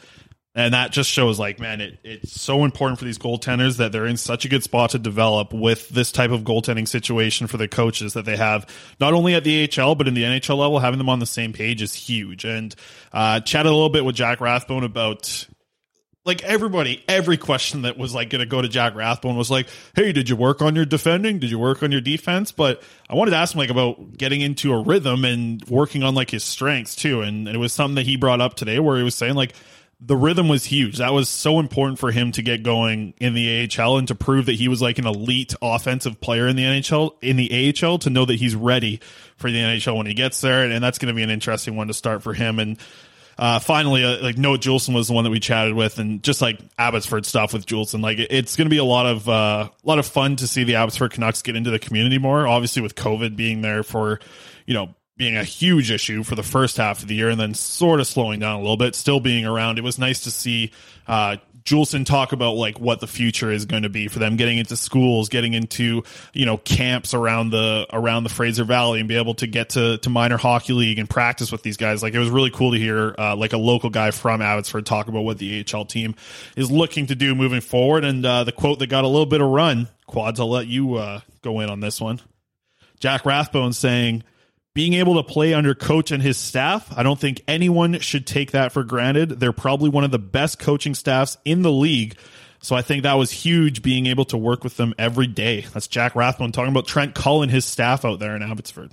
And 0.55 0.73
that 0.73 0.91
just 0.91 1.11
shows 1.11 1.39
like, 1.39 1.61
man, 1.61 1.83
it, 1.83 1.99
it's 2.03 2.41
so 2.41 2.65
important 2.65 2.99
for 2.99 3.05
these 3.05 3.19
goaltenders 3.19 3.77
that 3.77 3.93
they're 3.93 4.07
in 4.07 4.17
such 4.17 4.47
a 4.47 4.49
good 4.49 4.63
spot 4.63 4.91
to 4.91 4.99
develop 4.99 5.53
with 5.53 5.91
this 5.91 6.11
type 6.11 6.31
of 6.31 6.45
goaltending 6.45 6.89
situation 6.89 7.47
for 7.47 7.59
the 7.59 7.69
coaches 7.69 8.15
that 8.15 8.25
they 8.25 8.39
have, 8.39 8.67
not 8.99 9.13
only 9.13 9.35
at 9.35 9.45
the 9.45 9.71
AHL, 9.71 9.97
but 9.97 10.09
in 10.09 10.15
the 10.15 10.23
NHL 10.23 10.57
level, 10.57 10.79
having 10.79 10.97
them 10.97 11.11
on 11.11 11.19
the 11.19 11.27
same 11.27 11.53
page 11.53 11.83
is 11.83 11.93
huge. 11.93 12.47
And 12.47 12.75
uh, 13.13 13.41
chatted 13.41 13.71
a 13.71 13.75
little 13.75 13.91
bit 13.91 14.07
with 14.07 14.17
Jack 14.17 14.41
Rathbone 14.41 14.85
about 14.85 15.47
like 16.27 16.43
everybody, 16.43 17.05
every 17.09 17.37
question 17.37 17.83
that 17.83 17.97
was 17.97 18.13
like 18.13 18.31
going 18.31 18.41
to 18.41 18.47
go 18.47 18.61
to 18.61 18.69
Jack 18.69 18.97
Rathbone 18.97 19.37
was 19.37 19.51
like, 19.51 19.69
"Hey, 19.95 20.13
did 20.13 20.29
you 20.29 20.35
work 20.35 20.61
on 20.61 20.75
your 20.75 20.85
defending? 20.85 21.39
Did 21.39 21.51
you 21.51 21.59
work 21.59 21.83
on 21.83 21.93
your 21.93 22.01
defense?" 22.01 22.51
But 22.51 22.83
I 23.09 23.15
wanted 23.15 23.31
to 23.31 23.37
ask 23.37 23.55
him 23.55 23.61
like 23.61 23.71
about 23.71 24.19
getting 24.19 24.41
into 24.41 24.73
a 24.73 24.83
rhythm 24.83 25.25
and 25.25 25.65
working 25.69 26.03
on 26.03 26.15
like 26.15 26.31
his 26.31 26.43
strengths 26.43 26.97
too. 26.97 27.23
And 27.23 27.47
it 27.47 27.59
was 27.59 27.73
something 27.73 27.95
that 27.95 28.07
he 28.07 28.17
brought 28.17 28.41
up 28.41 28.55
today 28.55 28.81
where 28.81 28.97
he 28.97 29.05
was 29.05 29.15
saying 29.15 29.35
like 29.35 29.55
the 30.01 30.17
rhythm 30.17 30.49
was 30.49 30.65
huge. 30.65 30.99
That 30.99 31.15
was 31.15 31.29
so 31.29 31.59
important 31.59 31.99
for 31.99 32.11
him 32.11 32.33
to 32.33 32.43
get 32.43 32.63
going 32.63 33.15
in 33.19 33.33
the 33.33 33.71
AHL 33.79 33.97
and 33.97 34.09
to 34.09 34.15
prove 34.15 34.47
that 34.47 34.57
he 34.57 34.69
was 34.69 34.83
like 34.83 34.99
an 34.99 35.07
elite 35.07 35.55
offensive 35.63 36.21
player 36.21 36.47
in 36.49 36.57
the 36.57 36.65
NHL 36.65 37.13
in 37.23 37.37
the 37.37 37.75
AHL 37.83 37.99
to 38.01 38.11
know 38.11 38.27
that 38.27 38.35
he's 38.35 38.55
ready 38.55 39.01
for 39.37 39.51
the 39.51 39.59
NHL 39.59 39.97
when 39.97 40.07
he 40.07 40.13
gets 40.13 40.41
there. 40.43 40.65
And, 40.65 40.73
and 40.73 40.85
that's 40.85 40.99
going 40.99 41.09
to 41.09 41.15
be 41.15 41.23
an 41.23 41.31
interesting 41.31 41.77
one 41.77 41.87
to 41.87 41.95
start 41.95 42.23
for 42.23 42.35
him. 42.35 42.59
And 42.59 42.79
uh, 43.39 43.59
finally, 43.59 44.03
uh, 44.03 44.23
like 44.23 44.39
Noah 44.39 44.59
Juulsen 44.59 44.95
was 44.95 45.09
the 45.09 45.15
one 45.15 45.25
that 45.25 45.31
we 45.31 45.41
chatted 45.41 45.75
with, 45.75 45.99
and 45.99 46.23
just 46.23 46.41
like 46.41 46.59
Abbotsford 46.79 47.27
stuff 47.27 47.53
with 47.53 47.67
Juulsen, 47.67 48.01
like 48.01 48.19
it, 48.19 48.29
it's 48.31 48.57
going 48.57 48.67
to 48.67 48.71
be 48.71 48.79
a 48.79 48.85
lot 48.85 49.05
of 49.05 49.29
uh, 49.29 49.69
a 49.71 49.87
lot 49.87 49.99
of 49.99 50.07
fun 50.07 50.37
to 50.37 50.47
see 50.47 50.65
the 50.65 50.77
Abbotsford 50.77 51.13
Canucks 51.13 51.43
get 51.43 51.55
into 51.55 51.71
the 51.71 51.79
community 51.79 52.19
more. 52.19 52.47
Obviously, 52.47 52.81
with 52.81 52.95
COVID 52.95 53.37
being 53.37 53.61
there 53.61 53.83
for 53.83 54.21
you 54.65 54.73
know 54.73 54.95
being 55.19 55.37
a 55.37 55.45
huge 55.45 55.91
issue 55.91 56.23
for 56.23 56.35
the 56.35 56.43
first 56.43 56.79
half 56.79 57.03
of 57.03 57.09
the 57.09 57.15
year, 57.15 57.29
and 57.29 57.39
then 57.39 57.53
sort 57.53 58.01
of 58.01 58.07
slowing 58.07 58.41
down 58.41 58.57
a 58.57 58.61
little 58.61 58.79
bit, 58.79 58.95
still 58.95 59.21
being 59.21 59.45
around. 59.45 59.79
It 59.79 59.85
was 59.85 59.99
nice 59.99 60.21
to 60.21 60.31
see 60.31 60.73
uh, 61.07 61.37
Juulsen 61.67 62.07
talk 62.07 62.33
about 62.33 62.53
like 62.53 62.79
what 62.79 63.01
the 63.01 63.09
future 63.09 63.51
is 63.51 63.65
going 63.65 63.83
to 63.83 63.89
be 63.89 64.07
for 64.07 64.21
them, 64.21 64.37
getting 64.37 64.59
into 64.59 64.77
schools, 64.77 65.29
getting 65.29 65.53
into 65.53 66.05
you 66.33 66.47
know 66.47 66.57
camps 66.59 67.13
around 67.13 67.51
the 67.51 67.87
around 67.93 68.23
the 68.23 68.31
Fraser 68.31 68.63
Valley, 68.65 69.01
and 69.01 69.09
be 69.09 69.17
able 69.17 69.35
to 69.35 69.49
get 69.49 69.71
to 69.71 69.99
to 69.99 70.09
minor 70.09 70.37
hockey 70.37 70.73
league 70.73 71.01
and 71.01 71.11
practice 71.11 71.51
with 71.51 71.63
these 71.63 71.77
guys. 71.77 72.05
Like 72.05 72.15
it 72.15 72.21
was 72.21 72.31
really 72.31 72.51
cool 72.51 72.71
to 72.71 72.79
hear 72.79 73.15
uh, 73.19 73.35
like 73.35 73.53
a 73.53 73.59
local 73.59 73.91
guy 73.91 74.13
from 74.13 74.41
Abbotsford 74.41 74.87
talk 74.87 75.09
about 75.09 75.23
what 75.23 75.39
the 75.39 75.67
AHL 75.75 75.85
team 75.85 76.15
is 76.57 76.71
looking 76.71 77.09
to 77.09 77.17
do 77.17 77.35
moving 77.35 77.61
forward. 77.61 78.05
And 78.05 78.25
uh, 78.25 78.45
the 78.45 78.53
quote 78.53 78.79
that 78.79 78.87
got 78.87 79.03
a 79.03 79.09
little 79.09 79.27
bit 79.27 79.41
of 79.41 79.49
run, 79.49 79.89
Quads, 80.07 80.39
I'll 80.39 80.49
let 80.49 80.69
you 80.69 80.95
uh, 80.95 81.21
go 81.43 81.59
in 81.61 81.69
on 81.69 81.81
this 81.81 82.01
one. 82.01 82.21
Jack 83.01 83.27
Rathbone 83.27 83.73
saying 83.73 84.23
being 84.77 84.93
able 84.93 85.15
to 85.15 85.23
play 85.23 85.55
under 85.55 85.75
coach 85.75 86.11
and 86.11 86.23
his 86.23 86.37
staff, 86.37 86.87
I 86.95 87.03
don't 87.03 87.19
think 87.19 87.41
anyone 87.49 87.99
should 88.01 88.27
take 88.27 88.51
that 88.51 88.73
for 88.73 88.85
granted. 88.85 89.31
They're 89.31 89.51
probably 89.51 89.89
one 89.89 90.05
of 90.05 90.11
the 90.11 90.19
best 90.19 90.59
coaching 90.59 90.95
staffs 90.95 91.39
in 91.47 91.63
the 91.63 91.73
league. 91.73 92.15
So 92.61 92.77
I 92.77 92.83
think 92.83 93.05
that 93.05 93.15
was 93.15 93.31
huge 93.31 93.81
being 93.81 94.05
able 94.05 94.27
to 94.27 94.37
work 94.37 94.65
with 94.65 94.77
them 94.77 94.95
every 94.99 95.29
day. 95.29 95.63
That's 95.73 95.89
Jack 95.89 96.15
Rathbone 96.15 96.53
talking 96.53 96.71
about 96.71 96.87
Trent 96.87 97.15
Cullen, 97.15 97.49
his 97.49 97.65
staff 97.65 98.05
out 98.05 98.19
there 98.19 98.37
in 98.37 98.43
Abbotsford. 98.43 98.93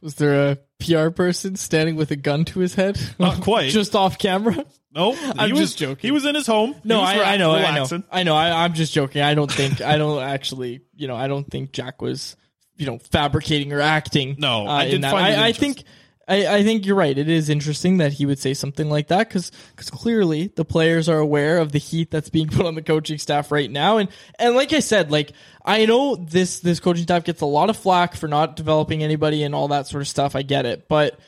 Was 0.00 0.14
there 0.14 0.52
a 0.52 0.58
PR 0.78 1.10
person 1.10 1.56
standing 1.56 1.94
with 1.96 2.10
a 2.10 2.16
gun 2.16 2.46
to 2.46 2.60
his 2.60 2.74
head? 2.74 2.98
Not 3.18 3.40
quite. 3.42 3.70
just 3.72 3.94
off 3.94 4.16
camera? 4.16 4.64
No, 4.94 5.14
I'm 5.38 5.50
was, 5.50 5.60
just 5.60 5.78
joking. 5.78 5.98
He 6.00 6.12
was 6.12 6.24
in 6.24 6.34
his 6.34 6.46
home. 6.46 6.74
No, 6.82 7.00
He 7.00 7.04
I, 7.04 7.18
ra- 7.18 7.26
I 7.26 7.36
know. 7.36 7.52
I 7.52 7.74
know, 7.74 8.02
I 8.10 8.22
know. 8.22 8.34
I, 8.34 8.64
I'm 8.64 8.72
just 8.72 8.94
joking. 8.94 9.20
I 9.20 9.34
don't 9.34 9.52
think, 9.52 9.82
I 9.82 9.98
don't 9.98 10.22
actually, 10.22 10.80
you 10.94 11.08
know, 11.08 11.16
I 11.16 11.28
don't 11.28 11.44
think 11.44 11.72
Jack 11.72 12.00
was, 12.00 12.36
you 12.76 12.86
know, 12.86 12.98
fabricating 12.98 13.72
or 13.72 13.80
acting. 13.80 14.36
No, 14.38 14.66
uh, 14.66 14.70
I 14.70 14.90
did 14.90 15.02
that. 15.02 15.10
find 15.10 15.40
I, 15.40 15.48
I 15.48 15.52
think, 15.52 15.84
I, 16.28 16.46
I 16.46 16.62
think 16.62 16.86
you're 16.86 16.96
right. 16.96 17.16
It 17.16 17.28
is 17.28 17.48
interesting 17.48 17.98
that 17.98 18.12
he 18.12 18.26
would 18.26 18.38
say 18.38 18.54
something 18.54 18.88
like 18.88 19.08
that 19.08 19.28
because, 19.28 19.52
because 19.70 19.90
clearly 19.90 20.48
the 20.54 20.64
players 20.64 21.08
are 21.08 21.18
aware 21.18 21.58
of 21.58 21.72
the 21.72 21.78
heat 21.78 22.10
that's 22.10 22.30
being 22.30 22.48
put 22.50 22.66
on 22.66 22.74
the 22.74 22.82
coaching 22.82 23.18
staff 23.18 23.50
right 23.50 23.70
now, 23.70 23.98
and 23.98 24.08
and 24.38 24.54
like 24.54 24.72
I 24.72 24.80
said, 24.80 25.10
like 25.10 25.32
I 25.64 25.86
know 25.86 26.16
this 26.16 26.60
this 26.60 26.80
coaching 26.80 27.04
staff 27.04 27.24
gets 27.24 27.40
a 27.40 27.46
lot 27.46 27.70
of 27.70 27.76
flack 27.76 28.14
for 28.14 28.28
not 28.28 28.56
developing 28.56 29.02
anybody 29.02 29.42
and 29.42 29.54
all 29.54 29.68
that 29.68 29.86
sort 29.86 30.02
of 30.02 30.08
stuff. 30.08 30.36
I 30.36 30.42
get 30.42 30.66
it, 30.66 30.88
but. 30.88 31.18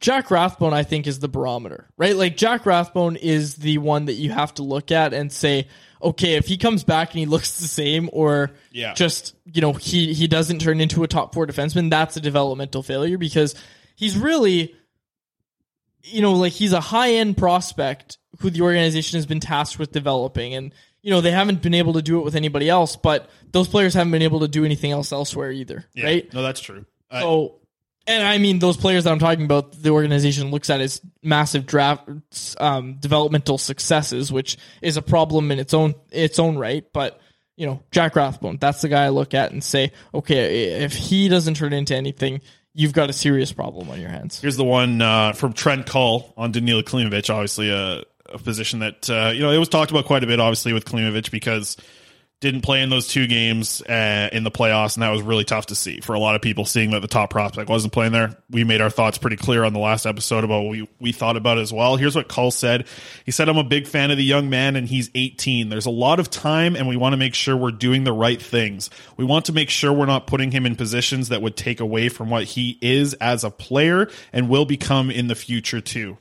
Jack 0.00 0.30
Rathbone, 0.30 0.72
I 0.72 0.82
think, 0.82 1.06
is 1.06 1.18
the 1.18 1.28
barometer, 1.28 1.86
right? 1.98 2.16
Like 2.16 2.34
Jack 2.34 2.64
Rathbone 2.64 3.16
is 3.16 3.56
the 3.56 3.76
one 3.76 4.06
that 4.06 4.14
you 4.14 4.30
have 4.30 4.54
to 4.54 4.62
look 4.62 4.90
at 4.90 5.12
and 5.12 5.30
say, 5.30 5.68
okay, 6.02 6.34
if 6.34 6.46
he 6.46 6.56
comes 6.56 6.84
back 6.84 7.10
and 7.10 7.18
he 7.20 7.26
looks 7.26 7.58
the 7.60 7.68
same, 7.68 8.08
or 8.12 8.50
Yeah. 8.72 8.94
just 8.94 9.34
you 9.44 9.60
know 9.60 9.72
he 9.72 10.12
he 10.14 10.26
doesn't 10.26 10.60
turn 10.60 10.80
into 10.80 11.02
a 11.02 11.08
top 11.08 11.34
four 11.34 11.46
defenseman, 11.46 11.90
that's 11.90 12.16
a 12.16 12.20
developmental 12.20 12.82
failure 12.82 13.18
because 13.18 13.54
he's 13.96 14.16
really, 14.16 14.74
you 16.04 16.22
know, 16.22 16.32
like 16.32 16.52
he's 16.52 16.72
a 16.72 16.80
high 16.80 17.12
end 17.14 17.36
prospect 17.36 18.18
who 18.40 18.50
the 18.50 18.62
organization 18.62 19.18
has 19.18 19.26
been 19.26 19.40
tasked 19.40 19.78
with 19.78 19.92
developing, 19.92 20.54
and 20.54 20.72
you 21.02 21.10
know 21.10 21.20
they 21.20 21.30
haven't 21.30 21.62
been 21.62 21.74
able 21.74 21.92
to 21.94 22.02
do 22.02 22.18
it 22.18 22.24
with 22.24 22.34
anybody 22.34 22.68
else, 22.68 22.96
but 22.96 23.28
those 23.52 23.68
players 23.68 23.94
haven't 23.94 24.12
been 24.12 24.22
able 24.22 24.40
to 24.40 24.48
do 24.48 24.64
anything 24.64 24.90
else 24.92 25.12
elsewhere 25.12 25.50
either, 25.50 25.84
Yeah. 25.94 26.04
right? 26.04 26.32
No, 26.34 26.42
that's 26.42 26.60
true. 26.60 26.86
I- 27.10 27.20
So, 27.20 27.59
and 28.10 28.26
I 28.26 28.38
mean, 28.38 28.58
those 28.58 28.76
players 28.76 29.04
that 29.04 29.12
I'm 29.12 29.18
talking 29.18 29.44
about, 29.44 29.72
the 29.72 29.90
organization 29.90 30.50
looks 30.50 30.70
at 30.70 30.80
as 30.80 31.00
massive 31.22 31.66
draft 31.66 32.08
um, 32.58 32.94
developmental 32.94 33.58
successes, 33.58 34.32
which 34.32 34.56
is 34.82 34.96
a 34.96 35.02
problem 35.02 35.50
in 35.50 35.58
its 35.58 35.74
own 35.74 35.94
its 36.10 36.38
own 36.38 36.58
right. 36.58 36.84
But 36.92 37.20
you 37.56 37.66
know, 37.66 37.82
Jack 37.90 38.16
Rathbone, 38.16 38.56
that's 38.58 38.80
the 38.80 38.88
guy 38.88 39.04
I 39.04 39.08
look 39.10 39.34
at 39.34 39.52
and 39.52 39.62
say, 39.62 39.92
okay, 40.14 40.82
if 40.82 40.94
he 40.94 41.28
doesn't 41.28 41.54
turn 41.54 41.74
into 41.74 41.94
anything, 41.94 42.40
you've 42.72 42.94
got 42.94 43.10
a 43.10 43.12
serious 43.12 43.52
problem 43.52 43.90
on 43.90 44.00
your 44.00 44.08
hands. 44.08 44.40
Here's 44.40 44.56
the 44.56 44.64
one 44.64 45.02
uh, 45.02 45.32
from 45.32 45.52
Trent 45.52 45.86
Cull 45.86 46.32
on 46.36 46.52
Danila 46.54 46.82
Klimovich, 46.82 47.28
obviously 47.28 47.70
a, 47.70 48.02
a 48.26 48.38
position 48.38 48.78
that, 48.78 49.10
uh, 49.10 49.32
you 49.34 49.40
know, 49.40 49.50
it 49.50 49.58
was 49.58 49.68
talked 49.68 49.90
about 49.90 50.06
quite 50.06 50.24
a 50.24 50.26
bit, 50.26 50.40
obviously, 50.40 50.72
with 50.72 50.86
Klimovich 50.86 51.30
because 51.30 51.76
didn't 52.40 52.62
play 52.62 52.82
in 52.82 52.88
those 52.88 53.06
two 53.06 53.26
games 53.26 53.82
uh, 53.82 54.30
in 54.32 54.44
the 54.44 54.50
playoffs, 54.50 54.96
and 54.96 55.02
that 55.02 55.10
was 55.10 55.20
really 55.20 55.44
tough 55.44 55.66
to 55.66 55.74
see 55.74 56.00
for 56.00 56.14
a 56.14 56.18
lot 56.18 56.34
of 56.34 56.40
people. 56.40 56.64
Seeing 56.64 56.90
that 56.92 57.00
the 57.00 57.08
top 57.08 57.28
prospect 57.28 57.68
wasn't 57.68 57.92
playing 57.92 58.12
there, 58.12 58.34
we 58.48 58.64
made 58.64 58.80
our 58.80 58.88
thoughts 58.88 59.18
pretty 59.18 59.36
clear 59.36 59.62
on 59.62 59.74
the 59.74 59.78
last 59.78 60.06
episode 60.06 60.42
about 60.42 60.62
what 60.62 60.70
we 60.70 60.88
we 60.98 61.12
thought 61.12 61.36
about 61.36 61.58
as 61.58 61.70
well. 61.70 61.96
Here's 61.96 62.16
what 62.16 62.28
Cull 62.28 62.50
said: 62.50 62.86
He 63.26 63.30
said, 63.30 63.50
"I'm 63.50 63.58
a 63.58 63.64
big 63.64 63.86
fan 63.86 64.10
of 64.10 64.16
the 64.16 64.24
young 64.24 64.48
man, 64.48 64.74
and 64.74 64.88
he's 64.88 65.10
18. 65.14 65.68
There's 65.68 65.86
a 65.86 65.90
lot 65.90 66.18
of 66.18 66.30
time, 66.30 66.76
and 66.76 66.88
we 66.88 66.96
want 66.96 67.12
to 67.12 67.18
make 67.18 67.34
sure 67.34 67.54
we're 67.54 67.72
doing 67.72 68.04
the 68.04 68.12
right 68.12 68.40
things. 68.40 68.88
We 69.18 69.24
want 69.26 69.44
to 69.46 69.52
make 69.52 69.68
sure 69.68 69.92
we're 69.92 70.06
not 70.06 70.26
putting 70.26 70.50
him 70.50 70.64
in 70.64 70.76
positions 70.76 71.28
that 71.28 71.42
would 71.42 71.56
take 71.56 71.80
away 71.80 72.08
from 72.08 72.30
what 72.30 72.44
he 72.44 72.78
is 72.80 73.12
as 73.14 73.44
a 73.44 73.50
player 73.50 74.08
and 74.32 74.48
will 74.48 74.64
become 74.64 75.10
in 75.10 75.28
the 75.28 75.34
future 75.34 75.82
too." 75.82 76.16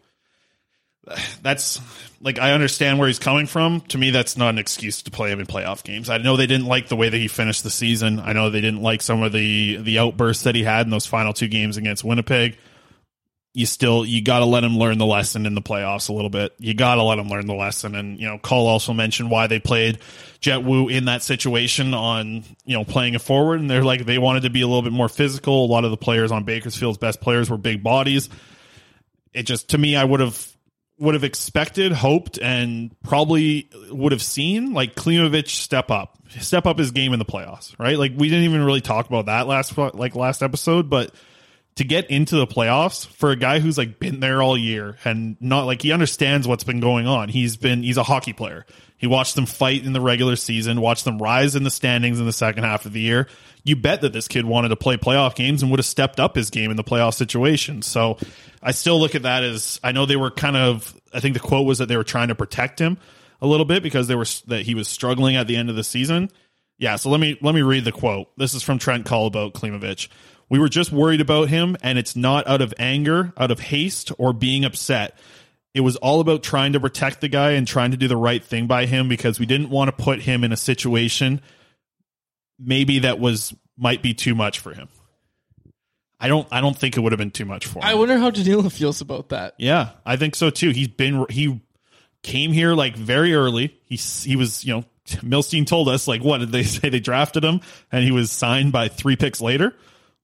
that's 1.42 1.80
like 2.22 2.40
I 2.40 2.52
understand 2.52 3.00
where 3.00 3.08
he's 3.08 3.20
coming 3.20 3.46
from. 3.46 3.82
To 3.82 3.98
me, 3.98 4.12
that's 4.12 4.38
not 4.38 4.50
an 4.50 4.58
excuse 4.58 5.02
to 5.04 5.12
play 5.12 5.32
him 5.32 5.40
in 5.40 5.46
playoff 5.46 5.84
games. 5.84 6.10
I 6.10 6.18
know 6.18 6.36
they 6.36 6.48
didn't 6.48 6.68
like 6.68 6.90
the 6.90 6.96
way 6.96 7.10
that 7.10 7.18
he 7.18 7.28
finished 7.28 7.64
the 7.64 7.70
season. 7.70 8.20
I 8.20 8.34
know 8.34 8.50
they 8.50 8.62
didn't 8.62 8.82
like 8.82 9.02
some 9.02 9.24
of 9.24 9.32
the 9.32 9.78
the 9.78 10.00
outbursts 10.00 10.44
that 10.44 10.56
he 10.56 10.64
had 10.64 10.86
in 10.86 10.92
those 10.92 11.06
final 11.06 11.34
two 11.34 11.48
games 11.48 11.78
against 11.78 12.04
Winnipeg. 12.04 12.58
You 13.54 13.66
still 13.66 14.06
you 14.06 14.22
got 14.22 14.40
to 14.40 14.46
let 14.46 14.64
him 14.64 14.78
learn 14.78 15.00
the 15.00 15.06
lesson 15.06 15.46
in 15.46 15.56
the 15.56 15.62
playoffs 15.62 16.10
a 16.10 16.14
little 16.14 16.30
bit. 16.30 16.54
You 16.60 16.74
got 16.74 16.96
to 16.96 17.04
let 17.04 17.18
him 17.18 17.30
learn 17.30 17.48
the 17.48 17.56
lesson. 17.56 17.96
And 17.96 18.20
you 18.20 18.28
know, 18.28 18.38
Cole 18.38 18.68
also 18.68 18.94
mentioned 18.94 19.32
why 19.32 19.48
they 19.48 19.60
played 19.60 20.00
Jett 20.40 20.64
Woo 20.64 20.88
in 20.88 21.06
that 21.06 21.24
situation 21.24 21.94
on 21.94 22.44
you 22.66 22.78
know 22.78 22.84
playing 22.84 23.16
it 23.16 23.22
forward, 23.22 23.60
and 23.60 23.70
they're 23.70 23.84
like 23.84 24.06
they 24.06 24.18
wanted 24.18 24.44
to 24.44 24.50
be 24.50 24.62
a 24.62 24.68
little 24.68 24.84
bit 24.84 24.94
more 24.94 25.10
physical. 25.10 25.66
A 25.66 25.68
lot 25.68 25.86
of 25.86 25.92
the 25.92 25.98
players 25.98 26.32
on 26.32 26.44
Bakersfield's 26.44 26.98
best 26.98 27.22
players 27.22 27.50
were 27.50 27.58
big 27.58 27.82
bodies. 27.82 28.30
It 29.34 29.44
just 29.44 29.70
to 29.70 29.78
me, 29.78 29.96
I 29.96 30.04
would 30.04 30.20
have 30.20 30.49
would 31.00 31.14
have 31.14 31.24
expected, 31.24 31.92
hoped, 31.92 32.38
and 32.40 32.94
probably 33.04 33.70
would 33.90 34.12
have 34.12 34.22
seen 34.22 34.74
like 34.74 34.96
Klimovich 34.96 35.50
step 35.50 35.90
up, 35.90 36.18
step 36.40 36.66
up 36.66 36.78
his 36.78 36.92
game 36.92 37.14
in 37.14 37.20
the 37.20 37.26
playoffs, 37.26 37.78
right? 37.80 37.98
Like 37.98 38.14
we 38.16 38.30
didn't 38.30 38.44
even 38.46 38.64
really 38.64 38.82
talk 38.82 39.08
about 39.08 39.28
that 39.28 39.48
last 39.48 39.78
like 39.78 40.16
last 40.16 40.44
episode, 40.44 40.90
but 40.90 41.14
to 41.76 41.86
get 41.86 42.10
into 42.12 42.36
the 42.36 42.46
playoffs 42.46 43.08
for 43.08 43.32
a 43.32 43.38
guy 43.38 43.60
who's 43.60 43.78
like 43.78 44.00
been 44.00 44.20
there 44.20 44.42
all 44.42 44.58
year 44.58 44.98
and 45.06 45.38
not 45.40 45.66
like 45.66 45.82
he 45.82 45.94
understands 45.94 46.46
what's 46.46 46.66
been 46.66 46.82
going 46.82 47.08
on. 47.08 47.30
He's 47.30 47.56
been 47.56 47.84
he's 47.84 47.96
a 47.96 48.04
hockey 48.04 48.34
player. 48.34 48.66
He 49.00 49.08
watched 49.08 49.36
them 49.36 49.46
fight 49.46 49.86
in 49.86 49.94
the 49.94 50.02
regular 50.02 50.36
season, 50.36 50.82
watched 50.82 51.06
them 51.06 51.20
rise 51.20 51.56
in 51.56 51.64
the 51.64 51.72
standings 51.72 52.20
in 52.20 52.26
the 52.26 52.34
second 52.34 52.66
half 52.66 52.86
of 52.86 52.94
the 52.94 53.00
year. 53.00 53.28
You 53.64 53.78
bet 53.78 54.02
that 54.02 54.14
this 54.14 54.28
kid 54.28 54.46
wanted 54.46 54.70
to 54.70 54.76
play 54.76 54.98
playoff 54.98 55.36
games 55.36 55.62
and 55.62 55.72
would 55.72 55.80
have 55.80 55.86
stepped 55.86 56.20
up 56.20 56.36
his 56.36 56.50
game 56.50 56.70
in 56.70 56.78
the 56.78 56.84
playoff 56.84 57.14
situation. 57.14 57.82
So 57.82 58.18
I 58.62 58.72
still 58.72 59.00
look 59.00 59.16
at 59.16 59.24
that 59.24 59.44
as 59.44 59.80
I 59.84 59.94
know 59.94 60.06
they 60.06 60.18
were 60.18 60.32
kind 60.32 60.58
of 60.58 60.94
I 61.14 61.22
think 61.22 61.34
the 61.34 61.40
quote 61.40 61.66
was 61.66 61.78
that 61.80 61.88
they 61.88 61.98
were 61.98 62.04
trying 62.04 62.28
to 62.28 62.36
protect 62.36 62.80
him 62.80 62.98
a 63.42 63.48
little 63.48 63.66
bit 63.66 63.82
because 63.82 64.08
they 64.08 64.16
were 64.16 64.26
that 64.48 64.64
he 64.64 64.76
was 64.76 64.88
struggling 64.88 65.38
at 65.38 65.48
the 65.48 65.56
end 65.56 65.70
of 65.70 65.78
the 65.78 65.84
season. 65.84 66.30
Yeah, 66.78 66.98
so 66.98 67.10
let 67.10 67.20
me 67.20 67.38
let 67.42 67.56
me 67.56 67.62
read 67.62 67.86
the 67.86 67.92
quote. 67.92 68.28
This 68.38 68.54
is 68.54 68.64
from 68.64 68.80
Trent 68.80 69.06
Cull 69.06 69.28
about 69.28 69.54
Klimovich. 69.54 70.10
We 70.50 70.60
were 70.60 70.70
just 70.70 70.92
worried 70.92 71.22
about 71.22 71.48
him, 71.48 71.78
and 71.84 71.98
it's 72.00 72.16
not 72.16 72.48
out 72.48 72.62
of 72.62 72.74
anger, 72.80 73.34
out 73.38 73.52
of 73.52 73.60
haste, 73.60 74.12
or 74.18 74.34
being 74.34 74.66
upset. 74.66 75.18
It 75.74 75.82
was 75.82 75.96
all 75.98 76.20
about 76.20 76.42
trying 76.44 76.74
to 76.74 76.80
protect 76.80 77.22
the 77.22 77.28
guy 77.28 77.52
and 77.52 77.68
trying 77.68 77.92
to 77.92 77.98
do 77.98 78.08
the 78.08 78.18
right 78.18 78.44
thing 78.44 78.68
by 78.68 78.86
him 78.86 79.08
because 79.08 79.40
we 79.40 79.46
didn't 79.46 79.70
want 79.70 79.96
to 79.96 80.04
put 80.04 80.22
him 80.22 80.44
in 80.44 80.52
a 80.52 80.58
situation 80.58 81.42
maybe 82.60 83.00
that 83.00 83.20
was 83.20 83.56
might 83.78 84.02
be 84.02 84.14
too 84.14 84.36
much 84.36 84.60
for 84.60 84.74
him. 84.74 84.90
I 86.20 86.28
don't 86.28 86.48
I 86.52 86.60
don't 86.60 86.78
think 86.78 86.98
it 86.98 87.00
would 87.00 87.14
have 87.14 87.20
been 87.20 87.32
too 87.32 87.46
much 87.46 87.66
for 87.66 87.80
him. 87.80 87.86
I 87.86 87.96
wonder 87.96 88.18
how 88.18 88.30
Danila 88.30 88.72
feels 88.72 89.00
about 89.00 89.30
that. 89.30 89.56
Yeah, 89.58 89.92
I 90.06 90.18
think 90.18 90.36
so 90.36 90.50
too. 90.50 90.72
He's 90.72 90.90
been 90.90 91.26
he 91.30 91.62
came 92.22 92.52
here 92.52 92.74
like 92.74 92.96
very 92.98 93.34
early. 93.34 93.80
He 93.86 93.96
he 93.96 94.36
was 94.36 94.66
you 94.66 94.76
know 94.76 94.86
Milstein 95.08 95.66
told 95.66 95.88
us 95.88 96.08
like 96.08 96.22
what 96.22 96.40
did 96.40 96.52
they 96.52 96.64
say 96.64 96.90
they 96.90 97.00
drafted 97.00 97.44
him 97.44 97.62
and 97.92 98.04
he 98.04 98.12
was 98.12 98.32
signed 98.32 98.74
by 98.74 98.90
three 98.90 99.16
picks 99.16 99.40
later. 99.40 99.74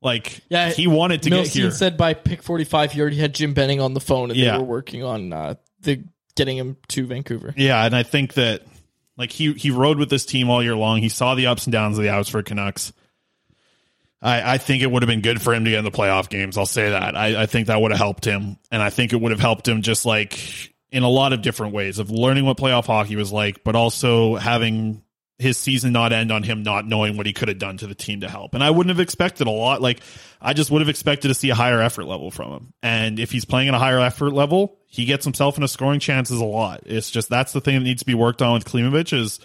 Like 0.05 0.39
Yeah, 0.49 0.69
he 0.69 0.87
wanted 0.87 1.23
to 1.23 1.29
Milstein 1.31 1.43
get 1.43 1.47
here. 1.53 1.71
said 1.71 1.97
by 1.97 2.13
pick 2.13 2.41
45 2.43 2.91
he 2.93 3.01
already 3.01 3.17
had 3.17 3.33
Jim 3.33 3.53
Benning 3.53 3.81
on 3.81 3.93
the 3.93 3.99
phone 3.99 4.29
and 4.29 4.39
Yeah. 4.39 4.53
they 4.53 4.57
were 4.59 4.63
working 4.63 5.03
on 5.03 5.33
uh, 5.33 5.55
the 5.81 6.03
getting 6.35 6.57
him 6.57 6.77
to 6.89 7.05
Vancouver. 7.07 7.53
Yeah, 7.57 7.83
and 7.85 7.95
I 7.95 8.03
think 8.03 8.35
that 8.35 8.61
like 9.17 9.31
he 9.31 9.53
he 9.53 9.71
rode 9.71 9.97
with 9.97 10.09
this 10.09 10.25
team 10.25 10.49
all 10.49 10.61
year 10.63 10.75
long. 10.75 10.99
He 10.99 11.09
saw 11.09 11.35
the 11.35 11.47
ups 11.47 11.65
and 11.65 11.71
downs 11.73 11.97
of 11.97 12.03
the 12.03 12.09
Abbotsford 12.11 12.45
Canucks. 12.45 12.93
I, 14.21 14.53
I 14.55 14.57
think 14.57 14.81
it 14.81 14.87
would 14.91 15.03
have 15.03 15.07
been 15.07 15.21
good 15.21 15.41
for 15.41 15.53
him 15.53 15.65
to 15.65 15.69
get 15.71 15.79
in 15.79 15.85
the 15.85 15.91
playoff 15.91 16.29
games. 16.29 16.57
I'll 16.57 16.65
say 16.65 16.89
that. 16.89 17.15
I, 17.15 17.43
I 17.43 17.45
think 17.45 17.67
that 17.67 17.79
would 17.81 17.91
have 17.91 17.99
helped 17.99 18.25
him, 18.25 18.57
and 18.71 18.81
I 18.81 18.89
think 18.89 19.13
it 19.13 19.17
would 19.21 19.31
have 19.31 19.39
helped 19.39 19.67
him 19.67 19.81
just 19.81 20.05
like 20.05 20.39
in 20.91 21.03
a 21.03 21.09
lot 21.09 21.33
of 21.33 21.41
different 21.41 21.73
ways 21.73 21.99
of 21.99 22.09
learning 22.11 22.45
what 22.45 22.57
playoff 22.57 22.85
hockey 22.85 23.15
was 23.15 23.31
like, 23.31 23.63
but 23.63 23.75
also 23.75 24.35
having 24.35 25.03
his 25.37 25.57
season 25.57 25.91
not 25.91 26.13
end 26.13 26.31
on 26.31 26.43
him 26.43 26.63
not 26.63 26.87
knowing 26.87 27.17
what 27.17 27.25
he 27.25 27.33
could 27.33 27.49
have 27.49 27.59
done 27.59 27.77
to 27.77 27.87
the 27.87 27.95
team 27.95 28.21
to 28.21 28.29
help. 28.29 28.53
And 28.53 28.63
I 28.63 28.69
wouldn't 28.69 28.95
have 28.95 29.01
expected 29.01 29.47
a 29.47 29.51
lot. 29.51 29.81
Like 29.81 29.99
I 30.41 30.53
just 30.53 30.71
would 30.71 30.81
have 30.81 30.89
expected 30.89 31.27
to 31.27 31.33
see 31.33 31.49
a 31.49 31.55
higher 31.55 31.81
effort 31.81 32.05
level 32.05 32.31
from 32.31 32.51
him. 32.51 32.73
And 32.81 33.19
if 33.19 33.31
he's 33.31 33.43
playing 33.43 33.67
at 33.67 33.73
a 33.73 33.79
higher 33.79 33.99
effort 33.99 34.31
level, 34.31 34.77
he 34.87 35.03
gets 35.05 35.25
himself 35.25 35.57
into 35.57 35.67
scoring 35.67 35.99
chances 35.99 36.39
a 36.39 36.45
lot. 36.45 36.83
It's 36.85 37.11
just 37.11 37.29
that's 37.29 37.51
the 37.51 37.59
thing 37.59 37.75
that 37.75 37.83
needs 37.83 38.01
to 38.01 38.05
be 38.05 38.13
worked 38.13 38.41
on 38.41 38.53
with 38.53 38.65
Klimovich 38.65 39.17
is 39.17 39.39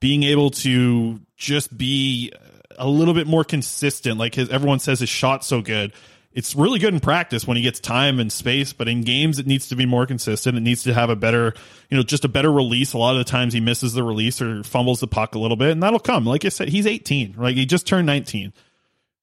being 0.00 0.22
able 0.22 0.50
to 0.50 1.20
just 1.36 1.76
be 1.76 2.32
a 2.78 2.88
little 2.88 3.14
bit 3.14 3.26
more 3.26 3.44
consistent. 3.44 4.18
Like 4.18 4.34
his, 4.34 4.48
everyone 4.48 4.78
says 4.78 5.00
his 5.00 5.08
shot's 5.10 5.46
so 5.46 5.60
good. 5.60 5.92
It's 6.38 6.54
really 6.54 6.78
good 6.78 6.94
in 6.94 7.00
practice 7.00 7.48
when 7.48 7.56
he 7.56 7.64
gets 7.64 7.80
time 7.80 8.20
and 8.20 8.30
space, 8.30 8.72
but 8.72 8.86
in 8.86 9.00
games 9.00 9.40
it 9.40 9.46
needs 9.48 9.66
to 9.70 9.74
be 9.74 9.86
more 9.86 10.06
consistent. 10.06 10.56
It 10.56 10.60
needs 10.60 10.84
to 10.84 10.94
have 10.94 11.10
a 11.10 11.16
better, 11.16 11.52
you 11.90 11.96
know, 11.96 12.04
just 12.04 12.24
a 12.24 12.28
better 12.28 12.52
release. 12.52 12.92
A 12.92 12.98
lot 12.98 13.16
of 13.16 13.18
the 13.18 13.28
times 13.28 13.54
he 13.54 13.58
misses 13.58 13.92
the 13.92 14.04
release 14.04 14.40
or 14.40 14.62
fumbles 14.62 15.00
the 15.00 15.08
puck 15.08 15.34
a 15.34 15.38
little 15.40 15.56
bit, 15.56 15.70
and 15.72 15.82
that'll 15.82 15.98
come. 15.98 16.24
Like 16.24 16.44
I 16.44 16.50
said, 16.50 16.68
he's 16.68 16.86
18. 16.86 17.34
Like 17.36 17.56
he 17.56 17.66
just 17.66 17.88
turned 17.88 18.06
19. 18.06 18.52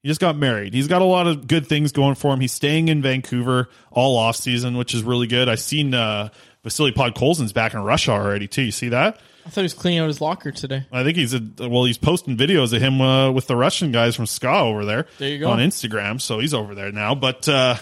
He 0.04 0.10
just 0.10 0.20
got 0.20 0.36
married. 0.36 0.74
He's 0.74 0.90
got 0.90 1.02
a 1.02 1.06
lot 1.06 1.26
of 1.26 1.48
good 1.48 1.68
things 1.68 1.94
going 1.94 2.16
for 2.16 2.34
him. 2.34 2.42
He's 2.42 2.52
staying 2.52 2.90
in 2.90 3.02
Vancouver 3.02 3.70
all 3.92 4.18
off 4.18 4.36
season, 4.36 4.76
which 4.76 4.94
is 4.94 5.02
really 5.02 5.28
good. 5.28 5.48
I've 5.48 5.62
seen 5.62 5.94
uh 5.94 6.32
Vasily 6.66 6.92
Podkolzin's 6.92 7.54
back 7.54 7.76
in 7.76 7.80
Russia 7.82 8.12
already 8.12 8.48
too. 8.48 8.64
You 8.64 8.72
see 8.72 8.90
that? 8.90 9.20
I 9.46 9.50
thought 9.50 9.62
he 9.62 9.66
was 9.66 9.76
cleaning 9.76 10.00
out 10.00 10.08
his 10.08 10.20
locker 10.20 10.52
today. 10.52 10.88
I 10.92 11.04
think 11.04 11.16
he's 11.16 11.36
a 11.36 11.42
well. 11.60 11.86
He's 11.86 12.00
posting 12.00 12.36
videos 12.36 12.74
of 12.74 12.82
him 12.82 13.00
uh, 13.00 13.30
with 13.32 13.46
the 13.46 13.56
Russian 13.56 13.92
guys 13.92 14.16
from 14.16 14.26
SKA 14.26 14.62
over 14.62 14.84
there. 14.84 15.06
There 15.20 15.30
you 15.30 15.38
go. 15.38 15.50
on 15.52 15.60
Instagram. 15.60 16.20
So 16.20 16.40
he's 16.40 16.56
over 16.56 16.74
there 16.74 16.92
now, 16.92 17.14
but 17.14 17.48
uh, 17.48 17.76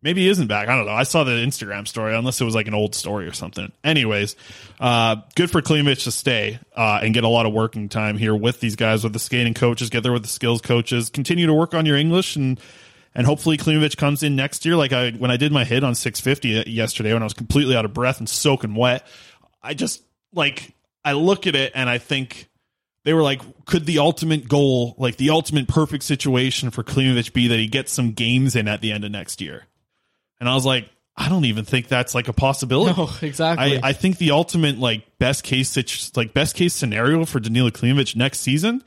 maybe 0.00 0.22
he 0.22 0.28
isn't 0.30 0.46
back. 0.46 0.68
I 0.68 0.76
don't 0.76 0.86
know. 0.86 0.92
I 0.92 1.02
saw 1.02 1.22
the 1.24 1.32
Instagram 1.32 1.86
story, 1.86 2.16
unless 2.16 2.40
it 2.40 2.44
was 2.44 2.54
like 2.54 2.66
an 2.66 2.72
old 2.72 2.94
story 2.94 3.26
or 3.26 3.34
something. 3.34 3.70
Anyways, 3.84 4.34
uh, 4.80 5.16
good 5.34 5.50
for 5.50 5.60
Klimovich 5.60 6.04
to 6.04 6.10
stay 6.10 6.58
uh, 6.74 7.00
and 7.02 7.12
get 7.12 7.24
a 7.24 7.28
lot 7.28 7.44
of 7.44 7.52
working 7.52 7.90
time 7.90 8.16
here 8.16 8.34
with 8.34 8.60
these 8.60 8.74
guys, 8.74 9.04
with 9.04 9.12
the 9.12 9.18
skating 9.18 9.52
coaches. 9.52 9.90
Get 9.90 10.02
there 10.02 10.12
with 10.12 10.22
the 10.22 10.28
skills 10.28 10.62
coaches. 10.62 11.10
Continue 11.10 11.46
to 11.46 11.54
work 11.54 11.74
on 11.74 11.84
your 11.84 11.98
English 11.98 12.36
and. 12.36 12.58
And 13.14 13.26
hopefully 13.26 13.56
Klimovich 13.56 13.96
comes 13.96 14.22
in 14.22 14.34
next 14.34 14.64
year. 14.64 14.76
Like 14.76 14.92
I, 14.92 15.12
when 15.12 15.30
I 15.30 15.36
did 15.36 15.52
my 15.52 15.64
hit 15.64 15.84
on 15.84 15.94
650 15.94 16.58
uh, 16.58 16.64
yesterday, 16.66 17.12
when 17.12 17.22
I 17.22 17.26
was 17.26 17.34
completely 17.34 17.76
out 17.76 17.84
of 17.84 17.94
breath 17.94 18.18
and 18.18 18.28
soaking 18.28 18.74
wet, 18.74 19.06
I 19.62 19.74
just 19.74 20.02
like 20.32 20.74
I 21.04 21.12
look 21.12 21.46
at 21.46 21.54
it 21.54 21.72
and 21.74 21.88
I 21.88 21.98
think 21.98 22.50
they 23.04 23.14
were 23.14 23.22
like, 23.22 23.42
could 23.66 23.86
the 23.86 23.98
ultimate 23.98 24.48
goal, 24.48 24.94
like 24.98 25.16
the 25.16 25.30
ultimate 25.30 25.68
perfect 25.68 26.02
situation 26.02 26.70
for 26.70 26.82
Klimovich 26.82 27.32
be 27.32 27.48
that 27.48 27.58
he 27.58 27.66
gets 27.66 27.92
some 27.92 28.12
games 28.12 28.56
in 28.56 28.66
at 28.66 28.80
the 28.80 28.90
end 28.90 29.04
of 29.04 29.12
next 29.12 29.40
year? 29.40 29.66
And 30.40 30.48
I 30.48 30.54
was 30.54 30.66
like, 30.66 30.88
I 31.16 31.28
don't 31.28 31.44
even 31.44 31.64
think 31.64 31.86
that's 31.86 32.14
like 32.14 32.26
a 32.26 32.32
possibility. 32.32 33.00
No, 33.00 33.08
exactly. 33.22 33.78
I, 33.78 33.90
I 33.90 33.92
think 33.92 34.18
the 34.18 34.32
ultimate 34.32 34.78
like 34.78 35.18
best 35.18 35.44
case 35.44 35.76
like 36.16 36.34
best 36.34 36.56
case 36.56 36.74
scenario 36.74 37.24
for 37.24 37.38
Danila 37.38 37.70
Klimovich 37.70 38.16
next 38.16 38.40
season 38.40 38.82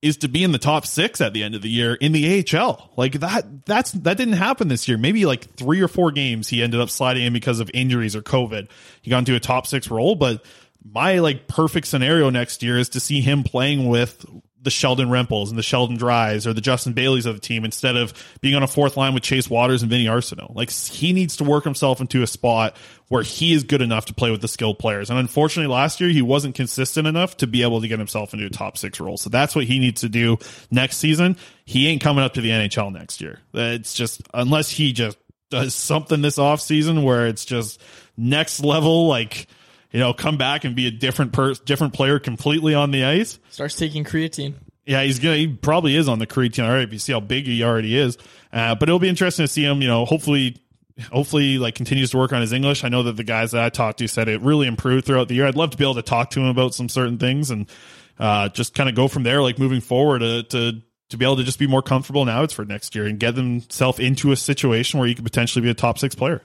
is 0.00 0.18
to 0.18 0.28
be 0.28 0.44
in 0.44 0.52
the 0.52 0.58
top 0.58 0.86
six 0.86 1.20
at 1.20 1.32
the 1.32 1.42
end 1.42 1.54
of 1.54 1.62
the 1.62 1.68
year 1.68 1.94
in 1.94 2.12
the 2.12 2.44
AHL. 2.56 2.92
Like 2.96 3.20
that 3.20 3.66
that's 3.66 3.92
that 3.92 4.16
didn't 4.16 4.34
happen 4.34 4.68
this 4.68 4.86
year. 4.88 4.96
Maybe 4.96 5.26
like 5.26 5.54
three 5.54 5.80
or 5.80 5.88
four 5.88 6.12
games 6.12 6.48
he 6.48 6.62
ended 6.62 6.80
up 6.80 6.90
sliding 6.90 7.24
in 7.24 7.32
because 7.32 7.60
of 7.60 7.70
injuries 7.74 8.14
or 8.14 8.22
COVID. 8.22 8.68
He 9.02 9.10
got 9.10 9.18
into 9.18 9.34
a 9.34 9.40
top 9.40 9.66
six 9.66 9.90
role, 9.90 10.14
but 10.14 10.44
my 10.84 11.18
like 11.18 11.48
perfect 11.48 11.86
scenario 11.86 12.30
next 12.30 12.62
year 12.62 12.78
is 12.78 12.90
to 12.90 13.00
see 13.00 13.20
him 13.20 13.42
playing 13.42 13.88
with 13.88 14.24
the 14.68 14.72
Sheldon 14.72 15.08
Rempals 15.08 15.48
and 15.48 15.56
the 15.56 15.62
Sheldon 15.62 15.96
Dries 15.96 16.46
or 16.46 16.52
the 16.52 16.60
Justin 16.60 16.92
Baileys 16.92 17.24
of 17.24 17.34
the 17.34 17.40
team 17.40 17.64
instead 17.64 17.96
of 17.96 18.12
being 18.42 18.54
on 18.54 18.62
a 18.62 18.66
fourth 18.66 18.98
line 18.98 19.14
with 19.14 19.22
Chase 19.22 19.48
Wouters 19.48 19.80
and 19.80 19.88
Vinny 19.88 20.04
Arseneau. 20.04 20.54
Like 20.54 20.70
he 20.70 21.14
needs 21.14 21.38
to 21.38 21.44
work 21.44 21.64
himself 21.64 22.02
into 22.02 22.22
a 22.22 22.26
spot 22.26 22.76
where 23.08 23.22
he 23.22 23.54
is 23.54 23.64
good 23.64 23.80
enough 23.80 24.04
to 24.04 24.14
play 24.14 24.30
with 24.30 24.42
the 24.42 24.48
skilled 24.48 24.78
players. 24.78 25.08
And 25.08 25.18
unfortunately 25.18 25.72
last 25.72 26.02
year 26.02 26.10
he 26.10 26.20
wasn't 26.20 26.54
consistent 26.54 27.06
enough 27.06 27.38
to 27.38 27.46
be 27.46 27.62
able 27.62 27.80
to 27.80 27.88
get 27.88 27.98
himself 27.98 28.34
into 28.34 28.44
a 28.44 28.50
top 28.50 28.76
six 28.76 29.00
role. 29.00 29.16
So 29.16 29.30
that's 29.30 29.56
what 29.56 29.64
he 29.64 29.78
needs 29.78 30.02
to 30.02 30.10
do 30.10 30.36
next 30.70 30.98
season. 30.98 31.38
He 31.64 31.88
ain't 31.88 32.02
coming 32.02 32.22
up 32.22 32.34
to 32.34 32.42
the 32.42 32.50
NHL 32.50 32.92
next 32.92 33.22
year. 33.22 33.40
It's 33.54 33.94
just 33.94 34.20
unless 34.34 34.68
he 34.68 34.92
just 34.92 35.16
does 35.50 35.74
something 35.74 36.20
this 36.20 36.36
offseason 36.36 37.04
where 37.04 37.26
it's 37.26 37.46
just 37.46 37.80
next 38.18 38.60
level 38.60 39.08
like 39.08 39.46
you 39.90 40.00
know, 40.00 40.12
come 40.12 40.36
back 40.36 40.64
and 40.64 40.76
be 40.76 40.86
a 40.86 40.90
different 40.90 41.32
per 41.32 41.54
different 41.54 41.94
player 41.94 42.18
completely 42.18 42.74
on 42.74 42.90
the 42.90 43.04
ice. 43.04 43.38
Starts 43.50 43.76
taking 43.76 44.04
creatine. 44.04 44.54
Yeah, 44.84 45.02
he's 45.02 45.18
gonna. 45.18 45.36
He 45.36 45.48
probably 45.48 45.96
is 45.96 46.08
on 46.08 46.18
the 46.18 46.26
creatine 46.26 46.64
already. 46.64 46.84
If 46.84 46.92
you 46.92 46.98
see 46.98 47.12
how 47.12 47.20
big 47.20 47.46
he 47.46 47.62
already 47.62 47.96
is, 47.96 48.16
uh, 48.52 48.74
but 48.74 48.88
it'll 48.88 48.98
be 48.98 49.08
interesting 49.08 49.44
to 49.44 49.48
see 49.48 49.64
him. 49.64 49.82
You 49.82 49.88
know, 49.88 50.04
hopefully, 50.04 50.56
hopefully, 51.12 51.58
like 51.58 51.74
continues 51.74 52.10
to 52.10 52.18
work 52.18 52.32
on 52.32 52.40
his 52.40 52.52
English. 52.52 52.84
I 52.84 52.88
know 52.88 53.02
that 53.02 53.16
the 53.16 53.24
guys 53.24 53.52
that 53.52 53.62
I 53.62 53.68
talked 53.68 53.98
to 53.98 54.08
said 54.08 54.28
it 54.28 54.40
really 54.40 54.66
improved 54.66 55.06
throughout 55.06 55.28
the 55.28 55.34
year. 55.34 55.46
I'd 55.46 55.56
love 55.56 55.70
to 55.70 55.76
be 55.76 55.84
able 55.84 55.96
to 55.96 56.02
talk 56.02 56.30
to 56.30 56.40
him 56.40 56.46
about 56.46 56.74
some 56.74 56.88
certain 56.88 57.18
things 57.18 57.50
and 57.50 57.68
uh, 58.18 58.48
just 58.48 58.74
kind 58.74 58.88
of 58.88 58.94
go 58.94 59.08
from 59.08 59.22
there, 59.24 59.42
like 59.42 59.58
moving 59.58 59.80
forward 59.80 60.22
uh, 60.22 60.42
to 60.44 60.82
to 61.10 61.16
be 61.16 61.24
able 61.24 61.36
to 61.36 61.44
just 61.44 61.58
be 61.58 61.66
more 61.66 61.82
comfortable 61.82 62.26
now 62.26 62.42
it's 62.42 62.52
for 62.52 62.64
next 62.64 62.94
year 62.94 63.06
and 63.06 63.18
get 63.18 63.34
themselves 63.34 63.98
into 63.98 64.30
a 64.30 64.36
situation 64.36 64.98
where 64.98 65.08
he 65.08 65.14
could 65.14 65.24
potentially 65.24 65.62
be 65.62 65.70
a 65.70 65.74
top 65.74 65.98
six 65.98 66.14
player. 66.14 66.42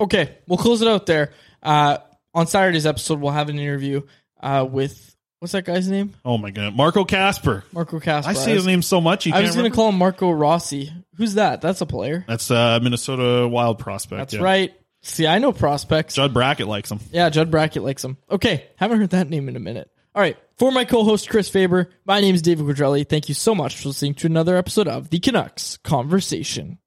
Okay, 0.00 0.38
we'll 0.48 0.58
close 0.58 0.82
it 0.82 0.88
out 0.88 1.06
there. 1.06 1.32
Uh, 1.62 1.98
on 2.34 2.46
Saturday's 2.46 2.86
episode, 2.86 3.20
we'll 3.20 3.32
have 3.32 3.48
an 3.48 3.58
interview 3.58 4.02
uh, 4.40 4.66
with 4.68 5.14
what's 5.38 5.52
that 5.52 5.64
guy's 5.64 5.88
name? 5.88 6.14
Oh 6.24 6.38
my 6.38 6.50
god, 6.50 6.74
Marco 6.74 7.04
Kasper. 7.04 7.64
Marco 7.72 8.00
Kasper. 8.00 8.30
I 8.30 8.34
see 8.34 8.52
his 8.52 8.66
name 8.66 8.82
so 8.82 9.00
much. 9.00 9.26
You 9.26 9.32
I 9.32 9.36
can't 9.36 9.46
was 9.48 9.56
going 9.56 9.70
to 9.70 9.74
call 9.74 9.88
him 9.88 9.98
Marco 9.98 10.30
Rossi. 10.30 10.92
Who's 11.16 11.34
that? 11.34 11.60
That's 11.60 11.80
a 11.80 11.86
player. 11.86 12.24
That's 12.26 12.50
uh, 12.50 12.78
Minnesota 12.82 13.46
Wild 13.48 13.78
prospect. 13.78 14.18
That's 14.18 14.34
yeah. 14.34 14.42
right. 14.42 14.74
See, 15.02 15.26
I 15.26 15.38
know 15.38 15.52
prospects. 15.52 16.14
Judd 16.14 16.32
Brackett 16.32 16.68
likes 16.68 16.90
him. 16.90 17.00
Yeah, 17.10 17.28
Judd 17.28 17.50
Brackett 17.50 17.82
likes 17.82 18.04
him. 18.04 18.18
Okay, 18.30 18.66
haven't 18.76 19.00
heard 19.00 19.10
that 19.10 19.28
name 19.28 19.48
in 19.48 19.56
a 19.56 19.60
minute. 19.60 19.90
All 20.14 20.22
right, 20.22 20.36
for 20.58 20.70
my 20.70 20.84
co-host 20.84 21.28
Chris 21.28 21.48
Faber, 21.48 21.90
my 22.04 22.20
name 22.20 22.34
is 22.34 22.42
David 22.42 22.66
Quadrelli. 22.66 23.08
Thank 23.08 23.28
you 23.28 23.34
so 23.34 23.54
much 23.54 23.78
for 23.78 23.88
listening 23.88 24.14
to 24.16 24.26
another 24.26 24.56
episode 24.56 24.86
of 24.86 25.08
the 25.10 25.18
Canucks 25.18 25.78
Conversation. 25.78 26.78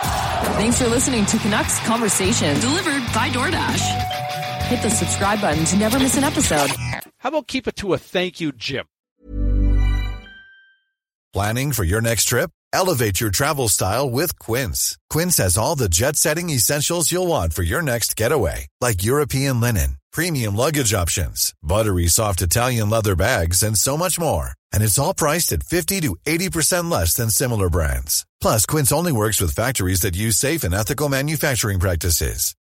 Thanks 0.00 0.80
for 0.80 0.88
listening 0.88 1.26
to 1.26 1.38
Canucks 1.38 1.78
Conversation, 1.80 2.58
delivered 2.58 3.02
by 3.12 3.28
DoorDash. 3.28 4.09
Hit 4.70 4.82
the 4.82 4.90
subscribe 4.90 5.40
button 5.40 5.64
to 5.64 5.76
never 5.76 5.98
miss 5.98 6.16
an 6.16 6.22
episode. 6.22 6.70
How 7.18 7.30
about 7.30 7.48
keep 7.48 7.66
it 7.66 7.74
to 7.78 7.92
a 7.94 7.98
thank 7.98 8.40
you, 8.40 8.52
Jim? 8.52 8.84
Planning 11.32 11.72
for 11.72 11.82
your 11.82 12.00
next 12.00 12.26
trip? 12.26 12.50
Elevate 12.72 13.20
your 13.20 13.30
travel 13.30 13.68
style 13.68 14.08
with 14.08 14.38
Quince. 14.38 14.96
Quince 15.08 15.38
has 15.38 15.58
all 15.58 15.74
the 15.74 15.88
jet 15.88 16.14
setting 16.14 16.50
essentials 16.50 17.10
you'll 17.10 17.26
want 17.26 17.52
for 17.52 17.64
your 17.64 17.82
next 17.82 18.14
getaway, 18.14 18.68
like 18.80 19.02
European 19.02 19.60
linen, 19.60 19.96
premium 20.12 20.54
luggage 20.54 20.94
options, 20.94 21.52
buttery 21.64 22.06
soft 22.06 22.40
Italian 22.40 22.88
leather 22.88 23.16
bags, 23.16 23.64
and 23.64 23.76
so 23.76 23.96
much 23.96 24.20
more. 24.20 24.52
And 24.72 24.84
it's 24.84 25.00
all 25.00 25.14
priced 25.14 25.50
at 25.50 25.64
50 25.64 26.00
to 26.02 26.16
80% 26.24 26.88
less 26.88 27.14
than 27.14 27.30
similar 27.30 27.68
brands. 27.68 28.24
Plus, 28.40 28.66
Quince 28.66 28.92
only 28.92 29.10
works 29.10 29.40
with 29.40 29.50
factories 29.50 30.02
that 30.02 30.14
use 30.14 30.36
safe 30.36 30.62
and 30.62 30.72
ethical 30.72 31.08
manufacturing 31.08 31.80
practices. 31.80 32.54